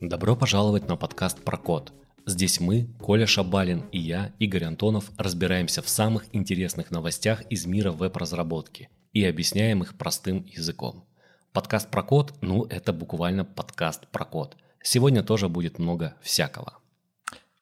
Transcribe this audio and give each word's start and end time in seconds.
Добро 0.00 0.36
пожаловать 0.36 0.88
на 0.88 0.96
подкаст 0.96 1.42
про 1.42 1.56
код. 1.56 1.94
Здесь 2.26 2.60
мы, 2.60 2.88
Коля 3.00 3.26
Шабалин 3.26 3.84
и 3.92 3.98
я, 3.98 4.32
Игорь 4.38 4.64
Антонов, 4.64 5.10
разбираемся 5.16 5.80
в 5.80 5.88
самых 5.88 6.26
интересных 6.34 6.90
новостях 6.90 7.42
из 7.50 7.64
мира 7.64 7.92
веб-разработки 7.92 8.90
и 9.14 9.24
объясняем 9.24 9.82
их 9.82 9.96
простым 9.96 10.44
языком. 10.44 11.06
Подкаст 11.52 11.90
про 11.90 12.02
код, 12.02 12.34
ну 12.42 12.64
это 12.64 12.92
буквально 12.92 13.46
подкаст 13.46 14.06
про 14.08 14.26
код. 14.26 14.58
Сегодня 14.82 15.22
тоже 15.22 15.48
будет 15.48 15.78
много 15.78 16.14
всякого. 16.20 16.74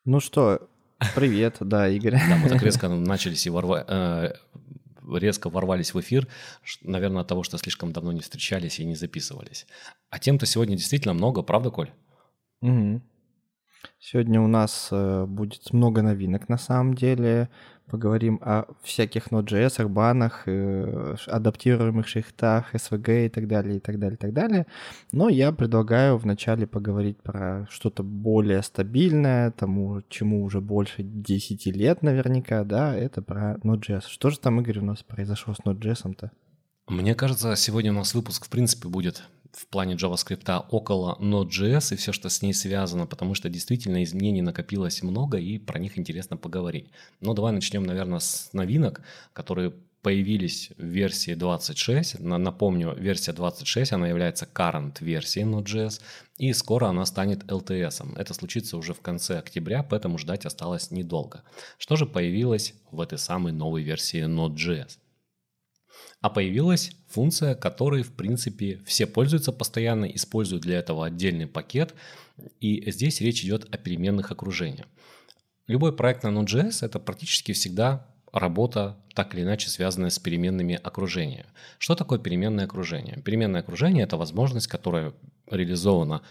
Ну 0.04 0.18
что, 0.18 0.68
привет, 1.14 1.58
да, 1.60 1.88
Игорь. 1.88 2.20
Да, 2.28 2.36
мы 2.36 2.48
так 2.48 2.62
резко 2.64 2.88
начались 2.88 3.46
и 3.46 3.50
ворва... 3.50 3.84
э, 3.86 4.32
резко 5.18 5.50
ворвались 5.50 5.94
в 5.94 6.00
эфир, 6.00 6.28
наверное, 6.82 7.22
от 7.22 7.28
того, 7.28 7.42
что 7.42 7.58
слишком 7.58 7.92
давно 7.92 8.12
не 8.12 8.20
встречались 8.20 8.80
и 8.80 8.84
не 8.84 8.94
записывались. 8.94 9.66
А 10.10 10.18
тем-то 10.18 10.46
сегодня 10.46 10.76
действительно 10.76 11.14
много, 11.14 11.42
правда, 11.42 11.70
Коль? 11.70 11.90
Угу. 12.60 13.02
Сегодня 13.98 14.40
у 14.40 14.46
нас 14.46 14.88
э, 14.90 15.24
будет 15.26 15.72
много 15.72 16.02
новинок 16.02 16.48
на 16.48 16.58
самом 16.58 16.94
деле. 16.94 17.48
Поговорим 17.90 18.40
о 18.42 18.64
всяких 18.82 19.28
Node.js, 19.28 19.86
банах, 19.88 20.44
э, 20.46 21.16
адаптируемых 21.26 22.08
шрифтах, 22.08 22.74
SVG 22.74 23.26
и 23.26 23.28
так 23.28 23.46
далее, 23.46 23.76
и 23.76 23.80
так 23.80 23.98
далее, 23.98 24.14
и 24.14 24.18
так 24.18 24.32
далее. 24.32 24.66
Но 25.12 25.28
я 25.28 25.52
предлагаю 25.52 26.16
вначале 26.16 26.66
поговорить 26.66 27.22
про 27.22 27.66
что-то 27.70 28.02
более 28.02 28.62
стабильное, 28.62 29.50
тому, 29.50 30.02
чему 30.08 30.42
уже 30.42 30.60
больше 30.60 31.02
10 31.02 31.66
лет 31.66 32.02
наверняка, 32.02 32.64
да, 32.64 32.96
это 32.96 33.22
про 33.22 33.56
Node.js. 33.62 34.04
Что 34.08 34.30
же 34.30 34.38
там, 34.38 34.60
Игорь, 34.60 34.78
у 34.78 34.84
нас 34.84 35.02
произошло 35.02 35.54
с 35.54 35.60
Node.js-то? 35.60 36.30
Мне 36.88 37.14
кажется, 37.14 37.54
сегодня 37.56 37.92
у 37.92 37.96
нас 37.96 38.14
выпуск 38.14 38.46
в 38.46 38.50
принципе 38.50 38.88
будет 38.88 39.22
в 39.52 39.66
плане 39.66 39.94
JavaScript 39.94 40.66
около 40.70 41.16
Node.js 41.20 41.94
и 41.94 41.96
все, 41.96 42.12
что 42.12 42.28
с 42.28 42.42
ней 42.42 42.54
связано, 42.54 43.06
потому 43.06 43.34
что 43.34 43.48
действительно 43.48 44.02
изменений 44.02 44.42
накопилось 44.42 45.02
много 45.02 45.38
и 45.38 45.58
про 45.58 45.78
них 45.78 45.98
интересно 45.98 46.36
поговорить. 46.36 46.88
Но 47.20 47.34
давай 47.34 47.52
начнем, 47.52 47.82
наверное, 47.82 48.18
с 48.18 48.50
новинок, 48.52 49.02
которые 49.32 49.72
появились 50.02 50.70
в 50.76 50.84
версии 50.84 51.34
26. 51.34 52.18
Напомню, 52.20 52.94
версия 52.98 53.32
26, 53.32 53.92
она 53.92 54.08
является 54.08 54.48
current 54.52 54.96
версией 55.00 55.46
Node.js, 55.46 56.00
и 56.38 56.52
скоро 56.52 56.86
она 56.86 57.06
станет 57.06 57.44
LTS. 57.44 58.16
Это 58.16 58.34
случится 58.34 58.76
уже 58.76 58.94
в 58.94 59.00
конце 59.00 59.38
октября, 59.38 59.82
поэтому 59.82 60.18
ждать 60.18 60.44
осталось 60.44 60.90
недолго. 60.90 61.44
Что 61.78 61.96
же 61.96 62.06
появилось 62.06 62.74
в 62.90 63.00
этой 63.00 63.18
самой 63.18 63.52
новой 63.52 63.82
версии 63.82 64.24
Node.js? 64.24 64.98
А 66.22 66.30
появилась 66.30 66.92
функция, 67.08 67.56
которой, 67.56 68.02
в 68.02 68.12
принципе, 68.12 68.80
все 68.86 69.06
пользуются 69.06 69.52
постоянно, 69.52 70.04
используют 70.04 70.62
для 70.62 70.78
этого 70.78 71.04
отдельный 71.04 71.48
пакет. 71.48 71.94
И 72.60 72.90
здесь 72.90 73.20
речь 73.20 73.44
идет 73.44 73.72
о 73.74 73.76
переменных 73.76 74.30
окружениях. 74.30 74.86
Любой 75.66 75.94
проект 75.94 76.22
на 76.22 76.28
Node.js– 76.28 76.78
это 76.86 77.00
практически 77.00 77.52
всегда 77.52 78.06
работа, 78.32 78.96
так 79.14 79.34
или 79.34 79.42
иначе 79.42 79.68
связанная 79.68 80.10
с 80.10 80.18
переменными 80.20 80.78
окружения. 80.80 81.46
Что 81.78 81.96
такое 81.96 82.20
переменное 82.20 82.66
окружение? 82.66 83.20
Переменное 83.22 83.60
окружение– 83.60 84.04
это 84.04 84.16
возможность, 84.16 84.68
которая 84.68 85.12
реализована 85.50 86.22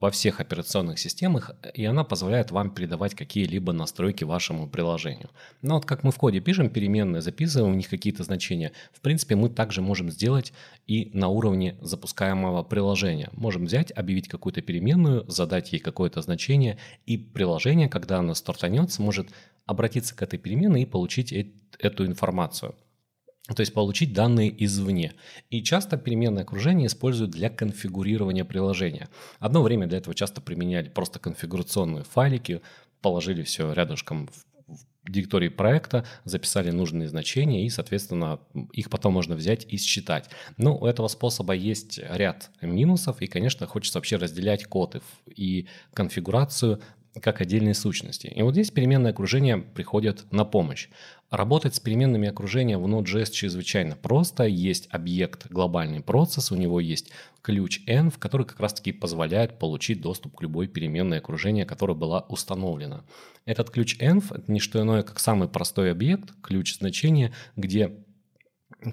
во 0.00 0.10
всех 0.10 0.40
операционных 0.40 0.98
системах, 0.98 1.50
и 1.74 1.84
она 1.84 2.04
позволяет 2.04 2.50
вам 2.50 2.70
передавать 2.70 3.14
какие-либо 3.14 3.72
настройки 3.72 4.24
вашему 4.24 4.66
приложению. 4.66 5.30
Но 5.60 5.74
вот 5.74 5.84
как 5.84 6.02
мы 6.04 6.10
в 6.10 6.16
коде 6.16 6.40
пишем 6.40 6.70
переменные, 6.70 7.20
записываем 7.20 7.74
в 7.74 7.76
них 7.76 7.90
какие-то 7.90 8.24
значения, 8.24 8.72
в 8.92 9.00
принципе 9.00 9.36
мы 9.36 9.50
также 9.50 9.82
можем 9.82 10.10
сделать 10.10 10.54
и 10.86 11.10
на 11.12 11.28
уровне 11.28 11.76
запускаемого 11.82 12.62
приложения. 12.62 13.28
Можем 13.32 13.66
взять, 13.66 13.92
объявить 13.92 14.28
какую-то 14.28 14.62
переменную, 14.62 15.24
задать 15.28 15.72
ей 15.72 15.80
какое-то 15.80 16.22
значение, 16.22 16.78
и 17.04 17.18
приложение, 17.18 17.88
когда 17.88 18.18
оно 18.18 18.34
стартанет, 18.34 18.90
сможет 18.90 19.28
обратиться 19.66 20.16
к 20.16 20.22
этой 20.22 20.38
переменной 20.38 20.82
и 20.82 20.86
получить 20.86 21.32
эту 21.78 22.06
информацию 22.06 22.74
то 23.48 23.60
есть 23.60 23.74
получить 23.74 24.12
данные 24.12 24.52
извне. 24.64 25.14
И 25.50 25.62
часто 25.62 25.96
переменное 25.96 26.42
окружение 26.42 26.86
используют 26.86 27.32
для 27.32 27.50
конфигурирования 27.50 28.44
приложения. 28.44 29.08
Одно 29.38 29.62
время 29.62 29.86
для 29.86 29.98
этого 29.98 30.14
часто 30.14 30.40
применяли 30.40 30.88
просто 30.88 31.18
конфигурационные 31.18 32.04
файлики, 32.04 32.60
положили 33.00 33.42
все 33.42 33.72
рядышком 33.72 34.28
в 34.28 34.44
директории 35.08 35.48
проекта, 35.48 36.04
записали 36.24 36.70
нужные 36.70 37.08
значения 37.08 37.64
и, 37.64 37.70
соответственно, 37.70 38.38
их 38.72 38.90
потом 38.90 39.14
можно 39.14 39.34
взять 39.34 39.66
и 39.68 39.76
считать. 39.78 40.30
Но 40.56 40.76
у 40.76 40.86
этого 40.86 41.08
способа 41.08 41.54
есть 41.54 41.98
ряд 41.98 42.50
минусов, 42.60 43.20
и, 43.20 43.26
конечно, 43.26 43.66
хочется 43.66 43.98
вообще 43.98 44.16
разделять 44.16 44.66
код 44.66 45.02
и 45.26 45.66
конфигурацию 45.94 46.80
как 47.20 47.40
отдельные 47.40 47.74
сущности. 47.74 48.28
И 48.28 48.42
вот 48.42 48.52
здесь 48.52 48.70
переменное 48.70 49.10
окружение 49.10 49.58
приходит 49.58 50.30
на 50.30 50.44
помощь. 50.44 50.88
Работать 51.30 51.74
с 51.74 51.80
переменными 51.80 52.28
окружения 52.28 52.78
в 52.78 52.86
Node.js 52.86 53.30
чрезвычайно 53.30 53.96
просто. 53.96 54.44
Есть 54.44 54.88
объект 54.90 55.46
глобальный 55.50 56.00
процесс, 56.00 56.52
у 56.52 56.56
него 56.56 56.80
есть 56.80 57.10
ключ 57.42 57.80
env, 57.86 58.14
который 58.18 58.46
как 58.46 58.60
раз 58.60 58.74
таки 58.74 58.92
позволяет 58.92 59.58
получить 59.58 60.00
доступ 60.00 60.36
к 60.36 60.42
любой 60.42 60.68
переменной 60.68 61.18
окружения, 61.18 61.64
которая 61.64 61.96
была 61.96 62.20
установлена. 62.28 63.04
Этот 63.44 63.70
ключ 63.70 63.98
env– 64.00 64.24
это 64.36 64.50
не 64.50 64.60
что 64.60 64.80
иное, 64.80 65.02
как 65.02 65.18
самый 65.18 65.48
простой 65.48 65.90
объект, 65.90 66.30
ключ 66.42 66.76
значения, 66.78 67.32
где 67.56 67.92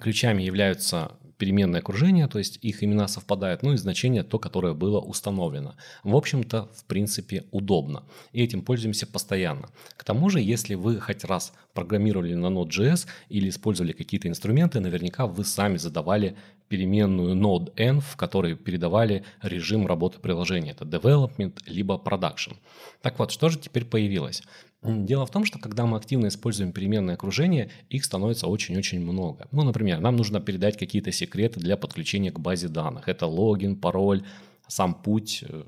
ключами 0.00 0.42
являются 0.42 1.12
переменное 1.38 1.80
окружение, 1.80 2.26
то 2.28 2.38
есть 2.38 2.58
их 2.62 2.84
имена 2.84 3.08
совпадают, 3.08 3.62
ну 3.62 3.72
и 3.72 3.76
значение 3.76 4.22
то, 4.24 4.38
которое 4.38 4.74
было 4.74 5.00
установлено. 5.00 5.76
В 6.02 6.14
общем-то, 6.16 6.68
в 6.74 6.84
принципе, 6.84 7.44
удобно. 7.52 8.02
И 8.32 8.42
этим 8.42 8.62
пользуемся 8.62 9.06
постоянно. 9.06 9.68
К 9.96 10.04
тому 10.04 10.28
же, 10.28 10.40
если 10.40 10.74
вы 10.74 11.00
хоть 11.00 11.24
раз 11.24 11.52
программировали 11.72 12.34
на 12.34 12.46
Node.js 12.46 13.06
или 13.28 13.48
использовали 13.48 13.92
какие-то 13.92 14.28
инструменты, 14.28 14.80
наверняка 14.80 15.26
вы 15.26 15.44
сами 15.44 15.78
задавали 15.78 16.36
переменную 16.68 17.34
node.env, 17.34 18.00
в 18.00 18.16
которой 18.16 18.54
передавали 18.54 19.24
режим 19.42 19.86
работы 19.86 20.18
приложения. 20.18 20.72
Это 20.72 20.84
development 20.84 21.62
либо 21.66 21.94
production. 21.94 22.56
Так 23.00 23.18
вот, 23.18 23.30
что 23.30 23.48
же 23.48 23.58
теперь 23.58 23.84
появилось? 23.84 24.42
Дело 24.82 25.26
в 25.26 25.30
том, 25.30 25.44
что 25.44 25.58
когда 25.58 25.86
мы 25.86 25.96
активно 25.96 26.28
используем 26.28 26.72
переменное 26.72 27.14
окружение, 27.14 27.70
их 27.88 28.04
становится 28.04 28.46
очень-очень 28.46 29.00
много. 29.00 29.48
Ну, 29.50 29.64
например, 29.64 29.98
нам 29.98 30.16
нужно 30.16 30.40
передать 30.40 30.78
какие-то 30.78 31.10
секреты 31.10 31.58
для 31.58 31.76
подключения 31.76 32.30
к 32.30 32.38
базе 32.38 32.68
данных. 32.68 33.08
Это 33.08 33.26
логин, 33.26 33.76
пароль, 33.76 34.22
сам 34.68 34.94
путь, 34.94 35.42
э, 35.48 35.64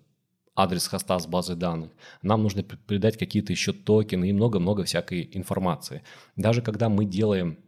адрес 0.54 0.86
хоста 0.86 1.18
с 1.18 1.26
базы 1.26 1.56
данных. 1.56 1.90
Нам 2.22 2.42
нужно 2.42 2.62
передать 2.62 3.18
какие-то 3.18 3.52
еще 3.52 3.72
токены 3.72 4.28
и 4.30 4.32
много-много 4.32 4.84
всякой 4.84 5.28
информации. 5.32 6.02
Даже 6.36 6.62
когда 6.62 6.88
мы 6.88 7.04
делаем 7.04 7.58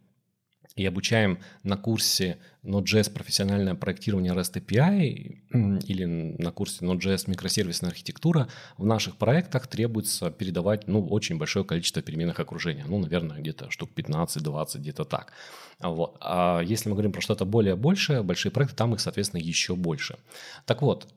и 0.77 0.87
обучаем 0.87 1.39
на 1.63 1.77
курсе 1.77 2.39
Node.js 2.65 3.13
профессиональное 3.13 3.75
проектирование 3.75 4.33
REST 4.33 4.65
API 4.65 5.81
или 5.87 6.05
на 6.05 6.51
курсе 6.53 6.85
Node.js 6.85 7.25
микросервисная 7.27 7.91
архитектура, 7.91 8.49
в 8.79 8.87
наших 8.87 9.17
проектах 9.17 9.67
требуется 9.67 10.31
передавать 10.31 10.89
ну, 10.89 11.07
очень 11.07 11.39
большое 11.39 11.65
количество 11.65 12.03
переменных 12.03 12.41
окружения. 12.41 12.85
Ну, 12.87 12.99
наверное, 12.99 13.39
где-то 13.39 13.71
штук 13.71 13.91
15-20, 13.95 14.79
где-то 14.79 15.05
так. 15.05 15.33
Вот. 15.81 16.17
А 16.21 16.61
если 16.61 16.89
мы 16.89 16.95
говорим 16.95 17.13
про 17.13 17.21
что-то 17.21 17.45
более 17.45 17.77
большее, 17.77 18.23
большие 18.23 18.53
проекты, 18.53 18.77
там 18.77 18.95
их, 18.95 19.01
соответственно, 19.01 19.41
еще 19.41 19.75
больше. 19.75 20.19
Так 20.65 20.83
вот, 20.83 21.13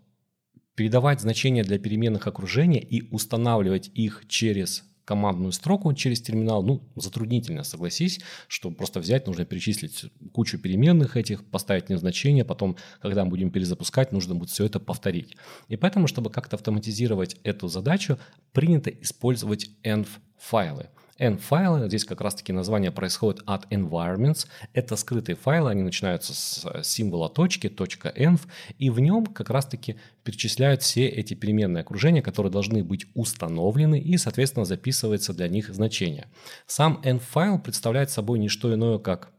передавать 0.75 1.21
значения 1.21 1.63
для 1.63 1.79
переменных 1.79 2.27
окружения 2.27 2.81
и 2.81 3.09
устанавливать 3.11 3.89
их 3.93 4.23
через 4.27 4.83
командную 5.05 5.51
строку 5.51 5.93
через 5.93 6.21
терминал, 6.21 6.63
ну, 6.63 6.83
затруднительно, 6.95 7.63
согласись, 7.63 8.19
что 8.47 8.71
просто 8.71 8.99
взять, 8.99 9.27
нужно 9.27 9.45
перечислить 9.45 10.05
кучу 10.33 10.57
переменных 10.57 11.15
этих, 11.15 11.45
поставить 11.45 11.89
им 11.89 11.97
значение, 11.97 12.43
потом, 12.43 12.75
когда 13.01 13.23
мы 13.23 13.29
будем 13.29 13.51
перезапускать, 13.51 14.11
нужно 14.11 14.35
будет 14.35 14.49
все 14.49 14.65
это 14.65 14.79
повторить. 14.79 15.37
И 15.69 15.77
поэтому, 15.77 16.07
чтобы 16.07 16.29
как-то 16.29 16.55
автоматизировать 16.55 17.37
эту 17.43 17.67
задачу, 17.67 18.17
принято 18.51 18.89
использовать 18.89 19.69
env-файлы. 19.83 20.87
N-файлы, 21.17 21.87
здесь 21.87 22.03
как 22.03 22.19
раз-таки 22.19 22.51
название 22.51 22.91
происходит 22.91 23.41
от 23.45 23.71
environments. 23.71 24.47
Это 24.73 24.97
скрытые 24.97 25.37
файлы, 25.37 25.69
они 25.69 25.81
начинаются 25.81 26.33
с 26.33 26.65
э, 26.65 26.83
символа 26.83 27.29
точки, 27.29 27.69
точка 27.69 28.09
.env, 28.09 28.41
и 28.77 28.89
в 28.89 28.99
нем 28.99 29.25
как 29.25 29.49
раз-таки 29.49 29.95
перечисляют 30.23 30.81
все 30.81 31.07
эти 31.07 31.33
переменные 31.33 31.81
окружения, 31.81 32.21
которые 32.21 32.51
должны 32.51 32.83
быть 32.83 33.05
установлены 33.13 33.97
и, 33.97 34.17
соответственно, 34.17 34.65
записывается 34.65 35.33
для 35.33 35.47
них 35.47 35.73
значение. 35.73 36.27
Сам 36.67 37.01
env-файл 37.05 37.59
представляет 37.59 38.09
собой 38.09 38.39
не 38.39 38.49
что 38.49 38.73
иное, 38.73 38.97
как 38.97 39.31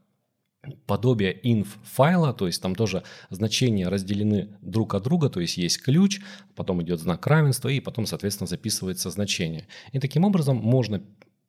подобие 0.87 1.39
inf 1.43 1.67
файла, 1.83 2.33
то 2.33 2.47
есть 2.47 2.61
там 2.61 2.75
тоже 2.75 3.03
значения 3.29 3.87
разделены 3.87 4.49
друг 4.61 4.95
от 4.95 5.03
друга, 5.03 5.29
то 5.29 5.39
есть 5.39 5.57
есть 5.57 5.81
ключ, 5.81 6.21
потом 6.55 6.81
идет 6.81 6.99
знак 6.99 7.25
равенства 7.27 7.69
и 7.69 7.79
потом, 7.79 8.05
соответственно, 8.05 8.47
записывается 8.47 9.09
значение. 9.09 9.67
И 9.91 9.99
таким 9.99 10.25
образом 10.25 10.57
можно 10.57 11.01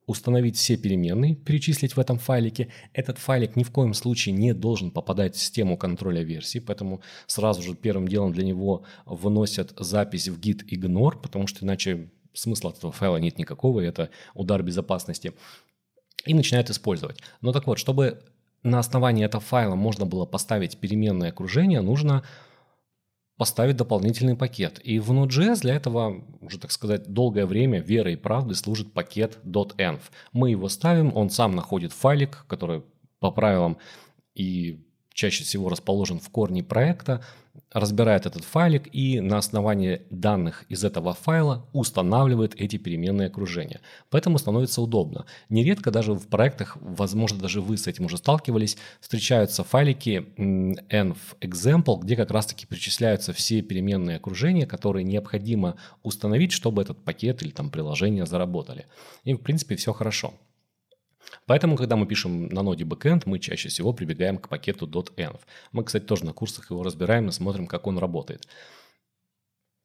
установить 0.09 0.57
все 0.57 0.77
переменные, 0.79 1.37
перечислить 1.37 1.95
в 1.95 2.01
этом 2.01 2.19
файлике. 2.19 2.73
Этот 2.95 3.19
файлик 3.19 3.57
ни 3.57 3.63
в 3.63 3.71
коем 3.71 3.93
случае 3.93 4.35
не 4.35 4.55
должен 4.55 4.91
попадать 4.91 5.37
в 5.37 5.39
систему 5.39 5.77
контроля 5.77 6.23
версий, 6.23 6.61
поэтому 6.61 7.03
сразу 7.27 7.63
же 7.63 7.75
первым 7.75 8.09
делом 8.09 8.33
для 8.33 8.45
него 8.45 8.85
выносят 9.05 9.75
запись 9.79 10.29
в 10.29 10.41
git 10.41 10.67
ignore, 10.67 11.21
потому 11.21 11.47
что 11.47 11.65
иначе 11.65 12.11
смысла 12.33 12.71
этого 12.71 12.91
файла 12.91 13.19
нет 13.19 13.39
никакого, 13.39 13.81
и 13.81 13.87
это 13.87 14.09
удар 14.33 14.63
безопасности. 14.63 15.35
И 16.25 16.33
начинают 16.33 16.71
использовать. 16.71 17.19
Но 17.43 17.53
так 17.53 17.67
вот, 17.67 17.79
чтобы 17.79 18.23
на 18.63 18.79
основании 18.79 19.27
этого 19.27 19.43
файла 19.43 19.75
можно 19.75 20.07
было 20.07 20.25
поставить 20.25 20.79
переменное 20.79 21.29
окружение, 21.29 21.83
нужно 21.83 22.25
поставить 23.37 23.77
дополнительный 23.77 24.37
пакет. 24.37 24.81
И 24.83 24.99
в 24.99 25.13
Node.js 25.13 25.61
для 25.61 25.75
этого, 25.75 26.25
уже 26.49 26.59
так 26.59 26.73
сказать, 26.73 27.13
долгое 27.13 27.47
время 27.47 27.81
верой 27.81 28.15
и 28.15 28.17
правдой 28.17 28.57
служит 28.57 28.93
пакет 28.93 29.39
.env. 29.45 30.01
Мы 30.33 30.51
его 30.51 30.69
ставим, 30.69 31.17
он 31.17 31.31
сам 31.31 31.55
находит 31.55 31.93
файлик, 31.93 32.45
который 32.49 32.83
по 33.21 33.31
правилам 33.31 33.79
и 34.35 34.85
чаще 35.13 35.45
всего 35.45 35.69
расположен 35.69 36.21
в 36.21 36.29
корне 36.31 36.63
проекта, 36.63 37.25
разбирает 37.73 38.27
этот 38.27 38.45
файлик 38.45 38.89
и 38.93 39.21
на 39.21 39.39
основании 39.39 40.03
данных 40.11 40.65
из 40.69 40.85
этого 40.85 41.15
файла 41.15 41.67
устанавливает 41.73 42.55
эти 42.55 42.77
переменные 42.77 43.29
окружения. 43.29 43.81
Поэтому 44.11 44.39
становится 44.39 44.83
удобно. 44.83 45.27
Нередко 45.49 45.91
даже 45.91 46.15
в 46.15 46.29
проектах, 46.29 46.77
возможно, 46.81 47.39
даже 47.39 47.61
вы 47.61 47.77
с 47.77 47.87
этим 47.87 48.07
уже 48.07 48.17
сталкивались, 48.17 48.77
встречаются 49.01 49.65
файлики 49.65 50.27
env-example, 50.37 52.01
где 52.01 52.17
как 52.17 52.31
раз-таки 52.31 52.67
перечисляются 52.67 53.33
все 53.33 53.63
переменные 53.63 54.17
окружения, 54.17 54.67
которые 54.67 55.05
необходимо 55.05 55.77
установить, 56.03 56.53
чтобы 56.53 56.83
этот 56.83 57.05
пакет 57.05 57.43
или 57.43 57.51
там 57.51 57.71
приложение 57.71 58.27
заработали. 58.27 58.87
И 59.25 59.35
в 59.35 59.39
принципе 59.39 59.77
все 59.77 59.93
хорошо. 59.93 60.35
Поэтому, 61.49 61.77
когда 61.77 61.97
мы 61.97 62.07
пишем 62.07 62.47
на 62.49 62.63
ноде 62.63 62.85
backend, 62.85 63.23
мы 63.25 63.39
чаще 63.39 63.71
всего 63.71 63.95
прибегаем 63.95 64.37
к 64.37 64.49
пакету 64.49 64.87
.env. 64.87 65.41
Мы, 65.73 65.83
кстати, 65.83 66.05
тоже 66.05 66.27
на 66.27 66.33
курсах 66.33 66.71
его 66.71 66.83
разбираем 66.83 67.29
и 67.29 67.33
смотрим, 67.33 67.67
как 67.67 67.87
он 67.87 67.99
работает. 67.99 68.47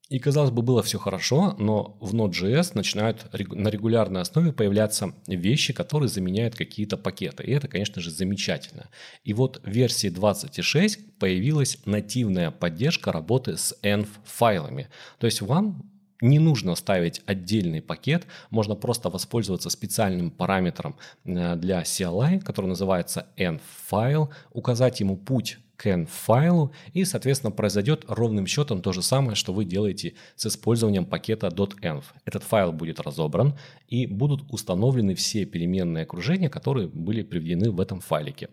И, 0.09 0.19
казалось 0.19 0.51
бы, 0.51 0.61
было 0.61 0.83
все 0.83 0.99
хорошо, 0.99 1.55
но 1.57 1.97
в 2.01 2.13
Node.js 2.13 2.71
начинают 2.75 3.25
на 3.31 3.69
регулярной 3.69 4.21
основе 4.21 4.51
появляться 4.51 5.15
вещи, 5.25 5.71
которые 5.71 6.09
заменяют 6.09 6.55
какие-то 6.55 6.97
пакеты. 6.97 7.43
И 7.45 7.51
это, 7.51 7.69
конечно 7.69 8.01
же, 8.01 8.11
замечательно. 8.11 8.89
И 9.23 9.33
вот 9.33 9.61
в 9.63 9.69
версии 9.69 10.11
20.6 10.11 11.13
появилась 11.17 11.79
нативная 11.85 12.51
поддержка 12.51 13.13
работы 13.13 13.55
с 13.55 13.73
env-файлами. 13.81 14.87
То 15.17 15.27
есть 15.27 15.41
вам 15.41 15.92
не 16.23 16.39
нужно 16.39 16.73
ставить 16.75 17.21
отдельный 17.25 17.81
пакет, 17.81 18.25
можно 18.49 18.75
просто 18.75 19.09
воспользоваться 19.09 19.69
специальным 19.69 20.31
параметром 20.31 20.95
э, 21.25 21.55
для 21.57 21.81
CLI, 21.81 22.39
который 22.39 22.67
называется 22.67 23.27
env-файл, 23.37 24.29
указать 24.51 25.01
ему 25.01 25.17
путь 25.17 25.59
к 25.75 25.87
env-файлу, 25.87 26.71
и, 26.93 27.03
соответственно, 27.03 27.51
произойдет 27.51 28.05
ровным 28.07 28.47
счетом 28.47 28.81
то 28.81 28.93
же 28.93 29.01
самое, 29.01 29.35
что 29.35 29.53
вы 29.53 29.65
делаете 29.65 30.13
с 30.35 30.45
использованием 30.45 31.05
пакета 31.05 31.47
.env. 31.47 32.03
Этот 32.25 32.43
файл 32.43 32.71
будет 32.71 33.01
разобран, 33.01 33.57
и 33.87 34.07
будут 34.07 34.43
установлены 34.49 35.15
все 35.15 35.45
переменные 35.45 36.03
окружения, 36.03 36.49
которые 36.49 36.87
были 36.87 37.21
приведены 37.21 37.69
в 37.69 37.79
этом 37.79 37.99
файлике. 37.99 38.49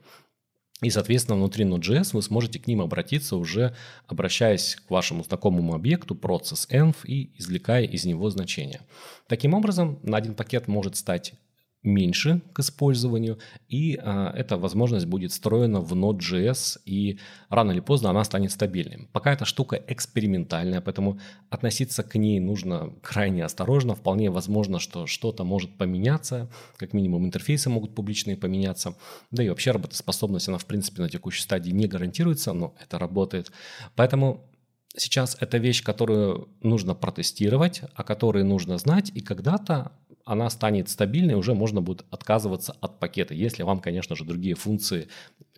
И, 0.82 0.90
соответственно, 0.90 1.36
внутри 1.36 1.64
Node.js 1.64 2.10
вы 2.12 2.22
сможете 2.22 2.58
к 2.58 2.66
ним 2.66 2.80
обратиться 2.80 3.36
уже, 3.36 3.74
обращаясь 4.06 4.76
к 4.76 4.90
вашему 4.90 5.22
знакомому 5.24 5.74
объекту 5.74 6.14
process 6.14 6.68
env 6.70 6.96
и 7.04 7.30
извлекая 7.36 7.84
из 7.84 8.06
него 8.06 8.30
значения. 8.30 8.80
Таким 9.28 9.52
образом, 9.52 9.98
на 10.02 10.16
один 10.16 10.34
пакет 10.34 10.68
может 10.68 10.96
стать 10.96 11.34
меньше 11.82 12.42
к 12.52 12.60
использованию, 12.60 13.38
и 13.68 13.98
а, 14.02 14.32
эта 14.36 14.58
возможность 14.58 15.06
будет 15.06 15.32
встроена 15.32 15.80
в 15.80 15.94
Node.js, 15.94 16.78
и 16.84 17.18
рано 17.48 17.72
или 17.72 17.80
поздно 17.80 18.10
она 18.10 18.22
станет 18.24 18.52
стабильной. 18.52 19.08
Пока 19.12 19.32
эта 19.32 19.44
штука 19.44 19.82
экспериментальная, 19.88 20.80
поэтому 20.80 21.18
относиться 21.48 22.02
к 22.02 22.16
ней 22.16 22.38
нужно 22.38 22.92
крайне 23.02 23.44
осторожно. 23.44 23.94
Вполне 23.94 24.30
возможно, 24.30 24.78
что 24.78 25.06
что-то 25.06 25.44
может 25.44 25.78
поменяться, 25.78 26.50
как 26.76 26.92
минимум 26.92 27.24
интерфейсы 27.24 27.70
могут 27.70 27.94
публичные 27.94 28.36
поменяться, 28.36 28.94
да 29.30 29.42
и 29.42 29.48
вообще 29.48 29.70
работоспособность, 29.70 30.48
она 30.48 30.58
в 30.58 30.66
принципе 30.66 31.02
на 31.02 31.08
текущей 31.08 31.42
стадии 31.42 31.70
не 31.70 31.86
гарантируется, 31.86 32.52
но 32.52 32.74
это 32.78 32.98
работает. 32.98 33.50
Поэтому 33.96 34.49
сейчас 34.96 35.36
это 35.40 35.58
вещь, 35.58 35.82
которую 35.82 36.48
нужно 36.62 36.94
протестировать, 36.94 37.82
о 37.94 38.02
которой 38.02 38.44
нужно 38.44 38.78
знать, 38.78 39.10
и 39.14 39.20
когда-то 39.20 39.92
она 40.24 40.50
станет 40.50 40.88
стабильной, 40.88 41.34
уже 41.34 41.54
можно 41.54 41.80
будет 41.80 42.04
отказываться 42.10 42.76
от 42.80 42.98
пакета, 43.00 43.34
если 43.34 43.62
вам, 43.62 43.80
конечно 43.80 44.14
же, 44.14 44.24
другие 44.24 44.54
функции, 44.54 45.08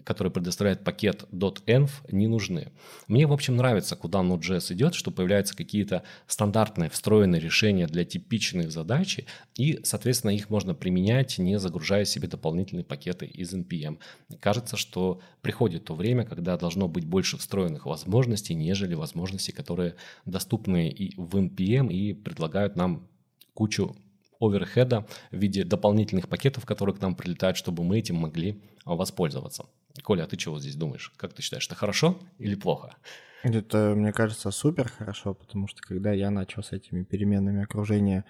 которые 0.05 0.33
предоставляет 0.33 0.85
пакет 0.85 1.25
.env, 1.33 1.91
не 2.11 2.27
нужны. 2.27 2.73
Мне, 3.09 3.27
в 3.27 3.33
общем, 3.33 3.57
нравится, 3.57 3.97
куда 3.97 4.21
Node.js 4.21 4.73
идет, 4.73 4.95
что 4.95 5.11
появляются 5.11 5.57
какие-то 5.57 6.03
стандартные 6.27 6.91
встроенные 6.91 7.41
решения 7.41 7.87
для 7.87 8.05
типичных 8.05 8.71
задач, 8.73 9.21
и, 9.57 9.81
соответственно, 9.85 10.31
их 10.31 10.51
можно 10.51 10.75
применять, 10.75 11.39
не 11.39 11.59
загружая 11.59 12.05
себе 12.05 12.29
дополнительные 12.29 12.85
пакеты 12.85 13.27
из 13.27 13.53
NPM. 13.55 13.99
Кажется, 14.41 14.77
что 14.77 15.21
приходит 15.41 15.85
то 15.85 15.95
время, 15.95 16.25
когда 16.25 16.57
должно 16.57 16.89
быть 16.89 17.05
больше 17.05 17.37
встроенных 17.39 17.87
возможностей, 17.87 18.55
нежели 18.55 18.95
возможностей, 18.95 19.53
которые 19.53 19.97
доступны 20.25 20.89
и 20.89 21.15
в 21.17 21.37
NPM 21.37 21.93
и 21.93 22.13
предлагают 22.13 22.77
нам 22.77 23.09
кучу 23.55 23.97
оверхеда 24.41 25.07
в 25.31 25.37
виде 25.37 25.65
дополнительных 25.65 26.29
пакетов, 26.29 26.67
которые 26.67 26.97
к 26.97 27.01
нам 27.01 27.15
прилетают, 27.15 27.57
чтобы 27.57 27.85
мы 27.85 27.99
этим 27.99 28.17
могли 28.17 28.61
воспользоваться. 28.85 29.67
Коля, 30.03 30.25
а 30.25 30.27
ты 30.27 30.37
чего 30.37 30.59
здесь 30.59 30.77
думаешь? 30.77 31.13
Как 31.17 31.35
ты 31.35 31.43
считаешь, 31.43 31.67
это 31.67 31.75
хорошо 31.75 32.19
или 32.39 32.55
плохо? 32.55 32.97
Это, 33.43 33.95
мне 33.97 34.13
кажется, 34.13 34.51
супер 34.51 34.89
хорошо, 34.89 35.35
потому 35.35 35.67
что 35.67 35.83
когда 35.83 36.13
я 36.13 36.31
начал 36.31 36.63
с 36.63 36.73
этими 36.73 37.03
переменными 37.03 37.65
окружения 37.65 38.25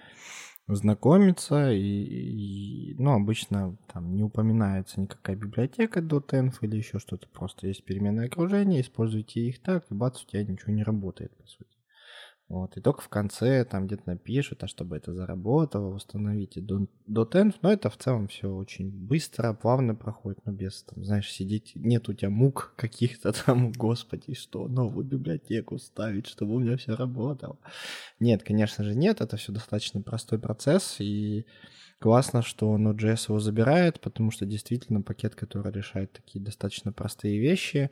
знакомиться, 0.67 1.71
и, 1.71 1.79
и 1.79 2.95
ну, 2.97 3.11
обычно 3.11 3.77
там 3.91 4.15
не 4.15 4.23
упоминается 4.23 4.99
никакая 4.99 5.35
библиотека 5.35 5.99
.env 5.99 6.55
или 6.61 6.77
еще 6.77 6.99
что-то, 6.99 7.27
просто 7.27 7.67
есть 7.67 7.83
переменное 7.83 8.25
окружение, 8.25 8.81
используйте 8.81 9.41
их 9.41 9.61
так, 9.61 9.85
и 9.89 9.93
бац, 9.93 10.23
у 10.23 10.27
тебя 10.27 10.43
ничего 10.43 10.73
не 10.73 10.83
работает, 10.83 11.35
по 11.37 11.45
сути. 11.45 11.72
Вот, 12.49 12.77
и 12.77 12.81
только 12.81 13.01
в 13.01 13.09
конце 13.09 13.63
там 13.65 13.87
где-то 13.87 14.03
напишут, 14.05 14.63
а 14.63 14.67
чтобы 14.67 14.97
это 14.97 15.13
заработало, 15.13 15.93
установите 15.95 16.59
.env, 16.61 17.55
но 17.61 17.71
это 17.71 17.89
в 17.89 17.97
целом 17.97 18.27
все 18.27 18.53
очень 18.53 18.91
быстро, 18.91 19.53
плавно 19.53 19.95
проходит, 19.95 20.45
но 20.45 20.51
без, 20.51 20.83
там, 20.83 21.03
знаешь, 21.03 21.31
сидеть, 21.31 21.71
нет 21.75 22.09
у 22.09 22.13
тебя 22.13 22.29
мук 22.29 22.73
каких-то 22.77 23.31
там, 23.31 23.71
господи, 23.71 24.33
что, 24.33 24.67
новую 24.67 25.05
библиотеку 25.05 25.79
ставить, 25.79 26.27
чтобы 26.27 26.55
у 26.55 26.59
меня 26.59 26.77
все 26.77 26.95
работало. 26.95 27.57
Нет, 28.19 28.43
конечно 28.43 28.83
же 28.83 28.93
нет, 28.93 29.21
это 29.21 29.37
все 29.37 29.51
достаточно 29.51 30.01
простой 30.01 30.37
процесс, 30.37 30.97
и 30.99 31.45
классно, 31.99 32.41
что 32.41 32.77
Node.js 32.77 33.29
его 33.29 33.39
забирает, 33.39 34.01
потому 34.01 34.31
что 34.31 34.45
действительно 34.45 35.01
пакет, 35.01 35.33
который 35.33 35.71
решает 35.71 36.11
такие 36.11 36.43
достаточно 36.43 36.91
простые 36.91 37.39
вещи, 37.39 37.89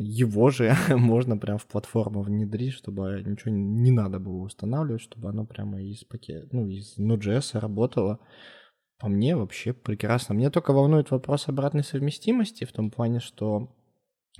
его 0.00 0.50
же 0.50 0.74
можно 0.88 1.36
прям 1.36 1.58
в 1.58 1.66
платформу 1.66 2.22
внедрить, 2.22 2.72
чтобы 2.72 3.22
ничего 3.24 3.50
не 3.52 3.90
надо 3.90 4.18
было 4.18 4.42
устанавливать, 4.42 5.02
чтобы 5.02 5.28
оно 5.28 5.44
прямо 5.44 5.82
из 5.82 6.04
пакета, 6.04 6.48
ну, 6.52 6.66
из 6.68 6.98
Node.js 6.98 7.58
работало. 7.58 8.18
По 8.98 9.08
мне 9.08 9.36
вообще 9.36 9.72
прекрасно. 9.72 10.34
Мне 10.34 10.50
только 10.50 10.72
волнует 10.72 11.10
вопрос 11.10 11.48
обратной 11.48 11.82
совместимости 11.82 12.64
в 12.64 12.72
том 12.72 12.90
плане, 12.90 13.18
что 13.20 13.74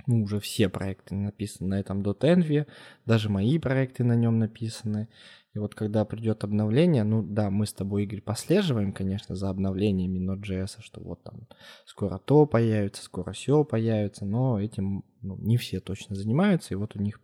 ну, 0.07 0.23
уже 0.23 0.39
все 0.39 0.69
проекты 0.69 1.15
написаны 1.15 1.69
на 1.69 1.79
этом 1.79 2.01
.env, 2.01 2.67
даже 3.05 3.29
мои 3.29 3.59
проекты 3.59 4.03
на 4.03 4.15
нем 4.15 4.39
написаны. 4.39 5.07
И 5.53 5.59
вот 5.59 5.75
когда 5.75 6.03
придет 6.03 6.43
обновление, 6.43 7.03
ну 7.03 7.21
да, 7.21 7.51
мы 7.51 7.67
с 7.67 7.73
тобой, 7.73 8.03
Игорь, 8.03 8.21
послеживаем, 8.21 8.91
конечно, 8.91 9.35
за 9.35 9.49
обновлениями 9.49 10.19
Node.js, 10.19 10.81
что 10.81 11.01
вот 11.01 11.23
там 11.23 11.47
скоро 11.85 12.17
то 12.17 12.47
появится, 12.47 13.03
скоро 13.03 13.33
все 13.33 13.63
появится, 13.63 14.25
но 14.25 14.59
этим 14.59 15.03
ну, 15.21 15.37
не 15.37 15.57
все 15.57 15.79
точно 15.79 16.15
занимаются, 16.15 16.73
и 16.73 16.77
вот 16.77 16.95
у 16.95 16.99
них 16.99 17.21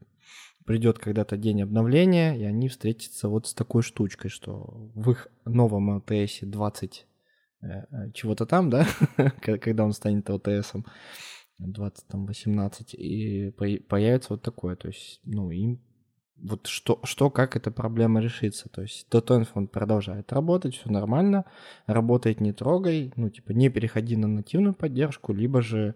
придет 0.65 0.99
когда-то 0.99 1.37
день 1.37 1.63
обновления, 1.63 2.37
и 2.37 2.43
они 2.43 2.69
встретятся 2.69 3.29
вот 3.29 3.47
с 3.47 3.55
такой 3.55 3.81
штучкой, 3.81 4.29
что 4.29 4.91
в 4.93 5.09
их 5.09 5.27
новом 5.45 5.97
LTS 5.97 6.45
20 6.45 7.07
э, 7.61 7.67
э, 7.67 8.11
чего-то 8.13 8.45
там, 8.45 8.69
да, 8.69 8.85
когда 9.41 9.83
он 9.83 9.93
станет 9.93 10.29
LTS, 10.29 10.85
20, 11.59 12.07
там, 12.07 12.25
18, 12.25 12.93
и 12.93 13.51
появится 13.87 14.33
вот 14.33 14.41
такое, 14.41 14.75
то 14.75 14.87
есть, 14.87 15.19
ну, 15.25 15.51
им 15.51 15.81
вот 16.41 16.67
что, 16.67 16.99
что, 17.03 17.29
как 17.29 17.55
эта 17.55 17.71
проблема 17.71 18.21
решится. 18.21 18.69
То 18.69 18.81
есть 18.81 19.07
он 19.55 19.67
продолжает 19.67 20.31
работать, 20.31 20.75
все 20.75 20.89
нормально, 20.89 21.45
работает 21.85 22.39
не 22.39 22.53
трогай, 22.53 23.11
ну, 23.15 23.29
типа, 23.29 23.51
не 23.51 23.69
переходи 23.69 24.15
на 24.15 24.27
нативную 24.27 24.73
поддержку, 24.73 25.33
либо 25.33 25.61
же 25.61 25.95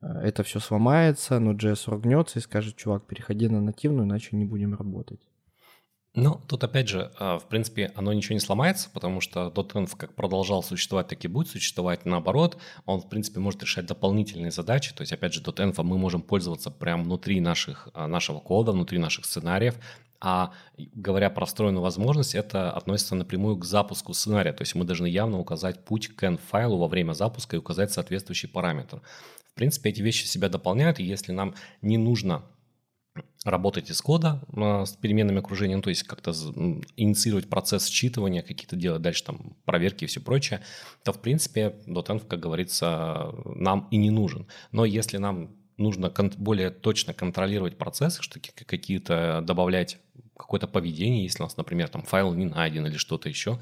э, 0.00 0.06
это 0.06 0.42
все 0.42 0.60
сломается, 0.60 1.38
но 1.38 1.52
JS 1.52 1.90
ругнется 1.90 2.38
и 2.38 2.42
скажет, 2.42 2.76
чувак, 2.76 3.06
переходи 3.06 3.48
на 3.48 3.60
нативную, 3.60 4.06
иначе 4.06 4.36
не 4.36 4.44
будем 4.44 4.74
работать. 4.74 5.20
Ну, 6.16 6.40
тут 6.48 6.64
опять 6.64 6.88
же, 6.88 7.12
а, 7.18 7.38
в 7.38 7.46
принципе, 7.46 7.92
оно 7.94 8.10
ничего 8.14 8.32
не 8.32 8.40
сломается, 8.40 8.88
потому 8.90 9.20
что 9.20 9.52
.env 9.54 9.96
как 9.98 10.14
продолжал 10.14 10.62
существовать, 10.62 11.08
так 11.08 11.22
и 11.22 11.28
будет 11.28 11.48
существовать. 11.48 12.06
Наоборот, 12.06 12.56
он, 12.86 13.02
в 13.02 13.08
принципе, 13.10 13.38
может 13.38 13.62
решать 13.62 13.84
дополнительные 13.84 14.50
задачи. 14.50 14.94
То 14.94 15.02
есть, 15.02 15.12
опять 15.12 15.34
же, 15.34 15.42
.env 15.42 15.82
мы 15.82 15.98
можем 15.98 16.22
пользоваться 16.22 16.70
прямо 16.70 17.04
внутри 17.04 17.38
наших, 17.40 17.88
а, 17.92 18.06
нашего 18.06 18.40
кода, 18.40 18.72
внутри 18.72 18.96
наших 18.98 19.26
сценариев. 19.26 19.74
А 20.18 20.54
говоря 20.78 21.28
про 21.28 21.44
встроенную 21.44 21.82
возможность, 21.82 22.34
это 22.34 22.70
относится 22.70 23.14
напрямую 23.14 23.58
к 23.58 23.66
запуску 23.66 24.14
сценария. 24.14 24.54
То 24.54 24.62
есть 24.62 24.74
мы 24.74 24.86
должны 24.86 25.06
явно 25.08 25.38
указать 25.38 25.84
путь 25.84 26.08
к 26.08 26.22
n-файлу 26.22 26.78
во 26.78 26.88
время 26.88 27.12
запуска 27.12 27.56
и 27.56 27.58
указать 27.58 27.92
соответствующий 27.92 28.48
параметр. 28.48 29.02
В 29.52 29.54
принципе, 29.54 29.90
эти 29.90 30.00
вещи 30.00 30.24
себя 30.24 30.48
дополняют, 30.48 30.98
и 30.98 31.04
если 31.04 31.32
нам 31.32 31.54
не 31.82 31.98
нужно 31.98 32.42
работать 33.44 33.90
из 33.90 34.00
кода 34.00 34.42
э, 34.54 34.84
с 34.86 34.92
переменными 34.96 35.38
окружения, 35.38 35.76
ну, 35.76 35.82
то 35.82 35.90
есть 35.90 36.02
как-то 36.02 36.32
инициировать 36.96 37.48
процесс 37.48 37.88
считывания, 37.88 38.42
какие-то 38.42 38.76
делать 38.76 39.02
дальше 39.02 39.24
там 39.24 39.56
проверки 39.64 40.04
и 40.04 40.06
все 40.06 40.20
прочее, 40.20 40.62
то, 41.04 41.12
в 41.12 41.20
принципе, 41.20 41.76
.env, 41.86 42.26
как 42.26 42.40
говорится, 42.40 43.34
нам 43.44 43.88
и 43.90 43.96
не 43.96 44.10
нужен. 44.10 44.46
Но 44.72 44.84
если 44.84 45.18
нам 45.18 45.56
нужно 45.76 46.12
более 46.38 46.70
точно 46.70 47.14
контролировать 47.14 47.76
процессы, 47.78 48.22
что 48.22 48.40
какие-то 48.40 49.42
добавлять 49.42 49.98
какое-то 50.36 50.66
поведение, 50.66 51.24
если 51.24 51.42
у 51.42 51.46
нас, 51.46 51.56
например, 51.56 51.88
там 51.88 52.02
файл 52.02 52.34
не 52.34 52.44
найден 52.44 52.86
или 52.86 52.96
что-то 52.96 53.28
еще, 53.28 53.60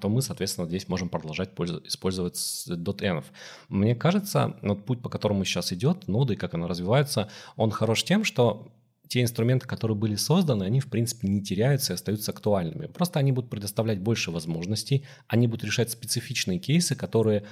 то 0.00 0.08
мы, 0.08 0.22
соответственно, 0.22 0.66
здесь 0.66 0.88
можем 0.88 1.08
продолжать 1.08 1.50
использовать 1.84 2.36
.env. 2.36 3.24
Мне 3.68 3.94
кажется, 3.94 4.56
вот 4.62 4.84
путь, 4.84 5.02
по 5.02 5.08
которому 5.08 5.44
сейчас 5.44 5.72
идет, 5.72 6.08
ноды, 6.08 6.36
как 6.36 6.54
она 6.54 6.68
развивается, 6.68 7.28
он 7.56 7.70
хорош 7.70 8.04
тем, 8.04 8.24
что 8.24 8.72
те 9.08 9.22
инструменты, 9.22 9.66
которые 9.66 9.96
были 9.96 10.16
созданы, 10.16 10.64
они, 10.64 10.80
в 10.80 10.88
принципе, 10.88 11.28
не 11.28 11.42
теряются 11.42 11.92
и 11.92 11.94
остаются 11.94 12.32
актуальными. 12.32 12.86
Просто 12.86 13.20
они 13.20 13.32
будут 13.32 13.50
предоставлять 13.50 14.00
больше 14.00 14.30
возможностей, 14.30 15.04
они 15.28 15.46
будут 15.46 15.64
решать 15.64 15.90
специфичные 15.90 16.58
кейсы, 16.58 16.94
которые 16.96 17.44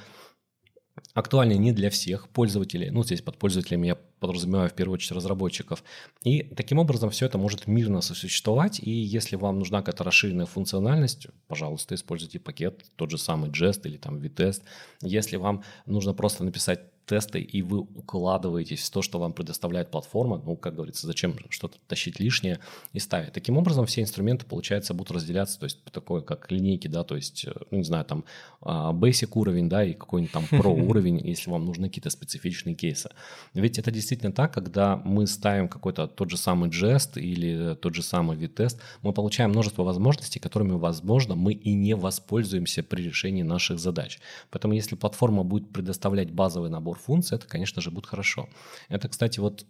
актуальны 1.13 1.57
не 1.57 1.73
для 1.73 1.91
всех 1.91 2.29
пользователей. 2.29 2.91
Ну, 2.91 3.05
здесь 3.05 3.21
под 3.21 3.39
пользователями 3.39 3.89
я 3.89 3.97
подразумеваю 4.21 4.71
в 4.71 4.75
первую 4.75 4.95
очередь 4.95 5.13
разработчиков. 5.13 5.85
И 6.23 6.43
таким 6.43 6.79
образом 6.79 7.11
все 7.11 7.27
это 7.27 7.39
может 7.39 7.67
мирно 7.67 8.01
сосуществовать. 8.01 8.81
И 8.81 8.91
если 8.91 9.37
вам 9.37 9.59
нужна 9.59 9.81
какая-то 9.81 10.05
расширенная 10.05 10.47
функциональность, 10.47 11.27
пожалуйста, 11.49 11.95
используйте 11.95 12.39
пакет, 12.39 12.85
тот 12.97 13.11
же 13.11 13.19
самый 13.19 13.51
Jest 13.51 13.83
или 13.85 13.97
там 13.97 14.19
VTest. 14.19 14.63
Если 15.03 15.37
вам 15.37 15.63
нужно 15.87 16.15
просто 16.15 16.45
написать 16.45 16.81
тесты, 17.07 17.41
и 17.41 17.63
вы 17.63 17.81
укладываетесь 17.81 18.81
в 18.81 18.91
то, 18.91 19.03
что 19.03 19.19
вам 19.19 19.33
предоставляет 19.33 19.91
платформа, 19.91 20.43
ну, 20.45 20.57
как 20.57 20.75
говорится, 20.75 21.07
зачем 21.07 21.37
что-то 21.51 21.79
тащить 21.87 22.21
лишнее 22.21 22.61
и 22.93 22.99
ставить. 22.99 23.33
Таким 23.33 23.57
образом, 23.57 23.87
все 23.87 24.01
инструменты, 24.01 24.47
получается, 24.47 24.95
будут 24.95 25.13
разделяться, 25.13 25.59
то 25.59 25.65
есть 25.65 25.83
такое, 25.85 26.23
как 26.23 26.51
линейки, 26.51 26.89
да, 26.89 27.05
то 27.05 27.17
есть, 27.17 27.45
э, 27.45 27.53
ну, 27.71 27.79
не 27.79 27.85
знаю, 27.85 28.05
там, 28.05 28.25
а, 28.61 28.93
basic 28.93 29.31
уровень, 29.35 29.69
да, 29.69 29.85
и 29.85 29.95
какой-нибудь 29.95 30.33
там 30.33 30.45
pro 30.61 30.73
уровень, 30.73 31.21
если 31.27 31.51
вам 31.51 31.65
нужны 31.65 31.89
какие-то 31.89 32.11
специфичные 32.11 32.75
кейсы. 32.75 33.11
Ведь 33.53 33.79
это 33.79 33.91
действительно 33.91 34.33
так, 34.33 34.55
когда 34.55 34.97
мы 34.97 35.27
ставим 35.27 35.69
какой-то 35.69 36.07
тот 36.07 36.31
же 36.31 36.37
самый 36.37 36.71
Jest 36.71 37.21
или 37.21 37.75
тот 37.75 37.95
же 37.95 38.03
самый 38.03 38.37
VTest, 38.37 38.79
мы 39.03 39.13
получаем 39.13 39.51
множество 39.51 39.83
возможностей, 39.83 40.41
которыми, 40.41 40.73
возможно, 40.73 41.35
мы 41.35 41.53
и 41.53 41.75
не 41.75 41.95
воспользуемся 41.95 42.83
при 42.83 43.03
решении 43.03 43.43
наших 43.43 43.79
задач. 43.79 44.19
Поэтому 44.51 44.75
если 44.75 44.97
платформа 44.97 45.45
будет 45.45 45.71
предоставлять 45.71 46.31
базовый 46.31 46.71
набор 46.71 46.94
набор 46.95 46.99
функций, 46.99 47.37
это, 47.37 47.47
конечно 47.47 47.83
же, 47.83 47.91
будет 47.91 48.07
хорошо. 48.07 48.49
Это, 48.89 49.09
кстати, 49.09 49.41
вот 49.41 49.67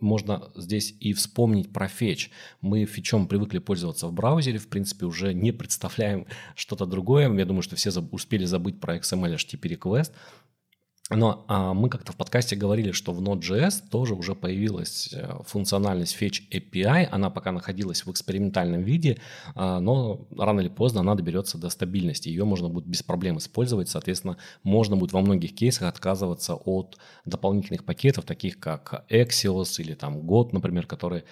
можно 0.00 0.50
здесь 0.56 0.94
и 1.00 1.12
вспомнить 1.12 1.72
про 1.72 1.86
фетч. 1.88 2.30
Мы 2.60 2.86
фетчом 2.86 3.26
привыкли 3.28 3.58
пользоваться 3.58 4.06
в 4.06 4.12
браузере, 4.12 4.58
в 4.58 4.68
принципе, 4.68 5.06
уже 5.06 5.34
не 5.34 5.52
представляем 5.52 6.26
что-то 6.54 6.86
другое. 6.86 7.32
Я 7.32 7.44
думаю, 7.44 7.62
что 7.62 7.76
все 7.76 7.90
успели 8.10 8.46
забыть 8.46 8.80
про 8.80 8.96
XML 8.96 9.34
HTTP 9.34 9.78
request. 9.78 10.12
Но 11.14 11.44
а, 11.48 11.74
мы 11.74 11.88
как-то 11.88 12.12
в 12.12 12.16
подкасте 12.16 12.56
говорили, 12.56 12.92
что 12.92 13.12
в 13.12 13.20
Node.js 13.20 13.88
тоже 13.90 14.14
уже 14.14 14.34
появилась 14.34 15.12
э, 15.12 15.38
функциональность 15.46 16.16
Fetch 16.20 16.42
API. 16.50 17.04
Она 17.10 17.30
пока 17.30 17.52
находилась 17.52 18.04
в 18.06 18.10
экспериментальном 18.10 18.82
виде, 18.82 19.18
а, 19.54 19.80
но 19.80 20.26
рано 20.36 20.60
или 20.60 20.68
поздно 20.68 21.00
она 21.00 21.14
доберется 21.14 21.58
до 21.58 21.68
стабильности. 21.70 22.28
Ее 22.28 22.44
можно 22.44 22.68
будет 22.68 22.86
без 22.86 23.02
проблем 23.02 23.38
использовать. 23.38 23.88
Соответственно, 23.88 24.36
можно 24.62 24.96
будет 24.96 25.12
во 25.12 25.20
многих 25.20 25.54
кейсах 25.54 25.88
отказываться 25.88 26.54
от 26.54 26.98
дополнительных 27.24 27.84
пакетов, 27.84 28.24
таких 28.24 28.58
как 28.58 29.04
Axios 29.10 29.80
или 29.80 29.94
там 29.94 30.18
God, 30.18 30.50
например, 30.52 30.86
которые 30.86 31.24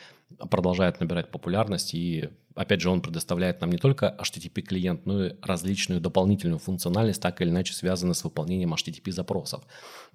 продолжают 0.51 1.01
набирать 1.01 1.31
популярность 1.31 1.95
и 1.95 2.31
опять 2.55 2.81
же, 2.81 2.91
он 2.91 3.01
предоставляет 3.01 3.61
нам 3.61 3.71
не 3.71 3.79
только 3.79 4.17
HTTP-клиент, 4.19 5.07
но 5.07 5.27
и 5.27 5.33
различную 5.43 6.01
дополнительную 6.01 6.59
функциональность, 6.59 7.23
так 7.23 7.41
или 7.41 7.51
иначе 7.51 7.75
связанную 7.75 8.15
с 8.15 8.25
выполнением 8.25 8.75
HTTP-запросов. 8.75 9.63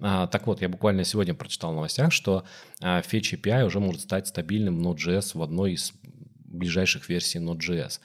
А, 0.00 0.26
так 0.26 0.46
вот, 0.46 0.60
я 0.60 0.68
буквально 0.68 1.04
сегодня 1.04 1.34
прочитал 1.34 1.72
в 1.72 1.76
новостях, 1.76 2.12
что 2.12 2.44
а, 2.80 3.00
Fetch 3.00 3.40
API 3.40 3.64
уже 3.64 3.80
может 3.80 4.02
стать 4.02 4.26
стабильным 4.28 4.80
Node.js 4.80 5.36
в 5.36 5.42
одной 5.42 5.72
из 5.72 5.92
ближайших 6.44 7.08
версий 7.08 7.38
Node.js 7.38 8.00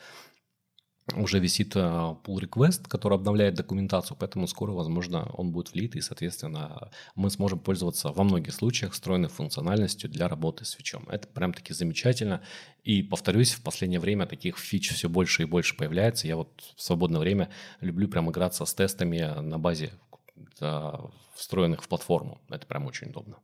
уже 1.16 1.40
висит 1.40 1.76
pull 1.76 2.40
request, 2.40 2.88
который 2.88 3.16
обновляет 3.16 3.56
документацию, 3.56 4.18
поэтому 4.20 4.48
скоро, 4.48 4.72
возможно, 4.72 5.30
он 5.34 5.52
будет 5.52 5.74
влит, 5.74 5.96
и, 5.96 6.02
соответственно, 6.02 6.92
мы 7.16 7.30
сможем 7.30 7.60
пользоваться 7.60 8.12
во 8.12 8.24
многих 8.24 8.54
случаях 8.54 8.94
встроенной 8.94 9.30
функциональностью 9.30 10.10
для 10.10 10.28
работы 10.28 10.66
с 10.66 10.72
фичом. 10.72 11.08
Это 11.10 11.28
прям-таки 11.28 11.74
замечательно. 11.74 12.42
И, 12.84 13.04
повторюсь, 13.04 13.54
в 13.54 13.62
последнее 13.62 14.00
время 14.00 14.26
таких 14.26 14.58
фич 14.58 14.92
все 14.94 15.10
больше 15.10 15.44
и 15.44 15.46
больше 15.46 15.76
появляется. 15.78 16.28
Я 16.28 16.36
вот 16.36 16.50
в 16.76 16.82
свободное 16.82 17.20
время 17.20 17.50
люблю 17.80 18.08
прям 18.08 18.30
играться 18.30 18.66
с 18.66 18.74
тестами 18.74 19.40
на 19.42 19.60
базе 19.60 19.92
встроенных 21.36 21.84
в 21.84 21.88
платформу. 21.88 22.40
Это 22.50 22.66
прям 22.66 22.86
очень 22.86 23.10
удобно. 23.10 23.38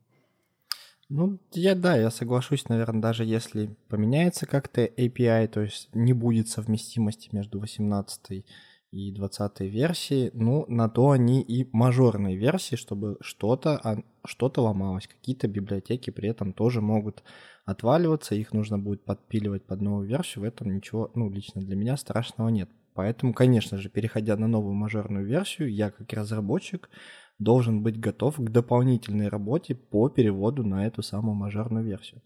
Ну, 1.10 1.38
я 1.52 1.74
да, 1.74 1.96
я 1.96 2.10
соглашусь, 2.10 2.68
наверное, 2.68 3.00
даже 3.00 3.24
если 3.24 3.74
поменяется 3.88 4.44
как-то 4.46 4.84
API, 4.84 5.48
то 5.48 5.62
есть 5.62 5.88
не 5.94 6.12
будет 6.12 6.48
совместимости 6.48 7.30
между 7.32 7.58
18 7.60 8.44
и 8.90 9.12
20 9.12 9.64
версией, 9.64 10.30
ну, 10.34 10.66
на 10.68 10.90
то 10.90 11.10
они 11.10 11.40
и 11.40 11.66
мажорные 11.72 12.36
версии, 12.36 12.76
чтобы 12.76 13.16
что-то 13.22 14.02
что 14.26 14.52
ломалось. 14.56 15.06
Какие-то 15.06 15.48
библиотеки 15.48 16.10
при 16.10 16.28
этом 16.28 16.52
тоже 16.52 16.82
могут 16.82 17.22
отваливаться, 17.64 18.34
их 18.34 18.52
нужно 18.52 18.78
будет 18.78 19.02
подпиливать 19.04 19.64
под 19.64 19.80
новую 19.80 20.06
версию, 20.06 20.42
в 20.42 20.46
этом 20.46 20.74
ничего, 20.74 21.10
ну, 21.14 21.30
лично 21.30 21.62
для 21.62 21.76
меня 21.76 21.96
страшного 21.96 22.50
нет. 22.50 22.68
Поэтому, 22.92 23.32
конечно 23.32 23.78
же, 23.78 23.88
переходя 23.88 24.36
на 24.36 24.48
новую 24.48 24.74
мажорную 24.74 25.24
версию, 25.24 25.72
я 25.72 25.90
как 25.90 26.12
разработчик 26.12 26.90
должен 27.38 27.82
быть 27.82 28.00
готов 28.00 28.36
к 28.36 28.50
дополнительной 28.50 29.28
работе 29.28 29.74
по 29.74 30.08
переводу 30.08 30.64
на 30.64 30.86
эту 30.86 31.02
самую 31.02 31.34
мажорную 31.34 31.84
версию. 31.84 32.20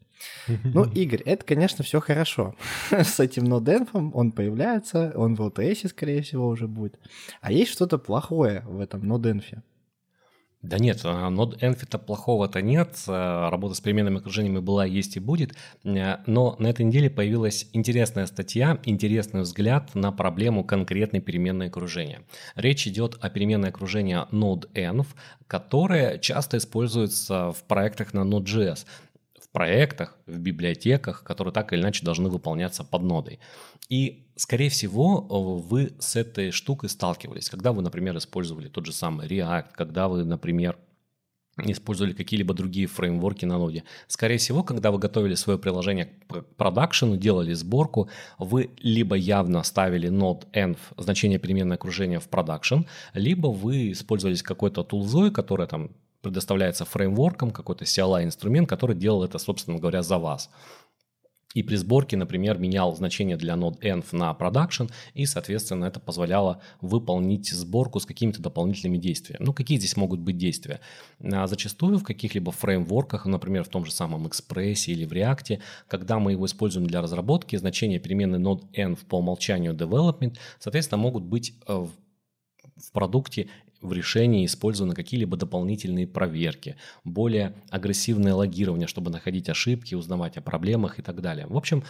Ну, 0.65 0.85
Игорь, 0.95 1.23
это, 1.23 1.45
конечно, 1.45 1.85
все 1.85 2.01
хорошо. 2.01 2.55
С 2.91 3.21
этим 3.21 3.45
ноденфом 3.45 4.15
он 4.15 4.33
появляется, 4.33 5.13
он 5.15 5.35
в 5.35 5.43
LTS, 5.43 5.89
скорее 5.89 6.23
всего, 6.23 6.49
уже 6.49 6.67
будет. 6.67 6.99
А 7.41 7.53
есть 7.53 7.71
что-то 7.71 7.99
плохое 7.99 8.63
в 8.67 8.81
этом 8.81 9.07
ноденфе? 9.07 9.63
Да 10.63 10.79
нет, 10.79 11.01
а, 11.03 11.29
нод 11.29 11.61
Enfit 11.61 11.99
плохого-то 11.99 12.63
нет, 12.63 12.97
а, 13.09 13.51
работа 13.51 13.75
с 13.75 13.81
переменными 13.81 14.19
окружениями 14.19 14.61
была, 14.61 14.85
есть 14.85 15.17
и 15.17 15.21
будет, 15.21 15.55
э, 15.83 16.19
но 16.27 16.55
на 16.61 16.69
этой 16.69 16.85
неделе 16.85 17.11
появилась 17.11 17.69
интересная 17.73 18.27
статья, 18.27 18.79
интересный 18.85 19.41
взгляд 19.41 19.93
на 19.97 20.13
проблему 20.13 20.63
конкретной 20.63 21.21
переменной 21.21 21.67
окружения. 21.67 22.23
Речь 22.55 22.87
идет 22.87 23.19
о 23.21 23.29
переменной 23.29 23.71
окружения 23.71 24.29
Node.env, 24.31 25.07
которая 25.49 26.19
часто 26.19 26.59
используется 26.59 27.51
в 27.51 27.65
проектах 27.65 28.15
на 28.15 28.21
Node.js 28.21 28.87
проектах, 29.53 30.19
в 30.27 30.39
библиотеках, 30.39 31.25
которые 31.25 31.53
так 31.53 31.73
или 31.73 31.81
иначе 31.81 32.05
должны 32.05 32.29
выполняться 32.29 32.85
под 32.85 33.03
нодой. 33.03 33.39
И, 33.89 34.27
скорее 34.37 34.71
всего, 34.71 35.21
вы 35.21 35.93
с 35.99 36.17
этой 36.17 36.51
штукой 36.51 36.89
сталкивались, 36.89 37.51
когда 37.51 37.73
вы, 37.73 37.83
например, 37.83 38.17
использовали 38.17 38.69
тот 38.69 38.87
же 38.87 38.93
самый 38.93 39.29
React, 39.29 39.67
когда 39.75 40.09
вы, 40.09 40.25
например, 40.25 40.79
использовали 41.59 42.15
какие-либо 42.15 42.55
другие 42.55 42.87
фреймворки 42.87 43.45
на 43.45 43.59
ноде. 43.59 43.85
Скорее 44.07 44.39
всего, 44.39 44.63
когда 44.63 44.91
вы 44.91 44.99
готовили 44.99 45.35
свое 45.35 45.59
приложение 45.59 46.07
к 46.07 46.43
продакшену, 46.57 47.19
делали 47.19 47.53
сборку, 47.53 48.09
вы 48.39 48.71
либо 48.79 49.17
явно 49.17 49.63
ставили 49.63 50.09
node 50.09 50.51
env, 50.53 50.79
значение 50.97 51.39
переменное 51.39 51.77
окружение 51.77 52.21
в 52.21 52.29
продакшн, 52.29 52.87
либо 53.13 53.49
вы 53.49 53.93
использовались 53.93 54.43
какой-то 54.43 54.83
тулзой, 54.83 55.31
которая 55.31 55.69
там 55.69 55.91
предоставляется 56.23 56.85
фреймворком, 56.85 57.51
какой-то 57.51 57.85
CLI-инструмент, 57.85 58.69
который 58.69 58.97
делал 58.97 59.25
это, 59.25 59.39
собственно 59.39 59.79
говоря, 59.79 60.03
за 60.03 60.19
вас. 60.19 60.51
и 61.55 61.63
при 61.63 61.77
сборке, 61.77 62.17
например, 62.17 62.59
менял 62.59 62.95
значение 62.95 63.37
для 63.37 63.55
node 63.55 63.81
env 63.81 64.07
на 64.13 64.35
production, 64.39 64.91
и, 65.15 65.27
соответственно, 65.27 65.85
это 65.85 66.01
позволяло 66.01 66.63
выполнить 66.81 67.51
сборку 67.51 68.01
с 68.01 68.07
какими-то 68.07 68.41
дополнительными 68.41 68.99
действиями. 68.99 69.45
Ну, 69.45 69.53
какие 69.53 69.79
здесь 69.79 69.97
могут 69.97 70.21
быть 70.21 70.39
действия? 70.39 70.81
А 71.23 71.47
зачастую 71.47 71.99
в 71.99 72.05
каких-либо 72.05 72.53
фреймворках, 72.53 73.27
например, 73.27 73.65
в 73.65 73.69
том 73.69 73.85
же 73.85 73.93
самом 73.93 74.27
Express 74.27 74.85
или 74.87 75.05
в 75.05 75.13
React, 75.13 75.61
когда 75.89 76.19
мы 76.19 76.33
его 76.33 76.47
используем 76.47 76.87
для 76.87 77.03
разработки, 77.03 77.57
значения 77.57 77.99
переменной 77.99 78.39
node 78.39 78.65
env 78.75 79.05
по 79.07 79.19
умолчанию 79.19 79.75
development, 79.75 80.37
соответственно, 80.59 81.03
могут 81.03 81.25
быть 81.25 81.55
э, 81.67 81.87
в 82.77 82.93
продукте 82.93 83.49
в 83.83 83.93
решении 83.93 84.47
использованы 84.47 84.95
какие-либо 84.95 85.37
дополнительные 85.37 86.07
проверки, 86.07 86.77
более 87.05 87.55
агрессивное 87.71 88.35
логирование, 88.35 88.87
чтобы 88.87 89.11
находить 89.11 89.49
ошибки, 89.49 89.95
узнавать 89.95 90.37
о 90.37 90.41
проблемах 90.41 90.99
и 90.99 91.03
так 91.03 91.21
далее. 91.21 91.47
В 91.47 91.57
общем, 91.57 91.85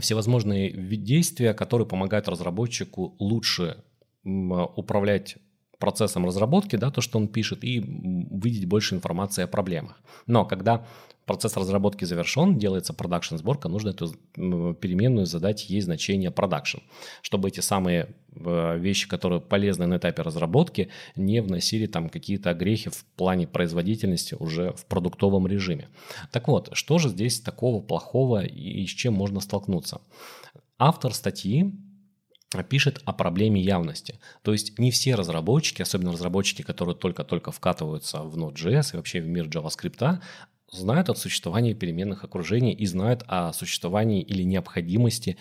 всевозможные 0.00 0.70
действия, 0.70 1.54
которые 1.54 1.86
помогают 1.86 2.28
разработчику 2.28 3.14
лучше 3.18 3.84
управлять 4.24 5.36
процессом 5.78 6.26
разработки, 6.26 6.76
да, 6.76 6.90
то, 6.90 7.00
что 7.00 7.18
он 7.18 7.28
пишет, 7.28 7.64
и 7.64 7.78
видеть 7.78 8.66
больше 8.66 8.94
информации 8.94 9.44
о 9.44 9.46
проблемах. 9.46 10.00
Но 10.26 10.44
когда 10.44 10.86
процесс 11.28 11.56
разработки 11.56 12.04
завершен, 12.04 12.58
делается 12.58 12.94
продакшн 12.94 13.36
сборка, 13.36 13.68
нужно 13.68 13.90
эту 13.90 14.14
переменную 14.34 15.26
задать 15.26 15.70
ей 15.70 15.80
значение 15.80 16.30
продакшн, 16.30 16.78
чтобы 17.22 17.48
эти 17.48 17.60
самые 17.60 18.14
э, 18.34 18.78
вещи, 18.78 19.06
которые 19.06 19.40
полезны 19.40 19.86
на 19.86 19.98
этапе 19.98 20.22
разработки, 20.22 20.88
не 21.16 21.42
вносили 21.42 21.86
там 21.86 22.08
какие-то 22.08 22.50
огрехи 22.50 22.90
в 22.90 23.04
плане 23.16 23.46
производительности 23.46 24.36
уже 24.40 24.72
в 24.72 24.86
продуктовом 24.86 25.46
режиме. 25.46 25.88
Так 26.32 26.48
вот, 26.48 26.70
что 26.72 26.98
же 26.98 27.10
здесь 27.10 27.40
такого 27.40 27.82
плохого 27.82 28.44
и 28.44 28.86
с 28.86 28.90
чем 28.90 29.12
можно 29.12 29.40
столкнуться? 29.40 30.00
Автор 30.78 31.12
статьи 31.12 31.74
пишет 32.68 33.00
о 33.04 33.12
проблеме 33.12 33.60
явности. 33.60 34.18
То 34.42 34.52
есть 34.52 34.78
не 34.78 34.90
все 34.90 35.14
разработчики, 35.14 35.82
особенно 35.82 36.12
разработчики, 36.12 36.62
которые 36.62 36.94
только-только 36.96 37.52
вкатываются 37.52 38.22
в 38.22 38.36
Node.js 38.36 38.94
и 38.94 38.96
вообще 38.96 39.20
в 39.20 39.26
мир 39.26 39.46
JavaScript, 39.46 40.20
знают 40.70 41.08
о 41.08 41.14
существовании 41.14 41.74
переменных 41.74 42.24
окружений 42.24 42.72
и 42.72 42.86
знают 42.86 43.24
о 43.26 43.52
существовании 43.52 44.22
или 44.22 44.42
необходимости 44.42 45.36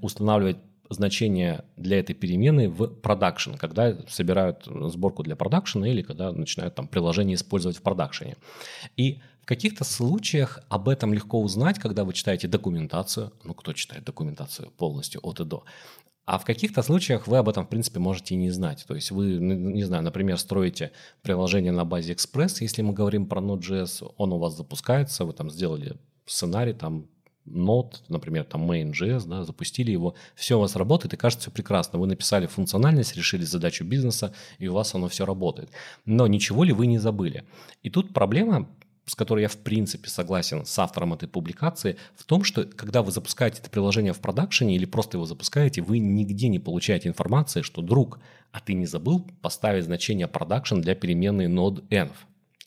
устанавливать 0.00 0.58
значение 0.90 1.64
для 1.76 1.98
этой 2.00 2.14
перемены 2.14 2.70
в 2.70 2.86
продакшн, 2.86 3.54
когда 3.54 3.94
собирают 4.08 4.64
сборку 4.66 5.22
для 5.22 5.36
продакшена 5.36 5.88
или 5.88 6.02
когда 6.02 6.32
начинают 6.32 6.74
там 6.74 6.88
приложение 6.88 7.34
использовать 7.34 7.76
в 7.76 7.82
продакшене. 7.82 8.36
И 8.96 9.20
каких-то 9.48 9.84
случаях 9.84 10.60
об 10.68 10.90
этом 10.90 11.14
легко 11.14 11.40
узнать, 11.40 11.78
когда 11.78 12.04
вы 12.04 12.12
читаете 12.12 12.48
документацию. 12.48 13.32
Ну, 13.44 13.54
кто 13.54 13.72
читает 13.72 14.04
документацию 14.04 14.70
полностью 14.76 15.22
от 15.24 15.40
и 15.40 15.44
до? 15.44 15.64
А 16.26 16.38
в 16.38 16.44
каких-то 16.44 16.82
случаях 16.82 17.26
вы 17.26 17.38
об 17.38 17.48
этом, 17.48 17.64
в 17.64 17.70
принципе, 17.70 17.98
можете 17.98 18.34
и 18.34 18.36
не 18.36 18.50
знать. 18.50 18.84
То 18.86 18.94
есть 18.94 19.10
вы, 19.10 19.38
не 19.38 19.84
знаю, 19.84 20.02
например, 20.02 20.36
строите 20.36 20.92
приложение 21.22 21.72
на 21.72 21.86
базе 21.86 22.12
Express, 22.12 22.58
если 22.60 22.82
мы 22.82 22.92
говорим 22.92 23.24
про 23.24 23.40
Node.js, 23.40 24.12
он 24.18 24.34
у 24.34 24.38
вас 24.38 24.54
запускается, 24.54 25.24
вы 25.24 25.32
там 25.32 25.50
сделали 25.50 25.96
сценарий, 26.26 26.74
там 26.74 27.06
Node, 27.46 28.02
например, 28.08 28.44
там 28.44 28.70
Main.js, 28.70 29.26
да, 29.26 29.44
запустили 29.44 29.92
его, 29.92 30.14
все 30.34 30.58
у 30.58 30.60
вас 30.60 30.76
работает 30.76 31.14
и 31.14 31.16
кажется 31.16 31.44
все 31.44 31.50
прекрасно. 31.50 31.98
Вы 31.98 32.06
написали 32.06 32.46
функциональность, 32.46 33.16
решили 33.16 33.44
задачу 33.44 33.84
бизнеса, 33.84 34.34
и 34.58 34.68
у 34.68 34.74
вас 34.74 34.94
оно 34.94 35.08
все 35.08 35.24
работает. 35.24 35.70
Но 36.04 36.26
ничего 36.26 36.64
ли 36.64 36.74
вы 36.74 36.86
не 36.86 36.98
забыли? 36.98 37.44
И 37.82 37.88
тут 37.88 38.12
проблема 38.12 38.68
с 39.08 39.14
которой 39.14 39.42
я 39.42 39.48
в 39.48 39.56
принципе 39.56 40.08
согласен 40.08 40.64
с 40.66 40.78
автором 40.78 41.14
этой 41.14 41.28
публикации, 41.28 41.96
в 42.14 42.24
том, 42.24 42.44
что 42.44 42.64
когда 42.64 43.02
вы 43.02 43.10
запускаете 43.10 43.60
это 43.60 43.70
приложение 43.70 44.12
в 44.12 44.20
продакшене 44.20 44.76
или 44.76 44.84
просто 44.84 45.16
его 45.16 45.24
запускаете, 45.24 45.80
вы 45.80 45.98
нигде 45.98 46.48
не 46.48 46.58
получаете 46.58 47.08
информации, 47.08 47.62
что 47.62 47.80
друг, 47.80 48.20
а 48.52 48.60
ты 48.60 48.74
не 48.74 48.86
забыл 48.86 49.26
поставить 49.40 49.84
значение 49.84 50.28
продакшн 50.28 50.80
для 50.80 50.94
переменной 50.94 51.46
node 51.46 51.86
env. 51.88 52.12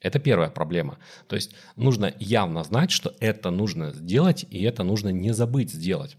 Это 0.02 0.18
первая 0.18 0.50
проблема. 0.50 0.98
То 1.28 1.36
есть 1.36 1.54
нужно 1.76 2.12
явно 2.20 2.64
знать, 2.64 2.90
что 2.90 3.14
это 3.20 3.52
нужно 3.52 3.92
сделать, 3.92 4.46
и 4.50 4.64
это 4.64 4.84
нужно 4.84 5.10
не 5.10 5.32
забыть 5.32 5.72
сделать. 5.72 6.18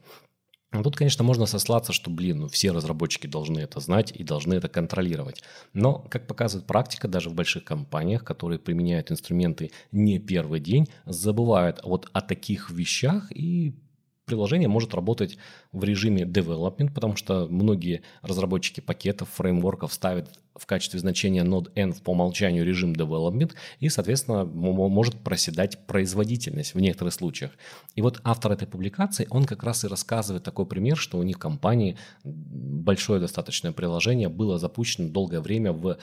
Ну, 0.73 0.83
тут, 0.83 0.97
конечно, 0.97 1.23
можно 1.23 1.45
сослаться, 1.45 1.93
что, 1.93 2.11
блин, 2.11 2.41
ну 2.41 2.49
все 2.49 2.73
разработчики 2.73 3.27
должны 3.27 3.59
это 3.61 3.79
знать 3.81 4.11
и 4.11 4.25
должны 4.25 4.55
это 4.55 4.69
контролировать. 4.69 5.43
Но, 5.75 5.99
как 6.11 6.27
показывает 6.27 6.67
практика, 6.67 7.09
даже 7.09 7.29
в 7.29 7.35
больших 7.35 7.65
компаниях, 7.65 8.25
которые 8.25 8.59
применяют 8.59 9.11
инструменты 9.13 9.71
не 9.93 10.19
первый 10.19 10.61
день, 10.61 10.89
забывают 11.05 11.81
вот 11.85 12.09
о 12.15 12.23
таких 12.23 12.71
вещах 12.71 13.31
и 13.31 13.75
приложение 14.33 14.69
может 14.69 14.95
работать 14.95 15.37
в 15.73 15.85
режиме 15.85 16.23
development, 16.23 16.95
потому 16.95 17.17
что 17.17 17.47
многие 17.51 18.03
разработчики 18.23 18.81
пакетов, 18.81 19.29
фреймворков 19.35 19.93
ставят 19.93 20.41
в 20.57 20.65
качестве 20.65 21.01
значения 21.01 21.45
node 21.45 21.71
env 21.75 22.03
по 22.03 22.13
умолчанию 22.13 22.65
режим 22.65 22.93
development 22.95 23.53
и, 23.81 23.91
соответственно, 23.91 24.45
может 24.45 25.21
проседать 25.21 25.87
производительность 25.87 26.75
в 26.75 26.81
некоторых 26.81 27.13
случаях. 27.13 27.51
И 27.95 28.01
вот 28.01 28.21
автор 28.25 28.53
этой 28.53 28.67
публикации, 28.67 29.27
он 29.29 29.45
как 29.45 29.63
раз 29.65 29.85
и 29.85 29.89
рассказывает 29.89 30.43
такой 30.43 30.65
пример, 30.65 30.97
что 30.97 31.19
у 31.19 31.23
них 31.23 31.37
в 31.37 31.41
компании 31.41 31.97
большое 32.25 33.21
достаточное 33.21 33.73
приложение 33.73 34.31
было 34.31 34.59
запущено 34.59 35.09
долгое 35.09 35.41
время 35.41 35.73
в 35.73 35.99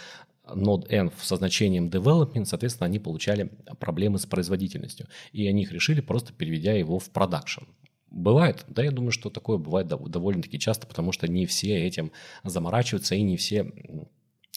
node 0.55 0.87
env 0.89 1.13
со 1.21 1.35
значением 1.35 1.89
development, 1.89 2.45
соответственно, 2.45 2.87
они 2.87 2.99
получали 2.99 3.51
проблемы 3.79 4.19
с 4.19 4.25
производительностью. 4.25 5.07
И 5.31 5.47
они 5.47 5.63
их 5.63 5.71
решили, 5.71 6.01
просто 6.01 6.33
переведя 6.33 6.73
его 6.73 6.99
в 6.99 7.09
production. 7.11 7.67
Бывает, 8.11 8.65
да, 8.67 8.83
я 8.83 8.91
думаю, 8.91 9.11
что 9.11 9.29
такое 9.29 9.57
бывает 9.57 9.87
довольно-таки 9.87 10.57
часто, 10.59 10.87
потому 10.87 11.11
что 11.11 11.27
не 11.27 11.45
все 11.45 11.85
этим 11.85 12.11
заморачиваются 12.43 13.15
и 13.15 13.21
не 13.21 13.37
все 13.37 13.71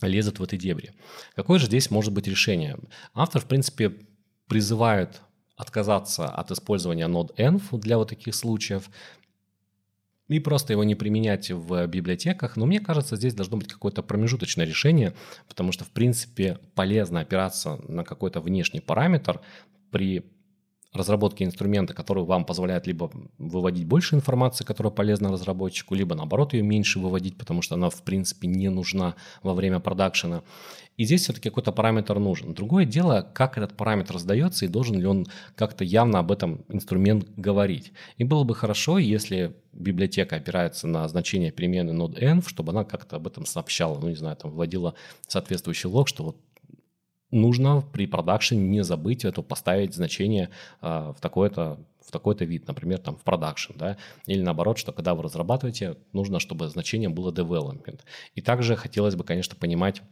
лезут 0.00 0.38
в 0.38 0.42
эти 0.42 0.56
дебри. 0.56 0.92
Какое 1.34 1.58
же 1.58 1.66
здесь 1.66 1.90
может 1.90 2.12
быть 2.12 2.26
решение? 2.26 2.78
Автор, 3.14 3.42
в 3.42 3.46
принципе, 3.46 3.94
призывает 4.48 5.20
отказаться 5.56 6.26
от 6.26 6.50
использования 6.50 7.06
node 7.08 7.34
env 7.36 7.78
для 7.78 7.98
вот 7.98 8.08
таких 8.08 8.34
случаев 8.34 8.90
и 10.28 10.40
просто 10.40 10.72
его 10.72 10.82
не 10.82 10.94
применять 10.94 11.50
в 11.50 11.86
библиотеках. 11.86 12.56
Но 12.56 12.64
мне 12.64 12.80
кажется, 12.80 13.16
здесь 13.16 13.34
должно 13.34 13.58
быть 13.58 13.68
какое-то 13.68 14.02
промежуточное 14.02 14.64
решение, 14.64 15.14
потому 15.46 15.72
что, 15.72 15.84
в 15.84 15.90
принципе, 15.90 16.58
полезно 16.74 17.20
опираться 17.20 17.76
на 17.86 18.02
какой-то 18.02 18.40
внешний 18.40 18.80
параметр 18.80 19.42
при 19.90 20.24
разработки 20.92 21.42
инструмента, 21.42 21.94
который 21.94 22.24
вам 22.24 22.44
позволяет 22.44 22.87
либо 22.87 23.11
выводить 23.38 23.87
больше 23.87 24.14
информации, 24.14 24.64
которая 24.64 24.92
полезна 24.92 25.31
разработчику, 25.33 25.94
либо 25.94 26.14
наоборот 26.14 26.52
ее 26.52 26.62
меньше 26.62 26.98
выводить, 26.98 27.37
потому 27.38 27.62
что 27.62 27.76
она 27.76 27.88
в 27.88 28.02
принципе 28.02 28.46
не 28.46 28.68
нужна 28.68 29.14
во 29.42 29.55
время 29.55 29.81
продакшена. 29.81 30.42
И 30.98 31.05
здесь 31.05 31.22
все-таки 31.22 31.48
какой-то 31.48 31.72
параметр 31.72 32.18
нужен. 32.18 32.52
Другое 32.52 32.85
дело, 32.85 33.26
как 33.33 33.57
этот 33.57 33.74
параметр 33.74 34.18
сдается 34.18 34.66
и 34.66 34.68
должен 34.68 35.00
ли 35.00 35.07
он 35.07 35.26
как-то 35.55 35.85
явно 35.85 36.18
об 36.18 36.31
этом 36.31 36.64
инструмент 36.68 37.26
говорить. 37.37 37.92
И 38.18 38.24
было 38.24 38.44
бы 38.44 38.55
хорошо, 38.55 38.98
если 38.98 39.57
библиотека 39.72 40.37
опирается 40.37 40.87
на 40.87 41.09
значение 41.09 41.50
перемены 41.50 41.92
node 41.92 42.20
env, 42.20 42.46
чтобы 42.46 42.72
она 42.72 42.85
как-то 42.85 43.16
об 43.16 43.26
этом 43.26 43.46
сообщала, 43.46 43.98
ну 43.98 44.11
не 44.11 44.16
знаю, 44.16 44.37
там 44.37 44.50
вводила 44.50 44.94
соответствующий 45.26 45.88
лог, 45.88 46.09
что 46.09 46.24
вот 46.24 46.37
нужно 47.33 47.81
при 47.81 48.07
продакшене 48.07 48.62
не 48.68 48.85
забыть 48.85 49.25
это 49.25 49.42
поставить 49.42 49.95
значение 49.95 50.51
э, 50.81 51.12
в 51.16 51.21
такой-то 51.21 51.81
в 52.05 52.11
такой-то 52.11 52.45
вид, 52.45 52.66
например, 52.66 52.99
там 52.99 53.16
в 53.16 53.23
продакшн, 53.23 53.73
да, 53.77 53.97
или 54.27 54.42
наоборот, 54.42 54.77
что 54.77 54.92
когда 54.92 55.14
вы 55.14 55.23
разрабатываете, 55.23 55.97
нужно, 56.12 56.40
чтобы 56.40 56.68
значение 56.68 57.09
было 57.09 57.33
development. 57.33 58.01
И 58.35 58.42
также 58.42 58.75
хотелось 58.75 59.14
бы, 59.14 59.23
конечно, 59.23 59.55
понимать, 59.55 60.03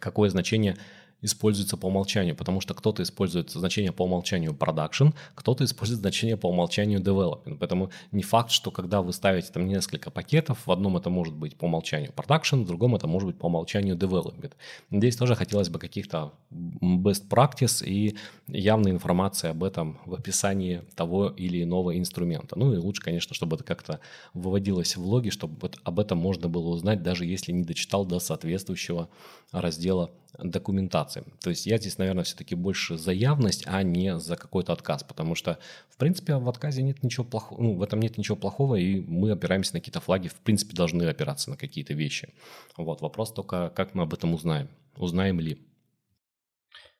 какое 0.00 0.30
значение 0.30 0.78
используется 1.24 1.76
по 1.76 1.86
умолчанию, 1.86 2.36
потому 2.36 2.60
что 2.60 2.74
кто-то 2.74 3.02
использует 3.02 3.50
значение 3.50 3.92
по 3.92 4.04
умолчанию 4.04 4.52
production, 4.52 5.14
кто-то 5.34 5.64
использует 5.64 6.00
значение 6.00 6.36
по 6.36 6.48
умолчанию 6.48 7.00
development. 7.00 7.56
Поэтому 7.58 7.90
не 8.12 8.22
факт, 8.22 8.50
что 8.50 8.70
когда 8.70 9.00
вы 9.00 9.12
ставите 9.12 9.50
там 9.50 9.66
несколько 9.66 10.10
пакетов, 10.10 10.66
в 10.66 10.70
одном 10.70 10.96
это 10.96 11.08
может 11.08 11.34
быть 11.34 11.56
по 11.56 11.64
умолчанию 11.64 12.12
production, 12.14 12.64
в 12.64 12.66
другом 12.66 12.94
это 12.94 13.06
может 13.06 13.26
быть 13.26 13.38
по 13.38 13.46
умолчанию 13.46 13.96
development. 13.96 14.52
Здесь 14.90 15.16
тоже 15.16 15.34
хотелось 15.34 15.70
бы 15.70 15.78
каких-то 15.78 16.32
best 16.52 17.28
practice 17.28 17.84
и 17.84 18.16
явной 18.46 18.90
информации 18.90 19.48
об 19.48 19.64
этом 19.64 19.98
в 20.04 20.14
описании 20.14 20.82
того 20.94 21.28
или 21.28 21.62
иного 21.62 21.96
инструмента. 21.96 22.58
Ну 22.58 22.74
и 22.74 22.76
лучше, 22.76 23.00
конечно, 23.00 23.34
чтобы 23.34 23.56
это 23.56 23.64
как-то 23.64 24.00
выводилось 24.34 24.96
в 24.96 25.06
логи, 25.06 25.30
чтобы 25.30 25.70
об 25.82 26.00
этом 26.00 26.18
можно 26.18 26.48
было 26.48 26.68
узнать, 26.68 27.02
даже 27.02 27.24
если 27.24 27.52
не 27.52 27.64
дочитал 27.64 28.04
до 28.04 28.20
соответствующего 28.20 29.08
раздела 29.52 30.10
документации. 30.38 31.24
То 31.40 31.50
есть 31.50 31.66
я 31.66 31.78
здесь, 31.78 31.98
наверное, 31.98 32.24
все-таки 32.24 32.54
больше 32.54 32.98
за 32.98 33.12
явность, 33.12 33.64
а 33.66 33.82
не 33.82 34.18
за 34.18 34.36
какой-то 34.36 34.72
отказ, 34.72 35.02
потому 35.04 35.34
что, 35.34 35.58
в 35.88 35.96
принципе, 35.96 36.36
в 36.36 36.48
отказе 36.48 36.82
нет 36.82 37.02
ничего 37.02 37.24
плохого, 37.24 37.62
ну, 37.62 37.74
в 37.76 37.82
этом 37.82 38.00
нет 38.00 38.18
ничего 38.18 38.36
плохого, 38.36 38.76
и 38.76 39.00
мы 39.00 39.30
опираемся 39.30 39.74
на 39.74 39.80
какие-то 39.80 40.00
флаги, 40.00 40.28
в 40.28 40.40
принципе, 40.40 40.74
должны 40.74 41.04
опираться 41.04 41.50
на 41.50 41.56
какие-то 41.56 41.94
вещи. 41.94 42.32
Вот, 42.76 43.00
вопрос 43.00 43.32
только, 43.32 43.70
как 43.74 43.94
мы 43.94 44.02
об 44.02 44.14
этом 44.14 44.34
узнаем, 44.34 44.68
узнаем 44.96 45.40
ли. 45.40 45.58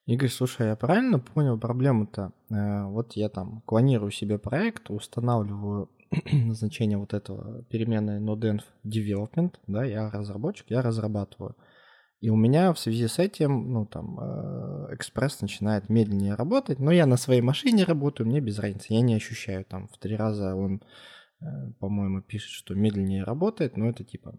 Игорь, 0.06 0.28
слушай, 0.28 0.66
я 0.66 0.76
правильно 0.76 1.18
понял 1.18 1.58
проблему-то? 1.58 2.32
Э, 2.50 2.84
вот 2.84 3.16
я 3.16 3.30
там 3.30 3.62
клонирую 3.62 4.10
себе 4.10 4.38
проект, 4.38 4.90
устанавливаю 4.90 5.90
значение 6.50 6.98
вот 6.98 7.14
этого 7.14 7.62
переменной 7.64 8.20
node.env 8.20 8.62
development, 8.84 9.54
да, 9.66 9.84
я 9.84 10.10
разработчик, 10.10 10.66
я 10.68 10.82
разрабатываю. 10.82 11.56
И 12.24 12.30
у 12.30 12.36
меня 12.36 12.72
в 12.72 12.78
связи 12.78 13.06
с 13.06 13.18
этим, 13.18 13.70
ну, 13.70 13.84
там, 13.84 14.18
э, 14.18 14.94
экспресс 14.94 15.42
начинает 15.42 15.90
медленнее 15.90 16.36
работать, 16.36 16.78
но 16.78 16.90
я 16.90 17.04
на 17.04 17.18
своей 17.18 17.42
машине 17.42 17.84
работаю, 17.84 18.26
мне 18.26 18.40
без 18.40 18.58
разницы, 18.58 18.94
я 18.94 19.02
не 19.02 19.14
ощущаю 19.14 19.62
там 19.66 19.88
в 19.88 19.98
три 19.98 20.16
раза 20.16 20.54
он, 20.54 20.80
э, 21.42 21.44
по-моему, 21.80 22.22
пишет, 22.22 22.48
что 22.48 22.74
медленнее 22.74 23.24
работает, 23.24 23.76
но 23.76 23.90
это 23.90 24.04
типа 24.04 24.34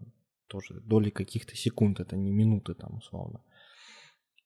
тоже 0.48 0.80
доли 0.80 1.10
каких-то 1.10 1.54
секунд, 1.54 2.00
это 2.00 2.16
не 2.16 2.32
минуты 2.32 2.74
там 2.74 2.96
условно. 2.96 3.40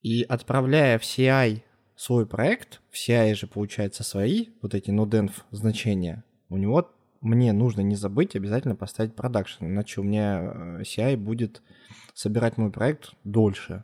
И 0.03 0.21
отправляя 0.21 0.99
в 0.99 1.01
CI 1.01 1.63
свой 1.95 2.27
проект, 2.27 2.79
в 2.91 2.95
CI 2.95 3.33
же 3.33 3.47
получается 3.47 4.03
свои 4.03 4.49
вот 4.61 4.75
эти 4.75 4.91
node.env 4.91 5.33
значения, 5.49 6.23
у 6.49 6.57
него 6.57 6.91
мне 7.21 7.53
нужно 7.53 7.81
не 7.81 7.95
забыть 7.95 8.35
обязательно 8.35 8.75
поставить 8.75 9.15
продакшн, 9.15 9.65
иначе 9.65 10.01
у 10.01 10.03
меня 10.03 10.41
э, 10.41 10.81
CI 10.81 11.15
будет 11.15 11.61
собирать 12.13 12.57
мой 12.57 12.71
проект 12.71 13.13
дольше. 13.23 13.83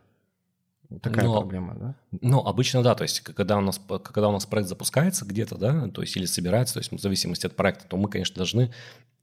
Такая 1.02 1.26
но, 1.26 1.40
проблема, 1.40 1.74
да? 1.74 1.94
Ну, 2.22 2.40
обычно 2.40 2.82
да, 2.82 2.94
то 2.94 3.02
есть 3.02 3.20
когда 3.20 3.58
у 3.58 3.60
нас, 3.60 3.78
когда 4.02 4.28
у 4.28 4.32
нас 4.32 4.46
проект 4.46 4.68
запускается 4.68 5.26
где-то, 5.26 5.58
да, 5.58 5.88
то 5.88 6.00
есть 6.00 6.16
или 6.16 6.24
собирается, 6.24 6.74
то 6.74 6.80
есть 6.80 6.90
в 6.90 6.98
зависимости 6.98 7.46
от 7.46 7.54
проекта, 7.54 7.86
то 7.86 7.96
мы, 7.98 8.08
конечно, 8.08 8.36
должны 8.36 8.72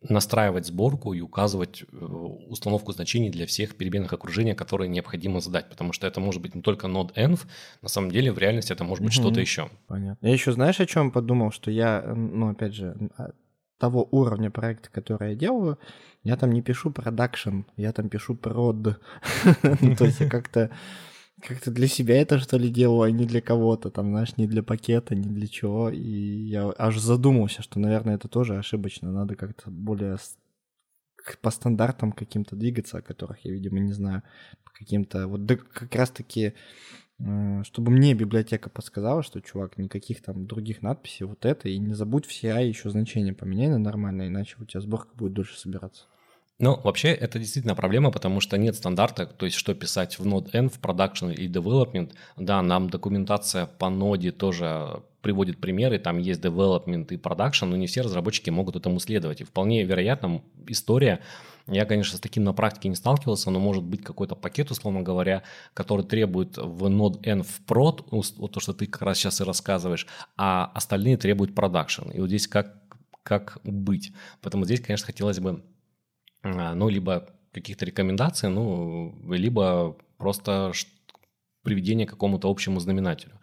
настраивать 0.09 0.67
сборку 0.67 1.13
и 1.13 1.21
указывать 1.21 1.83
э, 1.91 1.95
установку 1.95 2.91
значений 2.91 3.31
для 3.31 3.47
всех 3.47 3.75
переменных 3.75 4.13
окружения, 4.13 4.53
которые 4.53 4.89
необходимо 4.89 5.39
задать, 5.39 5.67
потому 5.69 5.93
что 5.93 6.05
это 6.05 6.19
может 6.19 6.41
быть 6.41 6.53
не 6.53 6.61
только 6.61 6.85
node 6.87 7.13
env, 7.15 7.39
на 7.81 7.89
самом 7.89 8.11
деле 8.11 8.31
в 8.31 8.37
реальности 8.37 8.71
это 8.71 8.83
может 8.83 9.03
быть 9.03 9.17
угу. 9.17 9.23
что-то 9.23 9.41
еще. 9.41 9.69
Понятно. 9.87 10.25
Я 10.25 10.33
еще 10.33 10.51
знаешь, 10.51 10.79
о 10.79 10.85
чем 10.85 11.09
подумал, 11.09 11.51
что 11.51 11.71
я, 11.71 12.03
ну, 12.15 12.51
опять 12.51 12.75
же, 12.75 12.95
а, 13.17 13.31
того 13.77 14.07
уровня 14.11 14.51
проекта, 14.51 14.89
который 14.91 15.31
я 15.31 15.35
делаю, 15.35 15.77
я 16.23 16.37
там 16.37 16.51
не 16.51 16.61
пишу 16.61 16.91
продакшн, 16.91 17.61
я 17.77 17.91
там 17.91 18.09
пишу 18.09 18.35
прод. 18.35 18.99
Ну, 19.81 19.95
то 19.95 20.05
есть 20.05 20.27
как-то 20.29 20.71
как-то 21.41 21.69
для 21.71 21.87
себя 21.87 22.21
это 22.21 22.39
что 22.39 22.57
ли 22.57 22.69
делаю, 22.69 23.01
а 23.01 23.11
не 23.11 23.25
для 23.25 23.41
кого-то, 23.41 23.91
там, 23.91 24.09
знаешь, 24.09 24.37
не 24.37 24.47
для 24.47 24.63
пакета, 24.63 25.15
не 25.15 25.29
для 25.29 25.47
чего. 25.47 25.89
И 25.89 25.99
я 25.99 26.71
аж 26.77 26.97
задумался, 26.97 27.61
что, 27.61 27.79
наверное, 27.79 28.15
это 28.15 28.27
тоже 28.27 28.57
ошибочно. 28.57 29.11
Надо 29.11 29.35
как-то 29.35 29.69
более 29.69 30.17
по 31.41 31.51
стандартам 31.51 32.11
каким-то 32.11 32.55
двигаться, 32.55 32.99
о 32.99 33.01
которых 33.01 33.43
я, 33.43 33.51
видимо, 33.51 33.79
не 33.79 33.93
знаю, 33.93 34.23
каким-то 34.77 35.27
вот 35.27 35.41
как 35.73 35.93
раз-таки 35.95 36.53
чтобы 37.19 37.91
мне 37.91 38.13
библиотека 38.13 38.69
подсказала, 38.69 39.23
что, 39.23 39.41
чувак, 39.41 39.77
никаких 39.77 40.21
там 40.21 40.45
других 40.47 40.81
надписей, 40.81 41.25
вот 41.25 41.45
это, 41.45 41.69
и 41.69 41.77
не 41.77 41.93
забудь 41.93 42.25
все 42.25 42.49
CI 42.49 42.67
еще 42.67 42.89
значение 42.89 43.33
поменяй 43.33 43.69
на 43.69 43.79
нормальное, 43.79 44.27
иначе 44.27 44.57
у 44.59 44.65
тебя 44.65 44.81
сборка 44.81 45.15
будет 45.15 45.33
дольше 45.33 45.57
собираться. 45.57 46.05
Ну, 46.57 46.79
вообще, 46.83 47.09
это 47.09 47.37
действительно 47.37 47.75
проблема, 47.75 48.11
потому 48.11 48.39
что 48.39 48.57
нет 48.57 48.75
стандарта, 48.75 49.25
то 49.25 49.45
есть 49.45 49.57
что 49.57 49.73
писать 49.73 50.17
в 50.17 50.25
Node-N, 50.25 50.69
в 50.69 50.79
Production 50.79 51.33
и 51.33 51.49
Development. 51.49 52.13
Да, 52.37 52.61
нам 52.61 52.89
документация 52.89 53.65
по 53.65 53.89
ноде 53.89 54.31
тоже 54.31 55.03
приводит 55.21 55.59
примеры, 55.59 55.99
там 55.99 56.17
есть 56.17 56.39
Development 56.39 57.07
и 57.09 57.17
Production, 57.17 57.65
но 57.65 57.75
не 57.75 57.87
все 57.87 58.01
разработчики 58.01 58.51
могут 58.51 58.77
этому 58.77 58.99
следовать. 58.99 59.41
И 59.41 59.43
вполне 59.43 59.83
вероятно, 59.83 60.43
история 60.67 61.19
я, 61.67 61.83
конечно, 61.85 62.17
с 62.17 62.21
таким 62.21 62.43
на 62.45 62.53
практике 62.53 62.87
не 62.87 62.95
сталкивался, 62.95 63.49
но 63.49 63.59
может 63.59 63.83
быть 63.83 64.03
какой-то 64.03 64.35
пакет, 64.35 64.71
условно 64.71 65.01
говоря, 65.01 65.43
который 65.73 66.05
требует 66.05 66.57
в 66.57 66.85
Node-N 66.85 67.43
в 67.43 67.61
prod, 67.67 68.05
вот 68.11 68.51
то, 68.53 68.59
что 68.61 68.73
ты 68.73 68.85
как 68.85 69.01
раз 69.01 69.17
сейчас 69.17 69.41
и 69.41 69.43
рассказываешь, 69.43 70.07
а 70.37 70.71
остальные 70.73 71.17
требуют 71.17 71.53
продакшн. 71.53 72.11
И 72.11 72.21
вот 72.21 72.27
здесь 72.27 72.47
как, 72.47 72.75
как 73.23 73.57
быть? 73.65 74.13
Поэтому 74.41 74.63
здесь, 74.63 74.79
конечно, 74.79 75.07
хотелось 75.07 75.39
бы, 75.39 75.63
ну, 76.45 76.89
либо 76.89 77.27
каких-то 77.51 77.85
рекомендаций, 77.85 78.49
ну, 78.49 79.15
либо 79.29 79.95
просто 80.17 80.71
приведение 81.63 82.05
к 82.05 82.11
какому-то 82.11 82.49
общему 82.49 82.79
знаменателю. 82.79 83.33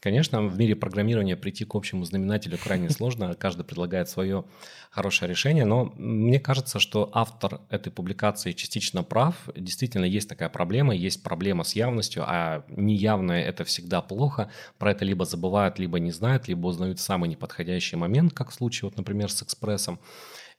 Конечно, 0.00 0.42
в 0.42 0.58
мире 0.58 0.76
программирования 0.76 1.36
прийти 1.36 1.64
к 1.64 1.74
общему 1.74 2.04
знаменателю 2.04 2.58
крайне 2.58 2.90
сложно, 2.98 3.34
каждый 3.34 3.64
предлагает 3.64 4.08
свое 4.08 4.44
хорошее 4.90 5.30
решение, 5.30 5.64
но 5.64 5.92
мне 5.96 6.38
кажется, 6.40 6.78
что 6.78 7.10
автор 7.14 7.60
этой 7.70 7.90
публикации 7.90 8.52
частично 8.52 9.02
прав. 9.02 9.34
Действительно, 9.56 10.04
есть 10.04 10.28
такая 10.28 10.50
проблема, 10.50 10.94
есть 10.94 11.22
проблема 11.22 11.64
с 11.64 11.74
явностью, 11.74 12.24
а 12.26 12.64
неявное– 12.68 13.42
это 13.44 13.64
всегда 13.64 14.02
плохо. 14.02 14.50
Про 14.78 14.92
это 14.92 15.04
либо 15.04 15.24
забывают, 15.24 15.78
либо 15.78 15.98
не 15.98 16.12
знают, 16.12 16.48
либо 16.48 16.66
узнают 16.66 16.98
в 16.98 17.02
самый 17.02 17.30
неподходящий 17.30 17.96
момент, 17.96 18.32
как 18.34 18.50
в 18.50 18.54
случае, 18.54 18.88
вот, 18.88 18.98
например, 18.98 19.30
с 19.30 19.42
экспрессом. 19.42 20.00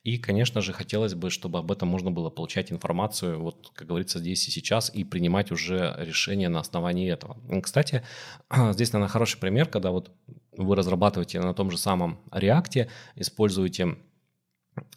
И, 0.03 0.17
конечно 0.17 0.61
же, 0.61 0.73
хотелось 0.73 1.13
бы, 1.13 1.29
чтобы 1.29 1.59
об 1.59 1.71
этом 1.71 1.87
можно 1.87 2.09
было 2.09 2.31
получать 2.31 2.71
информацию, 2.71 3.39
вот, 3.39 3.71
как 3.75 3.87
говорится, 3.87 4.17
здесь 4.17 4.47
и 4.47 4.51
сейчас, 4.51 4.89
и 4.93 5.03
принимать 5.03 5.51
уже 5.51 5.95
решения 5.99 6.49
на 6.49 6.59
основании 6.59 7.11
этого. 7.11 7.37
Кстати, 7.61 8.03
здесь, 8.71 8.93
наверное, 8.93 9.11
хороший 9.11 9.39
пример, 9.39 9.67
когда 9.67 9.91
вот 9.91 10.11
вы 10.57 10.75
разрабатываете 10.75 11.39
на 11.39 11.53
том 11.53 11.69
же 11.69 11.77
самом 11.77 12.19
React, 12.31 12.89
используете 13.15 13.97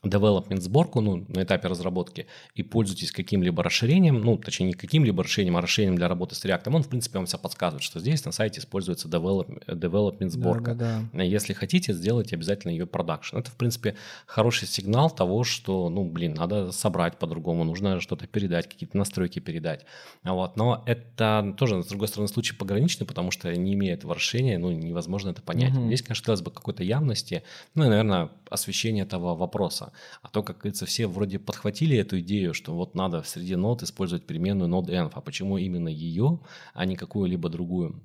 development 0.03 0.61
сборку 0.61 1.01
ну, 1.01 1.25
на 1.29 1.43
этапе 1.43 1.69
разработки 1.69 2.27
и 2.55 2.63
пользуетесь 2.63 3.13
каким-либо 3.13 3.63
расширением, 3.63 4.21
ну, 4.21 4.37
точнее, 4.37 4.67
не 4.67 4.73
каким-либо 4.75 5.23
расширением, 5.23 5.57
а 5.57 5.61
расширением 5.61 5.97
для 5.97 6.09
работы 6.09 6.35
с 6.35 6.45
React, 6.45 6.75
он, 6.75 6.83
в 6.83 6.89
принципе, 6.89 7.19
вам 7.19 7.27
все 7.27 7.39
подсказывает, 7.39 7.83
что 7.83 8.01
здесь 8.01 8.25
на 8.25 8.33
сайте 8.33 8.61
используется 8.61 9.09
develop, 9.09 9.67
development 9.67 10.29
сборка. 10.29 10.75
Да, 10.75 11.01
да, 11.01 11.09
да. 11.13 11.23
Если 11.23 11.53
хотите, 11.53 11.93
сделайте 11.93 12.37
обязательно 12.37 12.71
ее 12.71 12.87
продакшн. 12.87 13.37
Это, 13.39 13.51
в 13.51 13.57
принципе, 13.57 13.97
хороший 14.27 14.69
сигнал 14.69 15.11
того, 15.11 15.45
что, 15.45 15.89
ну, 15.89 16.05
блин, 16.05 16.35
надо 16.35 16.73
собрать 16.73 17.19
по-другому, 17.19 17.65
нужно 17.65 18.01
что-то 18.01 18.27
передать, 18.27 18.69
какие-то 18.69 18.97
настройки 18.97 19.39
передать. 19.39 19.85
Вот. 20.23 20.57
Но 20.57 20.83
это 20.87 21.55
тоже, 21.57 21.83
с 21.83 21.87
другой 21.87 22.09
стороны, 22.09 22.29
случай 22.29 22.55
пограничный, 22.55 23.07
потому 23.07 23.31
что 23.31 23.55
не 23.55 23.75
имея 23.75 23.95
этого 23.95 24.15
расширения, 24.15 24.59
ну, 24.59 24.71
невозможно 24.71 25.31
это 25.31 25.43
понять. 25.43 25.77
Угу. 25.77 25.87
Здесь, 25.87 26.03
конечно, 26.03 26.23
хотелось 26.23 26.43
бы 26.43 26.51
какой-то 26.51 26.83
явности, 26.83 27.43
ну, 27.75 27.85
и, 27.85 27.89
наверное, 27.89 28.31
освещения 28.51 29.03
этого 29.03 29.35
вопроса. 29.35 29.74
А 30.23 30.29
то, 30.29 30.43
как 30.43 30.59
говорится, 30.59 30.87
все 30.87 31.07
вроде 31.07 31.39
подхватили 31.39 31.97
эту 31.97 32.21
идею, 32.21 32.55
что 32.55 32.75
вот 32.75 32.95
надо 32.95 33.23
среди 33.23 33.57
нод 33.57 33.83
использовать 33.83 34.27
переменную 34.27 34.71
node 34.71 34.89
env, 34.89 35.11
а 35.15 35.21
почему 35.21 35.59
именно 35.59 35.89
ее, 35.89 36.41
а 36.73 36.85
не 36.85 36.97
какую-либо 36.97 37.49
другую? 37.49 38.03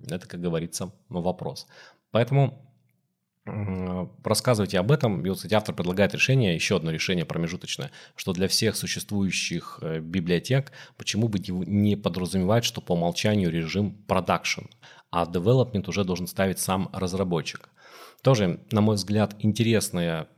Это, 0.00 0.26
как 0.28 0.40
говорится, 0.40 0.92
вопрос. 1.08 1.66
Поэтому 2.10 2.62
рассказывайте 4.24 4.78
об 4.78 4.90
этом. 4.90 5.24
И 5.24 5.28
вот, 5.28 5.36
кстати, 5.36 5.54
автор 5.54 5.74
предлагает 5.74 6.14
решение, 6.14 6.54
еще 6.54 6.76
одно 6.76 6.90
решение 6.90 7.24
промежуточное, 7.24 7.92
что 8.16 8.32
для 8.32 8.48
всех 8.48 8.76
существующих 8.76 9.78
э, 9.82 10.00
библиотек 10.00 10.72
почему 10.96 11.28
бы 11.28 11.38
не 11.38 11.96
подразумевать, 11.96 12.64
что 12.64 12.80
по 12.80 12.92
умолчанию 12.92 13.50
режим 13.50 13.96
production, 14.08 14.68
а 15.10 15.24
development 15.24 15.88
уже 15.88 16.04
должен 16.04 16.26
ставить 16.26 16.58
сам 16.58 16.90
разработчик. 16.92 17.68
Тоже, 18.22 18.60
на 18.72 18.80
мой 18.80 18.96
взгляд, 18.96 19.36
интересная 19.38 20.28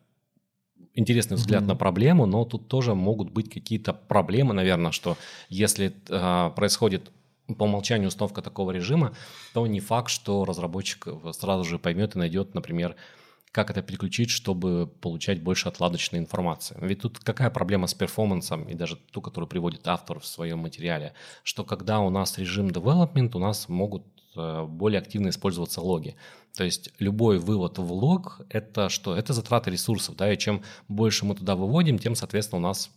интересный 0.94 1.36
взгляд 1.36 1.62
mm-hmm. 1.62 1.66
на 1.66 1.76
проблему, 1.76 2.26
но 2.26 2.44
тут 2.44 2.68
тоже 2.68 2.94
могут 2.94 3.30
быть 3.30 3.52
какие-то 3.52 3.92
проблемы, 3.92 4.54
наверное, 4.54 4.92
что 4.92 5.16
если 5.48 5.94
э, 6.08 6.50
происходит 6.54 7.10
по 7.56 7.64
умолчанию 7.64 8.08
установка 8.08 8.42
такого 8.42 8.72
режима, 8.72 9.14
то 9.54 9.66
не 9.66 9.80
факт, 9.80 10.10
что 10.10 10.44
разработчик 10.44 11.06
сразу 11.32 11.64
же 11.64 11.78
поймет 11.78 12.14
и 12.14 12.18
найдет, 12.18 12.54
например, 12.54 12.96
как 13.52 13.70
это 13.70 13.82
переключить, 13.82 14.30
чтобы 14.30 14.86
получать 15.00 15.42
больше 15.42 15.68
отладочной 15.68 16.18
информации. 16.18 16.76
Ведь 16.80 17.00
тут 17.00 17.18
какая 17.18 17.50
проблема 17.50 17.86
с 17.86 17.94
перформансом, 17.94 18.64
и 18.64 18.74
даже 18.74 18.96
ту, 18.96 19.22
которую 19.22 19.48
приводит 19.48 19.88
автор 19.88 20.20
в 20.20 20.26
своем 20.26 20.58
материале, 20.58 21.14
что 21.42 21.64
когда 21.64 22.00
у 22.00 22.10
нас 22.10 22.38
режим 22.38 22.68
development, 22.68 23.30
у 23.34 23.38
нас 23.38 23.68
могут 23.68 24.04
более 24.34 25.00
активно 25.00 25.28
использоваться 25.28 25.80
логи. 25.80 26.16
То 26.56 26.64
есть 26.64 26.90
любой 26.98 27.38
вывод 27.38 27.78
в 27.78 27.92
лог– 27.92 28.40
это 28.50 28.88
что? 28.88 29.16
Это 29.16 29.32
затраты 29.32 29.70
ресурсов, 29.70 30.16
да, 30.16 30.32
и 30.32 30.36
чем 30.36 30.62
больше 30.88 31.24
мы 31.24 31.34
туда 31.34 31.54
выводим, 31.54 31.98
тем, 31.98 32.14
соответственно, 32.14 32.58
у 32.58 32.62
нас 32.62 32.90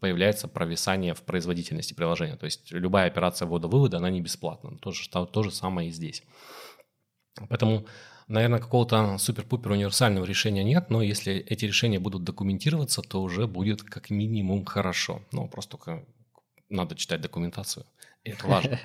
появляется 0.00 0.48
провисание 0.48 1.14
в 1.14 1.22
производительности 1.22 1.94
приложения. 1.94 2.36
То 2.36 2.46
есть 2.46 2.72
любая 2.72 3.06
операция 3.06 3.46
ввода-вывода, 3.46 3.98
она 3.98 4.10
не 4.10 4.20
бесплатна. 4.20 4.78
То 4.78 4.92
же, 4.92 5.08
то, 5.10 5.26
то 5.26 5.42
же 5.42 5.50
самое 5.50 5.90
и 5.90 5.92
здесь. 5.92 6.22
Поэтому, 7.48 7.86
наверное, 8.26 8.60
какого-то 8.60 9.18
супер-пупер 9.18 9.72
универсального 9.72 10.24
решения 10.24 10.64
нет, 10.64 10.90
но 10.90 11.02
если 11.02 11.34
эти 11.34 11.66
решения 11.66 11.98
будут 11.98 12.24
документироваться, 12.24 13.02
то 13.02 13.22
уже 13.22 13.46
будет 13.46 13.82
как 13.82 14.10
минимум 14.10 14.64
хорошо. 14.64 15.22
Ну, 15.32 15.48
просто 15.48 15.78
надо 16.70 16.94
читать 16.94 17.20
документацию. 17.20 17.84
Это 18.24 18.46
важно. 18.46 18.78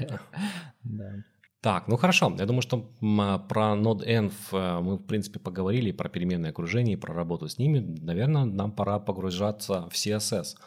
Так, 1.66 1.88
ну 1.88 1.98
хорошо. 1.98 2.32
Я 2.38 2.46
думаю, 2.46 2.62
что 2.62 2.92
а, 3.02 3.40
про 3.40 3.76
Node-Env 3.76 4.34
э, 4.52 4.82
мы, 4.82 4.98
в 4.98 5.08
принципе, 5.08 5.40
поговорили 5.40 5.92
про 5.92 6.10
переменные 6.10 6.52
окружения, 6.52 6.94
и 6.94 6.96
про 6.96 7.12
работу 7.12 7.48
с 7.48 7.58
ними. 7.58 7.80
Наверное, 7.80 8.46
нам 8.46 8.72
пора 8.72 9.00
погружаться 9.00 9.90
в 9.90 9.94
CSS 9.94 10.58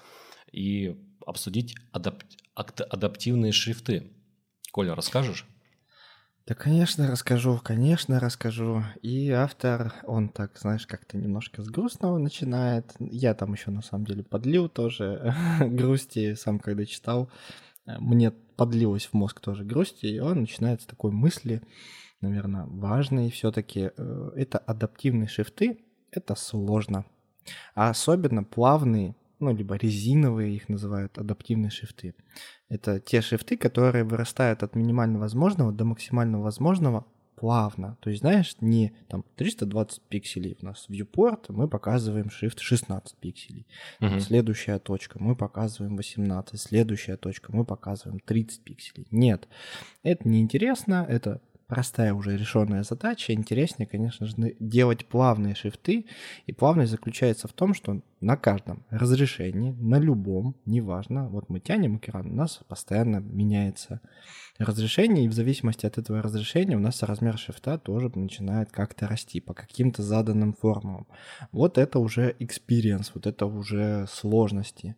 и 0.51 0.97
обсудить 1.25 1.77
адап- 1.93 2.25
адаптивные 2.57 3.53
шрифты. 3.53 4.11
Коля, 4.73 4.97
расскажешь? 4.97 5.47
Да, 6.49 6.57
конечно, 6.57 7.09
расскажу, 7.09 7.61
конечно, 7.63 8.19
расскажу. 8.19 8.83
И 9.01 9.31
автор, 9.31 9.95
он 10.03 10.31
так, 10.31 10.59
знаешь, 10.59 10.85
как-то 10.89 11.17
немножко 11.17 11.63
с 11.63 11.69
грустного 11.69 12.19
начинает. 12.19 12.93
Я 12.99 13.35
там 13.35 13.53
еще 13.53 13.71
на 13.71 13.83
самом 13.83 14.05
деле 14.05 14.25
подлил 14.25 14.69
тоже 14.69 15.33
грусти, 15.61 16.35
сам 16.35 16.59
когда 16.59 16.85
читал, 16.87 17.31
мне 17.99 18.31
подлилось 18.31 19.07
в 19.07 19.15
мозг 19.15 19.41
тоже 19.41 19.65
грусти, 19.65 20.07
и 20.07 20.19
он 20.19 20.41
начинает 20.41 20.83
с 20.83 20.87
такой 20.87 21.11
мысли, 21.11 21.63
наверное, 22.21 22.67
важной 22.67 23.31
все-таки. 23.31 23.91
Э, 23.97 24.31
это 24.37 24.59
адаптивные 24.59 25.29
шрифты, 25.29 25.79
это 26.11 26.35
сложно. 26.35 27.05
А 27.75 27.91
особенно 27.91 28.45
плавные 28.45 29.15
ну, 29.41 29.55
либо 29.55 29.77
резиновые 29.77 30.57
их 30.57 30.69
называют, 30.69 31.17
адаптивные 31.19 31.71
шрифты. 31.71 32.15
Это 32.69 33.01
те 33.01 33.21
шрифты, 33.21 33.57
которые 33.57 34.05
вырастают 34.05 34.63
от 34.63 34.75
минимально 34.75 35.19
возможного 35.19 35.73
до 35.73 35.85
максимально 35.85 36.41
возможного 36.41 37.07
плавно. 37.39 37.97
То 38.01 38.11
есть, 38.11 38.23
знаешь, 38.23 38.57
не 38.61 38.93
там 39.09 39.25
320 39.37 40.03
пикселей 40.03 40.57
у 40.61 40.67
нас 40.67 40.87
viewport, 40.89 41.47
мы 41.49 41.69
показываем 41.69 42.31
шрифт 42.31 42.59
16 42.59 43.17
пикселей. 43.17 43.67
Uh-huh. 44.01 44.19
Следующая 44.21 44.79
точка, 44.79 45.23
мы 45.23 45.37
показываем 45.37 45.97
18. 45.97 46.61
Следующая 46.61 47.17
точка, 47.17 47.55
мы 47.55 47.65
показываем 47.65 48.21
30 48.21 48.63
пикселей. 48.63 49.07
Нет, 49.11 49.49
это 50.03 50.29
неинтересно, 50.29 51.07
это 51.09 51.41
простая 51.69 52.15
уже 52.15 52.37
решенная 52.37 52.83
задача. 52.83 53.33
Интереснее, 53.33 53.87
конечно 53.87 54.27
же, 54.27 54.35
делать 54.59 55.07
плавные 55.07 55.55
шрифты. 55.55 56.07
И 56.47 56.53
плавность 56.53 56.91
заключается 56.91 57.47
в 57.47 57.53
том, 57.53 57.75
что 57.75 58.01
на 58.21 58.37
каждом 58.37 58.85
разрешении, 58.91 59.73
на 59.73 60.01
любом, 60.01 60.57
неважно, 60.65 61.29
вот 61.29 61.49
мы 61.51 61.61
тянем 61.61 61.99
экран, 61.99 62.33
у 62.33 62.35
нас 62.35 62.61
постоянно 62.67 63.19
меняется 63.19 64.01
разрешение, 64.59 65.27
и 65.27 65.29
в 65.29 65.35
зависимости 65.35 65.87
от 65.87 65.99
этого 65.99 66.21
разрешения 66.21 66.77
у 66.77 66.81
нас 66.81 67.03
размер 67.03 67.39
шрифта 67.39 67.79
тоже 67.79 68.11
начинает 68.15 68.73
как-то 68.73 69.07
расти 69.07 69.41
по 69.41 69.55
каким-то 69.55 70.03
заданным 70.03 70.55
формулам. 70.55 71.07
Вот 71.53 71.79
это 71.79 71.99
уже 72.01 72.35
experience, 72.41 73.13
вот 73.15 73.27
это 73.27 73.47
уже 73.47 74.07
сложности. 74.09 74.97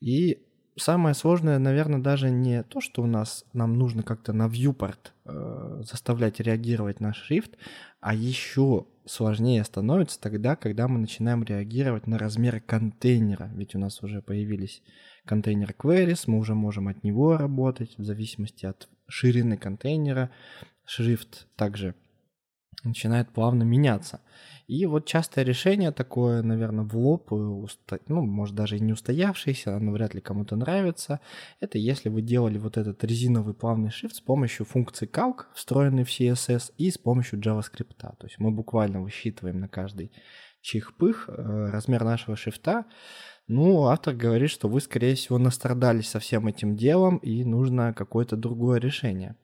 И 0.00 0.47
самое 0.78 1.14
сложное, 1.14 1.58
наверное, 1.58 2.00
даже 2.00 2.30
не 2.30 2.62
то, 2.62 2.80
что 2.80 3.02
у 3.02 3.06
нас 3.06 3.44
нам 3.52 3.78
нужно 3.78 4.02
как-то 4.02 4.32
на 4.32 4.46
viewport 4.46 5.12
э, 5.24 5.82
заставлять 5.82 6.40
реагировать 6.40 7.00
на 7.00 7.12
шрифт, 7.12 7.56
а 8.00 8.14
еще 8.14 8.86
сложнее 9.06 9.64
становится 9.64 10.20
тогда, 10.20 10.56
когда 10.56 10.88
мы 10.88 10.98
начинаем 10.98 11.42
реагировать 11.44 12.06
на 12.06 12.18
размер 12.18 12.60
контейнера. 12.60 13.50
Ведь 13.54 13.74
у 13.74 13.78
нас 13.78 14.02
уже 14.02 14.22
появились 14.22 14.82
контейнер 15.24 15.74
queries, 15.78 16.24
мы 16.26 16.38
уже 16.38 16.54
можем 16.54 16.88
от 16.88 17.02
него 17.04 17.36
работать 17.36 17.96
в 17.98 18.04
зависимости 18.04 18.66
от 18.66 18.88
ширины 19.06 19.56
контейнера. 19.56 20.30
Шрифт 20.84 21.46
также 21.56 21.94
начинает 22.84 23.30
плавно 23.30 23.62
меняться. 23.62 24.20
И 24.66 24.84
вот 24.86 25.06
частое 25.06 25.44
решение 25.44 25.92
такое, 25.92 26.42
наверное, 26.42 26.84
в 26.84 26.96
лоб, 26.96 27.32
э, 27.32 27.96
ну, 28.08 28.22
может, 28.22 28.54
даже 28.54 28.76
и 28.76 28.80
не 28.80 28.92
устоявшееся, 28.92 29.76
оно 29.76 29.92
вряд 29.92 30.14
ли 30.14 30.20
кому-то 30.20 30.56
нравится, 30.56 31.20
это 31.60 31.78
если 31.78 32.08
вы 32.10 32.20
делали 32.22 32.58
вот 32.58 32.76
этот 32.76 33.02
резиновый 33.04 33.54
плавный 33.54 33.88
shift 33.88 34.14
с 34.14 34.20
помощью 34.20 34.66
функции 34.66 35.08
calc, 35.08 35.46
встроенной 35.54 36.04
в 36.04 36.08
CSS, 36.08 36.72
и 36.76 36.90
с 36.90 36.98
помощью 36.98 37.40
JavaScript. 37.40 37.96
То 37.98 38.26
есть 38.26 38.38
мы 38.38 38.50
буквально 38.50 39.00
высчитываем 39.00 39.58
на 39.60 39.68
каждый 39.68 40.12
чих-пых 40.60 41.28
э, 41.28 41.70
размер 41.70 42.04
нашего 42.04 42.36
шрифта, 42.36 42.84
ну, 43.48 43.86
автор 43.86 44.14
говорит, 44.14 44.50
что 44.50 44.68
вы, 44.68 44.78
скорее 44.82 45.14
всего, 45.14 45.38
настрадались 45.38 46.10
со 46.10 46.18
всем 46.18 46.46
этим 46.48 46.76
делом, 46.76 47.16
и 47.16 47.44
нужно 47.44 47.94
какое-то 47.94 48.36
другое 48.36 48.78
решение. 48.78 49.36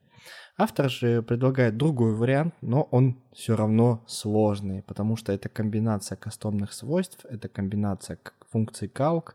Автор 0.56 0.88
же 0.88 1.20
предлагает 1.22 1.76
другой 1.76 2.14
вариант, 2.14 2.54
но 2.60 2.82
он 2.92 3.18
все 3.32 3.56
равно 3.56 4.04
сложный, 4.06 4.82
потому 4.82 5.16
что 5.16 5.32
это 5.32 5.48
комбинация 5.48 6.16
кастомных 6.16 6.72
свойств, 6.72 7.26
это 7.28 7.48
комбинация 7.48 8.18
функций 8.52 8.88
calc 8.88 9.32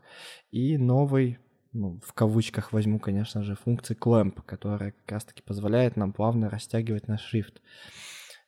и 0.50 0.78
новый, 0.78 1.38
ну, 1.74 2.00
в 2.02 2.14
кавычках 2.14 2.72
возьму, 2.72 2.98
конечно 2.98 3.42
же, 3.42 3.54
функции 3.54 3.94
clamp, 3.94 4.40
которая 4.46 4.92
как 4.92 5.12
раз-таки 5.12 5.42
позволяет 5.42 5.96
нам 5.96 6.14
плавно 6.14 6.48
растягивать 6.48 7.06
наш 7.06 7.20
шрифт. 7.20 7.60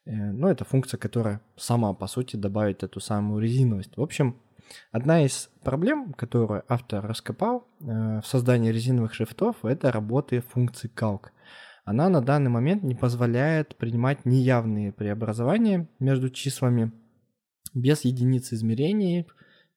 Э, 0.06 0.11
но 0.32 0.50
это 0.50 0.64
функция, 0.64 0.96
которая 0.96 1.42
сама, 1.56 1.92
по 1.92 2.06
сути, 2.06 2.37
добавит 2.37 2.82
эту 2.82 3.00
самую 3.00 3.42
резиновость. 3.42 3.96
В 3.96 4.02
общем, 4.02 4.37
Одна 4.90 5.22
из 5.22 5.50
проблем, 5.62 6.14
которую 6.14 6.64
автор 6.66 7.06
раскопал 7.06 7.66
э, 7.80 8.20
в 8.22 8.26
создании 8.26 8.70
резиновых 8.70 9.12
шрифтов, 9.12 9.64
это 9.64 9.92
работы 9.92 10.40
функции 10.40 10.90
calc 10.94 11.26
она 11.85 12.09
на 12.09 12.21
данный 12.21 12.51
момент 12.51 12.83
не 12.83 12.95
позволяет 12.95 13.77
принимать 13.77 14.25
неявные 14.25 14.92
преобразования 14.92 15.88
между 15.99 16.31
числами 16.31 16.92
без 17.75 18.05
единицы 18.05 18.55
измерений 18.55 19.27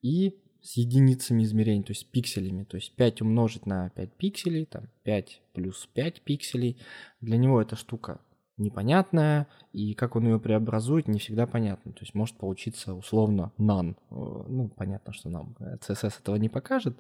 и 0.02 0.36
с 0.62 0.78
единицами 0.78 1.44
измерений, 1.44 1.84
то 1.84 1.92
есть 1.92 2.10
пикселями. 2.12 2.64
То 2.64 2.78
есть 2.78 2.96
5 2.96 3.22
умножить 3.22 3.66
на 3.66 3.90
5 3.92 4.14
пикселей, 4.14 4.66
там 4.66 4.88
5 5.04 5.42
плюс 5.54 5.88
5 5.94 6.22
пикселей. 6.22 6.82
Для 7.22 7.38
него 7.38 7.62
эта 7.62 7.76
штука 7.76 8.20
непонятная, 8.58 9.48
и 9.74 9.94
как 9.94 10.16
он 10.16 10.26
ее 10.26 10.40
преобразует, 10.40 11.08
не 11.08 11.20
всегда 11.20 11.46
понятно. 11.46 11.92
То 11.92 12.00
есть 12.02 12.16
может 12.16 12.38
получиться 12.38 12.94
условно 12.94 13.52
none. 13.60 13.96
Ну, 14.10 14.70
понятно, 14.70 15.14
что 15.14 15.30
нам 15.30 15.56
CSS 15.60 16.20
этого 16.22 16.38
не 16.38 16.50
покажет, 16.50 16.98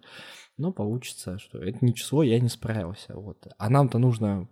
но 0.57 0.71
получится, 0.71 1.39
что 1.39 1.59
это 1.59 1.83
не 1.83 1.95
число, 1.95 2.23
я 2.23 2.39
не 2.39 2.49
справился. 2.49 3.15
Вот. 3.15 3.47
А 3.57 3.69
нам-то 3.69 3.97
нужно 3.97 4.47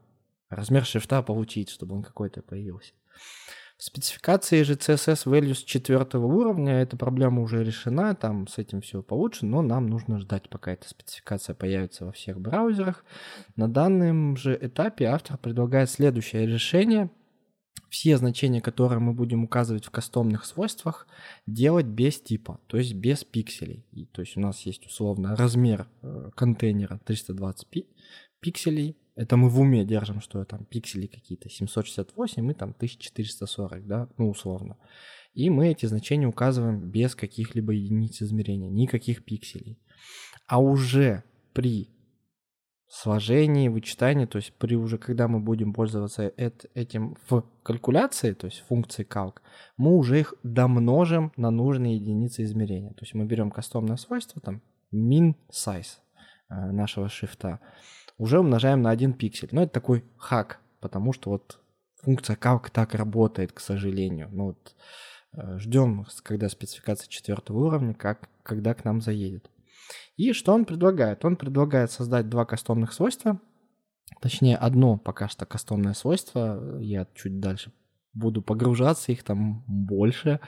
размер 0.56 0.86
шрифта 0.86 1.22
получить, 1.22 1.70
чтобы 1.70 1.96
он 1.96 2.04
какой-то 2.04 2.42
появился. 2.42 2.94
В 3.78 3.84
спецификации 3.84 4.63
же 4.63 4.76
CSS 4.76 5.26
Values 5.26 5.66
четвертого 5.66 6.26
уровня 6.28 6.82
эта 6.82 6.96
проблема 6.96 7.42
уже 7.42 7.63
решена, 7.63 8.16
там 8.16 8.48
с 8.48 8.58
этим 8.58 8.82
все 8.82 9.02
получше, 9.02 9.46
но 9.46 9.62
нам 9.62 9.88
нужно 9.88 10.20
ждать, 10.20 10.48
пока 10.50 10.72
эта 10.72 10.88
спецификация 10.88 11.56
появится 11.56 12.06
во 12.06 12.12
всех 12.12 12.39
браузерах. 12.39 13.04
На 13.56 13.68
данном 13.68 14.38
же 14.38 14.58
этапе 14.62 15.06
автор 15.06 15.38
предлагает 15.38 15.89
следующее 15.89 16.46
решение. 16.46 17.10
Все 17.89 18.18
значения, 18.18 18.62
которые 18.62 19.00
мы 19.00 19.13
будем 19.13 19.44
указывать 19.44 19.86
в 19.86 19.92
кастомных 19.92 20.46
свойствах, 20.46 21.06
делать 21.46 21.86
без 21.86 22.22
типа, 22.22 22.60
то 22.68 22.78
есть 22.78 22.94
без 22.94 23.24
пикселей. 23.24 23.86
И, 23.92 24.06
то 24.06 24.22
есть 24.22 24.38
у 24.38 24.39
нас 24.39 24.62
есть 24.62 24.86
условно 24.86 25.36
размер 25.36 25.88
э, 26.02 26.30
контейнера 26.36 27.00
320 27.06 27.86
пикселей, 28.39 28.98
это 29.15 29.38
мы 29.38 29.49
в 29.49 29.60
уме 29.60 29.86
держим, 29.86 30.21
что 30.21 30.43
там 30.45 30.65
пиксели 30.65 31.08
какие-то 31.08 31.49
768 31.49 32.52
и 32.52 32.54
там 32.54 32.69
1440, 32.71 33.88
да, 33.88 34.10
ну 34.17 34.30
условно. 34.30 34.78
И 35.34 35.49
мы 35.49 35.69
эти 35.69 35.86
значения 35.86 36.28
указываем 36.28 36.89
без 36.89 37.15
каких-либо 37.15 37.73
единиц 37.73 38.21
измерения, 38.21 38.69
никаких 38.69 39.23
пикселей. 39.23 39.80
А 40.47 40.60
уже 40.60 41.23
при 41.54 41.89
сложении, 42.88 43.69
вычитании, 43.69 44.26
то 44.26 44.38
есть 44.38 44.54
при 44.54 44.76
уже, 44.76 44.99
когда 44.99 45.28
мы 45.28 45.39
будем 45.39 45.73
пользоваться 45.73 46.32
этим 46.38 47.17
в 47.28 47.43
калькуляции, 47.63 48.34
то 48.34 48.45
есть 48.45 48.63
функции 48.67 49.04
calc, 49.04 49.38
мы 49.78 49.97
уже 49.97 50.19
их 50.19 50.36
домножим 50.43 51.32
на 51.36 51.49
нужные 51.49 51.95
единицы 51.95 52.43
измерения. 52.43 52.91
То 52.91 53.02
есть 53.02 53.15
мы 53.15 53.26
берем 53.26 53.49
кастомное 53.49 53.97
свойство, 53.97 54.41
там, 54.41 54.62
min 54.93 55.34
size 55.52 55.97
э, 56.49 56.71
нашего 56.71 57.10
шрифта, 57.10 57.60
уже 58.17 58.39
умножаем 58.39 58.82
на 58.82 58.89
один 58.89 59.13
пиксель. 59.13 59.49
Но 59.52 59.63
это 59.63 59.73
такой 59.73 60.04
хак, 60.17 60.60
потому 60.80 61.13
что 61.13 61.32
вот 61.32 61.60
функция 62.02 62.36
как 62.36 62.69
так 62.69 62.93
работает, 62.95 63.52
к 63.52 63.60
сожалению. 63.60 64.30
Ну 64.32 64.45
вот 64.45 64.76
э, 65.34 65.58
ждем, 65.58 66.06
когда 66.23 66.49
спецификация 66.49 67.08
четвертого 67.10 67.65
уровня, 67.67 67.93
как, 67.93 68.30
когда 68.43 68.73
к 68.73 68.84
нам 68.84 69.02
заедет. 69.02 69.49
И 70.15 70.34
что 70.34 70.54
он 70.54 70.65
предлагает? 70.65 71.26
Он 71.26 71.36
предлагает 71.36 71.91
создать 71.91 72.30
два 72.30 72.45
кастомных 72.45 72.93
свойства, 72.93 73.39
точнее 74.21 74.58
одно 74.58 74.97
пока 74.97 75.28
что 75.28 75.45
кастомное 75.45 75.93
свойство, 75.93 76.80
я 76.80 77.08
чуть 77.15 77.39
дальше 77.39 77.71
буду 78.13 78.41
погружаться, 78.41 79.12
их 79.12 79.23
там 79.23 79.63
больше. 79.67 80.39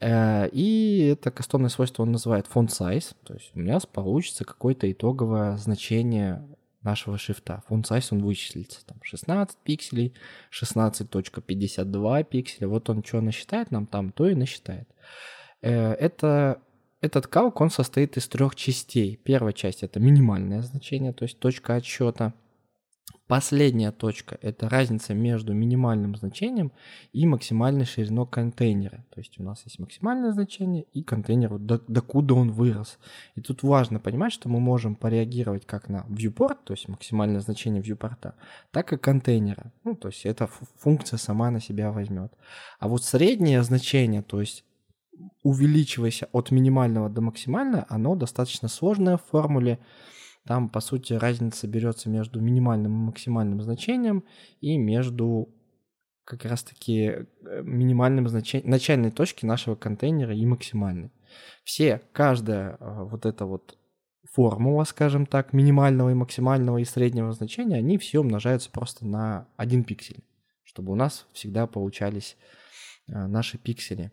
Э, 0.00 0.48
и 0.50 1.08
это 1.12 1.30
кастомное 1.30 1.70
свойство 1.70 2.02
он 2.02 2.12
называет 2.12 2.46
font 2.52 2.68
size, 2.68 3.14
то 3.24 3.34
есть 3.34 3.52
у 3.54 3.58
меня 3.58 3.78
получится 3.80 4.44
какое-то 4.44 4.90
итоговое 4.90 5.56
значение 5.56 6.46
нашего 6.84 7.18
шрифта. 7.18 7.62
Font 7.68 7.82
size 7.82 8.08
он 8.12 8.22
вычислится. 8.22 8.84
Там 8.86 8.98
16 9.02 9.56
пикселей, 9.58 10.14
16.52 10.50 12.24
пикселя. 12.24 12.68
Вот 12.68 12.90
он 12.90 13.02
что 13.04 13.20
насчитает 13.20 13.70
нам 13.70 13.86
там, 13.86 14.12
то 14.12 14.28
и 14.28 14.34
насчитает. 14.34 14.88
Э, 15.62 15.92
это, 15.92 16.60
этот 17.00 17.26
калк, 17.26 17.60
он 17.60 17.70
состоит 17.70 18.16
из 18.16 18.28
трех 18.28 18.54
частей. 18.54 19.16
Первая 19.16 19.52
часть 19.52 19.82
это 19.82 19.98
минимальное 20.00 20.62
значение, 20.62 21.12
то 21.12 21.24
есть 21.24 21.38
точка 21.38 21.76
отсчета. 21.76 22.34
Последняя 23.26 23.90
точка– 23.90 24.38
это 24.42 24.68
разница 24.68 25.14
между 25.14 25.54
минимальным 25.54 26.14
значением 26.14 26.72
и 27.14 27.26
максимальной 27.26 27.86
шириной 27.86 28.26
контейнера. 28.26 29.06
То 29.14 29.20
есть 29.20 29.40
у 29.40 29.42
нас 29.42 29.62
есть 29.64 29.78
максимальное 29.78 30.32
значение 30.32 30.84
и 30.92 31.02
контейнер, 31.02 31.58
до, 31.58 31.80
докуда 31.88 32.34
он 32.34 32.50
вырос. 32.52 32.98
И 33.34 33.40
тут 33.40 33.62
важно 33.62 33.98
понимать, 33.98 34.34
что 34.34 34.50
мы 34.50 34.60
можем 34.60 34.94
пореагировать 34.94 35.64
как 35.64 35.88
на 35.88 36.04
viewport, 36.10 36.58
то 36.64 36.74
есть 36.74 36.86
максимальное 36.86 37.40
значение 37.40 37.82
viewport, 37.82 38.34
так 38.70 38.92
и 38.92 38.98
контейнера. 38.98 39.72
Ну, 39.84 39.94
то 39.96 40.08
есть 40.08 40.26
эта 40.26 40.46
функция 40.76 41.16
сама 41.16 41.50
на 41.50 41.60
себя 41.60 41.92
возьмет. 41.92 42.30
А 42.78 42.88
вот 42.88 43.04
среднее 43.04 43.62
значение, 43.62 44.20
то 44.20 44.40
есть 44.40 44.64
увеличиваясь 45.42 46.22
от 46.32 46.50
минимального 46.50 47.08
до 47.08 47.22
максимального, 47.22 47.86
оно 47.88 48.16
достаточно 48.16 48.68
сложное 48.68 49.16
в 49.16 49.24
формуле. 49.24 49.78
Там, 50.46 50.68
по 50.68 50.80
сути, 50.80 51.14
разница 51.14 51.66
берется 51.66 52.10
между 52.10 52.40
минимальным 52.40 52.92
и 52.92 53.06
максимальным 53.06 53.62
значением 53.62 54.24
и 54.60 54.76
между 54.76 55.48
как 56.24 56.44
раз-таки 56.44 57.00
э, 57.00 57.26
минимальным 57.62 58.28
значением, 58.28 58.70
начальной 58.70 59.10
точки 59.10 59.46
нашего 59.46 59.74
контейнера 59.74 60.34
и 60.34 60.44
максимальной. 60.44 61.10
Все, 61.64 62.02
каждая 62.12 62.76
э, 62.78 63.04
вот 63.04 63.26
эта 63.26 63.46
вот 63.46 63.78
формула, 64.32 64.84
скажем 64.84 65.26
так, 65.26 65.52
минимального 65.52 66.10
и 66.10 66.14
максимального 66.14 66.78
и 66.78 66.84
среднего 66.84 67.32
значения, 67.32 67.76
они 67.76 67.98
все 67.98 68.20
умножаются 68.20 68.70
просто 68.70 69.06
на 69.06 69.48
один 69.56 69.84
пиксель, 69.84 70.24
чтобы 70.62 70.92
у 70.92 70.96
нас 70.96 71.26
всегда 71.32 71.66
получались 71.66 72.36
э, 73.06 73.26
наши 73.26 73.58
пиксели. 73.58 74.12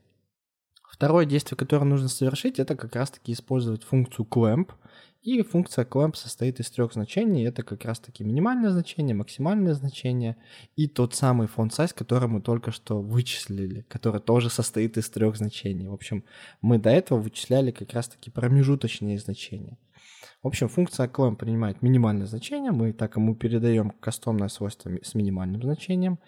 Второе 1.01 1.25
действие, 1.25 1.57
которое 1.57 1.85
нужно 1.85 2.09
совершить, 2.09 2.59
это 2.59 2.75
как 2.75 2.95
раз-таки 2.95 3.33
использовать 3.33 3.83
функцию 3.83 4.23
clamp. 4.29 4.69
И 5.23 5.41
функция 5.41 5.83
clamp 5.83 6.15
состоит 6.15 6.59
из 6.59 6.69
трех 6.69 6.93
значений. 6.93 7.43
Это 7.43 7.63
как 7.63 7.85
раз-таки 7.85 8.23
минимальное 8.23 8.69
значение, 8.69 9.15
максимальное 9.15 9.73
значение 9.73 10.37
и 10.75 10.87
тот 10.87 11.15
самый 11.15 11.47
font 11.47 11.69
size, 11.71 11.95
который 11.95 12.27
мы 12.27 12.39
только 12.39 12.69
что 12.69 13.01
вычислили, 13.01 13.81
который 13.89 14.21
тоже 14.21 14.51
состоит 14.51 14.95
из 14.95 15.09
трех 15.09 15.37
значений. 15.37 15.87
В 15.87 15.93
общем, 15.93 16.23
мы 16.61 16.77
до 16.77 16.91
этого 16.91 17.19
вычисляли 17.19 17.71
как 17.71 17.93
раз-таки 17.93 18.29
промежуточные 18.29 19.17
значения. 19.17 19.79
В 20.43 20.47
общем, 20.47 20.69
функция 20.69 21.07
clamp 21.07 21.37
принимает 21.37 21.81
минимальное 21.81 22.27
значение, 22.27 22.71
мы 22.71 22.93
так 22.93 23.15
ему 23.15 23.33
передаем 23.33 23.89
кастомное 23.89 24.49
свойство 24.49 24.91
с 25.01 25.15
минимальным 25.15 25.63
значением. 25.63 26.19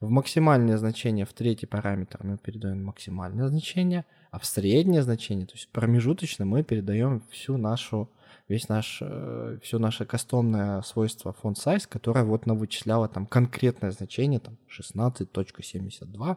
В 0.00 0.10
максимальное 0.10 0.76
значение, 0.76 1.24
в 1.24 1.32
третий 1.32 1.66
параметр 1.66 2.20
мы 2.22 2.38
передаем 2.38 2.84
максимальное 2.84 3.48
значение, 3.48 4.04
а 4.30 4.38
в 4.38 4.46
среднее 4.46 5.02
значение, 5.02 5.46
то 5.46 5.54
есть 5.54 5.68
промежуточно, 5.68 6.44
мы 6.44 6.62
передаем 6.62 7.22
всю 7.30 7.56
нашу, 7.56 8.10
весь 8.48 8.68
наш, 8.68 8.98
э, 9.00 9.58
все 9.62 9.78
наше 9.78 10.04
кастомное 10.04 10.82
свойство 10.82 11.34
font 11.42 11.54
size, 11.54 11.88
которое 11.88 12.24
вот 12.24 12.46
нам 12.46 12.58
вычисляло 12.58 13.08
там 13.08 13.26
конкретное 13.26 13.90
значение, 13.90 14.40
там 14.40 14.58
16.72 14.68 16.36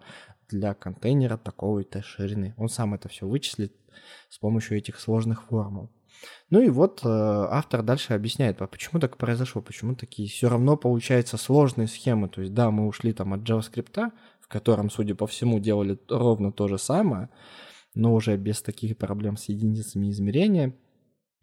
для 0.49 0.73
контейнера 0.73 1.37
такой-то 1.37 2.01
ширины. 2.01 2.53
Он 2.57 2.69
сам 2.69 2.93
это 2.93 3.09
все 3.09 3.27
вычислит 3.27 3.73
с 4.29 4.37
помощью 4.37 4.77
этих 4.77 4.99
сложных 4.99 5.43
формул. 5.43 5.89
Ну 6.49 6.61
и 6.61 6.69
вот 6.69 7.01
э, 7.03 7.07
автор 7.07 7.81
дальше 7.81 8.13
объясняет, 8.13 8.61
а 8.61 8.67
почему 8.67 8.99
так 8.99 9.17
произошло, 9.17 9.61
почему 9.61 9.95
такие 9.95 10.29
все 10.29 10.49
равно 10.49 10.77
получаются 10.77 11.37
сложные 11.37 11.87
схемы. 11.87 12.29
То 12.29 12.41
есть 12.41 12.53
да, 12.53 12.69
мы 12.71 12.87
ушли 12.87 13.13
там 13.13 13.33
от 13.33 13.41
JavaScript, 13.41 14.11
в 14.39 14.47
котором, 14.47 14.89
судя 14.89 15.15
по 15.15 15.27
всему, 15.27 15.59
делали 15.59 15.97
ровно 16.09 16.51
то 16.51 16.67
же 16.67 16.77
самое, 16.77 17.29
но 17.93 18.13
уже 18.13 18.37
без 18.37 18.61
таких 18.61 18.97
проблем 18.97 19.37
с 19.37 19.45
единицами 19.45 20.09
измерения. 20.09 20.75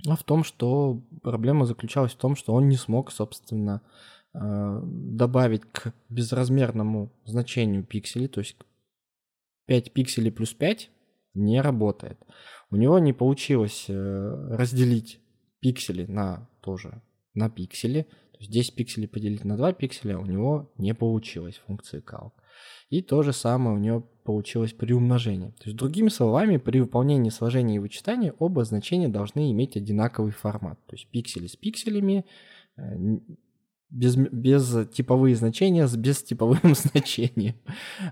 А 0.06 0.16
в 0.16 0.22
том, 0.22 0.44
что 0.44 1.02
проблема 1.22 1.66
заключалась 1.66 2.12
в 2.12 2.18
том, 2.18 2.36
что 2.36 2.54
он 2.54 2.68
не 2.68 2.76
смог, 2.76 3.10
собственно, 3.10 3.82
э, 4.32 4.80
добавить 4.84 5.62
к 5.72 5.92
безразмерному 6.08 7.12
значению 7.24 7.84
пикселей, 7.84 8.28
то 8.28 8.40
есть 8.40 8.56
5 9.66 9.92
пикселей 9.92 10.32
плюс 10.32 10.54
5 10.54 10.90
не 11.34 11.60
работает. 11.60 12.18
У 12.70 12.76
него 12.76 12.98
не 12.98 13.12
получилось 13.12 13.86
э, 13.88 14.56
разделить 14.56 15.20
пиксели 15.60 16.06
на 16.06 16.48
тоже 16.60 17.02
на 17.34 17.50
пиксели. 17.50 18.02
То 18.32 18.38
есть 18.40 18.52
10 18.52 18.74
пикселей 18.74 19.08
поделить 19.08 19.44
на 19.44 19.56
2 19.56 19.72
пикселя 19.72 20.18
у 20.18 20.26
него 20.26 20.72
не 20.78 20.94
получилось 20.94 21.60
функции 21.66 22.00
calc. 22.00 22.32
И 22.90 23.02
то 23.02 23.22
же 23.22 23.32
самое 23.32 23.76
у 23.76 23.78
него 23.78 24.00
получилось 24.24 24.72
при 24.72 24.92
умножении. 24.92 25.50
То 25.50 25.64
есть, 25.64 25.76
другими 25.76 26.08
словами, 26.08 26.56
при 26.56 26.80
выполнении 26.80 27.30
сложения 27.30 27.76
и 27.76 27.78
вычитания 27.78 28.34
оба 28.38 28.64
значения 28.64 29.08
должны 29.08 29.50
иметь 29.52 29.76
одинаковый 29.76 30.32
формат. 30.32 30.78
То 30.86 30.96
есть 30.96 31.08
пиксели 31.10 31.46
с 31.46 31.56
пикселями, 31.56 32.24
э, 32.76 32.82
без, 33.90 34.16
без 34.16 34.88
типовые 34.92 35.34
значения 35.34 35.86
с 35.86 35.96
бестиповым 35.96 36.60
значением. 36.74 37.56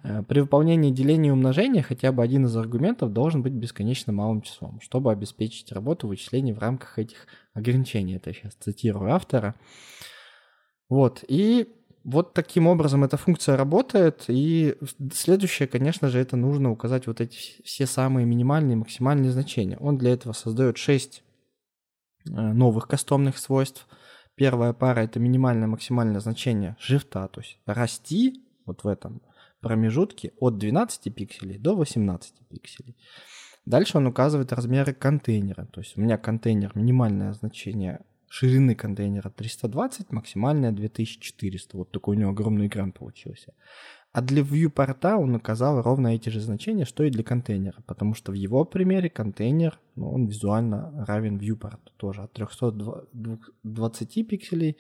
Э, 0.03 0.23
при 0.23 0.41
выполнении 0.41 0.91
деления 0.91 1.29
и 1.29 1.33
умножения 1.33 1.83
хотя 1.83 2.13
бы 2.13 2.23
один 2.23 2.47
из 2.47 2.57
аргументов 2.57 3.13
должен 3.13 3.43
быть 3.43 3.53
бесконечно 3.53 4.13
малым 4.13 4.43
числом, 4.43 4.81
чтобы 4.81 5.13
обеспечить 5.13 5.73
работу 5.73 6.09
вычислений 6.09 6.53
в 6.53 6.59
рамках 6.59 6.99
этих 6.99 7.27
ограничений. 7.53 8.17
Это 8.17 8.31
я 8.31 8.35
сейчас 8.35 8.55
цитирую 8.55 9.13
автора. 9.13 9.55
Вот, 10.89 11.25
и 11.29 11.69
вот 12.07 12.33
таким 12.33 12.66
образом 12.66 13.05
эта 13.05 13.19
функция 13.19 13.57
работает. 13.57 14.25
И 14.29 14.77
следующее, 15.12 15.69
конечно 15.69 16.09
же, 16.09 16.19
это 16.19 16.37
нужно 16.37 16.71
указать 16.71 17.07
вот 17.07 17.21
эти 17.21 17.62
все 17.62 17.87
самые 17.87 18.25
минимальные 18.25 18.73
и 18.73 18.77
максимальные 18.79 19.31
значения. 19.33 19.77
Он 19.79 19.99
для 19.99 20.12
этого 20.12 20.33
создает 20.33 20.79
6 20.79 21.23
э, 22.25 22.31
новых 22.31 22.88
кастомных 22.88 23.37
свойств– 23.37 23.87
Первая 24.37 24.75
пара 24.75 25.01
это 25.01 25.19
минимальное 25.19 25.66
максимальное 25.66 26.21
значение 26.21 26.77
шрифта, 26.79 27.27
то 27.29 27.40
есть 27.40 27.59
расти 27.64 28.45
вот 28.66 28.85
в 28.85 28.87
этом 28.87 29.23
промежутке 29.61 30.35
от 30.38 30.59
12 30.59 31.14
пикселей 31.14 31.57
до 31.59 31.75
18 31.75 32.47
пикселей. 32.51 32.97
Дальше 33.64 33.97
он 33.97 34.07
указывает 34.07 34.53
размеры 34.53 34.92
контейнера. 34.92 35.64
То 35.64 35.81
есть 35.81 35.97
у 35.97 36.03
меня 36.03 36.19
контейнер, 36.19 36.71
минимальное 36.75 37.33
значение 37.33 38.05
ширины 38.29 38.75
контейнера 38.75 39.31
320, 39.31 40.12
максимальное 40.12 40.73
2400. 40.73 41.77
Вот 41.77 41.91
такой 41.91 42.17
у 42.17 42.21
него 42.21 42.31
огромный 42.31 42.67
экран 42.67 42.93
получился. 42.93 43.55
А 44.12 44.23
для 44.23 44.43
viewport 44.43 45.15
он 45.17 45.35
указал 45.35 45.83
ровно 45.83 46.09
эти 46.09 46.31
же 46.31 46.41
значения, 46.41 46.87
что 46.87 47.05
и 47.05 47.11
для 47.11 47.23
контейнера, 47.23 47.83
потому 47.87 48.15
что 48.15 48.33
в 48.33 48.35
его 48.35 48.65
примере 48.65 49.11
контейнер, 49.11 49.79
ну, 49.95 50.11
он 50.11 50.27
визуально 50.27 51.05
равен 51.07 51.37
viewport 51.37 51.81
тоже 51.99 52.23
от 52.23 52.33
320 52.33 54.27
пикселей 54.27 54.79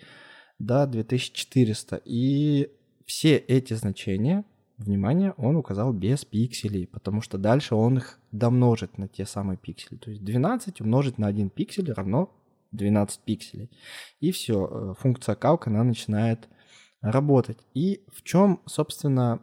до 0.58 0.86
2400. 0.86 2.00
И 2.06 2.70
все 3.04 3.36
эти 3.36 3.74
значения, 3.74 4.44
внимание, 4.78 5.34
он 5.36 5.56
указал 5.56 5.92
без 5.92 6.24
пикселей, 6.24 6.86
потому 6.86 7.20
что 7.20 7.36
дальше 7.36 7.74
он 7.74 7.98
их 7.98 8.18
домножит 8.32 8.96
на 8.96 9.06
те 9.06 9.26
самые 9.26 9.58
пиксели. 9.58 9.98
То 9.98 10.10
есть 10.10 10.24
12 10.24 10.80
умножить 10.80 11.18
на 11.18 11.26
1 11.26 11.50
пиксель 11.50 11.92
равно 11.92 12.32
12 12.72 13.20
пикселей. 13.20 13.70
И 14.20 14.32
все, 14.32 14.66
э, 14.66 14.94
функция 14.98 15.34
калка, 15.34 15.70
она 15.70 15.84
начинает 15.84 16.48
работать. 17.00 17.58
И 17.74 18.04
в 18.12 18.22
чем, 18.22 18.60
собственно, 18.66 19.40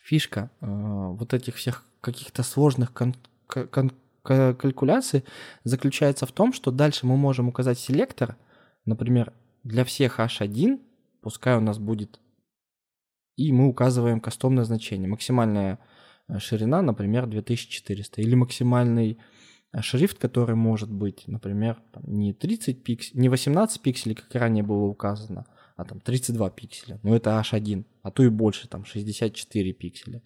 фишка 0.00 0.50
э, 0.60 0.66
вот 0.66 1.34
этих 1.34 1.56
всех 1.56 1.84
каких-то 2.00 2.42
сложных 2.42 2.92
кон- 2.92 3.16
кон- 3.46 3.92
калькуляций 4.22 5.24
заключается 5.64 6.26
в 6.26 6.32
том, 6.32 6.52
что 6.52 6.70
дальше 6.70 7.06
мы 7.06 7.16
можем 7.16 7.48
указать 7.48 7.78
селектор, 7.78 8.36
например, 8.84 9.32
для 9.64 9.84
всех 9.84 10.20
h1, 10.20 10.80
пускай 11.22 11.56
у 11.56 11.60
нас 11.60 11.78
будет, 11.78 12.20
и 13.36 13.52
мы 13.52 13.68
указываем 13.68 14.20
кастомное 14.20 14.64
значение. 14.64 15.08
Максимальная 15.08 15.78
э, 16.28 16.38
ширина, 16.38 16.82
например, 16.82 17.26
2400, 17.26 18.22
или 18.22 18.34
максимальный 18.34 19.18
шрифт, 19.80 20.18
который 20.18 20.56
может 20.56 20.90
быть, 20.90 21.24
например, 21.26 21.78
не 22.02 22.32
30 22.32 22.82
пикселей, 22.82 23.20
не 23.20 23.28
18 23.28 23.80
пикселей, 23.82 24.14
как 24.14 24.34
ранее 24.34 24.64
было 24.64 24.84
указано, 24.84 25.46
а 25.76 25.84
там 25.84 26.00
32 26.00 26.50
пикселя. 26.50 26.98
Ну 27.02 27.14
это 27.14 27.30
H1, 27.30 27.84
а 28.02 28.10
то 28.10 28.22
и 28.22 28.28
больше, 28.28 28.68
там 28.68 28.84
64 28.84 29.72
пикселя. 29.72 30.22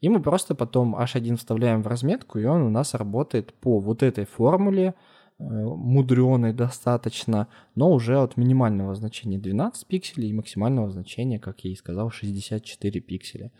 И 0.00 0.08
мы 0.08 0.22
просто 0.22 0.54
потом 0.54 0.96
H1 0.96 1.36
вставляем 1.36 1.82
в 1.82 1.86
разметку, 1.86 2.38
и 2.38 2.44
он 2.44 2.62
у 2.62 2.70
нас 2.70 2.94
работает 2.94 3.52
по 3.54 3.80
вот 3.80 4.02
этой 4.02 4.26
формуле, 4.26 4.94
э, 5.38 5.44
мудреной 5.44 6.52
достаточно, 6.52 7.48
но 7.74 7.90
уже 7.90 8.18
от 8.18 8.36
минимального 8.36 8.94
значения 8.94 9.38
12 9.38 9.86
пикселей 9.86 10.30
и 10.30 10.34
максимального 10.34 10.90
значения, 10.90 11.38
как 11.40 11.60
я 11.60 11.72
и 11.72 11.76
сказал, 11.76 12.10
64 12.10 13.00
пикселя. 13.00 13.50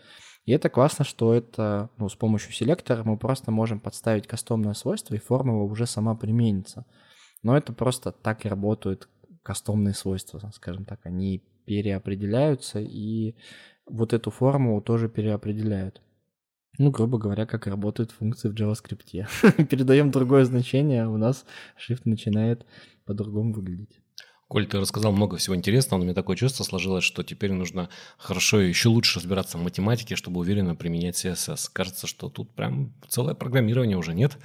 И 0.49 0.51
это 0.51 0.67
классно, 0.67 1.05
что 1.05 1.35
это 1.35 1.91
ну, 1.99 2.09
с 2.09 2.15
помощью 2.15 2.53
селектора 2.53 3.03
мы 3.03 3.17
просто 3.17 3.51
можем 3.51 3.79
подставить 3.79 4.25
кастомное 4.25 4.73
свойство, 4.73 5.13
и 5.13 5.19
формула 5.19 5.61
уже 5.61 5.85
сама 5.85 6.15
применится. 6.15 6.87
Но 7.43 7.55
это 7.55 7.71
просто 7.71 8.11
так 8.11 8.47
и 8.47 8.49
работают 8.49 9.07
кастомные 9.43 9.93
свойства, 9.93 10.41
скажем 10.55 10.85
так, 10.85 11.01
они 11.03 11.43
переопределяются 11.65 12.79
и 12.79 13.35
вот 13.85 14.11
эту 14.11 14.31
формулу 14.31 14.81
тоже 14.81 15.07
переопределяют. 15.07 16.01
Ну, 16.79 16.89
грубо 16.89 17.19
говоря, 17.19 17.45
как 17.45 17.67
работают 17.67 18.09
функции 18.09 18.49
в 18.49 18.55
JavaScript. 18.55 19.65
Передаем 19.67 20.09
другое 20.09 20.45
значение, 20.45 21.03
а 21.03 21.09
у 21.09 21.17
нас 21.17 21.45
shift 21.77 22.01
начинает 22.05 22.65
по-другому 23.05 23.53
выглядеть. 23.53 24.01
Коль, 24.49 24.65
ты 24.65 24.79
рассказал 24.79 25.11
много 25.11 25.37
всего 25.37 25.55
интересного, 25.55 25.99
но 25.99 26.01
у 26.01 26.05
меня 26.05 26.15
такое 26.15 26.35
чувство 26.35 26.63
сложилось, 26.63 27.03
что 27.03 27.21
теперь 27.21 27.51
нужно 27.51 27.87
хорошо 28.17 28.59
и 28.59 28.67
еще 28.67 28.89
лучше 28.89 29.19
разбираться 29.19 29.59
в 29.59 29.63
математике, 29.63 30.15
чтобы 30.15 30.39
уверенно 30.39 30.75
применять 30.75 31.23
CSS. 31.23 31.69
Кажется, 31.71 32.07
что 32.07 32.29
тут 32.29 32.49
прям 32.49 32.91
целое 33.07 33.35
программирование 33.35 33.95
уже 33.95 34.15
нет. 34.15 34.39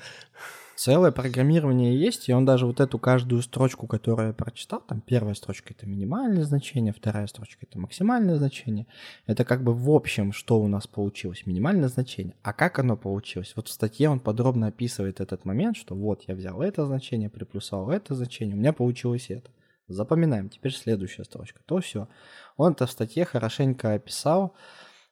Целое 0.77 1.11
программирование 1.11 1.99
есть, 1.99 2.29
и 2.29 2.35
он 2.35 2.45
даже 2.45 2.67
вот 2.67 2.81
эту 2.81 2.99
каждую 2.99 3.41
строчку, 3.41 3.87
которую 3.87 4.29
я 4.29 4.35
прочитал, 4.35 4.83
там 4.87 5.01
первая 5.01 5.33
строчка 5.33 5.73
это 5.73 5.87
минимальное 5.87 6.45
значение, 6.45 6.93
вторая 6.93 7.27
строчка 7.27 7.65
это 7.67 7.79
максимальное 7.79 8.37
значение. 8.37 8.87
Это 9.27 9.47
как 9.47 9.65
бы 9.65 9.73
в 9.73 9.89
общем, 9.89 10.35
что 10.35 10.61
у 10.61 10.69
нас 10.69 10.87
получилось, 10.87 11.47
минимальное 11.47 11.89
значение. 11.89 12.35
А 12.43 12.53
как 12.53 12.79
оно 12.79 12.99
получилось? 12.99 13.55
Вот 13.57 13.69
в 13.69 13.73
статье 13.73 14.11
он 14.11 14.21
подробно 14.21 14.67
описывает 14.67 15.21
этот 15.21 15.47
момент, 15.47 15.79
что 15.79 15.95
вот 15.95 16.25
я 16.29 16.35
взял 16.35 16.61
это 16.61 16.85
значение, 16.85 17.31
приплюсовал 17.31 17.89
это 17.89 18.15
значение, 18.15 18.55
у 18.55 18.59
меня 18.59 18.75
получилось 18.75 19.31
это. 19.31 19.49
Запоминаем. 19.89 20.49
Теперь 20.49 20.73
следующая 20.73 21.25
строчка. 21.25 21.61
То 21.67 21.81
все. 21.81 22.09
Он 22.57 22.73
это 22.73 22.87
в 22.87 22.91
статье 22.91 23.25
хорошенько 23.25 23.95
описал. 23.95 24.55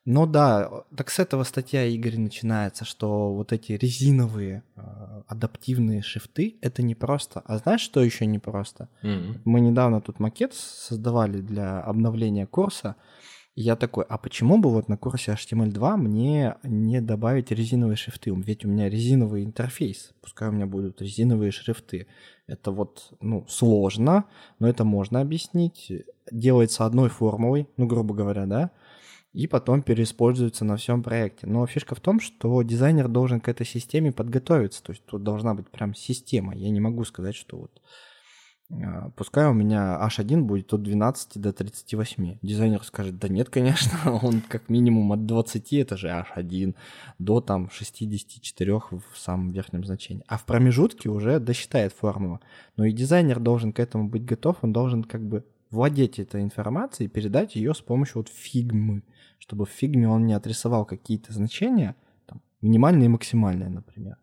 Ну 0.04 0.26
да, 0.26 0.84
так 0.96 1.10
с 1.10 1.20
этого 1.20 1.44
статья 1.44 1.84
Игорь 1.84 2.18
начинается, 2.18 2.84
что 2.84 3.32
вот 3.34 3.52
эти 3.52 3.72
резиновые 3.72 4.64
э, 4.74 5.22
адаптивные 5.28 6.02
шрифты 6.02 6.58
это 6.60 6.82
не 6.82 6.96
просто. 6.96 7.40
А 7.44 7.58
знаешь, 7.58 7.82
что 7.82 8.02
еще 8.02 8.26
не 8.26 8.40
просто? 8.40 8.88
Mm-hmm. 9.02 9.40
Мы 9.44 9.60
недавно 9.60 10.00
тут 10.00 10.18
макет 10.18 10.54
создавали 10.54 11.40
для 11.40 11.80
обновления 11.80 12.46
курса. 12.46 12.96
Я 13.54 13.76
такой, 13.76 14.04
а 14.08 14.16
почему 14.16 14.58
бы 14.58 14.70
вот 14.70 14.88
на 14.88 14.96
курсе 14.96 15.32
HTML2 15.32 15.96
мне 15.96 16.56
не 16.62 17.02
добавить 17.02 17.50
резиновые 17.50 17.96
шрифты? 17.96 18.32
Ведь 18.34 18.64
у 18.64 18.68
меня 18.68 18.88
резиновый 18.88 19.44
интерфейс, 19.44 20.12
пускай 20.22 20.48
у 20.48 20.52
меня 20.52 20.66
будут 20.66 21.02
резиновые 21.02 21.52
шрифты. 21.52 22.06
Это 22.46 22.70
вот, 22.70 23.12
ну, 23.20 23.44
сложно, 23.48 24.24
но 24.58 24.68
это 24.68 24.84
можно 24.84 25.20
объяснить. 25.20 25.92
Делается 26.30 26.86
одной 26.86 27.10
формулой, 27.10 27.68
ну, 27.76 27.86
грубо 27.86 28.14
говоря, 28.14 28.46
да, 28.46 28.70
и 29.34 29.46
потом 29.46 29.82
переиспользуется 29.82 30.64
на 30.64 30.76
всем 30.76 31.02
проекте. 31.02 31.46
Но 31.46 31.66
фишка 31.66 31.94
в 31.94 32.00
том, 32.00 32.20
что 32.20 32.62
дизайнер 32.62 33.08
должен 33.08 33.40
к 33.40 33.48
этой 33.48 33.66
системе 33.66 34.12
подготовиться. 34.12 34.82
То 34.82 34.92
есть 34.92 35.04
тут 35.04 35.22
должна 35.22 35.54
быть 35.54 35.68
прям 35.68 35.94
система. 35.94 36.54
Я 36.54 36.70
не 36.70 36.80
могу 36.80 37.04
сказать, 37.04 37.34
что 37.34 37.58
вот 37.58 37.82
пускай 39.16 39.46
у 39.48 39.52
меня 39.52 39.98
H1 40.02 40.42
будет 40.42 40.72
от 40.72 40.82
12 40.82 41.40
до 41.40 41.52
38. 41.52 42.38
Дизайнер 42.42 42.82
скажет, 42.84 43.18
да 43.18 43.28
нет, 43.28 43.50
конечно, 43.50 44.12
он 44.22 44.40
как 44.40 44.68
минимум 44.68 45.12
от 45.12 45.26
20, 45.26 45.72
это 45.74 45.96
же 45.96 46.08
H1, 46.08 46.74
до 47.18 47.40
там 47.40 47.70
64 47.70 48.72
в 48.74 49.02
самом 49.14 49.50
верхнем 49.52 49.84
значении. 49.84 50.24
А 50.26 50.38
в 50.38 50.44
промежутке 50.44 51.10
уже 51.10 51.38
досчитает 51.38 51.92
формулу. 51.92 52.40
Но 52.76 52.84
и 52.84 52.92
дизайнер 52.92 53.40
должен 53.40 53.72
к 53.72 53.80
этому 53.80 54.08
быть 54.08 54.24
готов, 54.24 54.56
он 54.62 54.72
должен 54.72 55.04
как 55.04 55.22
бы 55.22 55.44
владеть 55.70 56.18
этой 56.18 56.42
информацией 56.42 57.08
и 57.08 57.10
передать 57.10 57.56
ее 57.56 57.74
с 57.74 57.80
помощью 57.80 58.18
вот 58.18 58.28
фигмы, 58.28 59.02
чтобы 59.38 59.66
в 59.66 59.70
фигме 59.70 60.08
он 60.08 60.26
не 60.26 60.34
отрисовал 60.34 60.84
какие-то 60.84 61.32
значения, 61.32 61.96
там, 62.26 62.40
минимальные 62.60 63.06
и 63.06 63.08
максимальные, 63.08 63.70
например. 63.70 64.16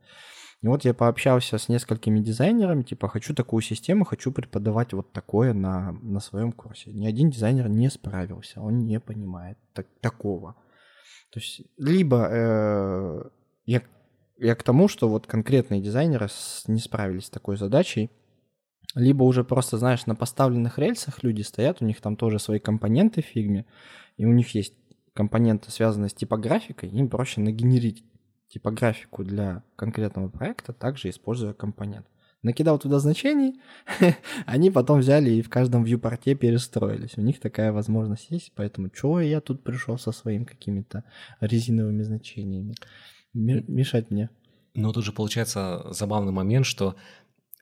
И 0.62 0.68
вот 0.68 0.84
я 0.84 0.94
пообщался 0.94 1.58
с 1.58 1.70
несколькими 1.70 2.20
дизайнерами, 2.20 2.84
типа, 2.84 3.08
хочу 3.08 3.34
такую 3.34 3.62
систему, 3.62 4.04
хочу 4.04 4.32
преподавать 4.32 4.92
вот 4.92 5.14
такое 5.14 5.54
на, 5.54 5.94
на 6.02 6.20
своем 6.20 6.52
курсе. 6.52 6.92
Ни 6.92 7.08
один 7.08 7.30
дизайнер 7.30 7.70
не 7.70 7.90
справился, 7.90 8.60
он 8.60 8.80
не 8.80 9.00
понимает 9.00 9.58
так, 9.74 9.88
такого. 10.02 10.56
То 11.32 11.40
есть, 11.40 11.62
либо 11.78 12.28
э, 12.30 13.30
я, 13.66 13.84
я 14.38 14.56
к 14.56 14.64
тому, 14.64 14.90
что 14.90 15.08
вот 15.08 15.28
конкретные 15.28 15.82
дизайнеры 15.82 16.28
с, 16.28 16.66
не 16.68 16.82
справились 16.82 17.28
с 17.28 17.30
такой 17.30 17.56
задачей, 17.56 18.12
либо 18.96 19.24
уже 19.24 19.46
просто, 19.46 19.78
знаешь, 19.78 20.08
на 20.08 20.16
поставленных 20.16 20.78
рельсах 20.78 21.24
люди 21.24 21.42
стоят, 21.42 21.82
у 21.82 21.86
них 21.86 22.02
там 22.02 22.18
тоже 22.18 22.38
свои 22.38 22.60
компоненты 22.60 23.22
в 23.22 23.26
фигме, 23.26 23.66
и 24.18 24.26
у 24.26 24.34
них 24.34 24.54
есть 24.56 24.74
компоненты, 25.14 25.72
связанные 25.72 26.10
с 26.10 26.14
типографикой, 26.14 26.90
им 26.90 27.08
проще 27.08 27.40
нагенерить 27.40 28.04
типографику 28.50 29.24
для 29.24 29.64
конкретного 29.76 30.30
проекта, 30.30 30.74
также 30.74 31.10
используя 31.10 31.54
компонент. 31.54 32.06
Накидал 32.42 32.80
туда 32.80 33.00
значений, 33.00 33.60
они 34.46 34.72
потом 34.72 35.00
взяли 35.00 35.30
и 35.30 35.42
в 35.42 35.50
каждом 35.50 35.84
вьюпорте 35.84 36.36
перестроились. 36.36 37.18
У 37.18 37.22
них 37.22 37.40
такая 37.40 37.74
возможность 37.74 38.28
есть, 38.30 38.54
поэтому 38.56 38.90
чего 38.90 39.20
я 39.20 39.42
тут 39.42 39.62
пришел 39.64 39.98
со 39.98 40.12
своими 40.14 40.46
какими-то 40.46 41.04
резиновыми 41.42 42.02
значениями? 42.02 42.76
Мешать 43.34 44.10
мне. 44.10 44.30
Но 44.74 44.94
тут 44.94 45.04
же 45.04 45.12
получается 45.12 45.88
забавный 45.92 46.32
момент, 46.32 46.66
что 46.66 46.96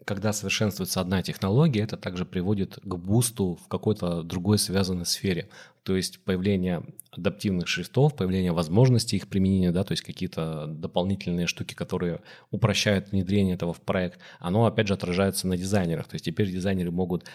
когда 0.08 0.32
совершенствуется 0.32 1.01
одна 1.01 1.22
технология, 1.22 1.82
это 1.82 1.97
также 1.97 2.26
приводит 2.26 2.80
к 2.82 2.95
бусту 2.95 3.60
в 3.62 3.68
какой-то 3.68 4.24
другой 4.24 4.58
связанной 4.58 5.05
сфере. 5.05 5.49
То 5.84 5.97
есть 5.97 6.22
появление 6.24 6.86
адаптивных 7.12 7.68
шрифтов, 7.68 8.16
появление 8.16 8.53
возможностей 8.53 9.18
их 9.18 9.28
применения, 9.28 9.74
да, 9.74 9.84
то 9.84 9.91
есть 9.91 10.03
какие-то 10.03 10.66
дополнительные 10.68 11.45
штуки, 11.45 11.74
которые 11.74 12.22
упрощают 12.51 13.12
внедрение 13.12 13.55
этого 13.55 13.74
в 13.74 13.82
проект, 13.82 14.22
оно 14.39 14.66
опять 14.66 14.88
же 14.88 14.93
отражается 14.93 15.45
на 15.45 15.58
дизайнерах. 15.58 16.08
То 16.08 16.16
есть 16.16 16.24
теперь 16.24 16.49
дизайнеры 16.49 16.91
могут 16.91 17.26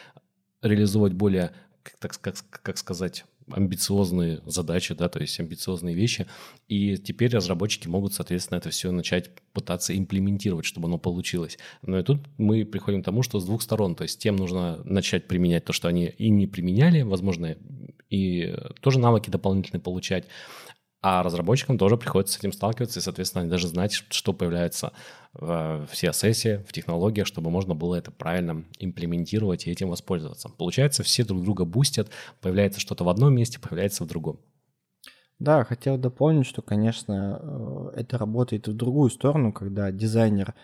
реализовать 0.62 1.12
более, 1.12 1.52
так 1.98 2.18
как, 2.22 2.36
как 2.62 2.78
сказать, 2.78 3.26
амбициозные 3.50 4.40
задачи, 4.46 4.94
да, 4.94 5.08
то 5.08 5.20
есть 5.20 5.38
амбициозные 5.40 5.94
вещи, 5.94 6.26
и 6.68 6.96
теперь 6.96 7.34
разработчики 7.34 7.88
могут, 7.88 8.14
соответственно, 8.14 8.58
это 8.58 8.70
все 8.70 8.90
начать 8.90 9.30
пытаться 9.52 9.96
имплементировать, 9.96 10.64
чтобы 10.64 10.88
оно 10.88 10.98
получилось. 10.98 11.58
Но 11.82 11.98
и 11.98 12.02
тут 12.02 12.20
мы 12.38 12.64
приходим 12.64 13.02
к 13.02 13.04
тому, 13.04 13.22
что 13.22 13.40
с 13.40 13.44
двух 13.44 13.62
сторон, 13.62 13.94
то 13.94 14.02
есть 14.02 14.20
тем 14.20 14.36
нужно 14.36 14.80
начать 14.84 15.28
применять 15.28 15.64
то, 15.64 15.72
что 15.72 15.88
они 15.88 16.06
и 16.06 16.30
не 16.30 16.46
применяли, 16.46 17.02
возможно, 17.02 17.56
и 18.10 18.54
тоже 18.80 18.98
навыки 18.98 19.30
дополнительные 19.30 19.80
получать, 19.80 20.26
а 21.02 21.22
разработчикам 21.24 21.78
тоже 21.78 21.96
приходится 21.96 22.34
с 22.34 22.38
этим 22.38 22.52
сталкиваться, 22.52 23.00
и, 23.00 23.02
соответственно, 23.02 23.42
они 23.42 23.50
даже 23.50 23.66
знать, 23.66 23.92
что 23.92 24.32
появляется 24.32 24.92
в 25.34 25.88
CSS, 25.92 26.64
в 26.64 26.72
технологиях, 26.72 27.26
чтобы 27.26 27.50
можно 27.50 27.74
было 27.74 27.96
это 27.96 28.12
правильно 28.12 28.64
имплементировать 28.78 29.66
и 29.66 29.70
этим 29.70 29.88
воспользоваться. 29.88 30.48
Получается, 30.48 31.02
все 31.02 31.24
друг 31.24 31.42
друга 31.42 31.64
бустят, 31.64 32.10
появляется 32.40 32.80
что-то 32.80 33.02
в 33.04 33.08
одном 33.08 33.34
месте, 33.34 33.58
появляется 33.58 34.04
в 34.04 34.06
другом. 34.06 34.38
Да, 35.40 35.64
хотел 35.64 35.98
дополнить, 35.98 36.46
что, 36.46 36.62
конечно, 36.62 37.40
э, 37.42 38.00
это 38.00 38.16
работает 38.16 38.68
в 38.68 38.74
другую 38.74 39.10
сторону, 39.10 39.52
когда 39.52 39.90
дизайнер 39.90 40.54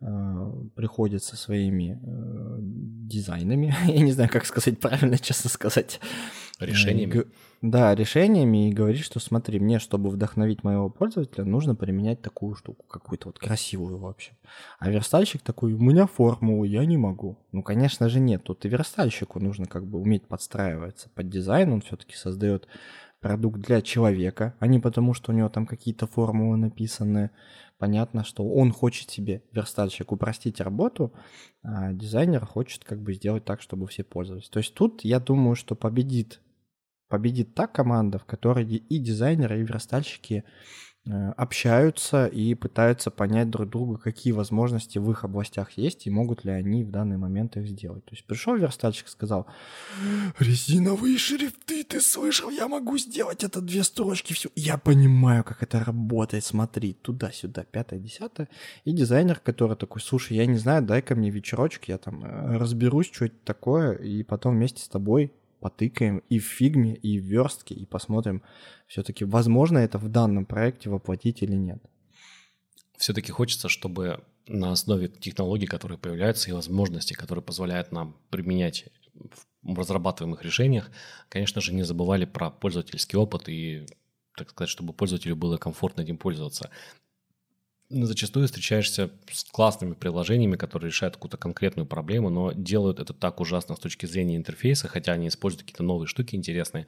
э, 0.00 0.52
приходит 0.74 1.22
со 1.22 1.36
своими 1.36 2.00
э, 2.02 2.56
дизайнами, 2.60 3.74
я 3.86 4.00
не 4.00 4.12
знаю, 4.12 4.30
как 4.30 4.46
сказать 4.46 4.80
правильно, 4.80 5.18
честно 5.22 5.50
сказать. 5.50 6.00
Решениями. 6.58 7.24
Да, 7.60 7.94
решениями 7.94 8.68
и 8.68 8.72
говорит, 8.72 9.02
что 9.02 9.20
смотри, 9.20 9.58
мне, 9.58 9.78
чтобы 9.78 10.08
вдохновить 10.08 10.64
моего 10.64 10.88
пользователя, 10.88 11.44
нужно 11.44 11.74
применять 11.74 12.22
такую 12.22 12.54
штуку, 12.54 12.84
какую-то 12.86 13.28
вот 13.28 13.38
красивую 13.38 13.98
вообще. 13.98 14.32
А 14.78 14.88
верстальщик 14.90 15.42
такой, 15.42 15.74
у 15.74 15.78
меня 15.78 16.06
формула, 16.06 16.64
я 16.64 16.84
не 16.86 16.96
могу. 16.96 17.38
Ну, 17.52 17.62
конечно 17.62 18.08
же, 18.08 18.20
нет. 18.20 18.44
Тут 18.44 18.64
и 18.64 18.68
верстальщику 18.68 19.40
нужно 19.40 19.66
как 19.66 19.86
бы 19.86 19.98
уметь 19.98 20.28
подстраиваться 20.28 21.10
под 21.14 21.28
дизайн, 21.28 21.72
он 21.72 21.80
все-таки 21.80 22.14
создает 22.14 22.68
продукт 23.26 23.60
для 23.60 23.82
человека, 23.82 24.54
а 24.60 24.68
не 24.68 24.78
потому, 24.78 25.12
что 25.12 25.32
у 25.32 25.34
него 25.34 25.48
там 25.48 25.66
какие-то 25.66 26.06
формулы 26.06 26.56
написаны. 26.56 27.30
Понятно, 27.76 28.24
что 28.24 28.44
он 28.48 28.70
хочет 28.72 29.10
себе, 29.10 29.42
верстальщик, 29.52 30.12
упростить 30.12 30.60
работу, 30.60 31.12
а 31.62 31.92
дизайнер 31.92 32.46
хочет 32.46 32.84
как 32.84 33.02
бы 33.02 33.14
сделать 33.14 33.44
так, 33.44 33.60
чтобы 33.60 33.88
все 33.88 34.04
пользовались. 34.04 34.48
То 34.48 34.60
есть 34.60 34.74
тут 34.74 35.04
я 35.04 35.18
думаю, 35.18 35.56
что 35.56 35.74
победит 35.74 36.40
победит 37.08 37.54
та 37.54 37.66
команда, 37.66 38.18
в 38.18 38.24
которой 38.24 38.64
и 38.64 38.98
дизайнеры, 38.98 39.60
и 39.60 39.64
верстальщики 39.64 40.44
общаются 41.36 42.26
и 42.26 42.54
пытаются 42.54 43.10
понять 43.10 43.48
друг 43.50 43.68
друга, 43.68 43.98
какие 43.98 44.32
возможности 44.32 44.98
в 44.98 45.10
их 45.10 45.24
областях 45.24 45.72
есть 45.72 46.06
и 46.06 46.10
могут 46.10 46.44
ли 46.44 46.50
они 46.50 46.82
в 46.82 46.90
данный 46.90 47.16
момент 47.16 47.56
их 47.56 47.66
сделать. 47.66 48.04
То 48.04 48.14
есть 48.14 48.24
пришел 48.24 48.56
верстальщик, 48.56 49.08
сказал, 49.08 49.46
резиновые 50.38 51.16
шрифты, 51.18 51.84
ты 51.84 52.00
слышал, 52.00 52.50
я 52.50 52.66
могу 52.66 52.98
сделать 52.98 53.44
это 53.44 53.60
две 53.60 53.84
строчки, 53.84 54.32
все. 54.32 54.48
Я 54.56 54.78
понимаю, 54.78 55.44
как 55.44 55.62
это 55.62 55.84
работает, 55.84 56.44
смотри, 56.44 56.94
туда-сюда, 56.94 57.64
пятое, 57.64 58.00
десятое. 58.00 58.48
И 58.84 58.92
дизайнер, 58.92 59.38
который 59.38 59.76
такой, 59.76 60.00
слушай, 60.00 60.36
я 60.36 60.46
не 60.46 60.58
знаю, 60.58 60.82
дай-ка 60.82 61.14
мне 61.14 61.30
вечерочек, 61.30 61.88
я 61.88 61.98
там 61.98 62.24
э, 62.24 62.56
разберусь, 62.58 63.10
что 63.12 63.26
это 63.26 63.36
такое, 63.44 63.92
и 63.92 64.22
потом 64.22 64.56
вместе 64.56 64.82
с 64.82 64.88
тобой 64.88 65.32
потыкаем 65.60 66.18
и 66.28 66.38
в 66.38 66.44
фигме, 66.44 66.94
и 66.94 67.18
в 67.18 67.24
верстке, 67.24 67.74
и 67.74 67.86
посмотрим, 67.86 68.42
все-таки 68.86 69.24
возможно 69.24 69.78
это 69.78 69.98
в 69.98 70.08
данном 70.08 70.46
проекте 70.46 70.90
воплотить 70.90 71.42
или 71.42 71.54
нет. 71.56 71.82
Все-таки 72.96 73.32
хочется, 73.32 73.68
чтобы 73.68 74.24
на 74.46 74.72
основе 74.72 75.08
технологий, 75.08 75.66
которые 75.66 75.98
появляются, 75.98 76.50
и 76.50 76.52
возможностей, 76.52 77.14
которые 77.14 77.42
позволяют 77.42 77.92
нам 77.92 78.16
применять 78.30 78.86
в 79.62 79.78
разрабатываемых 79.78 80.44
решениях, 80.44 80.90
конечно 81.28 81.60
же, 81.60 81.74
не 81.74 81.82
забывали 81.82 82.24
про 82.24 82.50
пользовательский 82.50 83.18
опыт 83.18 83.48
и, 83.48 83.86
так 84.36 84.50
сказать, 84.50 84.70
чтобы 84.70 84.92
пользователю 84.92 85.36
было 85.36 85.56
комфортно 85.56 86.02
этим 86.02 86.18
пользоваться. 86.18 86.70
Зачастую 87.88 88.46
встречаешься 88.46 89.10
с 89.30 89.44
классными 89.44 89.94
приложениями, 89.94 90.56
которые 90.56 90.90
решают 90.90 91.14
какую-то 91.14 91.36
конкретную 91.36 91.86
проблему, 91.86 92.30
но 92.30 92.52
делают 92.52 92.98
это 92.98 93.14
так 93.14 93.40
ужасно 93.40 93.76
с 93.76 93.78
точки 93.78 94.06
зрения 94.06 94.36
интерфейса, 94.36 94.88
хотя 94.88 95.12
они 95.12 95.28
используют 95.28 95.62
какие-то 95.62 95.84
новые 95.84 96.08
штуки 96.08 96.34
интересные, 96.34 96.86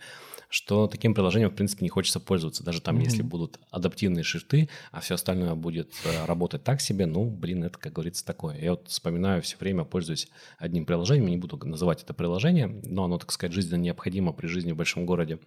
что 0.48 0.88
таким 0.88 1.14
приложением, 1.14 1.50
в 1.50 1.54
принципе, 1.54 1.84
не 1.84 1.88
хочется 1.88 2.20
пользоваться. 2.20 2.64
Даже 2.64 2.80
там, 2.80 2.98
mm-hmm. 2.98 3.04
если 3.04 3.22
будут 3.22 3.60
адаптивные 3.70 4.24
шрифты, 4.24 4.68
а 4.90 5.00
все 5.00 5.14
остальное 5.14 5.54
будет 5.54 5.92
э, 6.04 6.26
работать 6.26 6.64
так 6.64 6.80
себе, 6.80 7.06
ну, 7.06 7.30
блин, 7.30 7.64
это, 7.64 7.78
как 7.78 7.92
говорится, 7.92 8.24
такое. 8.24 8.58
Я 8.58 8.72
вот 8.72 8.88
вспоминаю 8.88 9.42
все 9.42 9.56
время, 9.58 9.84
пользуюсь 9.84 10.28
одним 10.58 10.84
приложением, 10.84 11.30
не 11.30 11.36
буду 11.36 11.56
называть 11.64 12.02
это 12.02 12.12
приложение, 12.14 12.66
но 12.66 13.04
оно, 13.04 13.18
так 13.18 13.30
сказать, 13.30 13.52
жизненно 13.52 13.80
необходимо 13.80 14.32
при 14.32 14.46
жизни 14.48 14.72
в 14.72 14.76
большом 14.76 15.06
городе. 15.06 15.38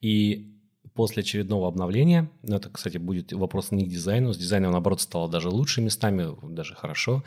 И 0.00 0.59
после 1.00 1.22
очередного 1.22 1.66
обновления, 1.66 2.30
ну, 2.42 2.56
это, 2.56 2.68
кстати, 2.68 2.98
будет 2.98 3.32
вопрос 3.32 3.70
не 3.70 3.86
к 3.86 3.88
дизайну, 3.88 4.34
с 4.34 4.36
дизайном, 4.36 4.72
наоборот, 4.72 5.00
стало 5.00 5.30
даже 5.30 5.48
лучше 5.48 5.80
местами, 5.80 6.36
даже 6.42 6.74
хорошо, 6.74 7.24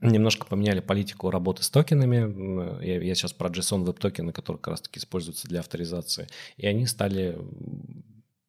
немножко 0.00 0.44
поменяли 0.44 0.80
политику 0.80 1.30
работы 1.30 1.62
с 1.62 1.70
токенами. 1.70 2.84
Я, 2.84 3.00
я 3.00 3.14
сейчас 3.14 3.32
про 3.32 3.48
JSON 3.48 3.84
Web 3.84 4.00
токены, 4.00 4.32
которые 4.32 4.58
как 4.58 4.72
раз-таки 4.72 4.98
используются 4.98 5.46
для 5.46 5.60
авторизации. 5.60 6.26
И 6.56 6.66
они 6.66 6.84
стали 6.86 7.38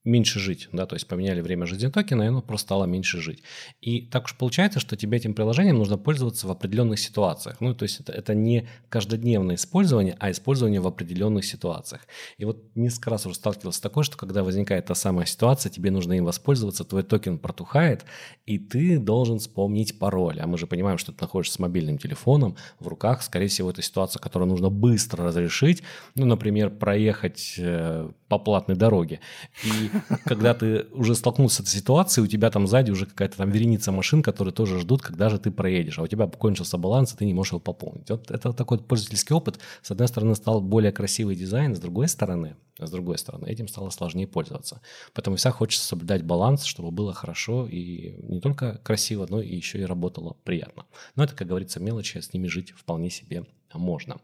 меньше 0.03 0.39
жить, 0.39 0.67
да, 0.71 0.85
то 0.85 0.95
есть 0.95 1.07
поменяли 1.07 1.41
время 1.41 1.65
жизни 1.65 1.87
токена, 1.87 2.23
и 2.23 2.27
оно 2.27 2.41
просто 2.41 2.67
стало 2.67 2.85
меньше 2.85 3.21
жить. 3.21 3.43
И 3.79 4.01
так 4.01 4.25
уж 4.25 4.35
получается, 4.35 4.79
что 4.79 4.97
тебе 4.97 5.17
этим 5.17 5.33
приложением 5.33 5.77
нужно 5.77 5.97
пользоваться 5.97 6.47
в 6.47 6.51
определенных 6.51 6.99
ситуациях. 6.99 7.61
Ну, 7.61 7.73
то 7.73 7.83
есть 7.83 8.01
это, 8.01 8.11
это 8.11 8.33
не 8.33 8.67
каждодневное 8.89 9.55
использование, 9.55 10.17
а 10.19 10.29
использование 10.31 10.81
в 10.81 10.87
определенных 10.87 11.45
ситуациях. 11.45 12.01
И 12.37 12.45
вот 12.45 12.63
несколько 12.75 13.11
раз 13.11 13.25
уже 13.25 13.35
сталкивался 13.35 13.79
с 13.79 13.81
такой, 13.81 14.03
что 14.03 14.17
когда 14.17 14.43
возникает 14.43 14.85
та 14.85 14.95
самая 14.95 15.25
ситуация, 15.25 15.69
тебе 15.69 15.89
нужно 15.89 16.13
им 16.13 16.25
воспользоваться, 16.25 16.83
твой 16.83 17.03
токен 17.03 17.37
протухает, 17.37 18.03
и 18.45 18.59
ты 18.59 18.99
должен 18.99 19.39
вспомнить 19.39 19.99
пароль. 19.99 20.39
А 20.41 20.47
мы 20.47 20.57
же 20.57 20.67
понимаем, 20.67 20.97
что 20.97 21.13
ты 21.13 21.19
находишься 21.21 21.55
с 21.55 21.59
мобильным 21.59 21.97
телефоном 21.97 22.57
в 22.79 22.87
руках, 22.87 23.23
скорее 23.23 23.47
всего, 23.47 23.69
это 23.69 23.81
ситуация, 23.81 24.19
которую 24.19 24.49
нужно 24.49 24.69
быстро 24.69 25.25
разрешить. 25.25 25.81
Ну, 26.15 26.25
например, 26.25 26.71
проехать 26.71 27.55
э, 27.57 28.09
по 28.37 28.43
платной 28.43 28.75
дороге. 28.77 29.19
И 29.63 29.91
когда 30.25 30.53
ты 30.53 30.87
уже 30.91 31.15
столкнулся 31.15 31.57
с 31.57 31.59
этой 31.61 31.69
ситуацией, 31.69 32.25
у 32.25 32.27
тебя 32.27 32.49
там 32.49 32.67
сзади 32.67 32.91
уже 32.91 33.05
какая-то 33.05 33.37
там 33.37 33.51
вереница 33.51 33.91
машин, 33.91 34.23
которые 34.23 34.53
тоже 34.53 34.79
ждут, 34.79 35.01
когда 35.01 35.29
же 35.29 35.39
ты 35.39 35.51
проедешь, 35.51 35.99
а 35.99 36.03
у 36.03 36.07
тебя 36.07 36.27
кончился 36.27 36.77
баланс, 36.77 37.13
и 37.13 37.17
ты 37.17 37.25
не 37.25 37.33
можешь 37.33 37.53
его 37.53 37.59
пополнить. 37.59 38.09
Вот 38.09 38.31
это 38.31 38.53
такой 38.53 38.79
пользовательский 38.79 39.35
опыт. 39.35 39.59
С 39.81 39.91
одной 39.91 40.07
стороны, 40.07 40.35
стал 40.35 40.61
более 40.61 40.91
красивый 40.91 41.35
дизайн, 41.35 41.75
с 41.75 41.79
другой 41.79 42.07
стороны, 42.07 42.55
с 42.79 42.89
другой 42.89 43.17
стороны, 43.17 43.47
этим 43.47 43.67
стало 43.67 43.89
сложнее 43.91 44.27
пользоваться. 44.27 44.81
Поэтому 45.13 45.35
вся 45.35 45.51
хочется 45.51 45.85
соблюдать 45.85 46.23
баланс, 46.23 46.63
чтобы 46.63 46.91
было 46.91 47.13
хорошо 47.13 47.67
и 47.67 48.15
не 48.23 48.39
только 48.39 48.79
красиво, 48.83 49.27
но 49.29 49.41
и 49.41 49.55
еще 49.55 49.79
и 49.79 49.85
работало 49.85 50.37
приятно. 50.43 50.85
Но 51.15 51.23
это, 51.23 51.35
как 51.35 51.47
говорится, 51.47 51.79
мелочи, 51.79 52.17
с 52.17 52.33
ними 52.33 52.47
жить 52.47 52.71
вполне 52.71 53.09
себе 53.09 53.45
можно. 53.73 54.17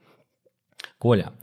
Коля, 0.97 1.33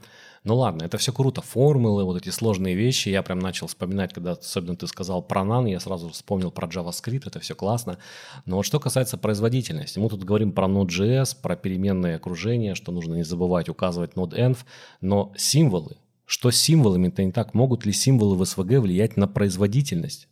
ну 0.43 0.55
ладно, 0.55 0.83
это 0.83 0.97
все 0.97 1.11
круто, 1.11 1.41
формулы, 1.41 2.03
вот 2.03 2.17
эти 2.17 2.29
сложные 2.29 2.75
вещи. 2.75 3.09
Я 3.09 3.23
прям 3.23 3.39
начал 3.39 3.67
вспоминать, 3.67 4.13
когда 4.13 4.31
особенно 4.31 4.75
ты 4.75 4.87
сказал 4.87 5.21
про 5.21 5.41
NaN, 5.41 5.69
я 5.69 5.79
сразу 5.79 6.09
вспомнил 6.09 6.51
про 6.51 6.67
JavaScript, 6.67 7.23
это 7.25 7.39
все 7.39 7.55
классно. 7.55 7.97
Но 8.45 8.57
вот 8.57 8.65
что 8.65 8.79
касается 8.79 9.17
производительности, 9.17 9.99
мы 9.99 10.09
тут 10.09 10.23
говорим 10.23 10.51
про 10.51 10.67
Node.js, 10.67 11.37
про 11.41 11.55
переменные 11.55 12.15
окружения, 12.15 12.75
что 12.75 12.91
нужно 12.91 13.15
не 13.15 13.23
забывать 13.23 13.69
указывать 13.69 14.13
Node.env, 14.13 14.57
но 15.01 15.33
символы, 15.37 15.97
что 16.25 16.51
с 16.51 16.57
символами-то 16.57 17.23
не 17.23 17.31
так? 17.31 17.53
Могут 17.53 17.85
ли 17.85 17.93
символы 17.93 18.35
в 18.35 18.41
SVG 18.41 18.79
влиять 18.79 19.15
на 19.15 19.27
производительность? 19.27 20.27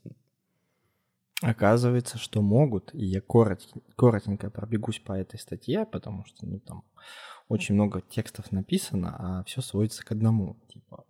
Оказывается, 1.41 2.17
что 2.17 2.41
могут, 2.41 2.93
и 2.93 3.05
я 3.05 3.21
коротенько, 3.21 3.79
коротенько 3.95 4.49
пробегусь 4.49 4.99
по 4.99 5.13
этой 5.13 5.39
статье, 5.39 5.85
потому 5.85 6.25
что 6.25 6.45
ну, 6.45 6.59
там 6.59 6.83
очень 7.47 7.75
много 7.75 8.01
текстов 8.01 8.51
написано, 8.51 9.15
а 9.17 9.43
все 9.43 9.61
сводится 9.61 10.03
к 10.03 10.11
одному. 10.11 10.57
Типа, 10.67 11.05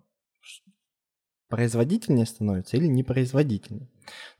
производительнее 1.49 2.25
становится 2.25 2.77
или 2.77 2.88
непроизводительнее. 2.88 3.88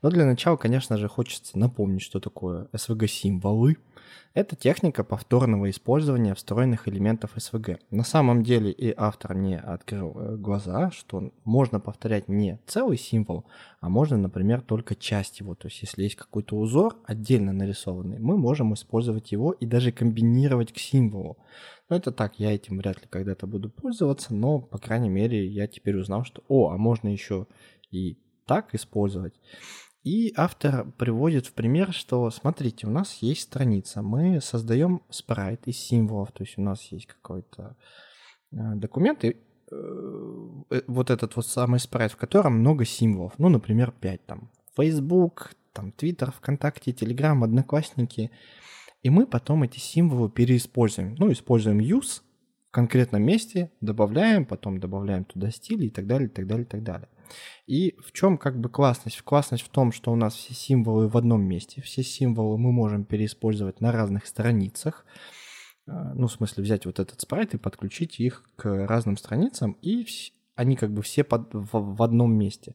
Но 0.02 0.10
для 0.10 0.24
начала, 0.24 0.56
конечно 0.56 0.96
же, 0.96 1.08
хочется 1.08 1.58
напомнить, 1.58 2.02
что 2.02 2.20
такое 2.20 2.68
SVG-символы. 2.72 3.76
Это 4.34 4.54
техника 4.54 5.02
повторного 5.02 5.70
использования 5.70 6.34
встроенных 6.34 6.88
элементов 6.88 7.36
SVG. 7.36 7.78
На 7.90 8.04
самом 8.04 8.42
деле 8.42 8.70
и 8.70 8.92
автор 8.94 9.34
не 9.34 9.58
открыл 9.58 10.12
э, 10.14 10.36
глаза, 10.36 10.90
что 10.90 11.32
можно 11.44 11.80
повторять 11.80 12.28
не 12.28 12.60
целый 12.66 12.98
символ, 12.98 13.46
а 13.80 13.88
можно, 13.88 14.18
например, 14.18 14.60
только 14.60 14.94
часть 14.94 15.40
его. 15.40 15.54
То 15.54 15.68
есть 15.68 15.80
если 15.80 16.02
есть 16.02 16.16
какой-то 16.16 16.56
узор 16.56 16.96
отдельно 17.06 17.52
нарисованный, 17.52 18.18
мы 18.18 18.36
можем 18.36 18.74
использовать 18.74 19.32
его 19.32 19.52
и 19.52 19.64
даже 19.64 19.90
комбинировать 19.90 20.72
к 20.72 20.78
символу. 20.78 21.38
Но 21.88 21.96
это 21.96 22.10
так, 22.10 22.38
я 22.40 22.52
этим 22.52 22.78
вряд 22.78 23.00
ли 23.00 23.08
когда-то 23.08 23.46
буду 23.46 23.70
пользоваться, 23.70 24.34
но, 24.34 24.60
по 24.60 24.78
крайней 24.78 25.08
мере, 25.08 25.46
я 25.46 25.66
теперь 25.66 25.96
узнал, 25.96 26.24
что, 26.24 26.42
о, 26.48 26.70
а 26.70 26.78
можно 26.78 27.08
еще 27.08 27.46
и 27.90 28.18
так 28.46 28.74
использовать. 28.74 29.34
И 30.02 30.32
автор 30.36 30.90
приводит 30.92 31.46
в 31.46 31.52
пример, 31.52 31.92
что, 31.92 32.30
смотрите, 32.30 32.86
у 32.86 32.90
нас 32.90 33.14
есть 33.22 33.42
страница, 33.42 34.02
мы 34.02 34.40
создаем 34.40 35.02
спрайт 35.10 35.66
из 35.66 35.78
символов, 35.78 36.30
то 36.32 36.44
есть 36.44 36.58
у 36.58 36.62
нас 36.62 36.80
есть 36.92 37.06
какой-то 37.06 37.76
э, 38.52 38.56
документ, 38.76 39.24
и 39.24 39.36
э, 39.70 40.82
вот 40.86 41.10
этот 41.10 41.34
вот 41.34 41.46
самый 41.46 41.80
спрайт, 41.80 42.12
в 42.12 42.16
котором 42.16 42.60
много 42.60 42.84
символов, 42.84 43.32
ну, 43.38 43.48
например, 43.48 43.92
5 44.00 44.26
там, 44.26 44.50
Facebook, 44.76 45.54
там, 45.72 45.92
Twitter, 45.96 46.32
ВКонтакте, 46.32 46.92
Telegram, 46.92 47.42
Одноклассники, 47.42 48.30
и 49.06 49.10
мы 49.10 49.24
потом 49.24 49.62
эти 49.62 49.78
символы 49.78 50.28
переиспользуем, 50.28 51.14
ну, 51.16 51.30
используем 51.30 51.78
use 51.78 52.22
в 52.66 52.72
конкретном 52.72 53.22
месте, 53.22 53.70
добавляем, 53.80 54.44
потом 54.44 54.80
добавляем 54.80 55.24
туда 55.24 55.52
стили 55.52 55.86
и 55.86 55.90
так 55.90 56.08
далее, 56.08 56.26
и 56.26 56.32
так 56.32 56.48
далее, 56.48 56.64
и 56.64 56.68
так 56.68 56.82
далее. 56.82 57.08
И 57.68 57.94
в 58.04 58.10
чем 58.10 58.36
как 58.36 58.60
бы 58.60 58.68
классность? 58.68 59.22
Классность 59.22 59.62
в 59.62 59.68
том, 59.68 59.92
что 59.92 60.10
у 60.10 60.16
нас 60.16 60.34
все 60.34 60.54
символы 60.54 61.06
в 61.06 61.16
одном 61.16 61.44
месте. 61.44 61.82
Все 61.82 62.02
символы 62.02 62.58
мы 62.58 62.72
можем 62.72 63.04
переиспользовать 63.04 63.80
на 63.80 63.92
разных 63.92 64.26
страницах. 64.26 65.06
А, 65.86 66.12
ну, 66.14 66.26
в 66.26 66.32
смысле, 66.32 66.64
взять 66.64 66.84
вот 66.84 66.98
этот 66.98 67.20
спрайт 67.20 67.54
и 67.54 67.58
подключить 67.58 68.18
их 68.18 68.42
к 68.56 68.88
разным 68.88 69.16
страницам, 69.16 69.76
и 69.82 70.04
они 70.56 70.74
как 70.74 70.92
бы 70.92 71.02
все 71.02 71.22
под, 71.22 71.54
в, 71.54 71.68
в 71.94 72.02
одном 72.02 72.34
месте. 72.34 72.74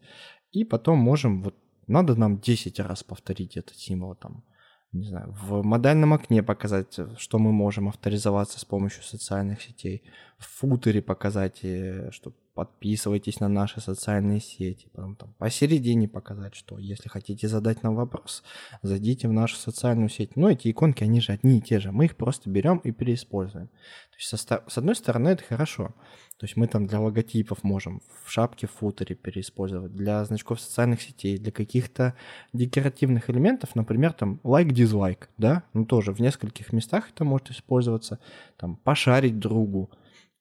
И 0.53 0.63
потом 0.63 0.97
можем, 0.97 1.43
вот 1.43 1.57
надо 1.88 2.15
нам 2.15 2.39
10 2.39 2.79
раз 2.79 3.03
повторить 3.03 3.57
этот 3.57 3.75
символ 3.75 4.15
там, 4.15 4.45
не 4.94 5.08
знаю, 5.08 5.34
в 5.42 5.64
модальном 5.64 6.14
окне 6.14 6.44
показать, 6.44 7.00
что 7.18 7.39
мы 7.39 7.52
можем 7.52 7.88
авторизоваться 7.88 8.60
с 8.60 8.66
помощью 8.66 9.04
социальных 9.04 9.62
сетей, 9.62 10.04
в 10.38 10.46
футере 10.46 11.02
показать, 11.02 11.60
э, 11.64 12.10
что 12.12 12.34
подписывайтесь 12.62 13.39
на 13.39 13.47
наши 13.47 13.82
социальные 13.82 14.39
сети, 14.39 14.88
потом 14.93 15.16
там 15.16 15.34
посередине 15.39 16.07
показать, 16.07 16.53
что 16.53 16.78
если 16.78 17.09
хотите 17.09 17.47
задать 17.47 17.82
нам 17.82 17.95
вопрос, 17.95 18.43
зайдите 18.84 19.28
в 19.28 19.34
нашу 19.34 19.55
социальную 19.55 20.09
сеть. 20.09 20.36
Но 20.36 20.51
эти 20.51 20.70
иконки, 20.70 21.03
они 21.03 21.22
же 21.22 21.32
одни 21.32 21.57
и 21.57 21.62
те 21.62 21.80
же, 21.80 21.91
мы 21.91 22.05
их 22.05 22.16
просто 22.16 22.51
берем 22.51 22.78
и 22.78 22.91
переиспользуем. 22.91 23.66
То 23.68 24.18
есть 24.20 24.28
со, 24.30 24.38
с 24.68 24.78
одной 24.78 24.95
стороны 24.95 25.30
это 25.30 25.43
хорошо, 25.43 25.95
то 26.38 26.45
есть 26.45 26.55
мы 26.55 26.68
там 26.68 26.86
для 26.86 26.99
логотипов 26.99 27.64
можем 27.64 28.03
в 28.24 28.30
шапке, 28.30 28.68
в 28.68 28.72
футере 28.72 29.16
переиспользовать, 29.16 29.95
для 29.95 30.24
значков 30.26 30.62
социальных 30.62 31.01
сетей, 31.01 31.39
для 31.39 31.51
каких-то 31.51 32.14
декоративных 32.53 33.32
элементов, 33.32 33.74
например, 33.74 34.14
там 34.14 34.39
лайк-дизлайк, 34.43 35.30
да, 35.39 35.64
ну 35.74 35.84
тоже 35.84 36.14
в 36.14 36.20
нескольких 36.20 36.74
местах 36.74 37.09
это 37.09 37.24
может 37.24 37.49
использоваться, 37.49 38.20
там 38.57 38.76
пошарить 38.76 39.39
другу, 39.39 39.89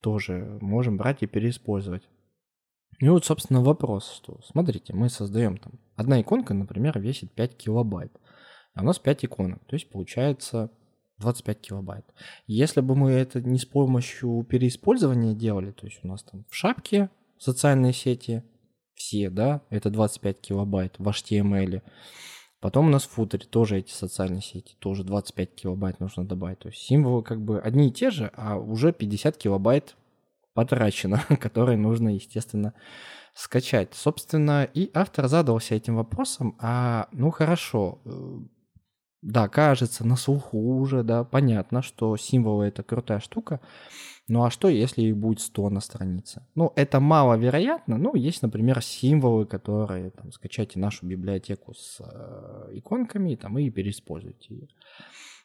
тоже 0.00 0.58
можем 0.60 0.96
брать 0.96 1.22
и 1.22 1.26
переиспользовать. 1.26 2.08
И 2.98 3.08
вот, 3.08 3.24
собственно, 3.24 3.62
вопрос, 3.62 4.12
что, 4.12 4.40
смотрите, 4.44 4.92
мы 4.92 5.08
создаем 5.08 5.56
там, 5.56 5.72
одна 5.96 6.20
иконка, 6.20 6.52
например, 6.52 6.98
весит 6.98 7.32
5 7.32 7.56
килобайт, 7.56 8.12
а 8.74 8.82
у 8.82 8.84
нас 8.84 8.98
5 8.98 9.24
иконок, 9.24 9.64
то 9.64 9.74
есть 9.74 9.88
получается 9.90 10.70
25 11.18 11.60
килобайт. 11.60 12.04
Если 12.46 12.80
бы 12.80 12.94
мы 12.94 13.12
это 13.12 13.40
не 13.40 13.58
с 13.58 13.64
помощью 13.64 14.44
переиспользования 14.48 15.34
делали, 15.34 15.70
то 15.70 15.86
есть 15.86 16.00
у 16.02 16.08
нас 16.08 16.22
там 16.22 16.44
в 16.48 16.54
шапке 16.54 17.10
социальные 17.38 17.92
сети, 17.94 18.42
все, 18.94 19.30
да, 19.30 19.62
это 19.70 19.88
25 19.88 20.40
килобайт 20.40 20.98
в 20.98 21.08
HTML, 21.08 21.82
Потом 22.60 22.86
у 22.86 22.90
нас 22.90 23.04
в 23.04 23.10
футере 23.10 23.46
тоже 23.46 23.78
эти 23.78 23.90
социальные 23.90 24.42
сети, 24.42 24.76
тоже 24.78 25.02
25 25.02 25.54
килобайт 25.54 25.98
нужно 25.98 26.26
добавить. 26.26 26.58
То 26.58 26.68
есть 26.68 26.80
символы 26.82 27.22
как 27.22 27.40
бы 27.42 27.58
одни 27.58 27.88
и 27.88 27.92
те 27.92 28.10
же, 28.10 28.30
а 28.34 28.56
уже 28.56 28.92
50 28.92 29.36
килобайт 29.38 29.96
потрачено, 30.52 31.22
которые 31.40 31.78
нужно, 31.78 32.10
естественно, 32.10 32.74
скачать. 33.32 33.94
Собственно, 33.94 34.64
и 34.64 34.90
автор 34.92 35.28
задался 35.28 35.74
этим 35.74 35.96
вопросом, 35.96 36.56
а 36.60 37.08
ну 37.12 37.30
хорошо, 37.30 38.00
э, 38.04 38.38
да, 39.22 39.48
кажется 39.48 40.06
на 40.06 40.16
слуху 40.16 40.58
уже, 40.58 41.02
да, 41.02 41.24
понятно, 41.24 41.82
что 41.82 42.16
символы 42.16 42.66
это 42.66 42.82
крутая 42.82 43.20
штука. 43.20 43.60
Ну 44.28 44.44
а 44.44 44.50
что, 44.50 44.68
если 44.68 45.02
их 45.02 45.16
будет 45.16 45.40
100 45.40 45.70
на 45.70 45.80
странице? 45.80 46.46
Ну, 46.54 46.72
это 46.76 47.00
маловероятно, 47.00 47.98
но 47.98 48.14
есть, 48.14 48.42
например, 48.42 48.80
символы, 48.80 49.44
которые 49.44 50.10
там, 50.10 50.30
скачайте 50.32 50.78
нашу 50.78 51.04
библиотеку 51.04 51.74
с 51.74 51.98
э, 52.00 52.70
иконками 52.74 53.34
там, 53.34 53.58
и 53.58 53.68
переиспользуйте 53.70 54.54
ее. 54.54 54.68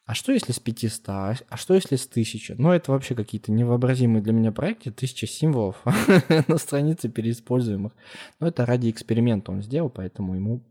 А 0.06 0.14
что 0.14 0.32
если 0.32 0.52
с 0.52 0.60
500? 0.60 1.08
А 1.08 1.58
что 1.58 1.74
если 1.74 1.96
с 1.96 2.06
1000? 2.06 2.56
Ну, 2.60 2.72
это 2.72 2.92
вообще 2.92 3.16
какие-то 3.16 3.52
невообразимые 3.52 4.22
для 4.22 4.34
меня 4.34 4.52
проекты. 4.52 4.92
Тысяча 4.92 5.26
символов 5.26 5.84
на 6.48 6.58
странице 6.60 7.10
переиспользуемых. 7.10 7.92
Но 8.40 8.48
это 8.48 8.68
ради 8.68 8.92
эксперимента 8.92 9.52
он 9.52 9.64
сделал, 9.64 9.90
поэтому 9.90 10.36
ему 10.36 10.62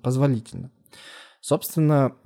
позволительно. 0.00 0.70
Собственно, 1.46 2.16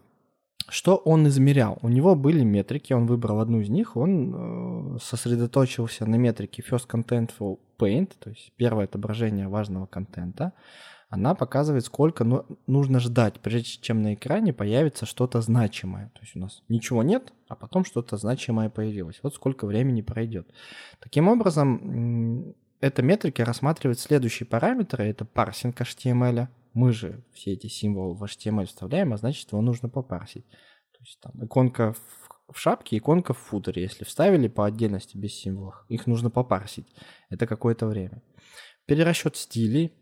что 0.71 0.97
он 0.97 1.29
измерял? 1.29 1.79
У 1.83 1.91
него 1.91 2.15
были 2.15 2.43
метрики, 2.43 2.95
он 2.95 3.05
выбрал 3.05 3.41
одну 3.41 3.61
из 3.61 3.69
них, 3.69 3.95
он 3.95 4.95
э, 4.95 4.99
сосредоточился 4.99 6.07
на 6.07 6.15
метрике 6.15 6.63
First 6.63 6.89
Contentful 6.89 7.59
Paint, 7.79 8.13
то 8.19 8.31
есть 8.31 8.55
первое 8.57 8.87
отображение 8.87 9.47
важного 9.47 9.85
контента. 9.85 10.55
Она 11.11 11.35
показывает, 11.35 11.85
сколько 11.85 12.25
ну, 12.25 12.47
нужно 12.67 12.99
ждать, 12.99 13.41
прежде 13.41 13.79
чем 13.83 14.01
на 14.01 14.15
экране 14.15 14.55
появится 14.55 15.05
что-то 15.05 15.43
значимое. 15.43 16.11
То 16.15 16.21
есть 16.23 16.35
у 16.35 16.39
нас 16.39 16.63
ничего 16.71 17.03
нет, 17.03 17.35
а 17.47 17.57
потом 17.57 17.85
что-то 17.85 18.17
значимое 18.17 18.71
появилось. 18.71 19.21
Вот 19.23 19.35
сколько 19.35 19.67
времени 19.67 20.01
пройдет. 20.01 20.49
Таким 20.99 21.29
образом, 21.29 22.55
эта 22.81 23.03
метрика 23.03 23.45
рассматривает 23.45 23.99
следующие 23.99 24.47
параметры. 24.47 25.05
Это 25.05 25.25
парсинг 25.25 25.81
HTML, 25.81 26.49
мы 26.73 26.93
же 26.93 27.23
все 27.33 27.53
эти 27.53 27.67
символы 27.67 28.15
в 28.15 28.23
HTML 28.23 28.67
вставляем, 28.67 29.13
а 29.13 29.17
значит 29.17 29.51
его 29.53 29.61
нужно 29.61 29.89
попарсить. 29.89 30.47
То 30.49 31.01
есть 31.01 31.21
там 31.21 31.33
иконка 31.45 31.93
в, 31.93 32.53
в 32.53 32.59
шапке, 32.59 32.97
иконка 32.97 33.35
в 33.35 33.39
футере. 33.39 33.83
Если 33.83 34.05
вставили 34.05 34.49
по 34.49 34.67
отдельности 34.67 35.17
без 35.17 35.35
символов, 35.35 35.85
их 35.89 36.07
нужно 36.07 36.31
попарсить. 36.31 36.87
Это 37.29 37.47
какое-то 37.47 37.87
время. 37.87 38.23
Перерасчет 38.87 39.37
стилей, 39.37 39.93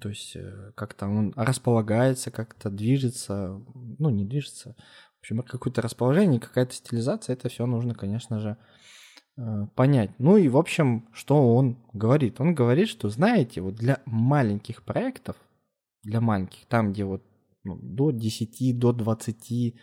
то 0.00 0.08
есть 0.08 0.36
э, 0.36 0.72
как-то 0.74 1.06
он 1.06 1.32
располагается, 1.36 2.30
как-то 2.30 2.70
движется, 2.70 3.62
ну 3.74 4.10
не 4.10 4.24
движется, 4.24 4.74
в 5.16 5.20
общем, 5.20 5.42
какое-то 5.42 5.80
расположение, 5.80 6.40
какая-то 6.40 6.74
стилизация, 6.74 7.34
это 7.34 7.48
все 7.48 7.64
нужно, 7.66 7.94
конечно 7.94 8.40
же, 8.40 8.56
понять. 9.74 10.10
Ну 10.18 10.36
и, 10.36 10.48
в 10.48 10.56
общем, 10.56 11.08
что 11.12 11.56
он 11.56 11.76
говорит? 11.92 12.40
Он 12.40 12.54
говорит, 12.54 12.88
что, 12.88 13.08
знаете, 13.08 13.60
вот 13.60 13.74
для 13.74 14.00
маленьких 14.06 14.82
проектов, 14.82 15.36
для 16.02 16.20
маленьких, 16.20 16.66
там, 16.66 16.92
где 16.92 17.04
вот 17.04 17.22
ну, 17.64 17.76
до 17.76 18.10
10, 18.10 18.78
до 18.78 18.92
20 18.92 19.74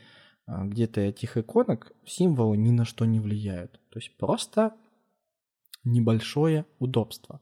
а, 0.46 0.66
где-то 0.66 1.02
этих 1.02 1.38
иконок, 1.38 1.92
символы 2.06 2.58
ни 2.58 2.72
на 2.72 2.86
что 2.86 3.06
не 3.06 3.20
влияют. 3.20 3.80
То 3.90 4.00
есть 4.00 4.16
просто 4.18 4.74
небольшое 5.84 6.66
удобство. 6.80 7.42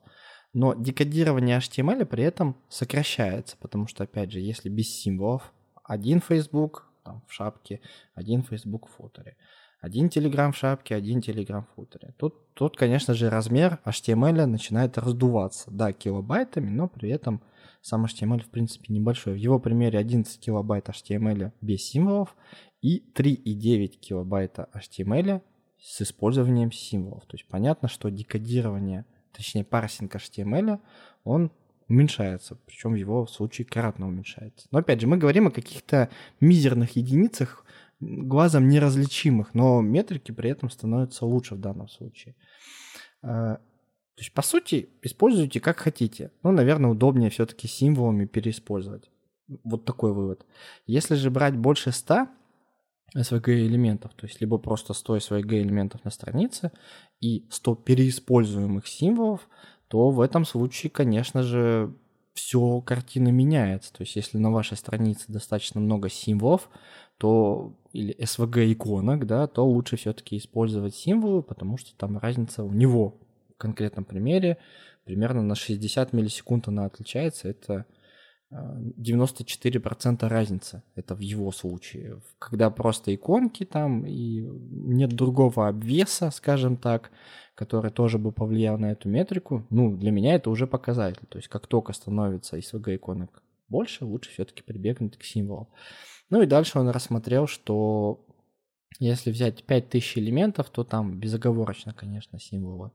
Но 0.51 0.73
декодирование 0.73 1.59
HTML 1.59 2.05
при 2.05 2.23
этом 2.23 2.55
сокращается, 2.69 3.55
потому 3.57 3.85
что, 3.85 4.05
опять 4.05 4.31
же, 4.31 4.39
если 4.39 4.69
без 4.69 4.87
символов, 4.99 5.53
один 5.83 6.21
Facebook 6.21 6.87
там, 7.03 7.23
в 7.27 7.33
шапке, 7.33 7.81
один 8.15 8.41
Facebook 8.41 8.87
в 8.87 8.95
футере– 8.95 9.37
один 9.79 10.09
телеграм 10.09 10.51
в 10.51 10.57
шапке, 10.57 10.95
один 10.95 11.21
телеграм 11.21 11.65
в 11.65 11.75
футере. 11.75 12.13
Тут, 12.17 12.53
тут, 12.53 12.75
конечно 12.75 13.13
же, 13.13 13.29
размер 13.29 13.79
HTML 13.85 14.45
начинает 14.45 14.97
раздуваться. 14.97 15.71
Да, 15.71 15.93
килобайтами, 15.93 16.69
но 16.69 16.87
при 16.87 17.09
этом 17.09 17.41
сам 17.81 18.05
HTML, 18.05 18.43
в 18.43 18.49
принципе, 18.49 18.93
небольшой. 18.93 19.33
В 19.33 19.37
его 19.37 19.59
примере 19.59 19.99
11 19.99 20.39
килобайт 20.39 20.89
HTML 20.89 21.53
без 21.61 21.83
символов 21.83 22.35
и 22.81 23.03
3,9 23.15 23.87
килобайта 23.99 24.67
HTML 24.73 25.41
с 25.81 26.01
использованием 26.01 26.71
символов. 26.71 27.25
То 27.25 27.37
есть 27.37 27.47
понятно, 27.47 27.87
что 27.87 28.09
декодирование, 28.09 29.05
точнее 29.31 29.63
парсинг 29.63 30.13
HTML, 30.15 30.79
он 31.23 31.51
уменьшается, 31.87 32.57
причем 32.65 32.91
в 32.91 32.95
его 32.95 33.25
случае 33.27 33.65
кратно 33.65 34.07
уменьшается. 34.07 34.67
Но 34.71 34.79
опять 34.79 35.01
же, 35.01 35.07
мы 35.07 35.17
говорим 35.17 35.47
о 35.47 35.51
каких-то 35.51 36.09
мизерных 36.39 36.95
единицах, 36.95 37.65
глазом 37.99 38.67
неразличимых, 38.67 39.53
но 39.53 39.81
метрики 39.81 40.31
при 40.31 40.49
этом 40.49 40.69
становятся 40.69 41.25
лучше 41.25 41.55
в 41.55 41.59
данном 41.59 41.89
случае. 41.89 42.35
А, 43.21 43.55
то 43.55 44.21
есть, 44.21 44.33
по 44.33 44.41
сути, 44.41 44.89
используйте 45.01 45.59
как 45.59 45.79
хотите. 45.79 46.31
Но, 46.43 46.51
наверное, 46.51 46.89
удобнее 46.89 47.29
все-таки 47.29 47.67
символами 47.67 48.25
переиспользовать. 48.25 49.09
Вот 49.63 49.85
такой 49.85 50.13
вывод. 50.13 50.45
Если 50.85 51.15
же 51.15 51.31
брать 51.31 51.57
больше 51.57 51.91
100 51.91 52.27
SVG 53.17 53.65
элементов, 53.65 54.13
то 54.13 54.27
есть 54.27 54.39
либо 54.41 54.57
просто 54.57 54.93
100 54.93 55.17
SVG 55.17 55.61
элементов 55.61 56.03
на 56.03 56.11
странице 56.11 56.71
и 57.19 57.47
100 57.49 57.75
переиспользуемых 57.75 58.87
символов, 58.87 59.47
то 59.87 60.11
в 60.11 60.21
этом 60.21 60.45
случае, 60.45 60.91
конечно 60.91 61.41
же, 61.41 61.95
все 62.33 62.81
картина 62.81 63.29
меняется. 63.29 63.91
То 63.93 64.01
есть 64.01 64.15
если 64.15 64.37
на 64.37 64.51
вашей 64.51 64.77
странице 64.77 65.25
достаточно 65.27 65.81
много 65.81 66.09
символов, 66.09 66.69
то 67.19 67.75
или 67.93 68.15
SVG 68.17 68.73
иконок, 68.73 69.27
да, 69.27 69.45
то 69.45 69.67
лучше 69.67 69.97
все-таки 69.97 70.37
использовать 70.37 70.95
символы, 70.95 71.43
потому 71.43 71.77
что 71.77 71.95
там 71.95 72.17
разница 72.17 72.63
у 72.63 72.71
него 72.71 73.19
в 73.55 73.57
конкретном 73.57 74.05
примере 74.05 74.57
примерно 75.03 75.41
на 75.41 75.55
60 75.55 76.13
миллисекунд 76.13 76.67
она 76.69 76.85
отличается. 76.85 77.49
Это 77.49 77.85
94% 78.51 80.17
э, 80.21 80.27
разницы. 80.27 80.81
Это 80.95 81.13
в 81.13 81.19
его 81.19 81.51
случае. 81.51 82.21
Когда 82.39 82.69
просто 82.69 83.13
иконки 83.13 83.65
там 83.65 84.05
и 84.05 84.41
нет 84.41 85.09
другого 85.09 85.67
обвеса, 85.67 86.31
скажем 86.31 86.77
так, 86.77 87.11
который 87.55 87.91
тоже 87.91 88.17
бы 88.17 88.31
повлиял 88.31 88.77
на 88.77 88.91
эту 88.91 89.09
метрику, 89.09 89.65
ну, 89.69 89.97
для 89.97 90.11
меня 90.11 90.35
это 90.35 90.49
уже 90.49 90.67
показатель. 90.67 91.25
То 91.27 91.37
есть 91.37 91.49
как 91.49 91.67
только 91.67 91.91
становится 91.91 92.57
SVG 92.57 92.95
иконок 92.95 93.43
больше, 93.67 94.05
лучше 94.05 94.31
все-таки 94.31 94.63
прибегнуть 94.63 95.17
к 95.17 95.23
символам. 95.23 95.67
Ну 96.29 96.41
и 96.41 96.45
дальше 96.45 96.79
он 96.79 96.89
рассмотрел, 96.89 97.47
что 97.47 98.25
если 98.99 99.31
взять 99.31 99.63
5000 99.63 100.17
элементов, 100.17 100.69
то 100.69 100.83
там 100.83 101.19
безоговорочно, 101.19 101.93
конечно, 101.93 102.39
символы 102.39 102.91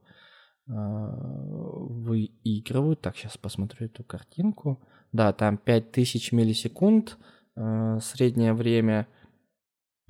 а, 0.67 0.73
выигрывают. 0.73 3.01
Так, 3.01 3.17
сейчас 3.17 3.37
посмотрю 3.37 3.87
эту 3.87 4.03
картинку. 4.03 4.79
Да, 5.11 5.33
там 5.33 5.57
5000 5.57 6.31
миллисекунд 6.31 7.17
а, 7.55 7.99
среднее 7.99 8.53
время– 8.53 9.07
Э, 9.14 9.14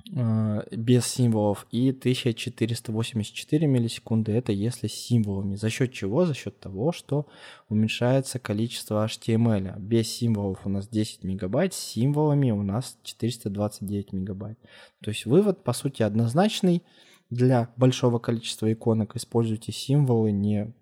без 0.08 1.04
символов 1.06 1.66
и 1.72 1.90
1484 1.90 3.66
миллисекунды 3.66 4.32
это 4.32 4.52
если 4.52 4.86
с 4.86 4.92
символами. 4.92 5.56
За 5.56 5.68
счет 5.68 5.92
чего? 5.92 6.26
За 6.26 6.34
счет 6.34 6.60
того, 6.60 6.92
что 6.92 7.26
уменьшается 7.68 8.38
количество 8.38 9.04
HTML. 9.04 9.78
Без 9.80 10.08
символов 10.08 10.64
у 10.64 10.68
нас 10.68 10.86
10 10.88 11.24
мегабайт, 11.24 11.74
с 11.74 11.78
символами 11.78 12.52
у 12.52 12.62
нас 12.62 12.96
429 13.02 14.12
мегабайт. 14.12 14.58
То 15.02 15.10
есть 15.10 15.26
вывод, 15.26 15.64
по 15.64 15.72
сути, 15.72 16.02
однозначный. 16.02 16.82
Для 17.28 17.70
большого 17.76 18.20
количества 18.20 18.72
иконок 18.72 19.16
используйте 19.16 19.72
символы, 19.72 20.30
не, 20.30 20.72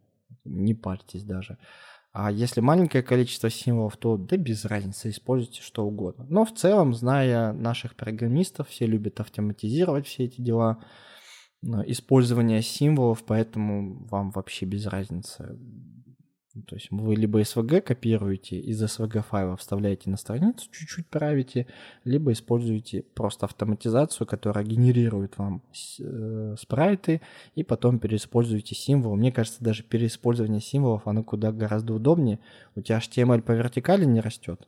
не 0.45 0.75
парьтесь 0.75 1.25
даже. 1.25 1.57
А 2.17 2.31
если 2.31 2.61
маленькое 2.61 3.03
количество 3.03 3.51
символов, 3.51 3.97
то 3.97 4.17
да 4.17 4.37
без 4.37 4.65
разницы, 4.65 5.11
используйте 5.11 5.63
что 5.63 5.85
угодно. 5.85 6.25
Но 6.29 6.45
в 6.45 6.55
целом, 6.55 6.95
зная 6.95 7.53
наших 7.53 7.97
программистов, 7.97 8.69
все 8.69 8.87
любят 8.87 9.19
автоматизировать 9.19 10.07
все 10.07 10.25
эти 10.25 10.41
дела, 10.41 10.79
использование 11.87 12.63
символов, 12.63 13.25
поэтому 13.25 14.07
вам 14.07 14.31
вообще 14.31 14.65
без 14.65 14.87
разницы. 14.87 15.59
Ну, 16.55 16.63
то 16.63 16.77
есть 16.77 16.87
вы 16.93 17.17
либо 17.17 17.41
SVG 17.41 17.81
копируете 17.81 18.61
из 18.61 18.81
SVG 18.81 19.23
файла, 19.23 19.57
вставляете 19.57 20.09
на 20.09 20.17
страницу, 20.17 20.71
чуть-чуть 20.71 21.09
правите, 21.09 21.67
либо 22.05 22.31
используете 22.31 23.03
просто 23.03 23.47
автоматизацию, 23.47 24.25
которая 24.25 24.65
генерирует 24.65 25.37
вам 25.37 25.65
э, 25.99 26.55
спрайты, 26.57 27.23
и 27.57 27.65
потом 27.65 27.99
переиспользуете 27.99 28.77
символы. 28.77 29.17
Мне 29.17 29.33
кажется, 29.33 29.65
даже 29.65 29.83
переиспользование 29.83 30.61
символов, 30.61 31.09
оно 31.09 31.25
куда 31.25 31.51
гораздо 31.51 31.93
удобнее. 31.93 32.39
У 32.77 32.83
тебя 32.83 32.99
HTML 32.99 33.43
по 33.43 33.51
вертикали 33.51 34.05
не 34.05 34.21
растет. 34.21 34.61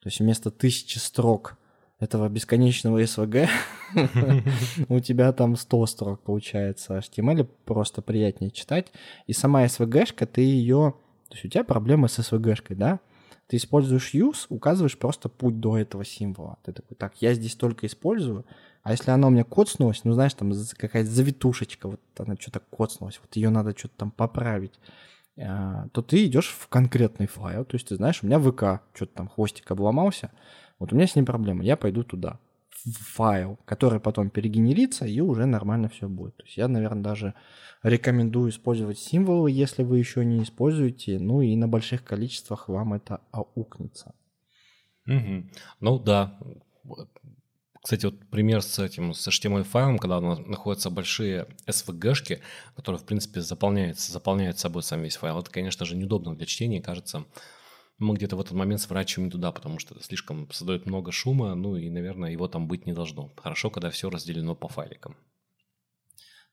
То 0.00 0.08
есть 0.08 0.20
вместо 0.20 0.50
тысячи 0.50 0.96
строк 0.96 1.58
этого 1.98 2.28
бесконечного 2.30 3.02
SVG 3.02 3.48
у 4.88 5.00
тебя 5.00 5.32
там 5.32 5.56
100 5.56 5.86
строк 5.86 6.22
получается. 6.22 6.96
HTML 6.98 7.46
просто 7.66 8.00
приятнее 8.00 8.50
читать. 8.50 8.92
И 9.26 9.34
сама 9.34 9.66
SVG-шка, 9.66 10.24
ты 10.26 10.40
ее 10.40 10.94
то 11.28 11.34
есть 11.34 11.44
у 11.44 11.48
тебя 11.48 11.64
проблема 11.64 12.08
с 12.08 12.18
SVG-шкой, 12.18 12.76
да? 12.76 13.00
Ты 13.48 13.56
используешь 13.56 14.12
use, 14.14 14.46
указываешь 14.48 14.98
просто 14.98 15.28
путь 15.28 15.60
до 15.60 15.78
этого 15.78 16.04
символа. 16.04 16.58
Ты 16.64 16.72
такой, 16.72 16.96
так, 16.96 17.20
я 17.22 17.32
здесь 17.34 17.54
только 17.54 17.86
использую, 17.86 18.44
а 18.82 18.92
если 18.92 19.10
она 19.10 19.28
у 19.28 19.30
меня 19.30 19.44
коцнулась, 19.44 20.02
ну, 20.04 20.12
знаешь, 20.12 20.34
там 20.34 20.52
какая-то 20.76 21.10
завитушечка, 21.10 21.88
вот 21.88 22.00
она 22.18 22.36
что-то 22.36 22.60
коцнулась, 22.60 23.20
вот 23.20 23.34
ее 23.36 23.50
надо 23.50 23.76
что-то 23.76 23.94
там 23.96 24.10
поправить, 24.10 24.78
а, 25.38 25.88
то 25.92 26.02
ты 26.02 26.24
идешь 26.24 26.48
в 26.48 26.68
конкретный 26.68 27.26
файл, 27.26 27.64
то 27.64 27.76
есть 27.76 27.88
ты 27.88 27.96
знаешь, 27.96 28.22
у 28.22 28.26
меня 28.26 28.40
ВК, 28.40 28.82
что-то 28.94 29.12
там 29.14 29.28
хвостик 29.28 29.70
обломался, 29.70 30.32
Вот 30.78 30.92
у 30.92 30.96
меня 30.96 31.06
с 31.06 31.14
ним 31.14 31.24
проблема, 31.24 31.62
я 31.62 31.76
пойду 31.76 32.02
туда, 32.02 32.38
файл, 32.94 33.58
который 33.64 34.00
потом 34.00 34.30
перегенерится, 34.30 35.06
и 35.06 35.20
уже 35.20 35.46
нормально 35.46 35.88
все 35.88 36.08
будет. 36.08 36.36
То 36.36 36.44
есть 36.44 36.56
я, 36.56 36.68
наверное, 36.68 37.02
даже 37.02 37.34
рекомендую 37.82 38.50
использовать 38.50 38.98
символы, 38.98 39.50
если 39.50 39.82
вы 39.82 39.98
еще 39.98 40.24
не 40.24 40.42
используете, 40.42 41.18
ну 41.18 41.40
и 41.40 41.56
на 41.56 41.68
больших 41.68 42.04
количествах 42.04 42.68
вам 42.68 42.94
это 42.94 43.20
аукнется. 43.32 44.14
Угу. 45.06 45.50
Ну 45.80 45.98
да, 45.98 46.38
кстати, 47.86 48.06
вот 48.06 48.18
пример 48.30 48.62
с 48.62 48.80
этим, 48.80 49.14
с 49.14 49.28
HTML-файлом, 49.28 49.98
когда 49.98 50.20
находятся 50.20 50.90
большие 50.90 51.46
SVG-шки, 51.68 52.40
которые, 52.74 52.98
в 52.98 53.04
принципе, 53.04 53.40
заполняются, 53.40 54.10
заполняют 54.10 54.58
собой 54.58 54.82
сам 54.82 55.02
весь 55.02 55.14
файл, 55.14 55.38
это, 55.38 55.52
конечно 55.52 55.86
же, 55.86 55.96
неудобно 55.96 56.34
для 56.34 56.46
чтения, 56.46 56.82
кажется, 56.82 57.26
мы 57.98 58.14
где-то 58.14 58.36
в 58.36 58.40
этот 58.40 58.52
момент 58.52 58.80
сворачиваем 58.80 59.30
туда, 59.30 59.52
потому 59.52 59.78
что 59.78 59.94
это 59.94 60.04
слишком 60.04 60.50
создает 60.50 60.86
много 60.86 61.12
шума, 61.12 61.54
ну 61.54 61.76
и, 61.76 61.88
наверное, 61.88 62.30
его 62.30 62.48
там 62.48 62.68
быть 62.68 62.86
не 62.86 62.92
должно. 62.92 63.32
Хорошо, 63.36 63.70
когда 63.70 63.90
все 63.90 64.10
разделено 64.10 64.54
по 64.54 64.68
файликам. 64.68 65.16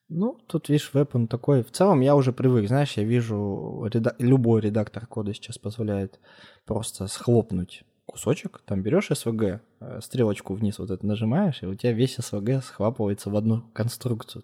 Ну, 0.09 0.37
тут, 0.47 0.69
видишь, 0.69 0.93
веб, 0.93 1.15
он 1.15 1.27
такой... 1.27 1.63
В 1.63 1.71
целом 1.71 2.01
я 2.01 2.15
уже 2.15 2.33
привык, 2.33 2.67
знаешь, 2.67 2.93
я 2.97 3.03
вижу, 3.03 3.87
реда... 3.91 4.15
любой 4.19 4.61
редактор 4.61 5.07
кода 5.07 5.33
сейчас 5.33 5.57
позволяет 5.57 6.19
просто 6.65 7.07
схлопнуть 7.07 7.83
кусочек, 8.05 8.61
там 8.65 8.83
берешь 8.83 9.11
SVG, 9.11 9.59
э, 9.79 9.99
стрелочку 10.01 10.53
вниз 10.53 10.77
вот 10.77 10.91
это 10.91 11.05
нажимаешь, 11.05 11.63
и 11.63 11.65
у 11.65 11.73
тебя 11.73 11.93
весь 11.93 12.19
SVG 12.19 12.61
схвапывается 12.61 13.29
в 13.29 13.35
одну 13.35 13.61
конструкцию. 13.73 14.43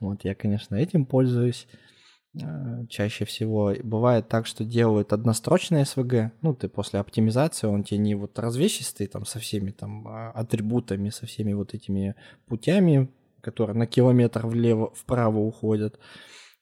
Вот 0.00 0.24
я, 0.24 0.34
конечно, 0.34 0.74
этим 0.74 1.06
пользуюсь 1.06 1.66
чаще 2.88 3.24
всего. 3.24 3.74
Бывает 3.82 4.28
так, 4.28 4.46
что 4.46 4.64
делают 4.64 5.12
однострочный 5.12 5.82
SVG, 5.82 6.30
ну, 6.42 6.54
ты 6.54 6.68
после 6.68 7.00
оптимизации, 7.00 7.66
он 7.66 7.84
тебе 7.84 7.98
не 7.98 8.14
вот 8.14 8.38
развесистый 8.38 9.06
там 9.06 9.24
со 9.24 9.38
всеми 9.38 9.70
там 9.70 10.06
а, 10.06 10.30
атрибутами, 10.32 11.10
со 11.10 11.26
всеми 11.26 11.52
вот 11.52 11.74
этими 11.74 12.14
путями, 12.46 13.10
которые 13.40 13.76
на 13.76 13.86
километр 13.86 14.46
влево, 14.46 14.92
вправо 14.94 15.38
уходят. 15.38 15.98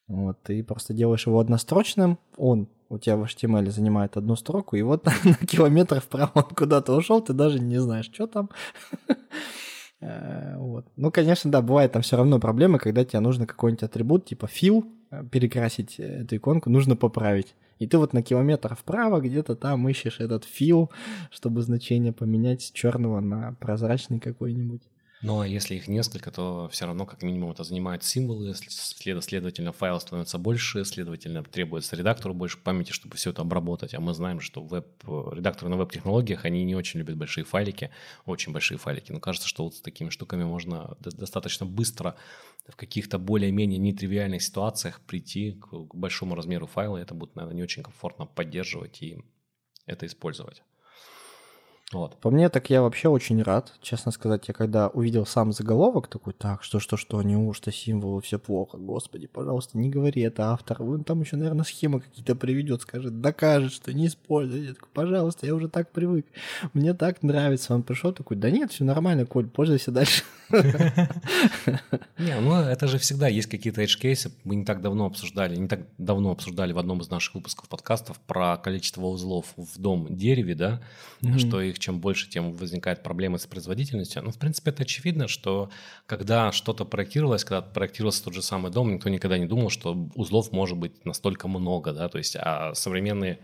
Вот, 0.08 0.40
ты 0.42 0.62
просто 0.62 0.94
делаешь 0.94 1.26
его 1.26 1.40
однострочным, 1.40 2.18
он 2.36 2.68
у 2.88 2.98
тебя 2.98 3.16
в 3.16 3.24
HTML 3.24 3.68
занимает 3.70 4.16
одну 4.16 4.36
строку, 4.36 4.76
и 4.76 4.82
вот 4.82 5.04
на 5.24 5.46
километр 5.46 6.00
вправо 6.00 6.30
он 6.34 6.44
куда-то 6.44 6.94
ушел, 6.94 7.20
ты 7.20 7.32
даже 7.32 7.58
не 7.58 7.80
знаешь, 7.80 8.10
что 8.12 8.26
там. 8.26 8.50
Э, 10.00 10.56
вот. 10.56 10.86
Ну, 10.96 11.10
конечно, 11.10 11.50
да, 11.50 11.62
бывает 11.62 11.92
там 11.92 12.02
все 12.02 12.16
равно 12.16 12.38
проблемы, 12.38 12.78
когда 12.78 13.04
тебе 13.04 13.20
нужно 13.20 13.46
какой-нибудь 13.46 13.82
атрибут, 13.82 14.26
типа 14.26 14.46
fill, 14.46 14.84
э, 15.10 15.24
перекрасить 15.30 15.98
эту 15.98 16.36
иконку, 16.36 16.70
нужно 16.70 16.96
поправить. 16.96 17.54
И 17.78 17.86
ты 17.86 17.98
вот 17.98 18.12
на 18.12 18.22
километр 18.22 18.74
вправо 18.74 19.20
где-то 19.20 19.54
там 19.54 19.88
ищешь 19.88 20.20
этот 20.20 20.44
fill, 20.44 20.90
чтобы 21.30 21.62
значение 21.62 22.12
поменять 22.12 22.62
с 22.62 22.70
черного 22.70 23.20
на 23.20 23.54
прозрачный 23.60 24.18
какой-нибудь. 24.18 24.82
Но 25.22 25.44
если 25.44 25.76
их 25.76 25.88
несколько, 25.88 26.30
то 26.30 26.68
все 26.70 26.84
равно 26.84 27.06
как 27.06 27.22
минимум 27.22 27.50
это 27.50 27.64
занимает 27.64 28.04
символы, 28.04 28.54
следовательно, 28.54 29.72
файл 29.72 29.98
становится 29.98 30.36
больше, 30.36 30.84
следовательно, 30.84 31.42
требуется 31.42 31.96
редактору 31.96 32.34
больше 32.34 32.58
памяти, 32.58 32.92
чтобы 32.92 33.16
все 33.16 33.30
это 33.30 33.40
обработать. 33.40 33.94
А 33.94 34.00
мы 34.00 34.12
знаем, 34.12 34.40
что 34.40 34.62
веб, 34.62 34.86
редакторы 35.04 35.70
на 35.70 35.78
веб-технологиях, 35.78 36.44
они 36.44 36.64
не 36.64 36.74
очень 36.74 37.00
любят 37.00 37.16
большие 37.16 37.44
файлики, 37.44 37.90
очень 38.26 38.52
большие 38.52 38.76
файлики. 38.76 39.10
Но 39.10 39.18
кажется, 39.18 39.48
что 39.48 39.64
вот 39.64 39.74
с 39.74 39.80
такими 39.80 40.10
штуками 40.10 40.44
можно 40.44 40.96
достаточно 41.00 41.64
быстро 41.64 42.16
в 42.68 42.76
каких-то 42.76 43.18
более-менее 43.18 43.78
нетривиальных 43.78 44.42
ситуациях 44.42 45.00
прийти 45.00 45.52
к 45.52 45.94
большому 45.94 46.34
размеру 46.34 46.66
файла, 46.66 46.98
это 46.98 47.14
будет, 47.14 47.36
наверное, 47.36 47.56
не 47.56 47.62
очень 47.62 47.82
комфортно 47.82 48.26
поддерживать 48.26 49.02
и 49.02 49.18
это 49.86 50.04
использовать. 50.04 50.62
Вот. 51.92 52.16
По 52.20 52.30
мне, 52.30 52.48
так 52.48 52.68
я 52.68 52.82
вообще 52.82 53.08
очень 53.08 53.40
рад. 53.42 53.72
Честно 53.80 54.10
сказать, 54.10 54.48
я 54.48 54.54
когда 54.54 54.88
увидел 54.88 55.24
сам 55.24 55.52
заголовок, 55.52 56.08
такой, 56.08 56.32
так, 56.32 56.64
что, 56.64 56.80
что, 56.80 56.96
что, 56.96 57.22
неужто 57.22 57.70
символы, 57.70 58.20
все 58.22 58.40
плохо, 58.40 58.76
господи, 58.76 59.28
пожалуйста, 59.28 59.78
не 59.78 59.88
говори, 59.88 60.22
это 60.22 60.50
автор. 60.50 60.82
Он 60.82 61.04
там 61.04 61.20
еще, 61.20 61.36
наверное, 61.36 61.64
схемы 61.64 62.00
какие-то 62.00 62.34
приведет, 62.34 62.82
скажет, 62.82 63.20
докажет, 63.20 63.72
что 63.72 63.92
не 63.92 64.08
используй. 64.08 64.62
Я 64.62 64.74
такой, 64.74 64.88
пожалуйста, 64.92 65.46
я 65.46 65.54
уже 65.54 65.68
так 65.68 65.92
привык. 65.92 66.26
Мне 66.72 66.92
так 66.92 67.22
нравится. 67.22 67.72
Он 67.72 67.84
пришел 67.84 68.12
такой, 68.12 68.36
да 68.36 68.50
нет, 68.50 68.72
все 68.72 68.82
нормально, 68.82 69.24
Коль, 69.24 69.46
пользуйся 69.46 69.92
дальше. 69.92 70.24
Не, 72.18 72.40
ну 72.40 72.54
это 72.54 72.86
же 72.86 72.98
всегда 72.98 73.28
есть 73.28 73.48
какие-то 73.48 73.82
edge 73.82 73.98
кейсы. 73.98 74.32
Мы 74.44 74.56
не 74.56 74.64
так 74.64 74.80
давно 74.80 75.06
обсуждали, 75.06 75.56
не 75.56 75.68
так 75.68 75.80
давно 75.98 76.30
обсуждали 76.32 76.72
в 76.72 76.78
одном 76.78 77.00
из 77.00 77.10
наших 77.10 77.34
выпусков 77.34 77.68
подкастов 77.68 78.18
про 78.20 78.56
количество 78.56 79.06
узлов 79.06 79.46
в 79.56 79.78
дом 79.78 80.06
дереве, 80.10 80.54
да, 80.54 80.82
что 81.36 81.60
их 81.60 81.75
их 81.76 81.78
чем 81.78 82.00
больше, 82.00 82.28
тем 82.28 82.52
возникает 82.52 83.02
проблемы 83.02 83.38
с 83.38 83.46
производительностью. 83.46 84.22
Но, 84.22 84.30
в 84.30 84.38
принципе, 84.38 84.70
это 84.70 84.82
очевидно, 84.82 85.28
что 85.28 85.70
когда 86.06 86.52
что-то 86.52 86.84
проектировалось, 86.84 87.44
когда 87.44 87.62
проектировался 87.62 88.24
тот 88.24 88.34
же 88.34 88.42
самый 88.42 88.72
дом, 88.72 88.92
никто 88.92 89.08
никогда 89.08 89.38
не 89.38 89.46
думал, 89.46 89.70
что 89.70 90.08
узлов 90.14 90.52
может 90.52 90.76
быть 90.76 91.04
настолько 91.04 91.48
много, 91.48 91.92
да, 91.92 92.08
то 92.08 92.18
есть 92.18 92.36
а 92.36 92.74
современные 92.74 93.38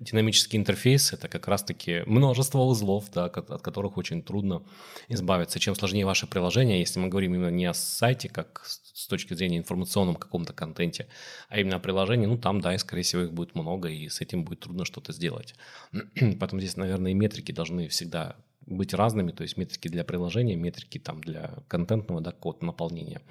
динамический 0.00 0.58
интерфейс— 0.58 1.12
это 1.12 1.28
как 1.28 1.48
раз-таки 1.48 2.02
множество 2.06 2.60
узлов, 2.60 3.06
да, 3.12 3.24
от 3.24 3.62
которых 3.62 3.96
очень 3.96 4.22
трудно 4.22 4.62
избавиться. 5.08 5.58
Чем 5.58 5.74
сложнее 5.74 6.06
ваше 6.06 6.26
приложение, 6.26 6.78
если 6.78 7.00
мы 7.00 7.08
говорим 7.08 7.34
именно 7.34 7.50
не 7.50 7.66
о 7.66 7.74
сайте, 7.74 8.28
как 8.28 8.64
с 8.98 9.06
точки 9.06 9.34
зрения 9.34 9.58
информационном 9.58 10.16
каком-то 10.16 10.52
контенте, 10.52 11.06
а 11.48 11.60
именно 11.60 11.76
о 11.76 11.78
приложении, 11.78 12.26
ну 12.26 12.36
там, 12.36 12.60
да, 12.60 12.74
и 12.74 12.78
скорее 12.78 13.02
всего 13.02 13.22
их 13.22 13.32
будет 13.32 13.54
много, 13.54 13.88
и 13.88 14.08
с 14.08 14.20
этим 14.20 14.44
будет 14.44 14.60
трудно 14.60 14.84
что-то 14.84 15.12
сделать. 15.12 15.54
Поэтому 16.40 16.60
здесь, 16.60 16.76
наверное, 16.76 17.12
и 17.12 17.14
метрики 17.14 17.52
должны 17.52 17.86
всегда 17.88 18.36
быть 18.66 18.92
разными, 18.94 19.30
то 19.30 19.44
есть 19.44 19.56
метрики 19.56 19.86
для 19.86 20.04
приложения, 20.04 20.56
метрики 20.56 20.98
там 20.98 21.20
для 21.20 21.54
контентного, 21.68 22.20
да, 22.20 22.32
код 22.32 22.62
наполнения 22.62 23.22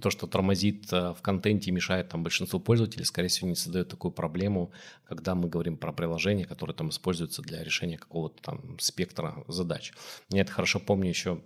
то, 0.00 0.10
что 0.10 0.26
тормозит 0.26 0.92
э, 0.92 1.14
в 1.14 1.22
контенте 1.22 1.70
и 1.70 1.72
мешает 1.72 2.10
там 2.10 2.22
большинству 2.22 2.60
пользователей, 2.60 3.04
скорее 3.06 3.28
всего, 3.28 3.48
не 3.48 3.54
создает 3.54 3.88
такую 3.88 4.12
проблему, 4.12 4.72
когда 5.04 5.34
мы 5.34 5.48
говорим 5.48 5.78
про 5.78 5.90
приложение, 5.92 6.44
которое 6.44 6.74
там 6.74 6.90
используется 6.90 7.40
для 7.40 7.64
решения 7.64 7.96
какого-то 7.96 8.42
там 8.42 8.78
спектра 8.78 9.42
задач. 9.48 9.94
Я 10.28 10.42
это 10.42 10.52
хорошо 10.52 10.80
помню 10.80 11.08
еще 11.08 11.40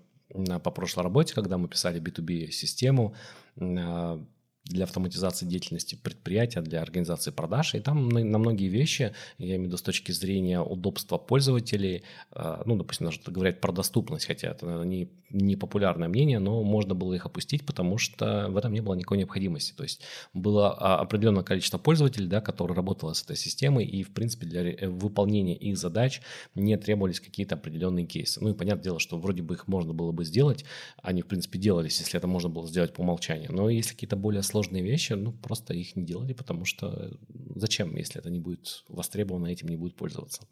по 0.63 0.71
прошлой 0.71 1.03
работе, 1.05 1.35
когда 1.35 1.59
мы 1.59 1.69
писали 1.69 2.01
B2B-систему, 2.01 3.15
э, 3.57 4.25
для 4.71 4.85
автоматизации 4.85 5.47
деятельности 5.47 5.97
предприятия, 5.97 6.61
для 6.61 6.81
организации 6.81 7.31
продаж. 7.31 7.75
И 7.75 7.81
там 7.81 8.09
на, 8.09 8.39
многие 8.39 8.69
вещи, 8.69 9.13
я 9.39 9.47
имею 9.57 9.63
в 9.63 9.67
виду 9.67 9.77
с 9.77 9.83
точки 9.83 10.13
зрения 10.13 10.61
удобства 10.61 11.19
пользователей, 11.19 12.05
э, 12.33 12.63
ну, 12.65 12.77
допустим, 12.77 13.07
даже 13.07 13.21
говорят 13.27 13.61
про 13.61 13.73
доступность, 13.73 14.27
хотя 14.27 14.49
это 14.49 14.85
не, 14.85 15.11
не 15.31 15.57
популярное 15.57 16.09
мнение, 16.09 16.39
но 16.39 16.63
можно 16.63 16.95
было 16.95 17.15
их 17.15 17.27
опустить, 17.27 17.67
потому 17.67 17.99
что 17.99 18.47
в 18.49 18.57
этом 18.57 18.73
не 18.73 18.81
было 18.81 18.95
никакой 18.95 19.19
необходимости. 19.19 19.73
То 19.73 19.83
есть 19.83 20.03
было 20.33 20.73
а, 20.73 21.01
определенное 21.01 21.43
количество 21.43 21.79
пользователей, 21.79 22.29
да, 22.29 22.41
которые 22.41 22.77
работали 22.77 23.13
с 23.13 23.23
этой 23.23 23.37
системой, 23.37 23.85
и, 23.85 24.03
в 24.03 24.13
принципе, 24.13 24.47
для 24.47 24.89
выполнения 24.89 25.57
их 25.57 25.77
задач 25.77 26.21
не 26.55 26.77
требовались 26.77 27.21
какие-то 27.21 27.57
определенные 27.57 28.07
кейсы. 28.07 28.41
Ну 28.41 28.51
и 28.51 28.55
понятное 28.55 28.85
дело, 28.85 29.01
что 29.01 29.19
вроде 29.19 29.43
бы 29.43 29.55
их 29.55 29.69
можно 29.69 29.93
было 29.93 30.13
бы 30.13 30.25
сделать, 30.25 30.65
они, 31.03 31.23
в 31.23 31.27
принципе, 31.27 31.59
делались, 31.59 31.99
если 31.99 32.19
это 32.19 32.27
можно 32.27 32.49
было 32.49 32.67
сделать 32.69 32.93
по 32.93 33.01
умолчанию. 33.01 33.53
Но 33.53 33.69
если 33.69 33.95
какие-то 33.95 34.17
более 34.17 34.43
сложные 34.43 34.60
вещи, 34.69 35.15
ну, 35.15 35.33
просто 35.33 35.75
их 35.75 35.97
не 35.97 36.05
делали, 36.05 36.33
потому 36.33 36.65
что 36.65 37.11
зачем, 37.55 37.97
если 37.97 38.21
это 38.21 38.31
не 38.31 38.41
будет 38.41 38.85
востребовано, 38.89 39.49
этим 39.49 39.69
не 39.69 39.77
будет 39.77 39.97
пользоваться. 39.97 40.43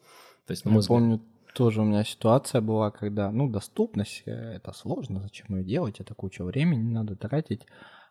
То 0.47 0.53
есть, 0.53 0.65
на 0.65 0.71
мой 0.71 0.77
Я 0.77 0.81
взгляд... 0.81 0.99
помню, 0.99 1.21
тоже 1.55 1.83
у 1.83 1.85
меня 1.85 2.05
ситуация 2.05 2.61
была, 2.61 2.91
когда, 2.91 3.31
ну, 3.31 3.49
доступность, 3.49 4.23
э, 4.27 4.31
это 4.31 4.73
сложно, 4.73 5.21
зачем 5.21 5.57
ее 5.57 5.65
делать, 5.65 6.01
это 6.01 6.15
куча 6.15 6.45
времени 6.45 6.93
надо 6.93 7.17
тратить. 7.17 7.67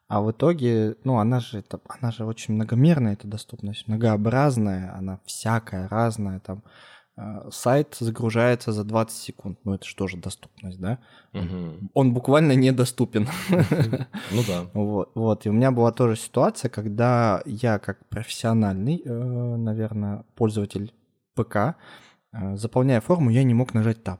А 0.07 0.21
в 0.21 0.31
итоге, 0.31 0.95
ну, 1.03 1.17
она 1.17 1.39
же, 1.39 1.59
это, 1.59 1.81
она 1.87 2.11
же 2.11 2.25
очень 2.25 2.53
многомерная, 2.53 3.13
эта 3.13 3.27
доступность, 3.27 3.87
многообразная, 3.87 4.95
она 4.95 5.19
всякая, 5.25 5.87
разная, 5.89 6.39
там, 6.39 6.63
сайт 7.49 7.97
загружается 7.99 8.71
за 8.71 8.83
20 8.83 9.17
секунд. 9.17 9.59
Ну, 9.63 9.73
это 9.73 9.85
же 9.85 9.95
тоже 9.95 10.17
доступность, 10.17 10.79
да? 10.79 10.99
Угу. 11.33 11.89
Он 11.93 12.13
буквально 12.13 12.53
недоступен. 12.53 13.27
Ну 14.31 14.41
да. 14.47 14.65
Вот, 14.73 15.11
вот. 15.15 15.45
И 15.45 15.49
у 15.49 15.53
меня 15.53 15.71
была 15.71 15.91
тоже 15.91 16.15
ситуация, 16.15 16.69
когда 16.69 17.41
я 17.45 17.79
как 17.79 18.05
профессиональный, 18.07 19.01
э, 19.03 19.55
наверное, 19.55 20.25
пользователь 20.35 20.93
ПК, 21.33 21.75
э, 22.33 22.55
заполняя 22.55 23.01
форму, 23.01 23.29
я 23.29 23.43
не 23.43 23.53
мог 23.53 23.73
нажать 23.73 23.99
Tab. 24.03 24.19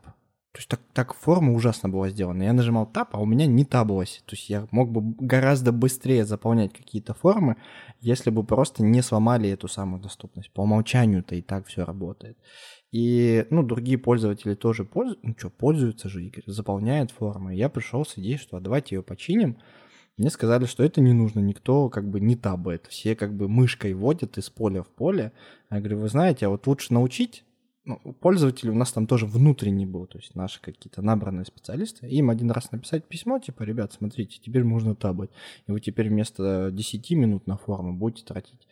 То 0.57 0.59
есть 0.59 0.69
так, 0.69 0.79
так 0.93 1.13
форма 1.13 1.53
ужасно 1.53 1.87
была 1.87 2.09
сделана. 2.09 2.41
Я 2.41 2.53
нажимал 2.53 2.89
Tab, 2.91 3.09
а 3.11 3.21
у 3.21 3.25
меня 3.25 3.45
не 3.45 3.63
табалось. 3.63 4.23
То 4.25 4.35
есть 4.35 4.49
я 4.49 4.67
мог 4.71 4.89
бы 4.91 5.13
гораздо 5.19 5.71
быстрее 5.71 6.25
заполнять 6.25 6.73
какие-то 6.73 7.13
формы, 7.13 7.57
если 7.99 8.31
бы 8.31 8.43
просто 8.43 8.83
не 8.83 9.03
сломали 9.03 9.51
эту 9.51 9.67
самую 9.67 10.01
доступность. 10.01 10.51
По 10.51 10.61
умолчанию-то 10.61 11.35
и 11.35 11.43
так 11.43 11.67
все 11.67 11.85
работает. 11.85 12.39
И, 12.91 13.45
ну, 13.49 13.63
другие 13.63 13.97
пользователи 13.97 14.55
тоже 14.55 14.85
пользуются, 14.85 15.27
ну 15.27 15.35
что, 15.37 15.49
пользуются 15.49 16.09
же, 16.09 16.23
Игорь, 16.25 16.43
заполняют 16.47 17.11
формы. 17.11 17.55
Я 17.55 17.69
пришел 17.69 18.05
с 18.05 18.17
идеей, 18.17 18.37
что 18.37 18.57
а 18.57 18.61
давайте 18.61 18.95
ее 18.95 19.03
починим. 19.03 19.57
Мне 20.17 20.29
сказали, 20.29 20.65
что 20.65 20.83
это 20.83 20.99
не 21.01 21.13
нужно, 21.13 21.41
никто 21.41 21.89
как 21.89 22.09
бы 22.09 22.19
не 22.19 22.35
табает. 22.35 22.87
Все 22.87 23.15
как 23.15 23.35
бы 23.35 23.47
мышкой 23.47 23.93
водят 23.93 24.37
из 24.37 24.49
поля 24.49 24.81
в 24.81 24.87
поле. 24.87 25.31
Я 25.69 25.79
говорю, 25.79 25.99
вы 25.99 26.09
знаете, 26.09 26.47
а 26.47 26.49
вот 26.49 26.65
лучше 26.65 26.93
научить 26.93 27.43
ну, 27.87 27.97
пользователи 28.19 28.69
у 28.69 28.75
нас 28.75 28.91
там 28.91 29.07
тоже 29.07 29.25
внутренний 29.25 29.85
был, 29.85 30.07
то 30.07 30.17
есть 30.17 30.35
наши 30.35 30.61
какие-то 30.61 31.01
набранные 31.01 31.45
специалисты. 31.45 32.07
Им 32.07 32.29
один 32.29 32.51
раз 32.51 32.71
написать 32.71 33.07
письмо, 33.07 33.39
типа, 33.39 33.63
ребят, 33.63 33.93
смотрите, 33.93 34.39
теперь 34.43 34.65
можно 34.65 34.93
табать. 34.93 35.29
И 35.67 35.71
вы 35.71 35.79
теперь 35.79 36.09
вместо 36.09 36.69
10 36.71 37.11
минут 37.11 37.47
на 37.47 37.57
форумы 37.57 37.93
будете 37.93 38.25
тратить 38.25 38.67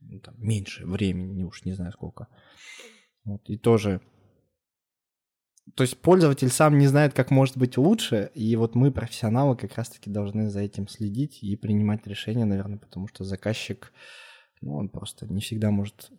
ну, 0.00 0.18
там, 0.18 0.34
меньше 0.38 0.86
времени, 0.86 1.44
уж 1.44 1.64
не 1.64 1.74
знаю 1.74 1.92
сколько. 1.92 2.28
Вот, 3.24 3.42
и 3.48 3.56
тоже 3.56 4.00
то 5.74 5.82
есть 5.82 5.96
пользователь 5.98 6.50
сам 6.50 6.78
не 6.78 6.86
знает, 6.86 7.14
как 7.14 7.30
может 7.30 7.56
быть 7.56 7.78
лучше, 7.78 8.30
и 8.34 8.54
вот 8.54 8.74
мы, 8.74 8.92
профессионалы, 8.92 9.56
как 9.56 9.74
раз-таки 9.76 10.10
должны 10.10 10.50
за 10.50 10.60
этим 10.60 10.86
следить 10.88 11.42
и 11.42 11.56
принимать 11.56 12.06
решения, 12.06 12.44
наверное, 12.44 12.78
потому 12.78 13.08
что 13.08 13.24
заказчик, 13.24 13.92
ну, 14.60 14.76
он 14.76 14.88
просто 14.88 15.26
не 15.26 15.40
всегда 15.40 15.70
может 15.70 16.10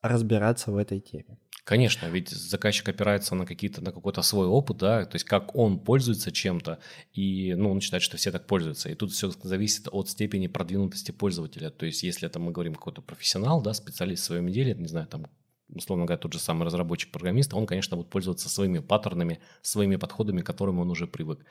разбираться 0.00 0.72
в 0.72 0.76
этой 0.78 1.00
теме. 1.00 1.38
Конечно, 1.64 2.06
ведь 2.06 2.28
заказчик 2.28 2.88
опирается 2.88 3.34
на 3.34 3.46
какие-то 3.46 3.82
на 3.82 3.92
какой-то 3.92 4.20
свой 4.20 4.46
опыт, 4.46 4.78
да, 4.78 5.04
то 5.06 5.16
есть 5.16 5.24
как 5.24 5.54
он 5.54 5.78
пользуется 5.78 6.30
чем-то, 6.32 6.78
и 7.12 7.54
ну, 7.54 7.70
он 7.70 7.80
считает, 7.80 8.02
что 8.02 8.16
все 8.16 8.30
так 8.32 8.46
пользуются. 8.46 8.90
И 8.90 8.94
тут 8.94 9.12
все 9.12 9.30
зависит 9.30 9.88
от 9.90 10.10
степени 10.10 10.46
продвинутости 10.46 11.10
пользователя. 11.10 11.70
То 11.70 11.86
есть 11.86 12.02
если 12.02 12.28
это 12.28 12.38
мы 12.38 12.52
говорим 12.52 12.74
какой-то 12.74 13.00
профессионал, 13.00 13.62
да, 13.62 13.72
специалист 13.72 14.24
в 14.24 14.26
своем 14.26 14.48
деле, 14.50 14.74
не 14.74 14.88
знаю, 14.88 15.06
там 15.06 15.26
условно 15.68 16.06
говоря, 16.06 16.20
тот 16.20 16.32
же 16.32 16.38
самый 16.38 16.64
разработчик-программист, 16.64 17.54
он, 17.54 17.66
конечно, 17.66 17.96
будет 17.96 18.10
пользоваться 18.10 18.48
своими 18.48 18.78
паттернами, 18.78 19.40
своими 19.62 19.96
подходами, 19.96 20.40
к 20.40 20.46
которым 20.46 20.78
он 20.78 20.90
уже 20.90 21.06
привык. 21.06 21.44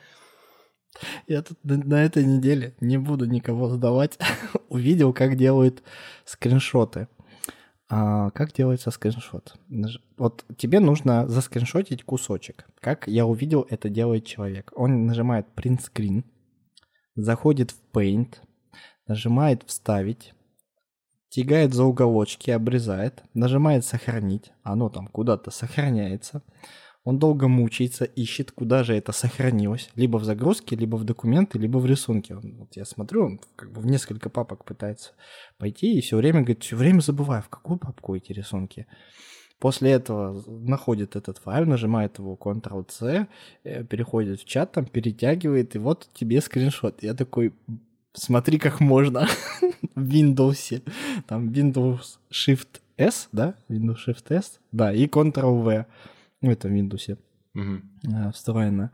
Я 1.26 1.42
тут 1.42 1.58
на 1.64 2.04
этой 2.04 2.24
неделе 2.24 2.76
не 2.80 2.98
буду 2.98 3.24
никого 3.24 3.68
сдавать. 3.68 4.18
Увидел, 4.68 5.12
как 5.12 5.36
делают 5.36 5.82
скриншоты. 6.24 7.08
А, 7.88 8.30
как 8.30 8.52
делается 8.52 8.90
скриншот? 8.90 9.56
Вот 10.16 10.44
тебе 10.56 10.80
нужно 10.80 11.28
заскриншотить 11.28 12.04
кусочек. 12.04 12.66
Как 12.80 13.08
я 13.08 13.26
увидел, 13.26 13.66
это 13.68 13.88
делает 13.88 14.24
человек. 14.24 14.72
Он 14.74 15.06
нажимает 15.06 15.46
print 15.54 15.80
screen, 15.80 16.24
заходит 17.14 17.72
в 17.72 17.80
Paint, 17.92 18.36
нажимает 19.06 19.64
«Вставить», 19.66 20.32
тягает 21.34 21.74
за 21.74 21.82
уголочки, 21.82 22.52
обрезает, 22.52 23.24
нажимает 23.34 23.84
«Сохранить», 23.84 24.52
оно 24.62 24.88
там 24.88 25.08
куда-то 25.08 25.50
сохраняется. 25.50 26.42
Он 27.02 27.18
долго 27.18 27.48
мучается, 27.48 28.04
ищет, 28.04 28.52
куда 28.52 28.84
же 28.84 28.94
это 28.94 29.10
сохранилось. 29.12 29.90
Либо 29.96 30.18
в 30.18 30.24
загрузке, 30.24 30.76
либо 30.76 30.96
в 30.96 31.02
документы, 31.04 31.58
либо 31.58 31.78
в 31.78 31.86
рисунке. 31.86 32.36
Вот 32.36 32.76
я 32.76 32.84
смотрю, 32.84 33.24
он 33.26 33.40
как 33.56 33.72
бы 33.72 33.80
в 33.80 33.86
несколько 33.86 34.30
папок 34.30 34.64
пытается 34.64 35.10
пойти, 35.58 35.98
и 35.98 36.00
все 36.00 36.16
время 36.16 36.40
говорит, 36.40 36.62
все 36.62 36.76
время 36.76 37.00
забываю, 37.00 37.42
в 37.42 37.48
какую 37.48 37.78
папку 37.78 38.14
эти 38.14 38.32
рисунки. 38.32 38.86
После 39.58 39.90
этого 39.90 40.40
находит 40.46 41.16
этот 41.16 41.38
файл, 41.38 41.66
нажимает 41.66 42.18
его 42.18 42.38
Ctrl-C, 42.40 43.26
э, 43.64 43.84
переходит 43.84 44.40
в 44.40 44.44
чат, 44.44 44.72
там 44.72 44.86
перетягивает, 44.86 45.74
и 45.74 45.78
вот 45.78 46.08
тебе 46.14 46.40
скриншот. 46.40 47.02
Я 47.02 47.14
такой, 47.14 47.52
смотри, 48.14 48.58
как 48.58 48.80
можно 48.80 49.28
в 49.94 50.08
Windows. 50.08 50.82
Там 51.26 51.48
Windows 51.48 52.18
Shift 52.32 52.80
S, 52.96 53.28
да? 53.32 53.54
Windows 53.68 53.98
Shift 54.06 54.24
S, 54.34 54.60
да, 54.72 54.92
и 54.92 55.06
Ctrl-V 55.06 55.86
в 56.40 56.48
этом 56.48 56.74
Windows 56.74 57.18
угу. 57.54 58.32
встроено. 58.32 58.90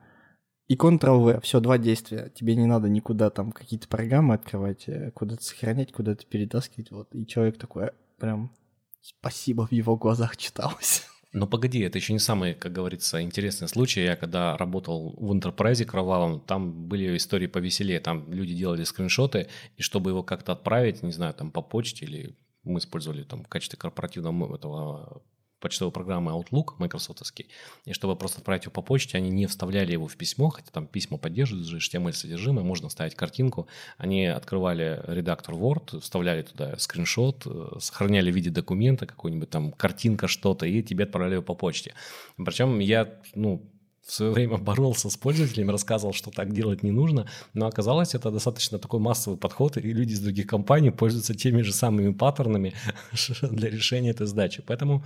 И 0.69 0.77
Ctrl-V, 0.77 1.41
все, 1.41 1.61
два 1.61 1.79
действия. 1.79 2.31
Тебе 2.35 2.55
не 2.55 2.67
надо 2.67 2.89
никуда 2.89 3.31
там 3.31 3.51
какие-то 3.51 3.89
программы 3.89 4.35
открывать, 4.35 4.89
э, 4.89 5.11
куда-то 5.11 5.43
сохранять, 5.43 5.93
куда-то 5.93 6.25
перетаскивать. 6.27 6.93
Вот. 6.93 7.09
И 7.13 7.27
человек 7.27 7.59
такой, 7.59 7.87
э, 7.87 7.91
прям 8.19 8.53
спасибо 9.01 9.67
в 9.67 9.73
его 9.73 9.97
глазах 9.97 10.37
читалось. 10.37 11.10
Но 11.33 11.47
погоди, 11.47 11.81
это 11.81 11.99
еще 11.99 12.13
не 12.13 12.19
самый, 12.19 12.55
как 12.55 12.73
говорится, 12.73 13.23
интересный 13.23 13.69
случай. 13.69 14.03
Я 14.03 14.17
когда 14.17 14.57
работал 14.57 15.15
в 15.17 15.33
Enterprise 15.33 15.85
кровавом, 15.85 16.41
там 16.41 16.89
были 16.89 17.17
истории 17.17 17.47
повеселее. 17.47 18.01
Там 18.01 18.33
люди 18.33 18.55
делали 18.55 18.83
скриншоты, 18.83 19.49
и 19.77 19.83
чтобы 19.83 20.11
его 20.11 20.25
как-то 20.25 20.53
отправить, 20.53 21.03
не 21.03 21.13
знаю, 21.13 21.35
там 21.35 21.53
по 21.53 21.63
почте 21.63 22.05
или 22.05 22.37
мы 22.65 22.81
использовали 22.81 23.23
там 23.23 23.45
в 23.45 23.49
качестве 23.49 23.79
корпоративного 23.79 24.57
этого 24.57 25.23
почтовой 25.61 25.93
программы 25.93 26.33
Outlook 26.33 26.75
майкрософтовский, 26.79 27.49
и 27.85 27.93
чтобы 27.93 28.17
просто 28.17 28.39
отправить 28.39 28.65
его 28.65 28.73
по 28.73 28.83
почте, 28.83 29.19
они 29.19 29.31
не 29.31 29.47
вставляли 29.47 29.93
его 29.93 30.07
в 30.07 30.17
письмо, 30.17 30.49
хотя 30.51 30.71
там 30.71 30.87
письма 30.87 31.19
поддерживают 31.19 31.67
же 31.67 31.79
HTML 31.79 32.13
содержимое, 32.13 32.65
можно 32.65 32.89
ставить 32.89 33.15
картинку. 33.15 33.69
Они 33.99 34.27
открывали 34.27 35.03
редактор 35.07 35.55
Word, 35.55 36.01
вставляли 36.01 36.43
туда 36.43 36.79
скриншот, 36.79 37.47
э, 37.47 37.79
сохраняли 37.79 38.31
в 38.31 38.35
виде 38.35 38.51
документа 38.51 39.07
какой-нибудь 39.07 39.51
там 39.51 39.73
картинка 39.73 40.29
что-то, 40.29 40.67
и 40.67 40.83
тебе 40.83 41.05
отправляли 41.05 41.35
его 41.35 41.43
по 41.43 41.55
почте. 41.55 41.95
Причем 42.37 42.79
я, 42.79 43.21
ну, 43.35 43.63
в 44.07 44.13
свое 44.13 44.33
время 44.33 44.57
боролся 44.57 45.11
с 45.11 45.17
пользователями, 45.17 45.71
рассказывал, 45.71 46.13
что 46.13 46.31
так 46.31 46.53
делать 46.53 46.83
не 46.83 46.91
нужно, 46.91 47.29
но 47.55 47.67
оказалось, 47.67 48.15
это 48.15 48.31
достаточно 48.31 48.79
такой 48.79 48.99
массовый 48.99 49.39
подход, 49.39 49.77
и 49.77 49.81
люди 49.81 50.13
из 50.13 50.21
других 50.21 50.47
компаний 50.47 50.91
пользуются 50.91 51.35
теми 51.35 51.63
же 51.63 51.73
самыми 51.73 52.13
паттернами 52.13 52.75
для 53.43 53.71
решения 53.71 54.11
этой 54.11 54.27
задачи. 54.27 54.63
Поэтому 54.67 55.05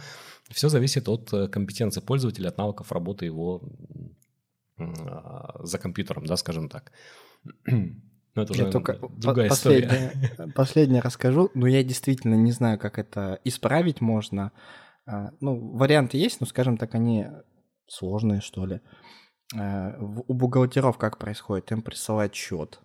все 0.50 0.68
зависит 0.68 1.08
от 1.08 1.32
э, 1.32 1.48
компетенции 1.48 2.00
пользователя, 2.00 2.48
от 2.48 2.58
навыков 2.58 2.92
работы 2.92 3.26
его 3.26 3.62
а, 4.78 5.60
за 5.64 5.78
компьютером, 5.78 6.26
да, 6.26 6.36
скажем 6.36 6.68
так. 6.68 6.92
Но 7.66 8.42
это 8.42 8.52
уже 8.52 8.64
я 8.64 8.70
только 8.70 8.98
другая 9.16 9.48
последнее, 9.48 10.12
история. 10.14 10.52
Последнее 10.54 11.00
расскажу, 11.02 11.52
но 11.54 11.68
я 11.68 11.84
действительно 11.84 12.34
не 12.34 12.50
знаю, 12.50 12.80
как 12.80 12.98
это 12.98 13.38
исправить 13.44 14.00
можно. 14.00 14.50
А, 15.06 15.30
ну, 15.40 15.76
варианты 15.76 16.16
есть, 16.16 16.40
но, 16.40 16.46
скажем 16.46 16.76
так, 16.76 16.96
они 16.96 17.28
сложные, 17.86 18.40
что 18.40 18.66
ли. 18.66 18.80
Э, 19.54 19.96
у 19.98 20.34
бухгалтеров 20.34 20.98
как 20.98 21.18
происходит? 21.18 21.72
Им 21.72 21.82
присылают 21.82 22.34
счет. 22.34 22.80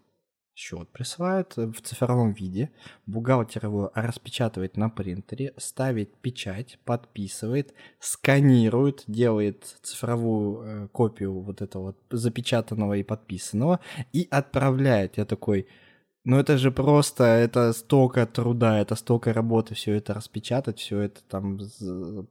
Счет 0.60 0.92
присылают 0.92 1.56
в 1.56 1.80
цифровом 1.82 2.34
виде. 2.34 2.72
Бухгалтер 3.06 3.66
его 3.66 3.92
распечатывает 3.96 4.76
на 4.76 4.90
принтере, 4.90 5.54
ставит 5.56 6.18
печать, 6.18 6.80
подписывает, 6.84 7.74
сканирует, 8.02 9.06
делает 9.08 9.78
цифровую 9.82 10.62
э, 10.62 10.88
копию 10.90 11.40
вот 11.40 11.62
этого 11.62 11.96
запечатанного 12.10 12.96
и 12.98 13.04
подписанного 13.04 13.80
и 14.12 14.28
отправляет. 14.30 15.18
Я 15.18 15.24
такой, 15.24 15.66
ну 16.24 16.38
это 16.38 16.58
же 16.58 16.72
просто, 16.72 17.24
это 17.24 17.74
столько 17.74 18.26
труда, 18.26 18.80
это 18.80 18.96
столько 18.96 19.34
работы, 19.34 19.76
все 19.76 19.96
это 19.96 20.14
распечатать, 20.14 20.80
все 20.80 21.00
это 21.00 21.22
там 21.24 21.60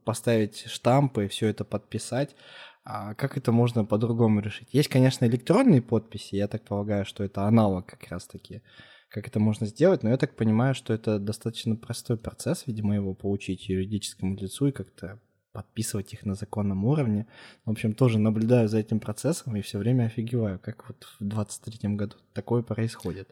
поставить 0.05 0.65
штампы, 0.67 1.27
все 1.27 1.47
это 1.47 1.63
подписать. 1.63 2.35
А 2.83 3.13
как 3.15 3.37
это 3.37 3.51
можно 3.51 3.85
по-другому 3.85 4.39
решить? 4.39 4.69
Есть, 4.73 4.89
конечно, 4.89 5.25
электронные 5.25 5.81
подписи, 5.81 6.35
я 6.35 6.47
так 6.47 6.63
полагаю, 6.63 7.05
что 7.05 7.23
это 7.23 7.43
аналог 7.43 7.85
как 7.85 8.07
раз-таки, 8.09 8.61
как 9.09 9.27
это 9.27 9.39
можно 9.39 9.67
сделать, 9.67 10.03
но 10.03 10.09
я 10.09 10.17
так 10.17 10.35
понимаю, 10.35 10.73
что 10.73 10.93
это 10.93 11.19
достаточно 11.19 11.75
простой 11.75 12.17
процесс, 12.17 12.65
видимо, 12.67 12.95
его 12.95 13.13
получить 13.13 13.69
юридическому 13.69 14.35
лицу 14.35 14.67
и 14.67 14.71
как-то 14.71 15.19
подписывать 15.51 16.13
их 16.13 16.25
на 16.25 16.35
законном 16.35 16.85
уровне. 16.85 17.25
В 17.65 17.71
общем, 17.71 17.93
тоже 17.93 18.19
наблюдаю 18.19 18.69
за 18.69 18.77
этим 18.77 18.99
процессом 18.99 19.55
и 19.55 19.61
все 19.61 19.79
время 19.79 20.05
офигеваю, 20.05 20.59
как 20.59 20.87
вот 20.87 21.07
в 21.19 21.23
23-м 21.23 21.97
году 21.97 22.15
такое 22.33 22.61
происходит. 22.61 23.29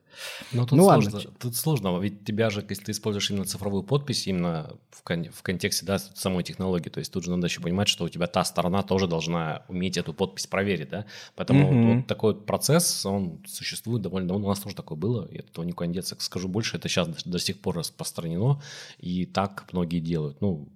Ну, 0.51 0.65
тут, 0.65 0.77
ну 0.77 0.83
сложно, 0.83 1.11
ладно. 1.13 1.31
тут 1.39 1.55
сложно, 1.55 1.99
ведь 1.99 2.25
тебя 2.25 2.49
же, 2.49 2.65
если 2.67 2.85
ты 2.85 2.91
используешь 2.91 3.29
именно 3.29 3.45
цифровую 3.45 3.83
подпись, 3.83 4.27
именно 4.27 4.77
в, 4.89 5.03
кон- 5.03 5.29
в 5.31 5.43
контексте 5.43 5.85
да, 5.85 5.99
самой 5.99 6.43
технологии, 6.43 6.89
то 6.89 6.99
есть 6.99 7.13
тут 7.13 7.23
же 7.23 7.31
надо 7.31 7.47
еще 7.47 7.61
понимать, 7.61 7.87
что 7.87 8.05
у 8.05 8.09
тебя 8.09 8.25
та 8.27 8.43
сторона 8.43 8.81
тоже 8.81 9.07
должна 9.07 9.63
уметь 9.67 9.97
эту 9.97 10.13
подпись 10.13 10.47
проверить, 10.47 10.89
да, 10.89 11.05
поэтому 11.35 11.71
mm-hmm. 11.71 11.95
вот 11.97 12.07
такой 12.07 12.35
процесс, 12.35 13.05
он 13.05 13.43
существует 13.47 14.01
довольно 14.01 14.27
давно, 14.27 14.47
у 14.47 14.49
нас 14.49 14.59
тоже 14.59 14.75
такое 14.75 14.97
было, 14.97 15.25
и 15.27 15.37
от 15.37 15.49
этого 15.49 15.63
никуда 15.63 15.87
не 15.87 15.93
деться. 15.93 16.15
Скажу 16.19 16.47
больше, 16.47 16.77
это 16.77 16.89
сейчас 16.89 17.07
до, 17.07 17.29
до 17.29 17.39
сих 17.39 17.59
пор 17.59 17.77
распространено, 17.77 18.61
и 18.97 19.25
так 19.25 19.67
многие 19.71 19.99
делают. 19.99 20.41
Ну, 20.41 20.67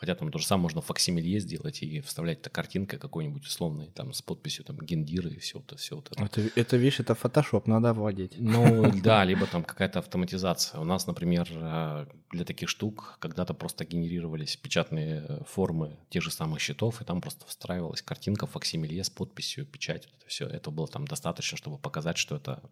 Хотя 0.00 0.14
там 0.14 0.30
то 0.30 0.38
же 0.38 0.46
самое 0.46 0.62
можно 0.62 0.80
факсимилье 0.80 1.40
сделать 1.40 1.82
и 1.82 2.00
вставлять 2.00 2.38
это 2.38 2.48
картинка 2.48 2.96
какой-нибудь 2.96 3.44
условный, 3.44 3.90
там 3.90 4.14
с 4.14 4.22
подписью 4.22 4.64
там 4.64 4.78
гендир 4.78 5.26
и 5.26 5.38
все 5.38 5.58
это, 5.58 5.76
все 5.76 5.98
это. 5.98 6.24
Это, 6.24 6.40
это 6.56 6.76
видишь, 6.78 7.00
это 7.00 7.14
фотошоп, 7.14 7.66
надо 7.66 7.92
владеть. 7.92 8.32
Ну 8.38 8.90
да, 9.02 9.24
либо 9.24 9.46
там 9.46 9.62
какая-то 9.62 9.98
автоматизация. 9.98 10.80
У 10.80 10.84
нас, 10.84 11.06
например, 11.06 11.46
э, 11.50 12.06
для 12.30 12.44
таких 12.46 12.70
штук 12.70 13.18
когда-то 13.18 13.52
просто 13.52 13.84
генерировались 13.84 14.56
печатные 14.56 15.22
э, 15.28 15.44
формы 15.46 15.98
тех 16.08 16.22
же 16.22 16.30
самых 16.30 16.60
счетов, 16.60 17.02
и 17.02 17.04
там 17.04 17.20
просто 17.20 17.44
встраивалась 17.44 18.00
картинка 18.00 18.46
факсимилье 18.46 19.04
с 19.04 19.10
подписью, 19.10 19.66
печать, 19.66 20.06
это 20.06 20.26
все. 20.26 20.46
Это 20.46 20.70
было 20.70 20.88
там 20.88 21.06
достаточно, 21.06 21.58
чтобы 21.58 21.76
показать, 21.76 22.16
что 22.16 22.36
это 22.36 22.62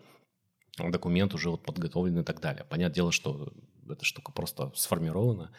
документ 0.79 1.35
уже 1.35 1.51
вот 1.51 1.63
подготовлен 1.63 2.21
и 2.21 2.25
так 2.25 2.41
далее. 2.41 2.65
Понятное 2.65 2.95
дело, 2.95 3.13
что 3.13 3.53
эта 3.87 4.05
штука 4.05 4.33
просто 4.33 4.73
сформирована, 4.75 5.51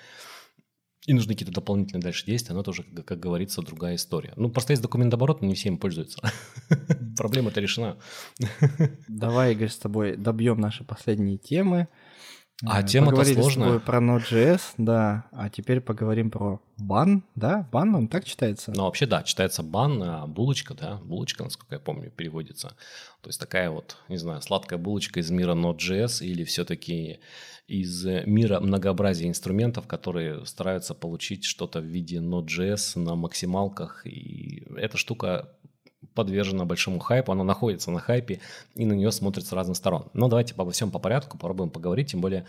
и 1.05 1.13
нужны 1.13 1.33
какие-то 1.33 1.53
дополнительные 1.53 2.03
дальше 2.03 2.25
действия, 2.25 2.53
но 2.53 2.61
это 2.61 2.71
уже, 2.71 2.83
как, 2.83 3.05
как 3.05 3.19
говорится, 3.19 3.61
другая 3.61 3.95
история. 3.95 4.33
Ну, 4.35 4.49
просто 4.49 4.73
есть 4.73 4.83
документ 4.83 5.13
оборот, 5.13 5.41
но 5.41 5.47
не 5.47 5.55
все 5.55 5.69
им 5.69 5.77
пользуются. 5.77 6.21
Проблема-то 7.17 7.61
решена. 7.61 7.97
Давай, 9.07 9.53
Игорь, 9.53 9.69
с 9.69 9.77
тобой 9.77 10.17
добьем 10.17 10.59
наши 10.59 10.83
последние 10.83 11.37
темы. 11.37 11.87
А 12.65 12.83
тема-то 12.83 13.23
сложная. 13.23 13.79
про 13.79 13.99
Node.js, 13.99 14.61
да, 14.77 15.25
а 15.31 15.49
теперь 15.49 15.79
поговорим 15.79 16.29
про 16.29 16.61
бан, 16.77 17.23
да? 17.35 17.67
Бан, 17.71 17.95
он 17.95 18.07
так 18.09 18.25
читается? 18.25 18.73
Ну, 18.75 18.83
вообще, 18.83 19.05
да, 19.05 19.23
читается 19.23 19.63
бан, 19.63 20.03
а 20.03 20.27
булочка, 20.27 20.73
да, 20.73 20.95
булочка, 20.97 21.43
насколько 21.43 21.75
я 21.75 21.79
помню, 21.79 22.11
переводится. 22.11 22.75
То 23.21 23.29
есть 23.29 23.39
такая 23.39 23.69
вот, 23.69 23.97
не 24.09 24.17
знаю, 24.17 24.41
сладкая 24.41 24.77
булочка 24.77 25.21
из 25.21 25.29
мира 25.31 25.53
Node.js 25.55 26.23
или 26.25 26.43
все-таки 26.43 27.19
из 27.67 28.03
мира 28.25 28.59
многообразия 28.59 29.27
инструментов, 29.27 29.87
которые 29.87 30.45
стараются 30.45 30.95
получить 30.95 31.45
что-то 31.45 31.79
в 31.79 31.85
виде 31.85 32.17
Node.js 32.17 32.99
на 32.99 33.15
максималках. 33.15 34.05
И 34.05 34.63
эта 34.75 34.97
штука 34.97 35.49
подвержена 36.13 36.65
большому 36.65 36.99
хайпу, 36.99 37.31
она 37.31 37.43
находится 37.43 37.91
на 37.91 37.99
хайпе 37.99 38.39
и 38.75 38.85
на 38.85 38.93
нее 38.93 39.11
смотрят 39.11 39.45
с 39.45 39.51
разных 39.51 39.77
сторон. 39.77 40.05
Но 40.13 40.27
давайте 40.27 40.53
обо 40.55 40.71
всем 40.71 40.91
по 40.91 40.99
порядку 40.99 41.37
попробуем 41.37 41.69
поговорить, 41.69 42.11
тем 42.11 42.21
более 42.21 42.45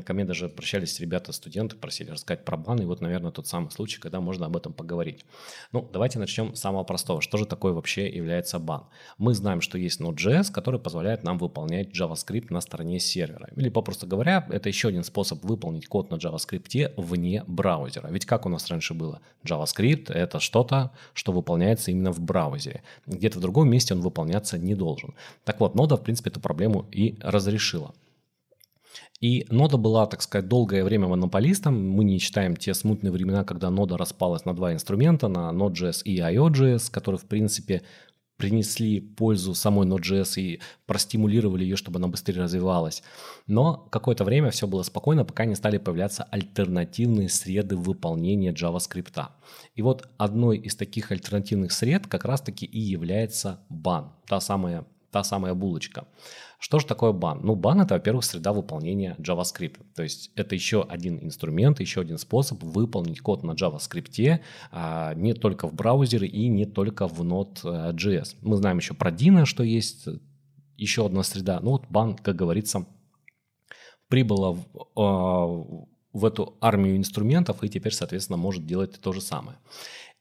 Ко 0.00 0.14
мне 0.14 0.24
даже 0.24 0.46
обращались 0.46 0.98
ребята, 1.00 1.32
студенты, 1.32 1.76
просили 1.76 2.10
рассказать 2.10 2.44
про 2.44 2.56
бан, 2.56 2.80
и 2.80 2.84
вот, 2.84 3.00
наверное, 3.00 3.30
тот 3.30 3.46
самый 3.46 3.70
случай, 3.70 4.00
когда 4.00 4.20
можно 4.20 4.46
об 4.46 4.56
этом 4.56 4.72
поговорить. 4.72 5.24
Ну, 5.72 5.86
давайте 5.92 6.18
начнем 6.18 6.54
с 6.54 6.60
самого 6.60 6.84
простого. 6.84 7.20
Что 7.20 7.36
же 7.36 7.44
такое 7.44 7.72
вообще 7.72 8.08
является 8.08 8.58
бан? 8.58 8.84
Мы 9.18 9.34
знаем, 9.34 9.60
что 9.60 9.76
есть 9.76 10.00
Node.js, 10.00 10.50
который 10.50 10.80
позволяет 10.80 11.24
нам 11.24 11.36
выполнять 11.36 11.88
JavaScript 11.88 12.46
на 12.50 12.60
стороне 12.60 13.00
сервера. 13.00 13.50
Или, 13.54 13.68
попросту 13.68 14.06
говоря, 14.06 14.46
это 14.50 14.68
еще 14.68 14.88
один 14.88 15.04
способ 15.04 15.44
выполнить 15.44 15.86
код 15.86 16.10
на 16.10 16.14
JavaScript 16.14 16.94
вне 16.96 17.44
браузера. 17.46 18.08
Ведь 18.08 18.24
как 18.24 18.46
у 18.46 18.48
нас 18.48 18.68
раньше 18.68 18.94
было? 18.94 19.20
JavaScript— 19.44 20.12
это 20.14 20.40
что-то, 20.40 20.92
что 21.12 21.32
выполняется 21.32 21.90
именно 21.90 22.12
в 22.12 22.20
браузере. 22.20 22.82
Где-то 23.06 23.38
в 23.38 23.42
другом 23.42 23.70
месте 23.70 23.94
он 23.94 24.00
выполняться 24.00 24.58
не 24.58 24.74
должен. 24.74 25.14
Так 25.44 25.60
вот, 25.60 25.74
нода, 25.74 25.96
в 25.96 26.02
принципе, 26.02 26.30
эту 26.30 26.40
проблему 26.40 26.86
и 26.90 27.16
разрешила. 27.20 27.94
И 29.20 29.46
нода 29.50 29.76
была, 29.76 30.06
так 30.06 30.20
сказать, 30.20 30.48
долгое 30.48 30.82
время 30.82 31.06
монополистом. 31.06 31.88
Мы 31.88 32.02
не 32.04 32.18
считаем 32.18 32.56
те 32.56 32.74
смутные 32.74 33.12
времена, 33.12 33.44
когда 33.44 33.70
нода 33.70 33.96
распалась 33.96 34.44
на 34.44 34.54
два 34.54 34.72
инструмента, 34.72 35.28
на 35.28 35.52
Node.js 35.52 36.02
и 36.04 36.18
IO.js, 36.18 36.90
которые, 36.90 37.20
в 37.20 37.26
принципе, 37.26 37.82
принесли 38.42 38.98
пользу 38.98 39.54
самой 39.54 39.86
Node.js 39.86 40.40
и 40.40 40.60
простимулировали 40.86 41.62
ее, 41.62 41.76
чтобы 41.76 41.98
она 42.00 42.08
быстрее 42.08 42.40
развивалась. 42.40 43.04
Но 43.46 43.76
какое-то 43.92 44.24
время 44.24 44.50
все 44.50 44.66
было 44.66 44.82
спокойно, 44.82 45.24
пока 45.24 45.44
не 45.44 45.54
стали 45.54 45.78
появляться 45.78 46.24
альтернативные 46.24 47.28
среды 47.28 47.76
выполнения 47.76 48.52
JavaScript. 48.52 49.26
И 49.76 49.82
вот 49.82 50.08
одной 50.18 50.58
из 50.58 50.74
таких 50.74 51.12
альтернативных 51.12 51.70
сред 51.70 52.08
как 52.08 52.24
раз-таки 52.24 52.66
и 52.66 52.80
является 52.80 53.60
бан, 53.68 54.10
та 54.26 54.40
самая, 54.40 54.86
та 55.12 55.22
самая 55.22 55.54
булочка. 55.54 56.06
Что 56.58 56.78
же 56.78 56.86
такое 56.86 57.12
бан? 57.12 57.40
Ну, 57.42 57.54
бан 57.54 57.80
это, 57.80 57.94
во-первых, 57.94 58.24
среда 58.24 58.52
выполнения 58.52 59.16
JavaScript. 59.18 59.78
То 59.94 60.02
есть 60.02 60.30
это 60.36 60.54
еще 60.54 60.82
один 60.82 61.18
инструмент, 61.18 61.80
еще 61.80 62.00
один 62.00 62.18
способ 62.18 62.62
выполнить 62.62 63.20
код 63.20 63.42
на 63.42 63.52
JavaScript 63.52 64.40
а, 64.70 65.14
не 65.14 65.34
только 65.34 65.68
в 65.68 65.74
браузере 65.74 66.26
и 66.26 66.48
не 66.48 66.64
только 66.64 67.08
в 67.08 67.20
Node.js. 67.22 68.36
Мы 68.40 68.56
знаем 68.56 68.78
еще 68.78 68.94
про 68.94 69.10
Dino, 69.10 69.44
что 69.44 69.62
есть 69.62 70.08
еще 70.76 71.06
одна 71.06 71.22
среда. 71.22 71.60
Ну 71.60 71.72
вот 71.72 71.86
бан, 71.90 72.16
как 72.16 72.36
говорится, 72.36 72.86
прибыла 74.08 74.52
в, 74.52 74.66
а, 74.96 75.46
в 76.12 76.24
эту 76.24 76.56
армию 76.60 76.96
инструментов 76.96 77.62
и 77.64 77.68
теперь, 77.68 77.92
соответственно, 77.92 78.36
может 78.36 78.66
делать 78.66 79.00
то 79.00 79.12
же 79.12 79.20
самое. 79.20 79.58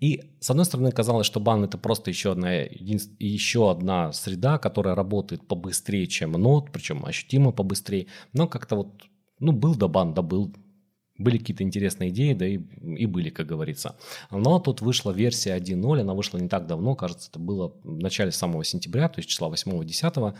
И, 0.02 0.24
с 0.39 0.49
одной 0.49 0.66
стороны, 0.66 0.91
казалось, 0.91 1.28
что 1.28 1.39
бан 1.39 1.64
это 1.64 1.78
просто 1.78 2.10
еще 2.10 2.32
одна, 2.32 2.52
еще 2.54 3.70
одна 3.70 4.12
среда, 4.14 4.58
которая 4.58 4.95
работает 4.95 5.47
побыстрее, 5.47 6.08
чем 6.08 6.32
нот, 6.32 6.72
причем 6.74 7.06
ощутимо 7.06 7.52
побыстрее. 7.52 8.08
Но 8.34 8.47
как-то 8.47 8.78
вот, 8.78 9.04
ну, 9.39 9.52
был 9.52 9.76
да 9.76 9.88
бан, 9.88 10.16
да 10.16 10.24
был. 10.24 10.52
Были 11.20 11.38
какие-то 11.38 11.64
интересные 11.64 12.10
идеи, 12.10 12.34
да 12.34 12.47
и, 12.47 12.58
и 12.58 13.06
были, 13.06 13.30
как 13.30 13.45
говорится. 13.45 13.95
Но 14.32 14.58
тут 14.58 14.82
вышла 14.82 15.12
версия 15.12 15.56
1.0, 15.56 16.02
она 16.02 16.16
вышла 16.16 16.39
не 16.39 16.49
так 16.49 16.66
давно, 16.66 16.95
кажется, 16.95 17.30
это 17.30 17.38
было 17.38 17.72
в 17.84 17.99
начале 17.99 18.32
самого 18.32 18.64
сентября, 18.64 19.08
то 19.08 19.20
есть 19.20 19.30
числа 19.30 19.52
8-10. 19.52 20.36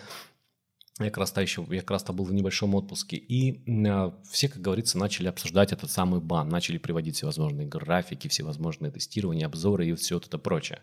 Я 1.04 1.10
как 1.10 1.20
раз-то 1.20 1.41
еще, 1.41 1.66
я 1.70 1.80
как 1.80 1.91
раз-то 1.91 2.14
был 2.14 2.26
в 2.26 2.34
небольшом 2.34 2.76
отпуске, 2.76 3.18
и 3.18 3.64
э, 3.68 4.12
все, 4.30 4.47
как 4.49 4.62
говорится, 4.62 4.97
начали 4.97 5.28
обсуждать 5.28 5.74
этот 5.74 5.89
самый 5.91 6.20
бан, 6.20 6.49
начали 6.49 6.78
приводить 6.78 7.16
всевозможные 7.16 7.68
графики, 7.68 8.28
всевозможные 8.28 8.91
тестирования, 8.91 9.45
обзоры 9.45 9.88
и 9.88 9.93
все 9.95 10.16
вот 10.16 10.28
это 10.28 10.38
прочее. 10.38 10.80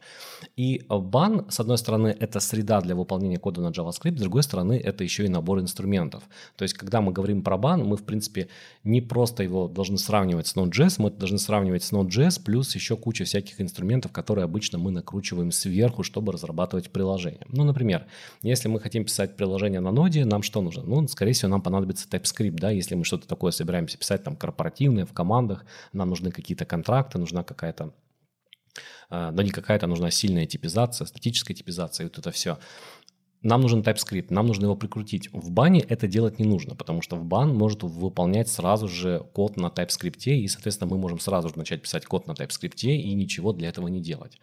И 0.57 0.85
бан, 0.89 1.47
с 1.51 1.61
одной 1.61 1.79
стороны, 1.79 2.09
это 2.19 2.41
среда 2.41 2.81
для 2.81 2.95
выполнения 2.95 3.39
кода 3.39 3.61
на 3.61 3.69
JavaScript, 3.69 4.17
с 4.17 4.21
другой 4.21 4.43
стороны, 4.43 4.81
это 4.83 5.05
еще 5.05 5.25
и 5.25 5.29
набор 5.29 5.61
инструментов. 5.61 6.25
То 6.57 6.65
есть, 6.65 6.75
когда 6.75 7.01
мы 7.01 7.13
говорим 7.13 7.43
про 7.43 7.57
бан, 7.57 7.85
мы, 7.85 7.97
в 7.97 8.05
принципе, 8.05 8.49
не 8.85 9.01
просто 9.01 9.43
его 9.43 9.69
должны 9.69 9.99
сравнивать 9.99 10.47
с 10.47 10.57
Node.js, 10.57 10.95
мы 10.99 11.11
должны 11.11 11.39
сравнивать 11.39 11.83
с 11.83 11.93
Node.js 11.93 12.43
плюс 12.43 12.75
еще 12.75 12.97
куча 12.97 13.25
всяких 13.25 13.61
инструментов, 13.61 14.13
которые 14.13 14.45
обычно 14.45 14.79
мы 14.79 14.91
накручиваем 14.91 15.53
сверху, 15.53 16.03
чтобы 16.03 16.33
разрабатывать 16.33 16.91
приложение. 16.91 17.45
Ну, 17.49 17.65
например, 17.65 18.07
если 18.43 18.69
мы 18.69 18.81
хотим 18.81 19.05
писать 19.05 19.37
приложение 19.37 19.81
на 19.81 19.91
ноде, 20.09 20.25
нам 20.25 20.43
что 20.43 20.63
нужно? 20.63 20.83
Ну, 20.83 21.07
скорее 21.09 21.33
всего, 21.33 21.51
нам 21.51 21.63
понадобится 21.63 22.09
TypeScript, 22.09 22.57
да, 22.59 22.71
если 22.71 22.95
мы 22.95 23.05
что-то 23.05 23.29
такое 23.29 23.53
собираемся 23.53 23.99
писать 23.99 24.25
там 24.25 24.37
корпоративное, 24.37 25.07
в 25.07 25.13
командах, 25.13 25.65
нам 25.93 26.09
нужны 26.09 26.31
какие-то 26.31 26.65
контракты, 26.65 27.19
нужна 27.19 27.43
какая-то 27.45 27.93
но 29.11 29.33
а, 29.41 29.43
не 29.43 29.51
какая-то 29.51 29.87
нужна 29.87 30.11
сильная 30.11 30.47
типизация, 30.47 31.07
статическая 31.07 31.55
типизация, 31.55 32.05
и 32.05 32.09
вот 32.09 32.19
это 32.19 32.31
все. 32.31 32.59
Нам 33.43 33.61
нужен 33.61 33.81
TypeScript, 33.81 34.27
нам 34.31 34.47
нужно 34.47 34.65
его 34.65 34.77
прикрутить. 34.77 35.33
В 35.33 35.51
бане 35.51 35.81
это 35.81 36.07
делать 36.07 36.39
не 36.39 36.45
нужно, 36.45 36.75
потому 36.75 37.03
что 37.03 37.17
в 37.17 37.25
бан 37.25 37.57
может 37.57 37.83
выполнять 37.83 38.49
сразу 38.49 38.87
же 38.87 39.27
код 39.33 39.57
на 39.57 39.67
TypeScript, 39.67 40.25
и, 40.27 40.47
соответственно, 40.47 40.91
мы 40.91 40.99
можем 40.99 41.19
сразу 41.19 41.49
же 41.49 41.59
начать 41.59 41.83
писать 41.83 42.05
код 42.05 42.27
на 42.27 42.33
TypeScript 42.33 42.83
и 42.85 43.15
ничего 43.15 43.53
для 43.53 43.69
этого 43.69 43.89
не 43.89 44.01
делать. 44.01 44.39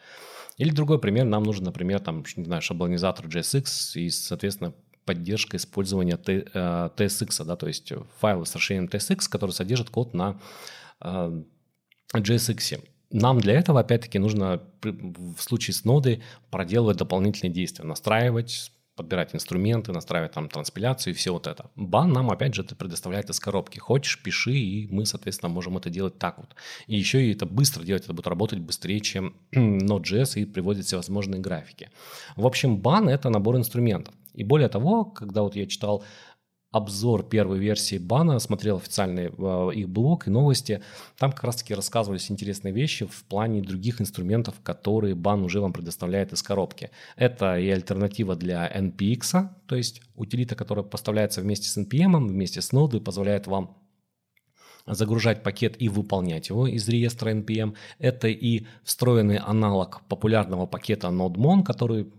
Или 0.58 0.72
другой 0.72 1.00
пример, 1.00 1.26
нам 1.26 1.44
нужен, 1.44 1.66
например, 1.66 2.00
там, 2.00 2.24
не 2.38 2.46
знаю, 2.46 2.62
шаблонизатор 2.62 3.28
JSX 3.28 4.00
и, 4.00 4.10
соответственно, 4.10 4.74
поддержка 5.06 5.58
использования 5.58 6.18
TSX, 6.18 7.46
да, 7.46 7.56
то 7.56 7.68
есть 7.68 7.94
файлы 8.20 8.46
с 8.46 8.56
расширением 8.56 8.90
TSX, 8.90 9.30
который 9.30 9.52
содержит 9.52 9.90
код 9.90 10.14
на 10.14 10.40
э, 11.02 11.44
JSX. 12.14 12.84
Нам 13.12 13.40
для 13.40 13.54
этого, 13.54 13.80
опять-таки, 13.80 14.20
нужно 14.20 14.62
в 14.84 15.40
случае 15.40 15.74
с 15.74 15.86
нодой 15.86 16.24
проделывать 16.50 16.98
дополнительные 16.98 17.54
действия, 17.54 17.86
настраивать, 17.86 18.72
подбирать 18.96 19.36
инструменты, 19.36 19.92
настраивать 19.92 20.32
там 20.32 20.50
транспиляцию 20.50 21.14
и 21.14 21.16
все 21.16 21.32
вот 21.32 21.48
это. 21.48 21.70
Бан 21.76 22.12
нам, 22.12 22.32
опять 22.32 22.56
же, 22.56 22.64
это 22.64 22.76
предоставляет 22.76 23.30
из 23.30 23.40
коробки. 23.40 23.78
Хочешь, 23.78 24.22
пиши, 24.22 24.54
и 24.54 24.88
мы, 24.88 25.06
соответственно, 25.06 25.50
можем 25.50 25.78
это 25.78 25.90
делать 25.90 26.18
так 26.18 26.38
вот. 26.38 26.56
И 26.88 26.96
еще 26.96 27.24
и 27.24 27.34
это 27.34 27.46
быстро 27.46 27.84
делать, 27.84 28.04
это 28.04 28.14
будет 28.14 28.28
работать 28.28 28.60
быстрее, 28.60 29.02
чем 29.02 29.36
Node.js 29.56 30.42
и 30.42 30.46
приводит 30.46 30.86
всевозможные 30.86 31.42
графики. 31.42 31.90
В 32.36 32.46
общем, 32.46 32.78
бан– 32.78 33.10
это 33.10 33.30
набор 33.30 33.58
инструментов. 33.58 34.14
И 34.36 34.44
более 34.44 34.70
того, 34.70 35.06
когда 35.06 35.42
вот 35.42 35.56
я 35.56 35.66
читал 35.66 36.04
обзор 36.76 37.24
первой 37.24 37.58
версии 37.58 37.98
бана, 37.98 38.38
смотрел 38.40 38.78
официальный 38.78 39.28
э, 39.28 39.70
их 39.76 39.88
блог 39.88 40.28
и 40.28 40.30
новости, 40.30 40.82
там 41.18 41.32
как 41.32 41.46
раз-таки 41.46 41.74
рассказывались 41.74 42.30
интересные 42.30 42.74
вещи 42.74 43.06
в 43.06 43.24
плане 43.24 43.62
других 43.62 44.02
инструментов, 44.02 44.56
которые 44.62 45.16
бан 45.16 45.44
уже 45.44 45.62
вам 45.62 45.72
предоставляет 45.72 46.34
из 46.34 46.44
коробки. 46.44 46.92
Это 47.16 47.58
и 47.58 47.70
альтернатива 47.70 48.36
для 48.36 48.70
NPX, 48.70 49.48
то 49.68 49.76
есть 49.76 50.02
утилита, 50.16 50.56
которая 50.56 50.84
поставляется 50.84 51.40
вместе 51.40 51.70
с 51.70 51.78
NPM, 51.78 52.28
вместе 52.28 52.62
с 52.62 52.74
нодой, 52.74 53.00
позволяет 53.00 53.48
вам 53.48 53.78
загружать 54.86 55.44
пакет 55.44 55.82
и 55.82 55.88
выполнять 55.88 56.50
его 56.50 56.68
из 56.68 56.88
реестра 56.90 57.34
NPM. 57.34 57.76
Это 58.00 58.28
и 58.28 58.66
встроенный 58.84 59.38
аналог 59.38 60.02
популярного 60.10 60.66
пакета 60.66 61.08
NodeMon, 61.08 61.64
который 61.64 62.12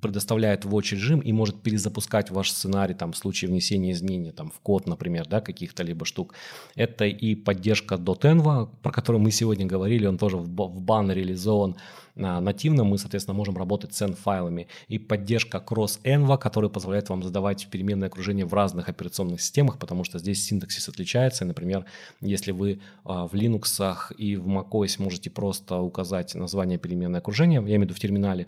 предоставляет 0.00 0.64
watch 0.64 0.92
режим 0.94 1.20
и 1.20 1.32
может 1.32 1.62
перезапускать 1.62 2.30
ваш 2.30 2.50
сценарий 2.50 2.94
там, 2.94 3.12
в 3.12 3.16
случае 3.16 3.50
внесения 3.50 3.92
изменений 3.92 4.32
там, 4.32 4.50
в 4.50 4.60
код, 4.60 4.86
например, 4.86 5.26
да, 5.26 5.40
каких-то 5.40 5.82
либо 5.82 6.04
штук. 6.04 6.34
Это 6.76 7.04
и 7.06 7.34
поддержка 7.34 7.96
.env, 7.96 8.68
про 8.82 8.92
которую 8.92 9.22
мы 9.22 9.30
сегодня 9.32 9.66
говорили, 9.66 10.06
он 10.06 10.18
тоже 10.18 10.36
в, 10.36 10.46
в 10.46 10.80
бан 10.80 11.10
реализован 11.10 11.76
нативно. 12.20 12.84
Мы, 12.84 12.98
соответственно, 12.98 13.36
можем 13.36 13.56
работать 13.56 13.94
с 13.94 14.02
N-файлами. 14.02 14.68
И 14.88 14.98
поддержка 14.98 15.62
cross-env, 15.66 16.38
которая 16.38 16.70
позволяет 16.70 17.08
вам 17.08 17.22
задавать 17.22 17.68
переменное 17.70 18.08
окружение 18.08 18.44
в 18.44 18.54
разных 18.54 18.88
операционных 18.88 19.40
системах, 19.40 19.78
потому 19.78 20.04
что 20.04 20.18
здесь 20.18 20.44
синтаксис 20.44 20.88
отличается. 20.88 21.44
например, 21.44 21.84
если 22.20 22.52
вы 22.52 22.80
а, 23.04 23.26
в 23.26 23.34
Linux 23.34 24.14
и 24.16 24.36
в 24.36 24.46
macOS 24.46 25.02
можете 25.02 25.30
просто 25.30 25.78
указать 25.78 26.34
название 26.34 26.78
переменное 26.78 27.20
окружения, 27.20 27.56
я 27.56 27.60
имею 27.60 27.80
в 27.80 27.84
виду 27.84 27.94
в 27.94 28.00
терминале, 28.00 28.46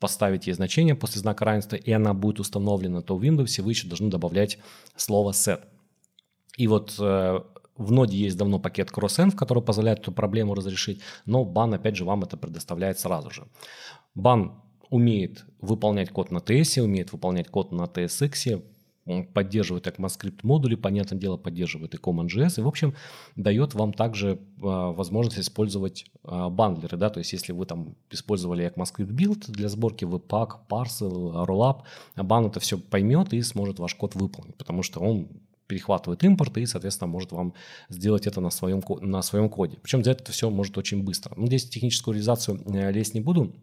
поставить 0.00 0.48
ей 0.48 0.52
значение 0.54 0.96
после 0.96 1.20
знака 1.20 1.44
равенства, 1.44 1.76
и 1.76 1.92
она 1.92 2.12
будет 2.14 2.40
установлена, 2.40 3.02
то 3.02 3.16
в 3.16 3.22
Windows 3.22 3.62
вы 3.62 3.70
еще 3.70 3.86
должны 3.86 4.10
добавлять 4.10 4.58
слово 4.96 5.30
set. 5.30 5.60
И 6.56 6.66
вот 6.66 6.96
э, 6.98 7.40
в 7.76 7.92
ноде 7.92 8.16
есть 8.16 8.36
давно 8.36 8.58
пакет 8.58 8.90
CrossEnv, 8.90 9.32
который 9.32 9.62
позволяет 9.62 10.00
эту 10.00 10.12
проблему 10.12 10.54
разрешить, 10.54 11.00
но 11.26 11.44
бан, 11.44 11.74
опять 11.74 11.96
же, 11.96 12.04
вам 12.04 12.22
это 12.22 12.36
предоставляет 12.36 12.98
сразу 12.98 13.30
же. 13.30 13.46
Бан 14.14 14.62
умеет 14.90 15.44
выполнять 15.60 16.10
код 16.10 16.30
на 16.30 16.38
TS, 16.38 16.82
умеет 16.82 17.12
выполнять 17.12 17.48
код 17.48 17.72
на 17.72 17.84
TSX, 17.84 18.62
поддерживает 19.34 19.86
ECMAScript 19.86 20.40
модули, 20.42 20.76
понятное 20.76 21.18
дело, 21.18 21.36
поддерживает 21.36 21.94
и 21.94 21.98
CommonJS, 21.98 22.58
и, 22.58 22.62
в 22.62 22.68
общем, 22.68 22.94
дает 23.34 23.74
вам 23.74 23.92
также 23.92 24.38
а, 24.62 24.92
возможность 24.92 25.40
использовать 25.40 26.06
а, 26.22 26.50
бандлеры, 26.50 26.96
да, 26.96 27.10
то 27.10 27.18
есть 27.18 27.32
если 27.32 27.52
вы 27.52 27.66
там 27.66 27.96
использовали 28.10 28.64
ECMAScript 28.66 29.10
build 29.10 29.50
для 29.50 29.68
сборки 29.68 30.04
Webpack, 30.04 30.68
Parcel, 30.68 31.46
Rollup, 31.46 31.82
бан 32.16 32.46
это 32.46 32.60
все 32.60 32.78
поймет 32.78 33.32
и 33.32 33.42
сможет 33.42 33.80
ваш 33.80 33.94
код 33.96 34.14
выполнить, 34.14 34.56
потому 34.56 34.82
что 34.82 35.00
он 35.00 35.28
перехватывает 35.72 36.22
импорт 36.22 36.58
и, 36.58 36.66
соответственно, 36.66 37.08
может 37.08 37.32
вам 37.32 37.54
сделать 37.88 38.26
это 38.26 38.40
на 38.42 38.50
своем, 38.50 38.82
на 39.00 39.22
своем 39.22 39.48
коде. 39.48 39.78
Причем 39.82 40.02
делать 40.02 40.20
это 40.20 40.32
все 40.32 40.50
может 40.50 40.76
очень 40.76 41.02
быстро. 41.02 41.32
Ну, 41.36 41.46
здесь 41.46 41.68
техническую 41.68 42.14
реализацию 42.14 42.60
э, 42.66 42.92
лезть 42.92 43.14
не 43.14 43.20
буду, 43.20 43.54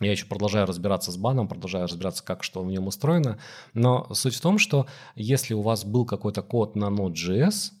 я 0.00 0.12
еще 0.12 0.26
продолжаю 0.26 0.66
разбираться 0.66 1.12
с 1.12 1.16
баном, 1.16 1.48
продолжаю 1.48 1.84
разбираться, 1.84 2.24
как 2.24 2.42
что 2.44 2.62
в 2.62 2.70
нем 2.70 2.86
устроено. 2.86 3.38
Но 3.74 4.06
суть 4.12 4.34
в 4.34 4.40
том, 4.40 4.58
что 4.58 4.86
если 5.14 5.54
у 5.54 5.62
вас 5.62 5.84
был 5.84 6.04
какой-то 6.06 6.42
код 6.42 6.76
на 6.76 6.86
Node.js, 6.86 7.72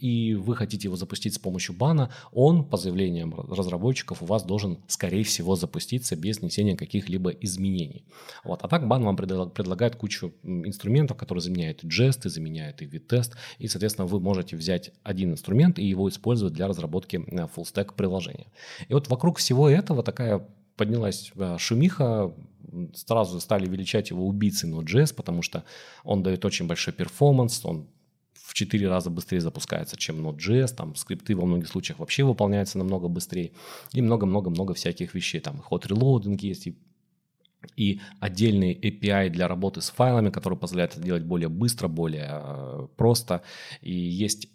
и 0.00 0.34
вы 0.34 0.54
хотите 0.54 0.88
его 0.88 0.96
запустить 0.96 1.34
с 1.34 1.38
помощью 1.38 1.74
бана, 1.74 2.10
он, 2.32 2.64
по 2.64 2.76
заявлениям 2.76 3.34
разработчиков, 3.34 4.22
у 4.22 4.26
вас 4.26 4.44
должен, 4.44 4.78
скорее 4.86 5.24
всего, 5.24 5.56
запуститься 5.56 6.16
без 6.16 6.40
внесения 6.40 6.76
каких-либо 6.76 7.30
изменений. 7.30 8.04
Вот. 8.44 8.62
А 8.62 8.68
так 8.68 8.86
бан 8.86 9.04
вам 9.04 9.16
предлагает 9.16 9.96
кучу 9.96 10.32
инструментов, 10.42 11.16
которые 11.16 11.42
заменяют 11.42 11.84
и 11.84 11.90
жесты, 11.90 12.28
заменяют 12.28 12.82
и 12.82 12.86
вид-тест, 12.86 13.34
и, 13.58 13.68
соответственно, 13.68 14.06
вы 14.06 14.20
можете 14.20 14.56
взять 14.56 14.92
один 15.02 15.32
инструмент 15.32 15.78
и 15.78 15.84
его 15.84 16.08
использовать 16.08 16.54
для 16.54 16.68
разработки 16.68 17.16
э, 17.16 17.46
full-stack 17.54 17.94
приложения. 17.94 18.46
И 18.88 18.94
вот 18.94 19.08
вокруг 19.08 19.38
всего 19.38 19.68
этого 19.68 20.02
такая 20.02 20.46
поднялась 20.76 21.32
э, 21.34 21.56
шумиха, 21.58 22.32
сразу 22.94 23.40
стали 23.40 23.66
величать 23.66 24.10
его 24.10 24.26
убийцей 24.26 24.70
Node.js, 24.70 25.14
потому 25.14 25.42
что 25.42 25.64
он 26.04 26.22
дает 26.22 26.44
очень 26.44 26.66
большой 26.66 26.92
перформанс, 26.92 27.64
он 27.64 27.88
в 28.44 28.54
4 28.54 28.88
раза 28.88 29.10
быстрее 29.10 29.40
запускается, 29.40 29.96
чем 29.96 30.26
Node.js, 30.26 30.74
там 30.74 30.94
скрипты 30.94 31.34
во 31.34 31.46
многих 31.46 31.68
случаях 31.68 31.98
вообще 31.98 32.24
выполняются 32.24 32.78
намного 32.78 33.08
быстрее, 33.08 33.52
и 33.92 34.02
много-много-много 34.02 34.74
всяких 34.74 35.14
вещей, 35.14 35.40
там 35.40 35.62
hot 35.70 35.86
reloading 35.86 36.38
есть, 36.40 36.66
и 36.66 36.76
и 37.74 38.00
отдельный 38.20 38.74
API 38.74 39.28
для 39.28 39.48
работы 39.48 39.80
с 39.80 39.90
файлами, 39.90 40.30
который 40.30 40.56
позволяет 40.56 40.92
это 40.92 41.02
делать 41.02 41.24
более 41.24 41.48
быстро, 41.48 41.88
более 41.88 42.28
э, 42.30 42.88
просто. 42.96 43.42
И 43.80 43.92
есть 43.92 44.48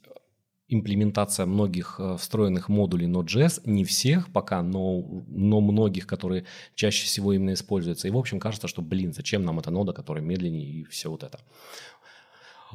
имплементация 0.71 1.45
многих 1.45 1.99
э, 1.99 2.15
встроенных 2.17 2.69
модулей 2.69 3.07
Node.js, 3.07 3.61
не 3.65 3.83
всех 3.83 4.31
пока, 4.31 4.63
но, 4.63 5.03
но 5.27 5.59
многих, 5.59 6.07
которые 6.07 6.45
чаще 6.75 7.05
всего 7.05 7.33
именно 7.33 7.53
используются. 7.53 8.07
И, 8.07 8.11
в 8.11 8.17
общем, 8.17 8.39
кажется, 8.39 8.67
что, 8.67 8.81
блин, 8.81 9.13
зачем 9.13 9.43
нам 9.43 9.59
эта 9.59 9.71
нода, 9.71 9.91
которая 9.91 10.23
медленнее 10.23 10.65
и 10.65 10.83
все 10.85 11.09
вот 11.09 11.23
это. 11.23 11.39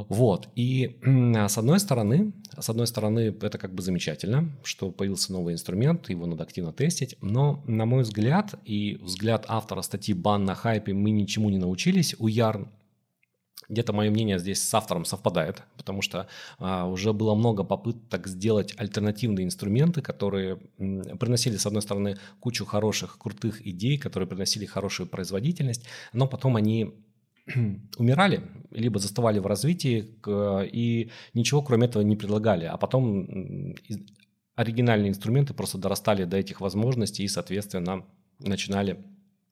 Вот, 0.09 0.49
и 0.55 0.99
с 1.03 1.59
одной 1.59 1.81
стороны, 1.81 2.33
с 2.59 2.69
одной 2.69 2.87
стороны, 2.87 3.35
это 3.41 3.59
как 3.59 3.75
бы 3.75 3.83
замечательно, 3.83 4.51
что 4.63 4.91
появился 4.91 5.33
новый 5.33 5.55
инструмент, 5.55 6.09
его 6.11 6.27
надо 6.27 6.45
активно 6.45 6.73
тестить, 6.73 7.17
но, 7.21 7.63
на 7.67 7.87
мой 7.87 8.03
взгляд, 8.03 8.55
и 8.65 8.99
взгляд 9.03 9.45
автора 9.49 9.83
статьи 9.83 10.15
«Бан 10.15 10.45
на 10.45 10.55
хайпе» 10.55 10.93
мы 10.93 11.11
ничему 11.11 11.51
не 11.51 11.59
научились, 11.59 12.15
у 12.19 12.29
Yarn 12.29 12.69
где-то 13.69 13.93
мое 13.93 14.11
мнение 14.11 14.39
здесь 14.39 14.63
с 14.63 14.75
автором 14.75 15.05
совпадает, 15.05 15.63
потому 15.77 16.03
что 16.03 16.29
а, 16.59 16.87
уже 16.87 17.13
было 17.13 17.35
много 17.35 17.65
попыток 17.65 18.27
сделать 18.29 18.75
альтернативные 18.77 19.45
инструменты, 19.45 20.03
которые 20.03 20.61
м, 20.79 21.03
приносили, 21.19 21.57
с 21.57 21.67
одной 21.67 21.83
стороны, 21.83 22.17
кучу 22.41 22.65
хороших, 22.65 23.19
крутых 23.19 23.67
идей, 23.67 23.99
которые 23.99 24.29
приносили 24.29 24.67
хорошую 24.67 25.09
производительность, 25.09 25.85
но 26.13 26.29
потом 26.29 26.57
они 26.57 26.95
умирали, 27.97 28.43
либо 28.71 28.99
заставали 28.99 29.39
в 29.39 29.47
развитии 29.47 30.15
и 30.73 31.11
ничего 31.35 31.63
кроме 31.63 31.87
этого 31.87 32.03
не 32.03 32.17
предлагали. 32.17 32.65
А 32.65 32.77
потом 32.77 33.75
оригинальные 34.55 35.11
инструменты 35.11 35.55
просто 35.55 35.79
дорастали 35.79 36.25
до 36.25 36.37
этих 36.37 36.61
возможностей 36.61 37.25
и, 37.25 37.29
соответственно, 37.29 38.05
начинали 38.39 39.05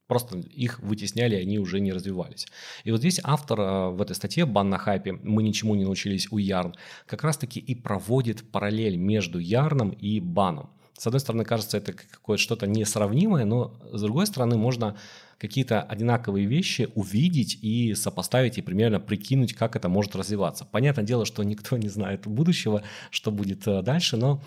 Просто 0.07 0.39
их 0.39 0.81
вытесняли, 0.81 1.37
они 1.37 1.59
уже 1.59 1.81
не 1.81 1.91
развивались. 1.91 2.47
И 2.85 2.91
вот 2.91 3.01
здесь 3.01 3.21
автор 3.25 3.61
э, 3.61 3.89
в 3.89 4.03
этой 4.03 4.15
статье 4.15 4.45
«Бан 4.45 4.69
на 4.69 4.77
хайпе. 4.77 5.13
Мы 5.13 5.43
ничему 5.43 5.75
не 5.77 5.85
научились 5.85 6.29
у 6.31 6.37
Ярн» 6.37 6.75
как 7.07 7.25
раз-таки 7.25 7.59
и 7.59 7.75
проводит 7.75 8.51
параллель 8.53 8.97
между 8.97 9.39
Ярном 9.39 9.91
и 9.91 10.21
Баном. 10.21 10.69
С 10.97 11.07
одной 11.07 11.21
стороны, 11.21 11.45
кажется, 11.45 11.77
это 11.79 11.93
какое-то 11.93 12.43
что-то 12.43 12.67
несравнимое, 12.67 13.45
но 13.45 13.77
с 13.93 14.01
другой 14.01 14.27
стороны, 14.27 14.57
можно 14.57 14.97
какие-то 15.39 15.83
одинаковые 15.83 16.47
вещи 16.47 16.89
увидеть 16.95 17.59
и 17.61 17.95
сопоставить 17.95 18.59
и 18.59 18.63
примерно 18.63 19.01
прикинуть, 19.01 19.55
как 19.55 19.77
это 19.77 19.89
может 19.89 20.15
развиваться. 20.15 20.65
Понятное 20.65 21.05
дело, 21.05 21.27
что 21.27 21.43
никто 21.43 21.77
не 21.77 21.89
знает 21.89 22.27
будущего, 22.27 22.83
что 23.11 23.33
будет 23.33 23.67
э, 23.67 23.83
дальше, 23.83 24.17
но 24.17 24.43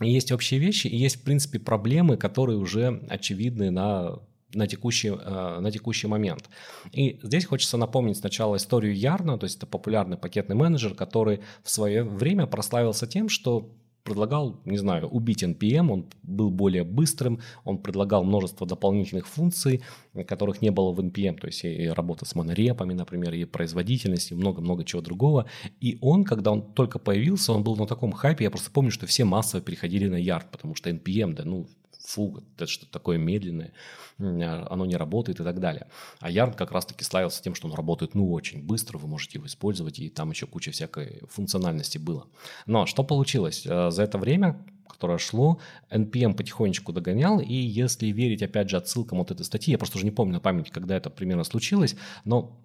есть 0.00 0.32
общие 0.32 0.60
вещи 0.60 0.86
и 0.86 0.96
есть, 0.96 1.16
в 1.16 1.22
принципе, 1.22 1.58
проблемы, 1.58 2.16
которые 2.16 2.58
уже 2.58 3.02
очевидны 3.08 3.70
на 3.70 4.20
на 4.54 4.68
текущий, 4.68 5.08
э, 5.08 5.58
на 5.60 5.70
текущий 5.72 6.06
момент. 6.06 6.48
И 6.92 7.18
здесь 7.24 7.44
хочется 7.44 7.76
напомнить 7.76 8.18
сначала 8.18 8.54
историю 8.56 8.96
Ярна, 8.96 9.36
то 9.36 9.44
есть 9.44 9.56
это 9.56 9.66
популярный 9.66 10.16
пакетный 10.16 10.54
менеджер, 10.54 10.94
который 10.94 11.40
в 11.64 11.70
свое 11.70 12.04
время 12.04 12.46
прославился 12.46 13.08
тем, 13.08 13.28
что 13.28 13.74
предлагал, 14.04 14.60
не 14.66 14.76
знаю, 14.76 15.08
убить 15.08 15.42
NPM, 15.42 15.90
он 15.90 16.06
был 16.22 16.50
более 16.50 16.84
быстрым, 16.84 17.40
он 17.64 17.78
предлагал 17.78 18.22
множество 18.22 18.66
дополнительных 18.66 19.26
функций, 19.26 19.82
которых 20.28 20.60
не 20.60 20.70
было 20.70 20.92
в 20.92 21.00
NPM, 21.00 21.38
то 21.38 21.46
есть 21.46 21.64
и 21.64 21.88
работа 21.88 22.26
с 22.26 22.34
монорепами, 22.34 22.92
например, 22.92 23.32
и 23.32 23.46
производительность, 23.46 24.30
и 24.30 24.34
много-много 24.34 24.84
чего 24.84 25.00
другого. 25.00 25.46
И 25.80 25.96
он, 26.02 26.24
когда 26.24 26.52
он 26.52 26.62
только 26.74 26.98
появился, 26.98 27.52
он 27.52 27.64
был 27.64 27.76
на 27.76 27.86
таком 27.86 28.12
хайпе, 28.12 28.44
я 28.44 28.50
просто 28.50 28.70
помню, 28.70 28.90
что 28.90 29.06
все 29.06 29.24
массово 29.24 29.62
переходили 29.62 30.06
на 30.06 30.22
Yard, 30.22 30.44
потому 30.52 30.74
что 30.74 30.90
NPM, 30.90 31.32
да, 31.34 31.44
ну, 31.44 31.66
фу, 32.04 32.42
это 32.54 32.66
что-то 32.66 32.92
такое 32.92 33.18
медленное, 33.18 33.72
а, 34.18 34.66
оно 34.70 34.86
не 34.86 34.96
работает 34.96 35.40
и 35.40 35.44
так 35.44 35.60
далее. 35.60 35.88
А 36.20 36.30
Yarn 36.30 36.54
как 36.54 36.72
раз-таки 36.72 37.04
славился 37.04 37.42
тем, 37.42 37.54
что 37.54 37.66
он 37.66 37.74
работает 37.74 38.14
ну 38.14 38.30
очень 38.32 38.62
быстро, 38.62 38.98
вы 38.98 39.08
можете 39.08 39.38
его 39.38 39.46
использовать, 39.46 39.98
и 39.98 40.10
там 40.10 40.30
еще 40.30 40.46
куча 40.46 40.70
всякой 40.70 41.22
функциональности 41.28 41.98
было. 41.98 42.26
Но 42.66 42.86
что 42.86 43.04
получилось? 43.04 43.66
Э, 43.66 43.90
за 43.90 44.02
это 44.02 44.18
время 44.18 44.64
которое 44.86 45.18
шло, 45.18 45.58
NPM 45.90 46.34
потихонечку 46.34 46.92
догонял, 46.92 47.40
и 47.40 47.52
если 47.52 48.06
верить, 48.06 48.42
опять 48.42 48.70
же, 48.70 48.76
отсылкам 48.76 49.18
вот 49.18 49.32
этой 49.32 49.44
статьи, 49.44 49.72
я 49.72 49.78
просто 49.78 49.96
уже 49.96 50.04
не 50.04 50.12
помню 50.12 50.34
на 50.34 50.40
память, 50.40 50.70
когда 50.70 50.96
это 50.96 51.10
примерно 51.10 51.42
случилось, 51.42 51.96
но 52.24 52.64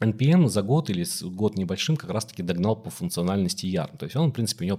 NPM 0.00 0.46
за 0.48 0.62
год 0.62 0.90
или 0.90 1.04
год 1.22 1.56
небольшим 1.56 1.96
как 1.96 2.10
раз-таки 2.10 2.42
догнал 2.42 2.76
по 2.76 2.90
функциональности 2.90 3.66
Yarn. 3.66 3.96
То 3.96 4.04
есть 4.04 4.14
он, 4.14 4.30
в 4.30 4.32
принципе, 4.34 4.64
у 4.64 4.68
него 4.68 4.76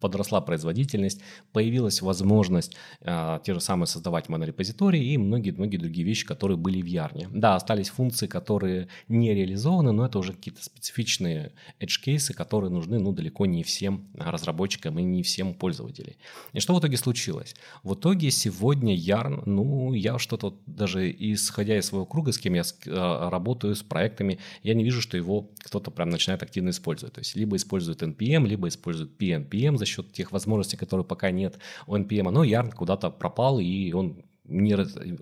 подросла 0.00 0.40
производительность, 0.40 1.20
появилась 1.52 2.02
возможность 2.02 2.76
э, 3.00 3.38
те 3.44 3.54
же 3.54 3.60
самые 3.60 3.86
создавать 3.86 4.28
монорепозитории 4.28 5.12
и 5.12 5.18
многие-многие 5.18 5.78
другие 5.78 6.06
вещи, 6.06 6.26
которые 6.26 6.56
были 6.56 6.82
в 6.82 6.86
Ярне. 6.86 7.28
Да, 7.32 7.56
остались 7.56 7.88
функции, 7.88 8.26
которые 8.26 8.88
не 9.08 9.34
реализованы, 9.34 9.92
но 9.92 10.06
это 10.06 10.18
уже 10.18 10.32
какие-то 10.32 10.62
специфичные 10.62 11.52
edge-кейсы, 11.80 12.34
которые 12.34 12.70
нужны 12.70 12.98
ну, 12.98 13.12
далеко 13.12 13.46
не 13.46 13.62
всем 13.62 14.08
разработчикам 14.14 14.98
и 14.98 15.02
не 15.02 15.22
всем 15.22 15.54
пользователям. 15.54 16.14
И 16.52 16.60
что 16.60 16.74
в 16.74 16.80
итоге 16.80 16.96
случилось? 16.96 17.54
В 17.82 17.94
итоге 17.94 18.30
сегодня 18.30 18.94
Yarn, 18.94 19.42
ну, 19.46 19.92
я 19.92 20.18
что-то 20.18 20.58
даже 20.66 21.10
исходя 21.10 21.78
из 21.78 21.86
своего 21.86 22.06
круга, 22.06 22.32
с 22.32 22.38
кем 22.38 22.54
я 22.54 22.62
э, 22.62 23.28
работаю, 23.30 23.74
с 23.74 23.82
проектами, 23.82 24.38
я 24.62 24.74
не 24.74 24.84
вижу, 24.84 25.00
что 25.00 25.16
его 25.16 25.50
кто-то 25.64 25.90
прям 25.90 26.10
начинает 26.10 26.42
активно 26.42 26.70
использовать. 26.70 27.14
То 27.14 27.20
есть 27.20 27.36
либо 27.36 27.56
использует 27.56 28.02
NPM, 28.02 28.46
либо 28.46 28.68
использует 28.68 29.10
PNPM 29.20 29.76
счет 29.86 30.12
тех 30.12 30.32
возможностей, 30.32 30.76
которые 30.76 31.04
пока 31.04 31.30
нет 31.30 31.58
у 31.86 31.96
NPM, 31.96 32.30
но 32.30 32.44
Yarn 32.44 32.72
куда-то 32.72 33.10
пропал, 33.10 33.58
и 33.58 33.92
он 33.92 34.22
не, 34.48 34.76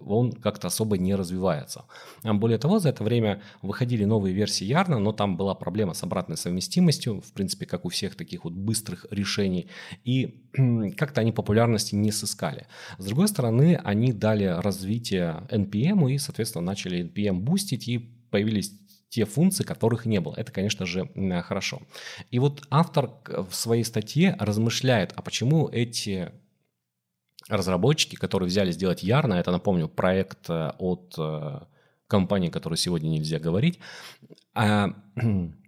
он 0.07 0.33
как-то 0.33 0.69
особо 0.69 0.99
не 0.99 1.15
развивается. 1.15 1.85
Более 2.23 2.59
того, 2.59 2.79
за 2.79 2.91
это 2.91 3.05
время 3.05 3.43
выходили 3.63 4.05
новые 4.05 4.35
версии 4.35 4.65
Ярна, 4.65 4.99
но 4.99 5.13
там 5.13 5.37
была 5.37 5.55
проблема 5.55 5.95
с 5.95 6.03
обратной 6.03 6.37
совместимостью, 6.37 7.21
в 7.21 7.33
принципе, 7.33 7.67
как 7.67 7.85
у 7.85 7.89
всех 7.89 8.17
таких 8.17 8.45
вот 8.45 8.53
быстрых 8.53 9.07
решений, 9.11 9.69
и 10.05 10.43
как-то 10.97 11.21
они 11.21 11.33
популярности 11.33 11.95
не 11.95 12.13
сыскали. 12.13 12.67
С 12.99 13.07
другой 13.07 13.29
стороны, 13.29 13.81
они 13.85 14.13
дали 14.13 14.45
развитие 14.45 15.47
NPM 15.51 16.13
и, 16.13 16.19
соответственно, 16.19 16.65
начали 16.65 17.05
NPM 17.05 17.41
бустить, 17.41 17.89
и 17.89 18.11
появились 18.31 18.73
те 19.15 19.25
функции, 19.27 19.63
которых 19.63 20.07
не 20.07 20.21
было. 20.21 20.35
Это, 20.37 20.51
конечно 20.51 20.87
же, 20.87 21.09
хорошо. 21.45 21.83
И 22.33 22.41
вот 22.41 22.65
автор 22.69 23.13
в 23.29 23.55
своей 23.55 23.85
статье 23.85 24.37
размышляет, 24.41 25.13
а 25.15 25.23
почему 25.23 25.69
эти 25.69 26.33
разработчики, 27.49 28.17
которые 28.17 28.49
взяли 28.49 28.73
сделать 28.73 29.05
Ярна, 29.05 29.35
это, 29.35 29.53
напомню, 29.53 29.87
проект 29.87 30.51
э, 30.51 30.73
от 30.79 31.15
э, 31.17 31.61
компании, 32.09 32.49
которой 32.49 32.75
сегодня 32.75 33.09
нельзя 33.09 33.39
говорить, 33.39 33.79
а 34.53 34.89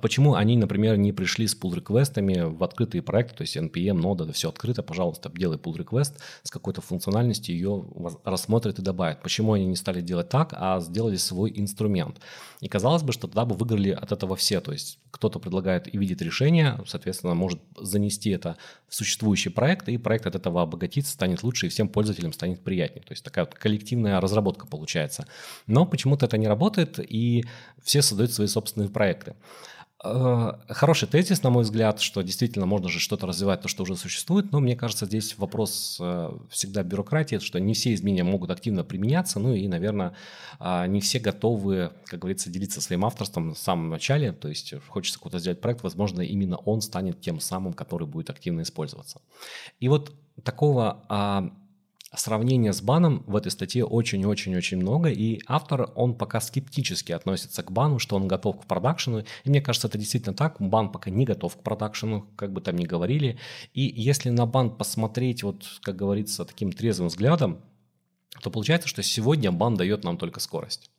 почему 0.00 0.34
они, 0.34 0.56
например, 0.56 0.96
не 0.96 1.12
пришли 1.12 1.46
с 1.46 1.56
pull-реквестами 1.56 2.42
в 2.42 2.62
открытые 2.62 3.02
проекты, 3.02 3.34
то 3.36 3.42
есть 3.42 3.56
NPM, 3.56 3.94
нода, 3.94 4.24
это 4.24 4.32
все 4.32 4.48
открыто, 4.48 4.82
пожалуйста, 4.82 5.30
делай 5.34 5.58
pull-request 5.58 6.18
с 6.42 6.50
какой-то 6.50 6.80
функциональностью, 6.80 7.54
ее 7.54 7.84
рассмотрит 8.24 8.78
и 8.78 8.82
добавит. 8.82 9.22
Почему 9.22 9.54
они 9.54 9.66
не 9.66 9.76
стали 9.76 10.00
делать 10.00 10.28
так, 10.28 10.54
а 10.56 10.80
сделали 10.80 11.16
свой 11.16 11.52
инструмент? 11.54 12.20
И 12.60 12.68
казалось 12.68 13.02
бы, 13.02 13.12
что 13.12 13.26
тогда 13.26 13.44
бы 13.44 13.54
выиграли 13.54 13.90
от 13.90 14.12
этого 14.12 14.36
все, 14.36 14.60
то 14.60 14.72
есть 14.72 14.98
кто-то 15.10 15.38
предлагает 15.38 15.92
и 15.92 15.98
видит 15.98 16.22
решение, 16.22 16.78
соответственно, 16.86 17.34
может 17.34 17.60
занести 17.78 18.30
это 18.30 18.56
в 18.88 18.94
существующий 18.94 19.48
проект, 19.50 19.88
и 19.88 19.98
проект 19.98 20.26
от 20.26 20.34
этого 20.34 20.62
обогатится, 20.62 21.12
станет 21.12 21.42
лучше, 21.42 21.66
и 21.66 21.68
всем 21.70 21.88
пользователям 21.88 22.32
станет 22.32 22.62
приятнее. 22.62 23.02
То 23.02 23.12
есть 23.12 23.24
такая 23.24 23.46
вот 23.46 23.54
коллективная 23.54 24.20
разработка 24.20 24.66
получается. 24.66 25.26
Но 25.66 25.86
почему-то 25.86 26.26
это 26.26 26.38
не 26.38 26.46
работает, 26.46 26.98
и 26.98 27.44
все 27.82 28.02
создают 28.02 28.32
свои 28.32 28.46
собственные 28.46 28.90
проекты. 28.90 29.34
Э, 30.06 30.52
хороший 30.68 31.08
тезис, 31.08 31.42
на 31.42 31.50
мой 31.50 31.64
взгляд, 31.64 32.00
что 32.00 32.22
действительно 32.22 32.66
можно 32.66 32.88
же 32.88 33.00
что-то 33.00 33.26
развивать, 33.26 33.60
то, 33.62 33.68
что 33.68 33.82
уже 33.82 33.96
существует, 33.96 34.52
но 34.52 34.60
мне 34.60 34.76
кажется, 34.76 35.06
здесь 35.06 35.36
вопрос 35.38 35.98
э, 36.00 36.30
всегда 36.50 36.82
бюрократии, 36.82 37.38
что 37.38 37.58
не 37.58 37.74
все 37.74 37.94
изменения 37.94 38.24
могут 38.24 38.50
активно 38.50 38.84
применяться, 38.84 39.40
ну 39.40 39.54
и, 39.54 39.66
наверное, 39.68 40.12
а, 40.58 40.86
не 40.86 41.00
все 41.00 41.18
готовы, 41.18 41.92
как 42.06 42.20
говорится, 42.20 42.50
делиться 42.50 42.80
своим 42.80 43.04
авторством 43.04 43.54
в 43.54 43.58
самом 43.58 43.88
начале, 43.88 44.32
то 44.32 44.48
есть 44.48 44.74
хочется 44.88 45.18
какой-то 45.18 45.38
сделать 45.38 45.60
проект, 45.60 45.82
возможно, 45.82 46.20
именно 46.22 46.56
он 46.56 46.80
станет 46.80 47.20
тем 47.20 47.40
самым, 47.40 47.72
который 47.72 48.06
будет 48.06 48.30
активно 48.30 48.62
использоваться. 48.62 49.20
И 49.80 49.88
вот 49.88 50.12
такого 50.42 51.04
а, 51.08 51.50
Сравнения 52.16 52.72
с 52.72 52.80
баном 52.80 53.22
в 53.26 53.36
этой 53.36 53.52
статье 53.52 53.84
очень-очень-очень 53.84 54.78
много, 54.78 55.10
и 55.10 55.40
автор, 55.46 55.90
он 55.94 56.14
пока 56.14 56.40
скептически 56.40 57.12
относится 57.12 57.62
к 57.62 57.70
бану, 57.70 57.98
что 57.98 58.16
он 58.16 58.26
готов 58.26 58.60
к 58.60 58.64
продакшену, 58.64 59.24
и 59.44 59.50
мне 59.50 59.60
кажется, 59.60 59.88
это 59.88 59.98
действительно 59.98 60.34
так, 60.34 60.56
бан 60.58 60.90
пока 60.90 61.10
не 61.10 61.24
готов 61.24 61.56
к 61.56 61.60
продакшену, 61.60 62.26
как 62.36 62.52
бы 62.52 62.60
там 62.60 62.76
ни 62.76 62.84
говорили, 62.84 63.38
и 63.74 63.82
если 63.82 64.30
на 64.30 64.46
бан 64.46 64.70
посмотреть, 64.70 65.42
вот, 65.42 65.66
как 65.82 65.96
говорится, 65.96 66.44
таким 66.44 66.72
трезвым 66.72 67.08
взглядом, 67.08 67.60
то 68.42 68.50
получается, 68.50 68.88
что 68.88 69.02
сегодня 69.02 69.52
бан 69.52 69.76
дает 69.76 70.04
нам 70.04 70.16
только 70.16 70.40
скорость. 70.40 70.90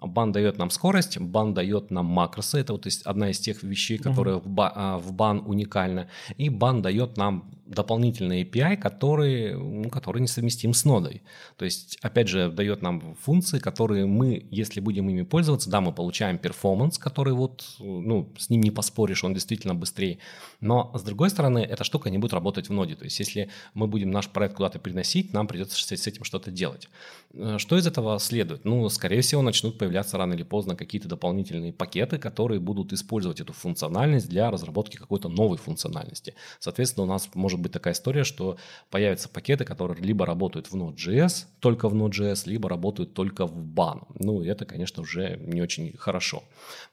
Бан 0.00 0.32
дает 0.32 0.56
нам 0.56 0.70
скорость, 0.70 1.18
бан 1.18 1.52
дает 1.52 1.90
нам 1.90 2.06
макросы. 2.06 2.58
Это 2.58 2.72
вот 2.72 2.86
одна 3.04 3.30
из 3.30 3.38
тех 3.38 3.62
вещей, 3.62 3.98
которые 3.98 4.38
в, 4.38 4.48
ба, 4.48 4.72
а, 4.74 4.98
в 4.98 5.12
бан 5.12 5.42
уникальна. 5.44 6.08
И 6.38 6.48
бан 6.48 6.80
дает 6.80 7.18
нам 7.18 7.50
дополнительный 7.70 8.42
API, 8.42 8.76
который, 8.76 9.54
ну, 9.54 9.88
который 9.90 10.20
несовместим 10.20 10.74
с 10.74 10.84
нодой. 10.84 11.22
То 11.56 11.64
есть, 11.64 11.98
опять 12.02 12.28
же, 12.28 12.50
дает 12.50 12.82
нам 12.82 13.14
функции, 13.14 13.58
которые 13.58 14.06
мы, 14.06 14.46
если 14.50 14.80
будем 14.80 15.08
ими 15.08 15.22
пользоваться, 15.22 15.70
да, 15.70 15.80
мы 15.80 15.92
получаем 15.92 16.38
перформанс, 16.38 16.98
который 16.98 17.32
вот, 17.32 17.64
ну, 17.78 18.32
с 18.36 18.50
ним 18.50 18.62
не 18.62 18.70
поспоришь, 18.70 19.22
он 19.24 19.34
действительно 19.34 19.74
быстрее. 19.74 20.18
Но, 20.60 20.90
с 20.94 21.02
другой 21.02 21.30
стороны, 21.30 21.60
эта 21.60 21.84
штука 21.84 22.10
не 22.10 22.18
будет 22.18 22.32
работать 22.32 22.68
в 22.68 22.72
ноде. 22.72 22.96
То 22.96 23.04
есть, 23.04 23.18
если 23.20 23.50
мы 23.74 23.86
будем 23.86 24.10
наш 24.10 24.28
проект 24.28 24.56
куда-то 24.56 24.78
переносить, 24.78 25.32
нам 25.32 25.46
придется 25.46 25.78
с 25.78 26.06
этим 26.06 26.24
что-то 26.24 26.50
делать. 26.50 26.88
Э, 27.34 27.58
что 27.58 27.78
из 27.78 27.86
этого 27.86 28.18
следует? 28.18 28.64
Ну, 28.64 28.88
скорее 28.88 29.20
всего, 29.20 29.42
начнут 29.42 29.78
появляться 29.78 30.18
рано 30.18 30.34
или 30.34 30.42
поздно 30.42 30.74
какие-то 30.74 31.08
дополнительные 31.08 31.72
пакеты, 31.72 32.18
которые 32.18 32.60
будут 32.60 32.92
использовать 32.92 33.40
эту 33.40 33.52
функциональность 33.52 34.28
для 34.28 34.50
разработки 34.50 34.96
какой-то 34.96 35.28
новой 35.28 35.58
функциональности. 35.58 36.34
Соответственно, 36.58 37.04
у 37.04 37.08
нас 37.08 37.28
может 37.34 37.59
быть 37.60 37.72
такая 37.72 37.94
история, 37.94 38.24
что 38.24 38.56
появятся 38.90 39.28
пакеты, 39.28 39.64
которые 39.64 40.02
либо 40.02 40.26
работают 40.26 40.66
в 40.68 40.76
Node.js, 40.76 41.46
только 41.60 41.88
в 41.88 41.94
Node.js, 41.94 42.42
либо 42.46 42.68
работают 42.68 43.14
только 43.14 43.46
в 43.46 43.64
ban. 43.64 44.06
Ну, 44.18 44.42
это, 44.42 44.64
конечно, 44.64 45.02
уже 45.02 45.36
не 45.36 45.62
очень 45.62 45.96
хорошо. 45.96 46.42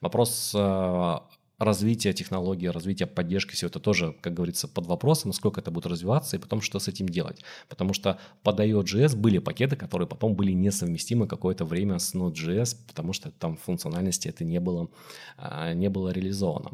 Вопрос 0.00 0.52
э, 0.54 1.16
развития 1.58 2.12
технологии, 2.12 2.68
развития 2.68 3.06
поддержки, 3.06 3.54
все 3.54 3.66
это 3.66 3.80
тоже, 3.80 4.14
как 4.20 4.34
говорится, 4.34 4.68
под 4.68 4.86
вопросом, 4.86 5.30
насколько 5.30 5.60
это 5.60 5.70
будет 5.70 5.86
развиваться 5.86 6.36
и 6.36 6.38
потом 6.38 6.60
что 6.60 6.78
с 6.78 6.88
этим 6.88 7.08
делать. 7.08 7.44
Потому 7.68 7.92
что 7.92 8.18
под 8.42 8.60
IO.js 8.60 9.16
были 9.16 9.38
пакеты, 9.38 9.76
которые 9.76 10.06
потом 10.06 10.34
были 10.34 10.52
несовместимы 10.52 11.26
какое-то 11.26 11.64
время 11.64 11.98
с 11.98 12.14
Node.js, 12.14 12.76
потому 12.86 13.12
что 13.12 13.30
там 13.32 13.56
функциональности 13.56 14.28
это 14.28 14.44
не 14.44 14.60
было, 14.60 14.88
а, 15.36 15.72
не 15.74 15.88
было 15.88 16.10
реализовано. 16.10 16.72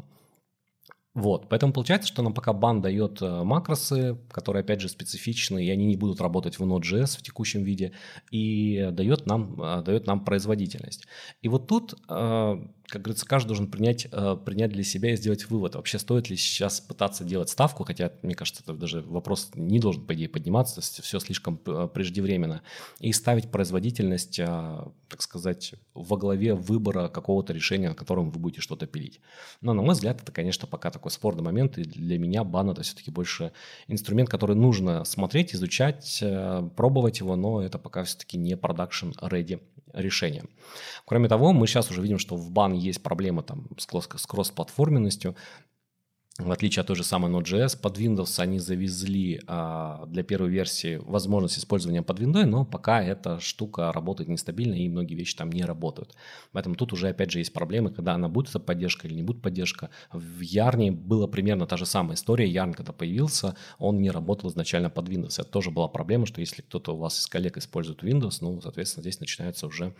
Вот, 1.15 1.47
поэтому 1.47 1.71
получается, 1.71 2.09
что 2.09 2.21
нам 2.21 2.33
пока 2.33 2.51
бан 2.51 2.81
дает 2.81 3.21
э, 3.21 3.43
макросы, 3.43 4.17
которые, 4.29 4.61
опять 4.61 4.81
же, 4.81 4.89
специфичны, 4.89 5.65
и 5.65 5.69
они 5.69 5.85
не 5.85 5.95
будут 5.95 6.19
работать 6.19 6.59
в 6.59 6.63
Node.js 6.63 7.17
в 7.17 7.21
текущем 7.21 7.63
виде, 7.63 7.93
и 8.31 8.89
дает 8.91 9.25
нам, 9.25 9.61
э, 9.61 9.81
дает 9.81 10.07
нам 10.07 10.25
производительность. 10.25 11.07
И 11.41 11.47
вот 11.47 11.67
тут 11.67 11.93
э, 12.09 12.57
как 12.87 13.01
говорится, 13.01 13.25
каждый 13.25 13.49
должен 13.49 13.67
принять, 13.67 14.07
э, 14.11 14.37
принять 14.43 14.71
для 14.71 14.83
себя 14.83 15.13
и 15.13 15.15
сделать 15.15 15.49
вывод. 15.49 15.75
Вообще 15.75 15.99
стоит 15.99 16.29
ли 16.29 16.37
сейчас 16.37 16.79
пытаться 16.79 17.23
делать 17.23 17.49
ставку, 17.49 17.83
хотя, 17.83 18.11
мне 18.21 18.35
кажется, 18.35 18.63
это 18.63 18.73
даже 18.73 19.01
вопрос 19.01 19.51
не 19.55 19.79
должен, 19.79 20.05
по 20.05 20.13
идее, 20.13 20.29
подниматься, 20.29 20.81
все 20.81 21.19
слишком 21.19 21.59
э, 21.65 21.89
преждевременно, 21.93 22.61
и 22.99 23.11
ставить 23.11 23.49
производительность, 23.49 24.39
э, 24.39 24.45
так 24.45 25.21
сказать, 25.21 25.75
во 25.93 26.17
главе 26.17 26.53
выбора 26.53 27.07
какого-то 27.07 27.53
решения, 27.53 27.89
на 27.89 27.95
котором 27.95 28.29
вы 28.29 28.39
будете 28.39 28.61
что-то 28.61 28.85
пилить. 28.85 29.19
Но, 29.61 29.73
на 29.73 29.81
мой 29.81 29.93
взгляд, 29.93 30.21
это, 30.21 30.31
конечно, 30.31 30.67
пока 30.67 30.91
такой 30.91 31.11
спорный 31.11 31.43
момент, 31.43 31.77
и 31.77 31.83
для 31.83 32.19
меня 32.19 32.43
бан– 32.43 32.69
это 32.71 32.83
все-таки 32.83 33.11
больше 33.11 33.51
инструмент, 33.87 34.29
который 34.29 34.55
нужно 34.55 35.05
смотреть, 35.05 35.55
изучать, 35.55 36.23
пробовать 36.75 37.19
его, 37.19 37.35
но 37.35 37.61
это 37.61 37.79
пока 37.79 38.03
все-таки 38.03 38.37
не 38.37 38.53
production-ready 38.53 39.61
решение. 39.95 40.43
Кроме 41.05 41.27
того, 41.27 41.53
мы 41.53 41.67
сейчас 41.67 41.89
уже 41.91 42.01
видим, 42.01 42.19
что 42.19 42.35
в 42.35 42.51
бан 42.51 42.73
есть 42.73 43.01
проблемы 43.01 43.43
там 43.43 43.67
с 43.77 43.85
кросс-платформенностью. 44.25 45.35
В 46.37 46.51
отличие 46.51 46.81
от 46.81 46.87
той 46.87 46.97
же 46.97 47.05
самой 47.05 47.31
Node.js, 47.31 47.79
под 47.79 47.97
Windows 47.97 48.41
они 48.41 48.59
завезли 48.59 49.41
а, 49.47 50.05
для 50.07 50.21
первой 50.21 50.49
версии 50.49 50.97
возможность 50.97 51.57
использования 51.57 52.01
под 52.01 52.19
Windows, 52.19 52.45
но 52.45 52.65
пока 52.65 53.01
эта 53.01 53.39
штука 53.39 53.93
работает 53.93 54.29
нестабильно 54.29 54.73
и 54.73 54.89
многие 54.89 55.15
вещи 55.15 55.37
там 55.37 55.49
не 55.49 55.63
работают. 55.63 56.13
Поэтому 56.51 56.75
тут 56.75 56.91
уже 56.91 57.07
опять 57.07 57.31
же 57.31 57.39
есть 57.39 57.53
проблемы, 57.53 57.89
когда 57.89 58.15
она 58.15 58.27
будет 58.27 58.49
эта 58.49 58.59
поддержка 58.59 59.07
или 59.07 59.13
не 59.13 59.23
будет 59.23 59.41
поддержка. 59.41 59.91
В 60.11 60.41
Yarn 60.41 60.91
была 60.91 61.27
примерно 61.27 61.67
та 61.67 61.77
же 61.77 61.85
самая 61.85 62.15
история. 62.15 62.51
Yarn, 62.51 62.73
когда 62.73 62.91
появился, 62.91 63.55
он 63.79 64.01
не 64.01 64.11
работал 64.11 64.49
изначально 64.49 64.89
под 64.89 65.07
Windows. 65.07 65.39
Это 65.39 65.49
тоже 65.49 65.71
была 65.71 65.87
проблема, 65.87 66.25
что 66.25 66.41
если 66.41 66.63
кто-то 66.63 66.95
у 66.95 66.97
вас 66.97 67.17
из 67.17 67.27
коллег 67.27 67.55
использует 67.55 68.03
Windows, 68.03 68.39
ну, 68.41 68.59
соответственно, 68.59 69.03
здесь 69.03 69.21
начинается 69.21 69.67
уже, 69.67 69.95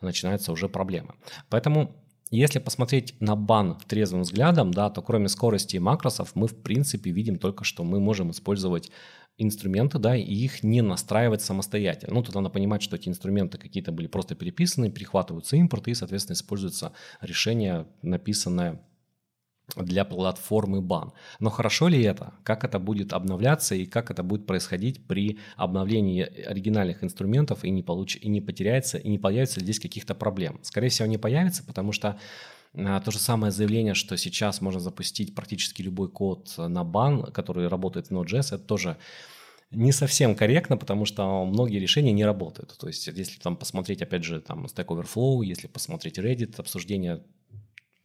начинается 0.00 0.52
уже 0.52 0.70
проблема. 0.70 1.16
Поэтому 1.50 1.94
если 2.30 2.58
посмотреть 2.58 3.14
на 3.20 3.36
бан 3.36 3.78
трезвым 3.86 4.22
взглядом, 4.22 4.72
да, 4.72 4.90
то 4.90 5.00
кроме 5.02 5.28
скорости 5.28 5.76
и 5.76 5.80
макросов 5.80 6.34
мы 6.34 6.48
в 6.48 6.62
принципе 6.62 7.10
видим 7.10 7.36
только, 7.38 7.64
что 7.64 7.84
мы 7.84 8.00
можем 8.00 8.30
использовать 8.30 8.90
инструменты, 9.38 9.98
да, 9.98 10.16
и 10.16 10.22
их 10.22 10.62
не 10.62 10.80
настраивать 10.80 11.42
самостоятельно. 11.42 12.14
Ну, 12.14 12.22
тут 12.22 12.34
надо 12.34 12.48
понимать, 12.48 12.82
что 12.82 12.96
эти 12.96 13.08
инструменты 13.08 13.58
какие-то 13.58 13.92
были 13.92 14.06
просто 14.06 14.34
переписаны, 14.34 14.90
перехватываются 14.90 15.56
импорты 15.56 15.90
и, 15.90 15.94
соответственно, 15.94 16.34
используется 16.34 16.92
решение, 17.20 17.86
написанное 18.02 18.80
для 19.74 20.04
платформы 20.04 20.80
бан. 20.80 21.12
Но 21.40 21.50
хорошо 21.50 21.88
ли 21.88 22.02
это? 22.02 22.34
Как 22.44 22.64
это 22.64 22.78
будет 22.78 23.12
обновляться 23.12 23.74
и 23.74 23.84
как 23.84 24.10
это 24.10 24.22
будет 24.22 24.46
происходить 24.46 25.06
при 25.06 25.38
обновлении 25.56 26.22
оригинальных 26.22 27.02
инструментов 27.02 27.64
и 27.64 27.70
не, 27.70 27.82
получ... 27.82 28.16
и 28.16 28.28
не 28.28 28.40
потеряется, 28.40 28.98
и 28.98 29.08
не 29.08 29.18
появится 29.18 29.60
здесь 29.60 29.80
каких-то 29.80 30.14
проблем? 30.14 30.60
Скорее 30.62 30.88
всего, 30.88 31.08
не 31.08 31.18
появится, 31.18 31.64
потому 31.64 31.92
что 31.92 32.18
а, 32.74 33.00
то 33.00 33.10
же 33.10 33.18
самое 33.18 33.50
заявление, 33.50 33.94
что 33.94 34.16
сейчас 34.16 34.60
можно 34.60 34.80
запустить 34.80 35.34
практически 35.34 35.82
любой 35.82 36.08
код 36.08 36.54
на 36.58 36.84
бан, 36.84 37.24
который 37.32 37.68
работает 37.68 38.08
в 38.08 38.10
Node.js, 38.12 38.54
это 38.54 38.58
тоже 38.58 38.96
не 39.72 39.90
совсем 39.90 40.36
корректно, 40.36 40.76
потому 40.76 41.04
что 41.06 41.44
многие 41.44 41.80
решения 41.80 42.12
не 42.12 42.24
работают. 42.24 42.76
То 42.78 42.86
есть, 42.86 43.08
если 43.08 43.40
там 43.40 43.56
посмотреть, 43.56 44.00
опять 44.00 44.22
же, 44.22 44.40
там 44.40 44.66
Stack 44.66 44.86
Overflow, 44.86 45.44
если 45.44 45.66
посмотреть 45.66 46.18
Reddit, 46.18 46.54
обсуждение 46.58 47.24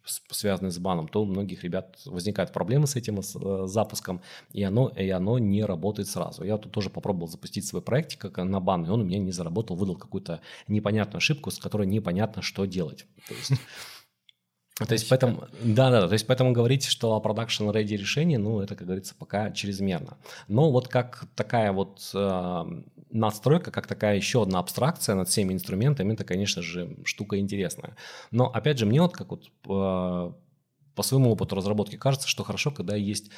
связанные 0.06 0.72
с 0.72 0.80
баном, 0.80 1.07
то 1.07 1.22
у 1.22 1.26
многих 1.26 1.64
ребят 1.64 1.99
возникают 2.06 2.52
проблемы 2.52 2.88
с 2.88 2.95
этим 2.95 3.22
с, 3.22 3.36
э, 3.36 3.68
запуском, 3.68 4.22
и 4.52 4.64
оно, 4.64 4.90
и 4.90 5.10
оно 5.10 5.40
не 5.40 5.64
работает 5.64 6.10
сразу. 6.10 6.44
Я 6.44 6.57
тут 6.57 6.72
тоже 6.72 6.90
попробовал 6.90 7.28
запустить 7.28 7.65
свой 7.65 7.82
проект 7.82 8.18
как 8.18 8.38
на 8.38 8.60
бан, 8.60 8.86
и 8.86 8.90
он 8.90 9.02
у 9.02 9.03
меня 9.03 9.19
не 9.19 9.32
заработал, 9.32 9.76
выдал 9.76 9.95
какую-то 9.95 10.41
непонятную 10.68 11.18
ошибку, 11.18 11.52
с 11.52 11.60
которой 11.60 11.88
непонятно, 11.88 12.41
что 12.41 12.65
делать. 12.65 13.06
То 13.28 13.34
есть 13.36 13.52
то 14.88 14.94
есть 14.94 15.07
поэтому, 15.10 15.48
да, 15.64 15.91
да, 15.91 16.07
то 16.07 16.14
есть 16.14 16.26
поэтому 16.26 16.53
говорить, 16.53 16.86
что 16.86 17.15
о 17.15 17.22
production 17.22 17.72
ready 17.72 17.98
решении, 17.98 18.38
ну, 18.38 18.61
это, 18.61 18.76
как 18.76 18.88
говорится, 18.88 19.15
пока 19.18 19.52
чрезмерно. 19.52 20.18
Но 20.48 20.72
вот 20.72 20.88
как 20.88 21.26
такая 21.36 21.72
вот 21.72 22.10
э, 22.14 22.65
надстройка, 23.12 23.72
как 23.72 23.88
такая 23.88 24.16
еще 24.16 24.44
одна 24.44 24.60
абстракция 24.60 25.16
над 25.16 25.28
всеми 25.30 25.54
инструментами, 25.54 26.14
это, 26.14 26.24
конечно 26.24 26.62
же, 26.62 26.98
штука 27.06 27.38
интересная. 27.38 27.96
Но, 28.32 28.48
опять 28.48 28.78
же, 28.78 28.86
мне 28.86 29.02
вот 29.02 29.14
как 29.14 29.32
вот 29.32 29.52
э, 29.68 30.34
по 30.95 31.03
своему 31.03 31.31
опыту 31.31 31.55
разработки 31.55 31.95
кажется, 31.95 32.27
что 32.27 32.43
хорошо, 32.43 32.72
когда 32.72 32.95
есть 32.95 33.31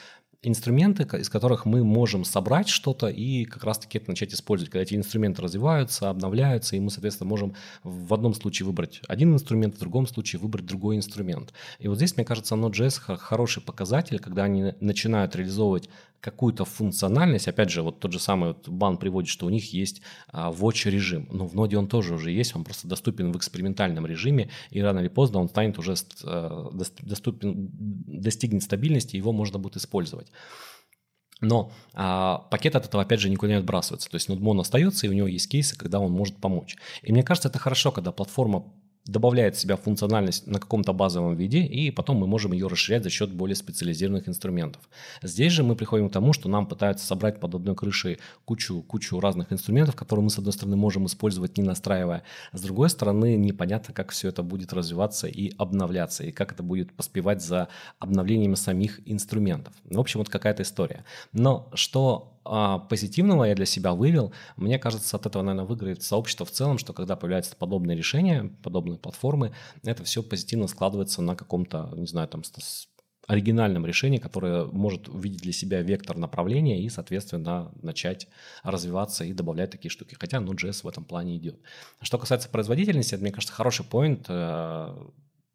инструменты, 0.43 1.03
из 1.17 1.30
которых 1.30 1.65
мы 1.65 1.84
можем 1.84 2.25
собрать 2.25 2.67
что-то 2.67 3.07
и 3.07 3.45
как 3.45 3.63
раз-таки 3.63 3.97
это 3.97 4.09
начать 4.09 4.34
использовать. 4.34 4.71
Когда 4.71 4.84
эти 4.84 4.95
инструменты 4.95 5.41
развиваются, 5.41 6.09
обновляются, 6.09 6.75
и 6.75 6.80
мы, 6.80 6.89
соответственно, 6.89 7.30
можем 7.30 7.55
в 7.84 8.13
одном 8.13 8.34
случае 8.34 8.67
выбрать 8.67 9.01
один 9.07 9.34
инструмент, 9.34 9.75
в 9.75 9.80
другом 9.80 10.05
случае 10.05 10.41
выбрать 10.41 10.65
другой 10.65 10.97
инструмент. 10.97 11.53
И 11.80 11.88
вот 11.88 11.97
здесь, 11.97 12.17
мне 12.17 12.25
кажется, 12.25 12.55
Node.js 12.55 13.17
хороший 13.17 13.63
показатель, 13.63 14.19
когда 14.19 14.43
они 14.43 14.73
начинают 14.81 15.35
реализовывать 15.35 15.89
какую-то 16.23 16.63
функциональность, 16.63 17.49
опять 17.49 17.69
же, 17.69 17.81
вот 17.81 17.99
тот 17.99 18.13
же 18.13 18.19
самый 18.19 18.49
вот 18.49 18.69
бан 18.69 18.97
приводит, 18.97 19.30
что 19.30 19.45
у 19.45 19.49
них 19.49 19.73
есть 19.73 20.01
а, 20.31 20.51
watch 20.51 20.89
режим, 20.89 21.27
но 21.30 21.45
в 21.45 21.53
ноде 21.53 21.77
он 21.77 21.88
тоже 21.88 22.13
уже 22.13 22.31
есть, 22.31 22.55
он 22.55 22.63
просто 22.63 22.88
доступен 22.88 23.34
в 23.34 23.38
экспериментальном 23.38 24.07
режиме, 24.07 24.49
и 24.69 24.81
рано 24.81 24.99
или 24.99 25.09
поздно 25.09 25.39
он 25.39 25.49
станет 25.49 25.77
уже 25.80 25.95
а, 26.23 26.71
доступен, 27.01 27.43
достигнет 27.44 28.64
стабильности, 28.64 29.18
его 29.18 29.32
можно 29.32 29.60
будет 29.60 29.78
использовать. 29.78 30.32
Но 31.41 31.72
а, 31.94 32.48
пакет 32.49 32.76
от 32.76 32.86
этого, 32.86 33.03
опять 33.03 33.20
же, 33.20 33.30
никуда 33.30 33.53
не 33.53 33.57
отбрасывается. 33.60 34.10
То 34.10 34.15
есть 34.15 34.30
нодмон 34.30 34.60
остается, 34.60 35.06
и 35.06 35.10
у 35.10 35.14
него 35.14 35.28
есть 35.28 35.49
кейсы, 35.49 35.78
когда 35.78 35.99
он 35.99 36.11
может 36.11 36.38
помочь. 36.38 36.78
И 37.02 37.11
мне 37.11 37.24
кажется, 37.24 37.49
это 37.49 37.60
хорошо, 37.60 37.91
когда 37.91 38.11
платформа 38.11 38.72
добавляет 39.05 39.55
в 39.55 39.59
себя 39.59 39.75
функциональность 39.75 40.47
на 40.47 40.59
каком-то 40.59 40.93
базовом 40.93 41.35
виде, 41.35 41.59
и 41.59 41.91
потом 41.91 42.17
мы 42.17 42.27
можем 42.27 42.53
ее 42.53 42.67
расширять 42.67 43.03
за 43.03 43.09
счет 43.09 43.31
более 43.31 43.55
специализированных 43.55 44.30
инструментов. 44.30 44.81
Здесь 45.21 45.51
же 45.51 45.63
мы 45.63 45.75
приходим 45.75 46.09
к 46.09 46.13
тому, 46.13 46.34
что 46.34 46.49
нам 46.49 46.67
пытаются 46.67 47.05
собрать 47.05 47.39
под 47.39 47.55
одной 47.55 47.75
крышей 47.75 48.19
кучу, 48.45 48.81
кучу 48.81 49.19
разных 49.19 49.51
инструментов, 49.51 49.95
которые 49.95 50.23
мы, 50.23 50.30
с 50.30 50.38
одной 50.38 50.53
стороны, 50.53 50.77
можем 50.77 51.05
использовать, 51.05 51.57
не 51.57 51.63
настраивая, 51.63 52.23
с 52.53 52.61
другой 52.61 52.89
стороны, 52.89 53.35
непонятно, 53.35 53.93
как 53.93 54.11
все 54.11 54.30
это 54.30 54.43
будет 54.43 54.73
развиваться 54.73 55.27
и 55.27 55.53
обновляться, 55.57 56.23
и 56.23 56.31
как 56.31 56.53
это 56.53 56.63
будет 56.63 56.93
поспевать 56.93 57.41
за 57.41 57.67
обновлениями 57.99 58.55
самих 58.55 59.01
инструментов. 59.05 59.73
В 59.84 59.99
общем, 59.99 60.19
вот 60.19 60.30
какая-то 60.30 60.63
история. 60.63 61.03
Но 61.34 61.69
что 61.73 62.32
а, 62.45 62.80
позитивного 62.80 63.45
я 63.45 63.56
для 63.56 63.65
себя 63.65 63.94
вывел. 63.94 64.34
Мне 64.57 64.80
кажется, 64.80 65.18
от 65.18 65.26
этого, 65.26 65.44
наверное, 65.44 65.68
выиграет 65.68 66.03
сообщество 66.03 66.45
в 66.45 66.52
целом, 66.52 66.78
что 66.78 66.94
когда 66.94 67.15
появляются 67.15 67.56
подобные 67.56 67.98
решения, 67.98 68.52
подобные 68.64 68.98
платформы, 68.98 69.53
это 69.84 70.03
все 70.03 70.24
позитивно 70.24 70.68
складывается 70.68 71.22
на 71.22 71.36
каком-то, 71.36 71.91
не 71.95 72.07
знаю, 72.07 72.28
там, 72.28 72.44
оригинальном 73.28 73.86
решении, 73.86 74.18
которое 74.18 74.65
может 74.65 75.07
увидеть 75.07 75.41
для 75.41 75.53
себя 75.53 75.82
вектор 75.82 76.18
направления 76.18 76.82
и, 76.82 76.90
соответственно, 76.90 77.72
начать 77.82 78.28
развиваться 78.64 79.24
и 79.24 79.34
добавлять 79.34 79.72
такие 79.72 79.90
штуки. 79.90 80.18
Хотя 80.20 80.38
Node.js 80.38 80.84
в 80.84 80.88
этом 80.88 81.06
плане 81.06 81.38
идет. 81.38 81.60
Что 82.02 82.18
касается 82.18 82.49
производительности, 82.49 83.15
это, 83.15 83.24
мне 83.24 83.32
кажется, 83.32 83.56
хороший 83.56 83.86
поинт. 83.86 84.26
Э, 84.28 84.94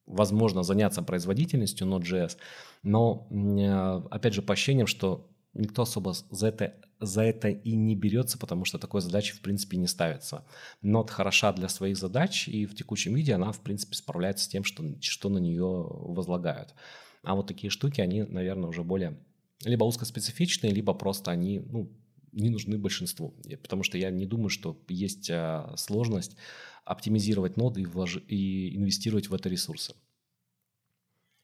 возможно, 0.06 0.62
заняться 0.62 1.02
производительностью 1.02 1.86
Node.js, 1.86 2.39
но, 2.82 3.27
э, 3.31 4.02
опять 4.10 4.32
же, 4.32 4.40
по 4.40 4.55
ощущениям, 4.55 4.86
что 4.86 5.28
никто 5.54 5.82
особо 5.82 6.12
за 6.12 6.48
это, 6.48 6.74
за 7.00 7.22
это 7.22 7.48
и 7.48 7.74
не 7.74 7.96
берется, 7.96 8.38
потому 8.38 8.64
что 8.64 8.78
такой 8.78 9.00
задачи 9.00 9.34
в 9.34 9.40
принципе 9.40 9.76
не 9.76 9.86
ставится. 9.86 10.44
Нот 10.82 11.10
хороша 11.10 11.52
для 11.52 11.68
своих 11.68 11.96
задач, 11.96 12.48
и 12.48 12.66
в 12.66 12.74
текущем 12.74 13.14
виде 13.14 13.34
она 13.34 13.52
в 13.52 13.60
принципе 13.60 13.94
справляется 13.94 14.44
с 14.44 14.48
тем, 14.48 14.64
что, 14.64 14.84
что 15.00 15.28
на 15.28 15.38
нее 15.38 15.86
возлагают. 15.90 16.74
А 17.22 17.34
вот 17.34 17.46
такие 17.46 17.70
штуки, 17.70 18.00
они, 18.00 18.22
наверное, 18.22 18.68
уже 18.68 18.84
более 18.84 19.18
либо 19.64 19.84
узкоспецифичные, 19.84 20.72
либо 20.72 20.94
просто 20.94 21.30
они 21.30 21.58
ну, 21.58 21.92
не 22.32 22.50
нужны 22.50 22.78
большинству. 22.78 23.34
Потому 23.62 23.82
что 23.82 23.98
я 23.98 24.10
не 24.10 24.26
думаю, 24.26 24.50
что 24.50 24.80
есть 24.88 25.30
а, 25.30 25.74
сложность 25.76 26.36
оптимизировать 26.84 27.56
ноды 27.56 27.82
и, 27.82 27.86
влож... 27.86 28.18
и 28.28 28.76
инвестировать 28.76 29.28
в 29.28 29.34
это 29.34 29.48
ресурсы. 29.48 29.94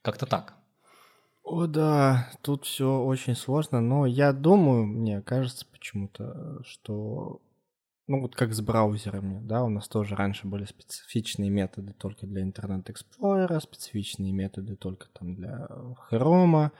Как-то 0.02 0.26
так. 0.26 0.56
О 1.44 1.66
да, 1.66 2.30
тут 2.40 2.64
все 2.64 3.02
очень 3.02 3.36
сложно, 3.36 3.82
но 3.82 4.06
я 4.06 4.32
думаю, 4.32 4.86
мне 4.86 5.20
кажется 5.20 5.66
почему-то, 5.70 6.62
что 6.64 7.42
ну 8.06 8.22
вот 8.22 8.34
как 8.34 8.54
с 8.54 8.62
браузерами, 8.62 9.40
да, 9.46 9.62
у 9.62 9.68
нас 9.68 9.86
тоже 9.86 10.16
раньше 10.16 10.46
были 10.46 10.64
специфичные 10.64 11.50
методы 11.50 11.92
только 11.92 12.26
для 12.26 12.42
Explorer, 12.42 13.60
специфичные 13.60 14.32
методы 14.32 14.76
только 14.76 15.08
там 15.12 15.34
для 15.34 15.68
Chrome, 16.10 16.70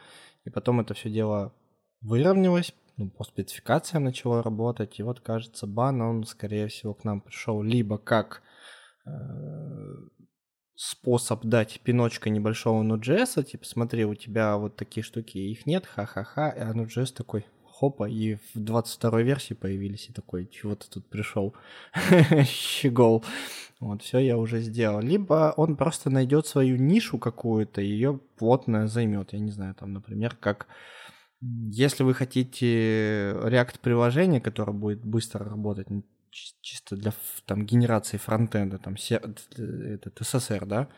и 0.45 0.51
потом 0.51 0.81
это 0.81 0.95
все 0.95 1.11
дело 1.11 1.55
выровнялось, 2.01 2.75
ну, 2.97 3.11
по 3.11 3.25
спецификациям 3.25 4.05
начало 4.05 4.43
работать, 4.43 4.99
и 4.99 5.03
вот, 5.03 5.21
кажется, 5.21 5.67
бан, 5.67 6.01
он, 6.01 6.25
скорее 6.25 6.69
всего, 6.69 6.95
к 6.95 7.05
нам 7.05 7.21
пришел 7.21 7.63
либо 7.63 7.99
как 7.99 8.43
э, 9.07 9.11
способ 10.75 11.45
дать 11.45 11.81
пиночка 11.81 12.31
небольшого 12.31 12.83
Node.js, 12.83 13.43
типа, 13.45 13.65
смотри, 13.65 14.05
у 14.05 14.15
тебя 14.15 14.57
вот 14.57 14.77
такие 14.77 15.05
штуки, 15.05 15.39
их 15.39 15.67
нет, 15.67 15.87
ха-ха-ха, 15.87 16.51
а 16.51 16.73
Node.js 16.73 17.15
такой, 17.15 17.47
хопа, 17.65 18.09
и 18.09 18.37
в 18.37 18.41
22 18.55 19.23
версии 19.23 19.55
появились, 19.55 20.09
и 20.09 20.13
такой, 20.13 20.47
чего 20.47 20.75
ты 20.75 20.87
тут 20.89 21.07
пришел, 21.07 21.55
щегол. 22.45 23.25
Вот, 23.81 24.03
все 24.03 24.19
я 24.19 24.39
уже 24.39 24.61
сделал. 24.61 25.01
Либо 25.01 25.53
он 25.57 25.77
просто 25.77 26.09
найдет 26.09 26.47
свою 26.47 26.77
нишу 26.77 27.19
какую-то, 27.19 27.81
и 27.83 27.87
ее 27.87 28.21
плотно 28.39 28.87
займет. 28.89 29.33
Я 29.33 29.41
не 29.41 29.51
знаю, 29.51 29.75
там, 29.75 29.93
например, 29.93 30.37
как 30.37 30.69
если 31.41 32.05
вы 32.05 32.15
хотите 32.15 33.33
React-приложение, 33.33 34.41
которое 34.41 34.73
будет 34.73 35.05
быстро 35.05 35.45
работать, 35.45 35.89
чисто 36.61 36.97
для 36.97 37.13
там, 37.47 37.65
генерации 37.65 38.17
фронтенда, 38.17 38.79
там, 38.79 38.95
этот 38.95 40.21
SSR, 40.21 40.67
да, 40.67 40.89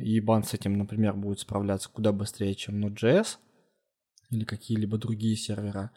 и 0.00 0.20
бан 0.20 0.44
с 0.44 0.54
этим, 0.54 0.76
например, 0.76 1.14
будет 1.14 1.40
справляться 1.40 1.88
куда 1.90 2.12
быстрее, 2.12 2.54
чем 2.54 2.84
Node.js 2.84 3.38
или 4.30 4.44
какие-либо 4.44 4.98
другие 4.98 5.36
сервера, 5.36 5.90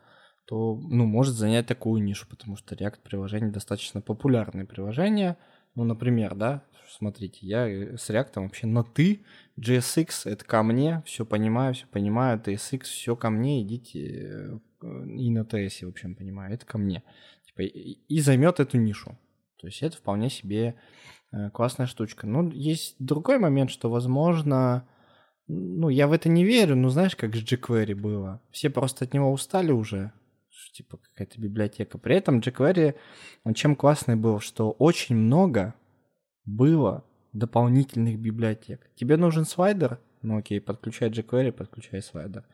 то, 0.46 0.76
ну, 0.76 1.06
может 1.06 1.36
занять 1.36 1.68
такую 1.68 2.02
нишу, 2.04 2.28
потому 2.28 2.58
что 2.58 2.76
React 2.76 3.02
приложение 3.04 3.52
достаточно 3.52 4.02
популярное 4.02 4.66
приложение. 4.66 5.38
Ну, 5.76 5.84
например, 5.84 6.36
да, 6.36 6.64
смотрите, 6.90 7.46
я 7.46 7.66
с 7.98 8.10
React 8.10 8.42
вообще 8.42 8.68
на 8.68 8.84
ты, 8.84 9.26
JSX 9.60 10.30
это 10.30 10.44
ко 10.46 10.64
мне, 10.64 11.02
все 11.06 11.26
понимаю, 11.26 11.74
все 11.74 11.88
понимаю, 11.88 12.42
TSX 12.44 12.84
все 12.84 13.16
ко 13.16 13.30
мне, 13.30 13.62
идите 13.62 14.00
э, 14.00 14.60
и 15.08 15.30
на 15.32 15.40
TS, 15.40 15.86
в 15.86 15.90
общем, 15.90 16.16
понимаю, 16.16 16.54
это 16.54 16.66
ко 16.66 16.78
мне 16.78 17.04
типа, 17.56 17.62
и 17.62 18.20
займет 18.20 18.60
эту 18.60 18.78
нишу. 18.78 19.18
То 19.58 19.68
есть 19.68 19.82
это 19.82 19.98
вполне 19.98 20.30
себе 20.30 20.76
э, 21.32 21.50
классная 21.52 21.86
штучка. 21.86 22.28
Но 22.28 22.50
есть 22.50 22.96
другой 23.00 23.40
момент, 23.40 23.72
что, 23.72 23.90
возможно, 23.90 24.88
ну, 25.48 25.90
я 25.90 26.08
в 26.08 26.12
это 26.12 26.30
не 26.30 26.44
верю, 26.44 26.76
но 26.76 26.90
знаешь, 26.90 27.16
как 27.16 27.36
с 27.36 27.40
jQuery 27.40 27.96
было. 27.96 28.42
Все 28.52 28.70
просто 28.70 29.06
от 29.06 29.14
него 29.14 29.32
устали 29.32 29.72
уже, 29.72 30.12
типа 30.74 30.98
какая-то 30.98 31.40
библиотека. 31.40 31.98
При 31.98 32.16
этом 32.16 32.40
jQuery, 32.40 32.96
он 33.44 33.54
чем 33.54 33.76
классный 33.76 34.16
был, 34.16 34.40
что 34.40 34.72
очень 34.72 35.16
много 35.16 35.76
было 36.46 37.06
дополнительных 37.32 38.20
библиотек. 38.20 38.90
Тебе 38.96 39.18
нужен 39.18 39.46
слайдер? 39.46 40.00
Ну 40.24 40.38
окей, 40.38 40.62
подключай 40.62 41.10
jQuery, 41.10 41.52
подключай 41.52 42.02
слайдер. 42.02 42.46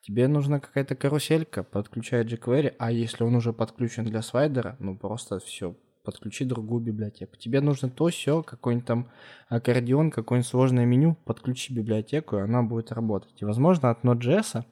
Тебе 0.00 0.28
нужна 0.28 0.60
какая-то 0.60 0.94
каруселька, 0.94 1.64
подключай 1.64 2.24
jQuery, 2.24 2.76
а 2.78 2.92
если 2.92 3.24
он 3.24 3.34
уже 3.34 3.52
подключен 3.52 4.04
для 4.04 4.22
слайдера, 4.22 4.76
ну 4.78 4.96
просто 4.96 5.40
все, 5.40 5.76
подключи 6.04 6.44
другую 6.44 6.80
библиотеку. 6.84 7.36
Тебе 7.36 7.60
нужно 7.60 7.90
то, 7.90 8.06
все, 8.08 8.44
какой-нибудь 8.44 8.86
там 8.86 9.10
аккордеон, 9.48 10.12
какое-нибудь 10.12 10.48
сложное 10.48 10.86
меню, 10.86 11.16
подключи 11.24 11.74
библиотеку, 11.74 12.36
и 12.36 12.40
она 12.40 12.62
будет 12.62 12.92
работать. 12.92 13.42
И, 13.42 13.44
возможно, 13.44 13.90
от 13.90 14.04
Node.js, 14.04 14.64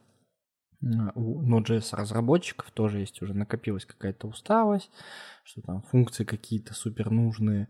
у 1.16 1.42
Node.js 1.42 1.96
разработчиков 1.96 2.70
тоже 2.70 3.00
есть 3.00 3.20
уже 3.20 3.34
накопилась 3.34 3.84
какая-то 3.84 4.28
усталость, 4.28 4.90
что 5.42 5.60
там 5.60 5.82
функции 5.82 6.24
какие-то 6.24 6.72
супер 6.72 7.10
нужные, 7.10 7.68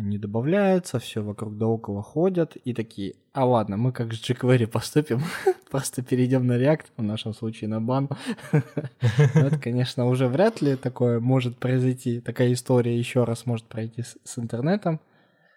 не 0.00 0.16
добавляются, 0.16 0.98
все 0.98 1.22
вокруг 1.22 1.58
да 1.58 1.66
около 1.66 2.02
ходят 2.02 2.56
и 2.56 2.72
такие, 2.72 3.14
а 3.32 3.44
ладно, 3.44 3.76
мы 3.76 3.92
как 3.92 4.14
с 4.14 4.22
jQuery 4.22 4.66
поступим, 4.66 5.20
просто 5.70 6.02
перейдем 6.02 6.46
на 6.46 6.58
React, 6.58 6.86
в 6.96 7.02
нашем 7.02 7.34
случае 7.34 7.68
на 7.68 7.80
бан. 7.80 8.08
Это, 9.34 9.58
конечно, 9.58 10.06
уже 10.06 10.28
вряд 10.28 10.62
ли 10.62 10.76
такое 10.76 11.20
может 11.20 11.58
произойти, 11.58 12.20
такая 12.20 12.52
история 12.54 12.98
еще 12.98 13.24
раз 13.24 13.44
может 13.44 13.66
пройти 13.66 14.02
с, 14.02 14.38
интернетом. 14.38 15.00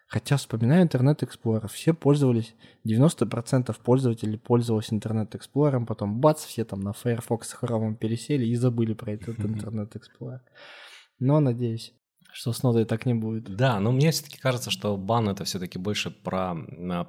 Хотя, 0.08 0.38
вспоминаю 0.38 0.84
интернет 0.84 1.24
Explorer, 1.24 1.68
все 1.68 1.94
пользовались, 1.94 2.56
90% 2.86 3.76
пользователей 3.84 4.38
пользовались 4.38 4.94
интернет 4.94 5.34
Explorer, 5.34 5.84
потом 5.86 6.20
бац, 6.20 6.44
все 6.44 6.64
там 6.64 6.82
на 6.82 6.94
Firefox 6.94 7.50
с 7.50 7.56
Chrome 7.56 7.96
пересели 7.96 8.46
и 8.46 8.56
забыли 8.56 8.94
про 8.94 9.14
этот 9.14 9.40
интернет 9.46 9.96
Explorer. 9.96 10.42
Но, 11.20 11.40
надеюсь, 11.40 11.94
что 12.36 12.52
с 12.52 12.64
нодой 12.64 12.84
так 12.84 13.06
не 13.06 13.14
будет. 13.14 13.56
Да, 13.56 13.80
но 13.80 13.94
мне 13.94 14.12
все-таки 14.12 14.38
кажется, 14.38 14.70
что 14.70 14.98
бан 14.98 15.30
это 15.30 15.46
все-таки 15.46 15.80
больше 15.80 16.12
про, 16.12 16.54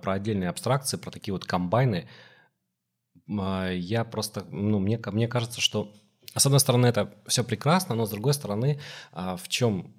про 0.00 0.12
отдельные 0.12 0.48
абстракции, 0.48 0.98
про 0.98 1.10
такие 1.10 1.32
вот 1.32 1.44
комбайны. 1.44 2.08
А, 3.28 3.68
я 3.68 4.04
просто, 4.04 4.44
ну, 4.52 4.78
мне, 4.78 5.00
мне 5.04 5.26
кажется, 5.26 5.60
что 5.60 5.92
с 6.36 6.46
одной 6.46 6.60
стороны 6.60 6.86
это 6.86 7.12
все 7.26 7.42
прекрасно, 7.42 7.96
но 7.96 8.06
с 8.06 8.10
другой 8.10 8.34
стороны, 8.34 8.78
а, 9.10 9.36
в 9.36 9.48
чем 9.48 9.96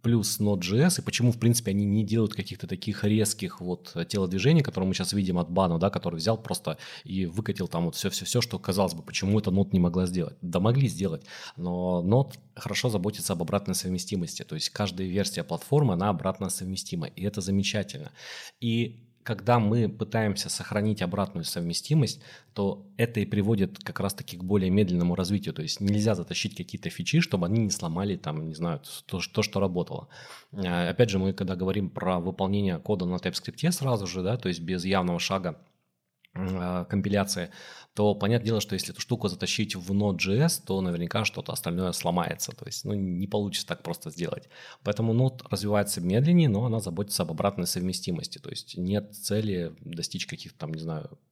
плюс 0.00 0.40
Node.js, 0.40 1.00
и 1.00 1.02
почему, 1.02 1.32
в 1.32 1.38
принципе, 1.38 1.72
они 1.72 1.84
не 1.84 2.04
делают 2.04 2.34
каких-то 2.34 2.66
таких 2.66 3.04
резких 3.04 3.60
вот 3.60 3.94
телодвижений, 4.08 4.62
которые 4.62 4.88
мы 4.88 4.94
сейчас 4.94 5.12
видим 5.12 5.38
от 5.38 5.50
Бана, 5.50 5.78
да, 5.78 5.90
который 5.90 6.16
взял 6.16 6.38
просто 6.38 6.78
и 7.04 7.26
выкатил 7.26 7.68
там 7.68 7.84
вот 7.84 7.94
все-все-все, 7.94 8.40
что 8.40 8.58
казалось 8.58 8.94
бы, 8.94 9.02
почему 9.02 9.38
это 9.38 9.50
Node 9.50 9.70
не 9.72 9.80
могла 9.80 10.06
сделать. 10.06 10.36
Да 10.40 10.60
могли 10.60 10.88
сделать, 10.88 11.22
но 11.56 12.02
Node 12.04 12.38
хорошо 12.54 12.88
заботится 12.88 13.34
об 13.34 13.42
обратной 13.42 13.74
совместимости, 13.74 14.42
то 14.44 14.54
есть 14.54 14.70
каждая 14.70 15.06
версия 15.06 15.44
платформы, 15.44 15.94
она 15.94 16.08
обратно 16.08 16.48
совместима, 16.48 17.06
и 17.06 17.22
это 17.24 17.40
замечательно. 17.40 18.12
И 18.60 19.08
когда 19.22 19.58
мы 19.58 19.88
пытаемся 19.88 20.48
сохранить 20.48 21.02
обратную 21.02 21.44
совместимость, 21.44 22.22
то 22.54 22.86
это 22.96 23.20
и 23.20 23.24
приводит 23.24 23.78
как 23.78 24.00
раз-таки 24.00 24.36
к 24.36 24.44
более 24.44 24.70
медленному 24.70 25.14
развитию. 25.14 25.54
То 25.54 25.62
есть 25.62 25.80
нельзя 25.80 26.14
затащить 26.14 26.56
какие-то 26.56 26.90
фичи, 26.90 27.20
чтобы 27.20 27.46
они 27.46 27.60
не 27.60 27.70
сломали 27.70 28.16
там, 28.16 28.48
не 28.48 28.54
знаю, 28.54 28.80
то, 29.06 29.20
то 29.20 29.42
что 29.42 29.60
работало. 29.60 30.08
А, 30.52 30.90
опять 30.90 31.10
же, 31.10 31.18
мы 31.18 31.32
когда 31.32 31.56
говорим 31.56 31.88
про 31.88 32.18
выполнение 32.18 32.78
кода 32.78 33.06
на 33.06 33.16
TypeScript 33.16 33.70
сразу 33.70 34.06
же, 34.06 34.22
да, 34.22 34.36
то 34.36 34.48
есть 34.48 34.60
без 34.60 34.84
явного 34.84 35.18
шага 35.18 35.58
компиляции, 36.34 37.50
то 37.94 38.14
понятное 38.14 38.46
дело, 38.46 38.60
что 38.60 38.74
если 38.74 38.92
эту 38.92 39.00
штуку 39.00 39.28
затащить 39.28 39.76
в 39.76 39.92
Node.js, 39.92 40.62
то 40.66 40.80
наверняка 40.80 41.24
что-то 41.24 41.52
остальное 41.52 41.92
сломается. 41.92 42.52
То 42.52 42.64
есть 42.64 42.84
ну, 42.84 42.94
не 42.94 43.26
получится 43.26 43.66
так 43.66 43.82
просто 43.82 44.10
сделать. 44.10 44.48
Поэтому 44.82 45.12
Node 45.14 45.44
развивается 45.50 46.00
медленнее, 46.00 46.48
но 46.48 46.64
она 46.64 46.80
заботится 46.80 47.22
об 47.22 47.32
обратной 47.32 47.66
совместимости. 47.66 48.38
То 48.38 48.50
есть 48.50 48.78
нет 48.78 49.14
цели 49.14 49.74
достичь 49.80 50.26
каких-то 50.26 50.58
там, 50.58 50.72
не 50.72 50.80
знаю, 50.80 51.10
а, 51.10 51.31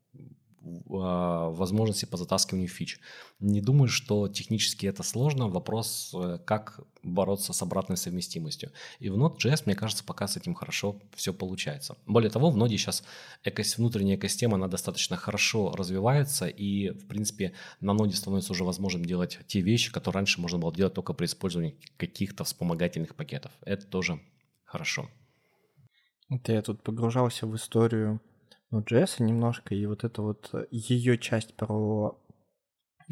возможности 0.63 2.05
по 2.05 2.17
затаскиванию 2.17 2.69
фич. 2.69 3.01
Не 3.39 3.61
думаю, 3.61 3.89
что 3.89 4.29
технически 4.29 4.87
это 4.87 5.03
сложно. 5.03 5.49
Вопрос, 5.49 6.15
э, 6.15 6.39
как 6.45 6.81
бороться 7.03 7.53
с 7.53 7.63
обратной 7.63 7.97
совместимостью. 7.97 8.71
И 8.99 9.09
в 9.09 9.17
Node.js, 9.17 9.63
мне 9.65 9.75
кажется, 9.75 10.05
пока 10.05 10.29
с 10.29 10.37
этим 10.37 10.55
хорошо 10.55 11.01
все 11.15 11.33
получается. 11.33 11.97
Более 12.07 12.31
того, 12.31 12.51
в 12.51 12.59
Node 12.59 12.77
сейчас 12.77 13.03
экос, 13.43 13.79
внутренняя 13.79 14.17
экосистема, 14.17 14.57
она 14.57 14.69
достаточно 14.69 15.17
хорошо 15.17 15.73
развивается, 15.75 16.47
и, 16.47 16.91
в 16.91 17.07
принципе, 17.07 17.55
на 17.81 17.93
Node 17.93 18.13
становится 18.13 18.53
уже 18.53 18.65
возможным 18.65 19.05
делать 19.05 19.39
те 19.47 19.61
вещи, 19.61 19.91
которые 19.91 20.21
раньше 20.21 20.41
можно 20.41 20.59
было 20.59 20.75
делать 20.75 20.95
только 20.95 21.15
при 21.15 21.25
использовании 21.25 21.77
каких-то 21.97 22.45
вспомогательных 22.45 23.15
пакетов. 23.15 23.53
Это 23.63 23.87
тоже 23.87 24.21
хорошо. 24.65 25.09
Вот 26.29 26.49
я 26.49 26.63
тут 26.63 26.83
погружался 26.83 27.47
в 27.47 27.57
историю 27.57 28.21
Node.js 28.73 29.23
немножко, 29.23 29.75
и 29.75 29.87
вот 29.87 30.05
это 30.05 30.23
вот 30.23 30.51
э, 30.53 30.67
ее 30.71 31.19
часть 31.19 31.55
про 31.55 32.19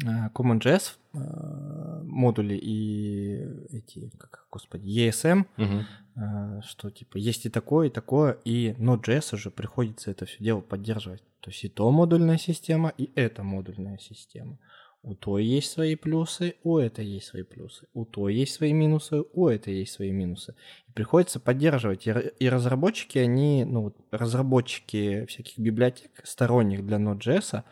э, 0.03 0.29
CommonJS 0.33 0.97
э, 1.13 2.01
модули 2.03 2.55
и 2.55 3.75
эти, 3.75 4.09
как, 4.17 4.47
господи, 4.51 4.87
ESM, 4.87 5.45
угу. 5.57 6.61
что 6.63 6.89
типа 6.89 7.17
есть 7.17 7.45
и 7.45 7.49
такое, 7.49 7.87
и 7.87 7.91
такое, 7.91 8.37
и 8.45 8.71
Node.js 8.77 9.35
уже 9.35 9.51
приходится 9.51 10.11
это 10.11 10.25
все 10.25 10.43
дело 10.43 10.61
поддерживать. 10.61 11.23
То 11.41 11.51
есть 11.51 11.63
и 11.63 11.69
то 11.69 11.89
модульная 11.91 12.37
система, 12.37 12.93
и 12.97 13.11
эта 13.15 13.43
модульная 13.43 13.97
система. 13.97 14.59
У 15.01 15.15
той 15.15 15.45
есть 15.45 15.71
свои 15.71 15.95
плюсы, 15.95 16.55
у 16.63 16.77
этой 16.77 17.05
есть 17.05 17.27
свои 17.27 17.43
плюсы. 17.43 17.87
У 17.93 18.03
той 18.05 18.35
есть 18.35 18.53
свои 18.53 18.73
минусы, 18.73 19.23
у 19.33 19.47
этой 19.47 19.75
есть 19.75 19.93
свои 19.93 20.11
минусы. 20.11 20.55
И 20.87 20.91
приходится 20.91 21.39
поддерживать. 21.39 22.05
И, 22.05 22.11
и 22.11 22.49
разработчики, 22.49 23.17
они, 23.17 23.63
ну, 23.63 23.95
разработчики 24.11 25.25
всяких 25.25 25.57
библиотек 25.57 26.11
сторонних 26.25 26.85
для 26.85 26.97
Node.js, 26.97 27.63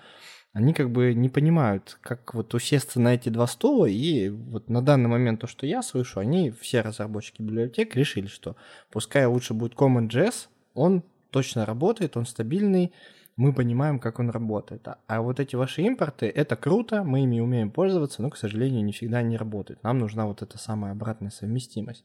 они 0.54 0.74
как 0.74 0.90
бы 0.90 1.14
не 1.14 1.30
понимают, 1.30 2.00
как 2.02 2.34
вот 2.34 2.54
усесться 2.54 3.00
на 3.00 3.14
эти 3.14 3.30
два 3.30 3.46
стула, 3.46 3.86
и 3.86 4.30
вот 4.30 4.70
на 4.70 4.82
данный 4.82 5.08
момент 5.08 5.42
то, 5.42 5.46
что 5.48 5.68
я 5.68 5.84
слышу, 5.84 6.20
они, 6.20 6.50
все 6.50 6.82
разработчики 6.82 7.44
библиотек, 7.44 7.96
решили, 7.96 8.26
что 8.26 8.56
пускай 8.90 9.26
лучше 9.28 9.54
будет 9.54 9.74
CommonJS, 9.74 10.48
он 10.74 11.04
точно 11.30 11.66
работает, 11.66 12.18
он 12.18 12.26
стабильный, 12.26 12.92
мы 13.38 13.54
понимаем, 13.54 14.00
как 14.00 14.20
он 14.20 14.32
работает. 14.32 14.88
А, 14.88 15.00
а 15.08 15.22
вот 15.22 15.40
эти 15.40 15.56
ваши 15.56 15.84
импорты, 15.84 16.26
это 16.26 16.56
круто, 16.56 17.04
мы 17.04 17.24
ими 17.24 17.40
умеем 17.40 17.72
пользоваться, 17.72 18.24
но, 18.24 18.32
к 18.32 18.38
сожалению, 18.38 18.84
не 18.84 18.92
всегда 18.92 19.20
они 19.20 19.38
работают. 19.38 19.84
Нам 19.84 20.00
нужна 20.00 20.26
вот 20.26 20.42
эта 20.42 20.58
самая 20.58 20.92
обратная 20.92 21.30
совместимость. 21.30 22.04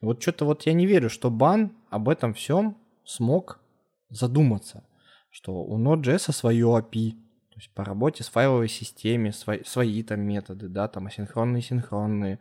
И 0.00 0.06
вот 0.06 0.22
что-то 0.22 0.46
вот 0.46 0.64
я 0.64 0.72
не 0.72 0.86
верю, 0.86 1.10
что 1.10 1.30
бан 1.30 1.76
об 1.90 2.08
этом 2.08 2.32
всем 2.32 2.78
смог 3.04 3.60
задуматься, 4.08 4.82
что 5.30 5.62
у 5.62 5.78
Node.js 5.78 6.32
свое 6.32 6.66
API, 6.66 7.10
то 7.50 7.56
есть 7.56 7.74
по 7.74 7.84
работе 7.84 8.24
с 8.24 8.28
файловой 8.28 8.68
системой, 8.68 9.34
свои, 9.34 9.62
свои 9.64 10.02
там 10.02 10.20
методы, 10.22 10.68
да, 10.68 10.88
там 10.88 11.06
асинхронные, 11.06 11.60
синхронные. 11.60 12.38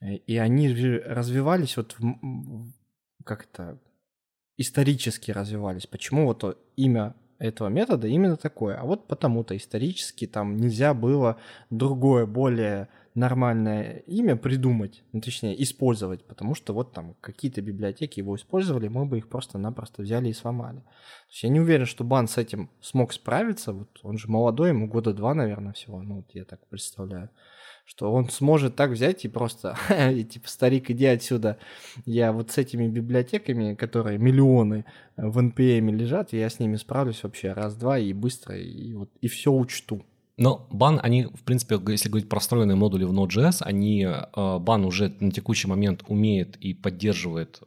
И 0.00 0.36
они 0.36 0.68
развивались 0.68 1.76
вот 1.76 1.94
в, 1.96 2.72
как 3.24 3.44
это 3.44 3.78
исторически 4.56 5.30
развивались. 5.30 5.86
Почему 5.86 6.26
вот 6.26 6.58
имя 6.74 7.14
этого 7.42 7.68
метода 7.68 8.06
именно 8.06 8.36
такое. 8.36 8.76
А 8.76 8.84
вот 8.84 9.08
потому-то 9.08 9.56
исторически 9.56 10.26
там 10.26 10.56
нельзя 10.56 10.94
было 10.94 11.38
другое, 11.70 12.24
более 12.24 12.88
нормальное 13.14 13.98
имя 14.06 14.36
придумать, 14.36 15.02
ну, 15.12 15.20
точнее, 15.20 15.60
использовать, 15.62 16.24
потому 16.24 16.54
что 16.54 16.72
вот 16.72 16.92
там 16.92 17.14
какие-то 17.20 17.60
библиотеки 17.60 18.20
его 18.20 18.36
использовали, 18.36 18.88
мы 18.88 19.04
бы 19.04 19.18
их 19.18 19.28
просто-напросто 19.28 20.00
взяли 20.02 20.30
и 20.30 20.32
сломали. 20.32 20.78
То 20.78 21.30
есть 21.30 21.42
я 21.42 21.50
не 21.50 21.60
уверен, 21.60 21.84
что 21.84 22.04
Бан 22.04 22.26
с 22.26 22.38
этим 22.38 22.70
смог 22.80 23.12
справиться, 23.12 23.72
вот 23.72 24.00
он 24.02 24.16
же 24.16 24.28
молодой, 24.28 24.70
ему 24.70 24.86
года 24.86 25.12
два, 25.12 25.34
наверное, 25.34 25.74
всего, 25.74 26.00
ну, 26.00 26.16
вот 26.16 26.30
я 26.32 26.44
так 26.44 26.66
представляю 26.68 27.28
что 27.84 28.12
он 28.12 28.28
сможет 28.28 28.76
так 28.76 28.90
взять 28.90 29.24
и 29.24 29.28
просто, 29.28 29.76
и, 30.14 30.24
типа, 30.24 30.48
старик, 30.48 30.90
иди 30.90 31.06
отсюда. 31.06 31.58
Я 32.06 32.32
вот 32.32 32.50
с 32.50 32.58
этими 32.58 32.88
библиотеками, 32.88 33.74
которые 33.74 34.18
миллионы 34.18 34.84
в 35.16 35.38
NPM 35.38 35.90
лежат, 35.90 36.32
я 36.32 36.48
с 36.48 36.58
ними 36.58 36.76
справлюсь 36.76 37.22
вообще 37.22 37.52
раз-два 37.52 37.98
и 37.98 38.12
быстро, 38.12 38.56
и, 38.56 38.94
вот, 38.94 39.10
и 39.20 39.28
все 39.28 39.52
учту. 39.52 40.04
Но 40.38 40.66
бан, 40.70 40.98
они, 41.02 41.24
в 41.24 41.44
принципе, 41.44 41.78
если 41.88 42.08
говорить 42.08 42.28
про 42.28 42.40
встроенные 42.40 42.76
модули 42.76 43.04
в 43.04 43.12
Node.js, 43.12 43.58
они, 43.60 44.04
э, 44.04 44.58
бан 44.58 44.84
уже 44.84 45.14
на 45.20 45.30
текущий 45.30 45.68
момент 45.68 46.02
умеет 46.08 46.56
и 46.56 46.74
поддерживает 46.74 47.62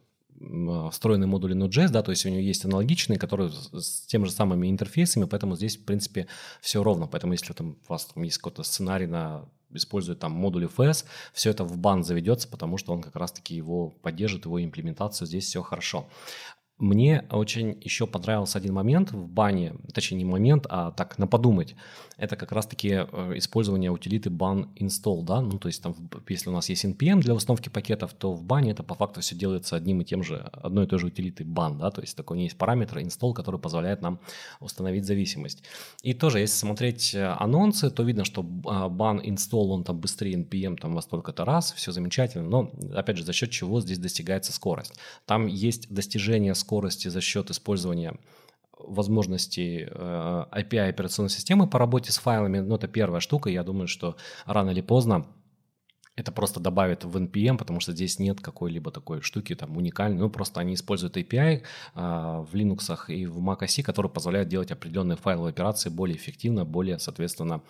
встроенные 0.90 1.28
модули 1.28 1.56
Node.js, 1.56 1.88
да, 1.88 2.02
то 2.02 2.10
есть 2.10 2.26
у 2.26 2.28
него 2.28 2.40
есть 2.40 2.64
аналогичные, 2.64 3.18
которые 3.18 3.50
с 3.50 4.02
тем 4.06 4.26
же 4.26 4.32
самыми 4.32 4.68
интерфейсами, 4.68 5.24
поэтому 5.24 5.56
здесь, 5.56 5.76
в 5.76 5.84
принципе, 5.84 6.26
все 6.60 6.82
ровно. 6.82 7.06
Поэтому 7.06 7.32
если 7.32 7.52
там, 7.52 7.76
у 7.88 7.92
вас 7.92 8.06
там 8.06 8.22
есть 8.22 8.38
какой-то 8.38 8.62
сценарий 8.62 9.06
на 9.06 9.48
использует 9.72 10.18
там 10.18 10.32
модули 10.32 10.68
FS, 10.68 11.04
все 11.32 11.50
это 11.50 11.64
в 11.64 11.78
бан 11.78 12.02
заведется, 12.02 12.48
потому 12.48 12.78
что 12.78 12.92
он 12.92 13.02
как 13.02 13.16
раз-таки 13.16 13.54
его 13.54 13.90
поддержит, 13.90 14.44
его 14.44 14.62
имплементацию, 14.62 15.26
здесь 15.26 15.46
все 15.46 15.62
хорошо. 15.62 16.08
Мне 16.78 17.26
очень 17.30 17.80
еще 17.80 18.06
понравился 18.06 18.58
один 18.58 18.74
момент 18.74 19.10
в 19.10 19.28
бане, 19.28 19.76
точнее 19.94 20.18
не 20.18 20.24
момент, 20.26 20.66
а 20.68 20.90
так 20.90 21.16
на 21.16 21.26
подумать. 21.26 21.74
Это 22.16 22.36
как 22.36 22.52
раз-таки 22.52 22.88
э, 22.88 23.32
использование 23.36 23.90
утилиты 23.90 24.30
ban 24.30 24.68
install, 24.76 25.22
да, 25.22 25.42
ну 25.42 25.58
то 25.58 25.68
есть 25.68 25.82
там, 25.82 25.94
если 26.28 26.48
у 26.48 26.52
нас 26.52 26.70
есть 26.70 26.84
npm 26.84 27.20
для 27.20 27.34
установки 27.34 27.68
пакетов, 27.68 28.14
то 28.14 28.32
в 28.32 28.42
бане 28.42 28.70
это 28.70 28.82
по 28.82 28.94
факту 28.94 29.20
все 29.20 29.34
делается 29.34 29.76
одним 29.76 30.00
и 30.00 30.04
тем 30.04 30.22
же, 30.22 30.38
одной 30.52 30.86
и 30.86 30.88
той 30.88 30.98
же 30.98 31.08
утилиты 31.08 31.44
ban, 31.44 31.76
да, 31.78 31.90
то 31.90 32.00
есть 32.00 32.16
такой 32.16 32.40
есть 32.40 32.56
параметр 32.56 32.98
install, 32.98 33.34
который 33.34 33.60
позволяет 33.60 34.00
нам 34.00 34.18
установить 34.60 35.04
зависимость. 35.04 35.62
И 36.02 36.14
тоже, 36.14 36.40
если 36.40 36.56
смотреть 36.56 37.14
э, 37.14 37.34
анонсы, 37.38 37.90
то 37.90 38.02
видно, 38.02 38.24
что 38.24 38.40
а, 38.66 38.88
ban 38.88 39.22
install, 39.22 39.68
он 39.68 39.84
там 39.84 39.98
быстрее 39.98 40.36
npm 40.36 40.76
там 40.76 40.94
во 40.94 41.02
столько-то 41.02 41.44
раз, 41.44 41.72
все 41.72 41.92
замечательно, 41.92 42.48
но 42.48 42.70
опять 42.94 43.18
же 43.18 43.24
за 43.24 43.34
счет 43.34 43.50
чего 43.50 43.82
здесь 43.82 43.98
достигается 43.98 44.54
скорость. 44.54 44.94
Там 45.26 45.46
есть 45.46 45.92
достижение 45.92 46.54
скорости 46.54 47.08
за 47.08 47.20
счет 47.20 47.50
использования 47.50 48.16
возможностей 48.78 49.88
э, 49.90 50.44
API 50.52 50.88
операционной 50.88 51.30
системы 51.30 51.68
по 51.68 51.78
работе 51.78 52.12
с 52.12 52.18
файлами, 52.18 52.60
ну, 52.60 52.76
это 52.76 52.88
первая 52.88 53.20
штука. 53.20 53.50
Я 53.50 53.62
думаю, 53.62 53.88
что 53.88 54.16
рано 54.44 54.70
или 54.70 54.80
поздно 54.80 55.26
это 56.16 56.32
просто 56.32 56.60
добавит 56.60 57.04
в 57.04 57.16
NPM, 57.16 57.58
потому 57.58 57.78
что 57.80 57.92
здесь 57.92 58.18
нет 58.18 58.40
какой-либо 58.40 58.90
такой 58.90 59.20
штуки 59.20 59.54
там 59.54 59.76
уникальной. 59.76 60.18
Ну, 60.18 60.30
просто 60.30 60.60
они 60.60 60.74
используют 60.74 61.16
API 61.18 61.62
а, 61.94 62.40
в 62.40 62.54
Linux 62.54 62.98
и 63.08 63.26
в 63.26 63.38
Mac 63.38 63.60
OS, 63.60 63.82
который 63.82 64.10
позволяет 64.10 64.48
делать 64.48 64.72
определенные 64.72 65.16
файловые 65.16 65.50
операции 65.50 65.90
более 65.90 66.16
эффективно, 66.16 66.64
более, 66.64 66.98
соответственно, 66.98 67.62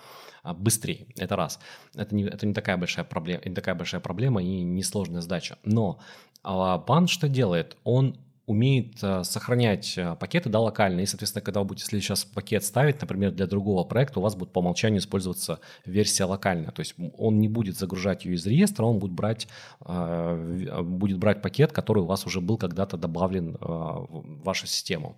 а, 0.45 0.55
быстрее. 0.55 1.09
Это 1.17 1.35
раз. 1.35 1.59
Это 1.95 2.15
не, 2.15 2.23
это 2.23 2.47
не 2.47 2.55
такая 2.55 2.77
большая 2.77 3.05
проблема, 3.05 3.43
не 3.45 3.55
такая 3.55 3.75
большая 3.75 4.01
проблема 4.01 4.41
и 4.41 4.63
несложная 4.63 5.23
задача. 5.23 5.59
Но 5.65 5.99
а, 6.45 6.79
Бан 6.79 7.09
что 7.09 7.29
делает? 7.29 7.77
Он 7.83 8.17
умеет 8.47 9.03
э, 9.03 9.25
сохранять 9.25 9.99
э, 9.99 10.17
пакеты 10.19 10.49
да, 10.49 10.61
локально. 10.61 11.01
И, 11.01 11.07
соответственно, 11.07 11.43
когда 11.43 11.61
вы 11.61 11.67
будете 11.67 12.01
сейчас 12.01 12.25
пакет 12.25 12.65
ставить, 12.65 13.01
например, 13.01 13.33
для 13.33 13.47
другого 13.47 13.85
проекта, 13.85 14.21
у 14.21 14.23
вас 14.23 14.37
будет 14.37 14.53
по 14.53 14.61
умолчанию 14.61 15.01
использоваться 15.01 15.59
версия 15.85 16.25
локальная. 16.25 16.71
То 16.71 16.81
есть 16.81 16.95
он 17.19 17.41
не 17.41 17.49
будет 17.49 17.77
загружать 17.77 18.25
ее 18.25 18.35
из 18.37 18.47
реестра, 18.47 18.85
он 18.85 18.99
будет 18.99 19.13
брать, 19.13 19.49
э, 19.85 20.83
будет 20.83 21.19
брать 21.19 21.43
пакет, 21.43 21.73
который 21.73 22.05
у 22.05 22.07
вас 22.07 22.25
уже 22.27 22.41
был 22.41 22.57
когда-то 22.57 22.97
добавлен 22.97 23.57
в 23.61 24.43
вашу 24.45 24.67
систему. 24.67 25.17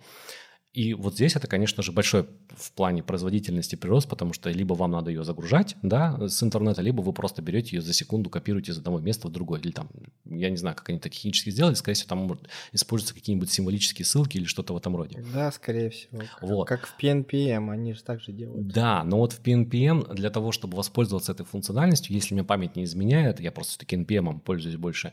И 0.75 0.93
вот 0.95 1.15
здесь 1.15 1.35
это, 1.35 1.47
конечно 1.47 1.83
же, 1.83 1.93
большой 1.93 2.29
в 2.55 2.73
плане 2.73 3.03
производительности 3.03 3.75
прирост, 3.75 4.09
потому 4.09 4.33
что 4.33 4.51
либо 4.51 4.75
вам 4.75 4.91
надо 4.91 5.11
ее 5.11 5.25
загружать, 5.25 5.77
да, 5.83 6.29
с 6.29 6.43
интернета, 6.43 6.83
либо 6.83 7.01
вы 7.01 7.13
просто 7.13 7.41
берете 7.41 7.77
ее 7.77 7.83
за 7.83 7.95
секунду, 7.95 8.29
копируете 8.29 8.73
из 8.73 8.79
одного 8.79 9.01
места 9.01 9.29
в 9.29 9.33
другое. 9.33 9.61
Или 9.61 9.73
там, 9.73 9.89
я 10.27 10.51
не 10.51 10.57
знаю, 10.57 10.77
как 10.77 10.89
они 10.91 10.99
это 10.99 11.09
технически 11.09 11.51
сделали, 11.51 11.75
скорее 11.75 11.95
всего, 11.95 12.09
там 12.09 12.39
используются 12.73 13.15
какие-нибудь 13.15 13.51
символические 13.51 14.05
ссылки 14.05 14.37
или 14.37 14.45
что-то 14.45 14.75
в 14.75 14.77
этом 14.77 14.95
роде. 14.95 15.25
Да, 15.33 15.51
скорее 15.53 15.91
всего. 15.91 16.23
Вот. 16.43 16.69
Как 16.69 16.87
в 16.87 16.95
PNPM, 17.03 17.71
они 17.71 17.95
же 17.95 18.03
так 18.03 18.21
же 18.21 18.33
делают. 18.33 18.69
Да, 18.69 19.05
но 19.05 19.19
вот 19.19 19.33
в 19.33 19.43
PNPM 19.43 20.15
для 20.15 20.31
того, 20.31 20.53
чтобы 20.53 20.77
воспользоваться 20.77 21.33
этой 21.33 21.47
функциональностью, 21.47 22.15
если 22.15 22.35
мне 22.35 22.45
память 22.45 22.77
не 22.77 22.85
изменяет, 22.85 23.41
я 23.41 23.53
просто 23.53 23.71
все-таки 23.71 23.97
NPM 23.97 24.41
пользуюсь 24.41 24.77
больше, 24.77 25.13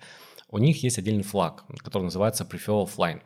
у 0.52 0.58
них 0.58 0.84
есть 0.84 1.00
отдельный 1.00 1.24
флаг, 1.24 1.64
который 1.80 2.04
называется 2.04 2.44
Prefer 2.44 2.86
Offline. 2.86 3.22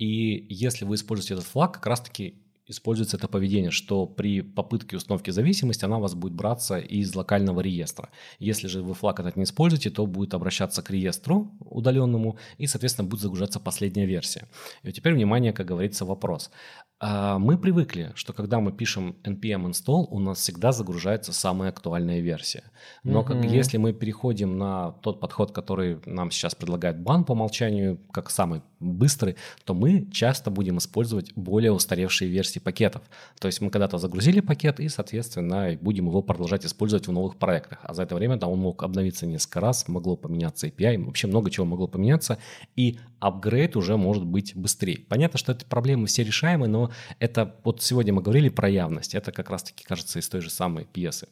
И 0.00 0.46
если 0.48 0.86
вы 0.86 0.94
используете 0.94 1.34
этот 1.34 1.46
флаг, 1.46 1.74
как 1.74 1.86
раз-таки 1.86 2.34
используется 2.66 3.18
это 3.18 3.28
поведение, 3.28 3.70
что 3.70 4.06
при 4.06 4.40
попытке 4.40 4.96
установки 4.96 5.30
зависимости 5.30 5.84
она 5.84 5.98
у 5.98 6.00
вас 6.00 6.14
будет 6.14 6.32
браться 6.32 6.78
из 6.78 7.14
локального 7.14 7.60
реестра. 7.60 8.08
Если 8.38 8.66
же 8.68 8.82
вы 8.82 8.94
флаг 8.94 9.20
этот 9.20 9.36
не 9.36 9.42
используете, 9.42 9.90
то 9.90 10.06
будет 10.06 10.32
обращаться 10.32 10.82
к 10.82 10.90
реестру 10.90 11.50
удаленному 11.60 12.38
и, 12.56 12.66
соответственно, 12.66 13.08
будет 13.08 13.20
загружаться 13.20 13.60
последняя 13.60 14.06
версия. 14.06 14.48
И 14.82 14.86
вот 14.86 14.94
теперь, 14.94 15.12
внимание, 15.12 15.52
как 15.52 15.66
говорится, 15.66 16.06
вопрос. 16.06 16.50
А, 16.98 17.38
мы 17.38 17.58
привыкли, 17.58 18.12
что 18.14 18.32
когда 18.32 18.60
мы 18.60 18.72
пишем 18.72 19.16
npm 19.24 19.66
install, 19.70 20.06
у 20.08 20.18
нас 20.18 20.38
всегда 20.38 20.72
загружается 20.72 21.34
самая 21.34 21.70
актуальная 21.70 22.20
версия. 22.20 22.62
Но 23.04 23.22
как, 23.22 23.44
если 23.44 23.76
мы 23.76 23.92
переходим 23.92 24.56
на 24.56 24.92
тот 25.02 25.20
подход, 25.20 25.52
который 25.52 25.98
нам 26.06 26.30
сейчас 26.30 26.54
предлагает 26.54 27.02
бан 27.02 27.24
по 27.24 27.32
умолчанию, 27.32 27.98
как 28.12 28.30
самый 28.30 28.62
быстрый, 28.80 29.36
то 29.64 29.74
мы 29.74 30.10
часто 30.10 30.50
будем 30.50 30.78
использовать 30.78 31.32
более 31.34 31.72
устаревшие 31.72 32.30
версии 32.30 32.58
пакетов. 32.58 33.02
То 33.38 33.46
есть 33.46 33.60
мы 33.60 33.70
когда-то 33.70 33.98
загрузили 33.98 34.40
пакет 34.40 34.80
и, 34.80 34.88
соответственно, 34.88 35.78
будем 35.80 36.06
его 36.06 36.22
продолжать 36.22 36.64
использовать 36.64 37.06
в 37.06 37.12
новых 37.12 37.36
проектах. 37.36 37.78
А 37.82 37.94
за 37.94 38.02
это 38.02 38.14
время 38.14 38.36
да, 38.36 38.46
он 38.46 38.58
мог 38.58 38.82
обновиться 38.82 39.26
несколько 39.26 39.60
раз, 39.60 39.86
могло 39.88 40.16
поменяться 40.16 40.66
API, 40.66 41.04
вообще 41.04 41.26
много 41.26 41.50
чего 41.50 41.66
могло 41.66 41.86
поменяться, 41.86 42.38
и 42.74 42.98
апгрейд 43.18 43.76
уже 43.76 43.96
может 43.96 44.24
быть 44.24 44.56
быстрее. 44.56 44.98
Понятно, 45.08 45.38
что 45.38 45.52
эти 45.52 45.64
проблемы 45.64 46.06
все 46.06 46.24
решаемы, 46.24 46.66
но 46.66 46.90
это 47.18 47.56
вот 47.64 47.82
сегодня 47.82 48.12
мы 48.12 48.22
говорили 48.22 48.48
про 48.48 48.68
явность, 48.68 49.14
это 49.14 49.30
как 49.32 49.50
раз-таки 49.50 49.84
кажется 49.84 50.18
из 50.18 50.28
той 50.28 50.40
же 50.40 50.50
самой 50.50 50.86
пьесы. 50.86 51.28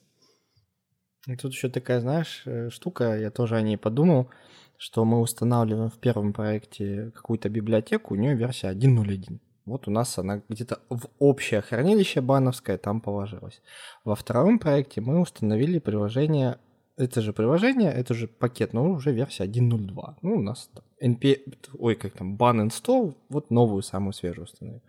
И 1.26 1.36
тут 1.36 1.52
еще 1.52 1.68
такая, 1.68 2.00
знаешь, 2.00 2.42
э, 2.46 2.70
штука, 2.70 3.18
я 3.18 3.30
тоже 3.30 3.56
о 3.56 3.60
ней 3.60 3.76
подумал, 3.76 4.30
что 4.78 5.04
мы 5.04 5.20
устанавливаем 5.20 5.90
в 5.90 5.98
первом 5.98 6.32
проекте 6.32 7.10
какую-то 7.14 7.50
библиотеку, 7.50 8.14
у 8.14 8.16
нее 8.16 8.34
версия 8.34 8.68
1.0.1. 8.68 9.38
Вот 9.66 9.86
у 9.86 9.90
нас 9.90 10.18
она 10.18 10.40
где-то 10.48 10.78
в 10.88 11.08
общее 11.18 11.60
хранилище 11.60 12.22
бановское 12.22 12.78
там 12.78 13.02
положилась. 13.02 13.60
Во 14.04 14.14
втором 14.14 14.58
проекте 14.58 15.02
мы 15.02 15.20
установили 15.20 15.78
приложение, 15.78 16.56
это 16.96 17.20
же 17.20 17.34
приложение, 17.34 17.92
это 17.92 18.14
же 18.14 18.28
пакет, 18.28 18.72
но 18.72 18.90
уже 18.90 19.12
версия 19.12 19.44
1.0.2. 19.44 20.14
Ну, 20.22 20.36
у 20.36 20.42
нас 20.42 20.70
NP, 21.02 21.58
ой, 21.78 21.96
как 21.96 22.14
там, 22.14 22.36
ban 22.36 22.66
install, 22.66 23.14
вот 23.28 23.50
новую, 23.50 23.82
самую 23.82 24.14
свежую 24.14 24.44
установили 24.44 24.80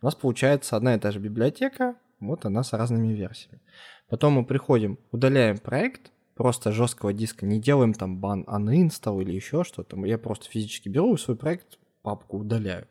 у 0.00 0.06
нас 0.06 0.14
получается 0.14 0.76
одна 0.76 0.94
и 0.94 0.98
та 0.98 1.10
же 1.10 1.18
библиотека, 1.18 1.96
вот 2.20 2.44
она 2.44 2.62
с 2.62 2.72
разными 2.72 3.12
версиями. 3.12 3.60
Потом 4.08 4.34
мы 4.34 4.44
приходим, 4.44 4.98
удаляем 5.10 5.58
проект, 5.58 6.12
просто 6.38 6.70
жесткого 6.70 7.12
диска, 7.12 7.44
не 7.46 7.60
делаем 7.60 7.92
там 7.92 8.18
бан 8.18 8.44
uninstall 8.48 9.20
или 9.20 9.32
еще 9.32 9.64
что-то. 9.64 10.02
Я 10.06 10.18
просто 10.18 10.48
физически 10.48 10.88
беру 10.88 11.16
свой 11.16 11.36
проект, 11.36 11.78
папку 12.02 12.38
удаляю. 12.38 12.86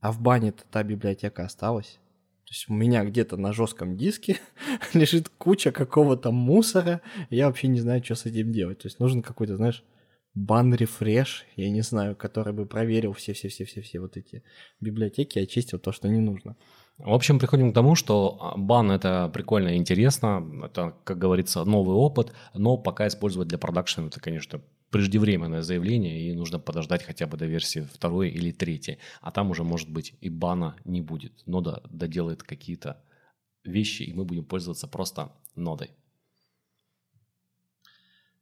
А 0.00 0.12
в 0.12 0.20
бане 0.20 0.52
та 0.70 0.82
библиотека 0.82 1.44
осталась. 1.44 1.98
То 2.44 2.52
есть 2.52 2.68
у 2.68 2.74
меня 2.74 3.02
где-то 3.04 3.38
на 3.38 3.54
жестком 3.54 3.96
диске 3.96 4.38
лежит 4.92 5.30
куча 5.30 5.72
какого-то 5.72 6.32
мусора, 6.32 7.00
и 7.30 7.36
я 7.36 7.46
вообще 7.46 7.68
не 7.68 7.80
знаю, 7.80 8.04
что 8.04 8.14
с 8.14 8.26
этим 8.26 8.52
делать. 8.52 8.80
То 8.80 8.88
есть 8.88 9.00
нужен 9.00 9.22
какой-то, 9.22 9.56
знаешь, 9.56 9.82
бан 10.34 10.74
рефреш, 10.74 11.46
я 11.56 11.70
не 11.70 11.80
знаю, 11.80 12.14
который 12.14 12.52
бы 12.52 12.66
проверил 12.66 13.14
все-все-все-все-все 13.14 14.00
вот 14.00 14.18
эти 14.18 14.42
библиотеки 14.80 15.38
и 15.38 15.42
очистил 15.44 15.78
то, 15.78 15.92
что 15.92 16.08
не 16.08 16.20
нужно. 16.20 16.56
В 16.98 17.12
общем, 17.12 17.38
приходим 17.38 17.72
к 17.72 17.74
тому, 17.74 17.94
что 17.94 18.38
а, 18.40 18.56
бан– 18.56 18.90
это 18.92 19.28
прикольно 19.32 19.70
и 19.70 19.76
интересно, 19.76 20.46
это, 20.64 20.94
как 21.04 21.18
говорится, 21.18 21.64
новый 21.64 21.96
опыт, 21.96 22.32
но 22.54 22.76
пока 22.76 23.08
использовать 23.08 23.48
для 23.48 23.58
продакшена– 23.58 24.06
это, 24.08 24.20
конечно, 24.20 24.60
преждевременное 24.90 25.62
заявление, 25.62 26.20
и 26.20 26.34
нужно 26.34 26.58
подождать 26.58 27.02
хотя 27.02 27.26
бы 27.26 27.36
до 27.36 27.46
версии 27.46 27.80
второй 27.80 28.28
или 28.28 28.52
третьей, 28.52 28.98
а 29.20 29.32
там 29.32 29.50
уже, 29.50 29.64
может 29.64 29.90
быть, 29.90 30.14
и 30.20 30.28
бана 30.28 30.76
не 30.84 31.00
будет. 31.00 31.32
Нода 31.46 31.82
доделает 31.90 32.42
какие-то 32.42 33.02
вещи, 33.64 34.02
и 34.02 34.12
мы 34.12 34.24
будем 34.24 34.44
пользоваться 34.44 34.86
просто 34.86 35.32
нодой. 35.56 35.90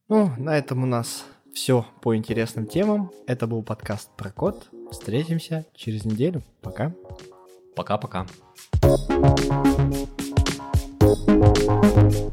Ну, 0.09 0.35
на 0.39 0.59
этом 0.59 0.83
у 0.83 0.87
нас 0.87 1.25
все 1.55 1.87
по 2.03 2.17
интересным 2.17 2.67
темам. 2.67 3.13
Это 3.29 3.47
был 3.47 3.63
подкаст 3.63 4.11
про 4.17 4.33
код. 4.33 4.69
Встретимся 4.91 5.67
через 5.75 6.05
неделю. 6.05 6.43
Пока. 6.63 6.93
Пока-пока. 7.81 8.27
thank 11.01 12.15
you 12.15 12.30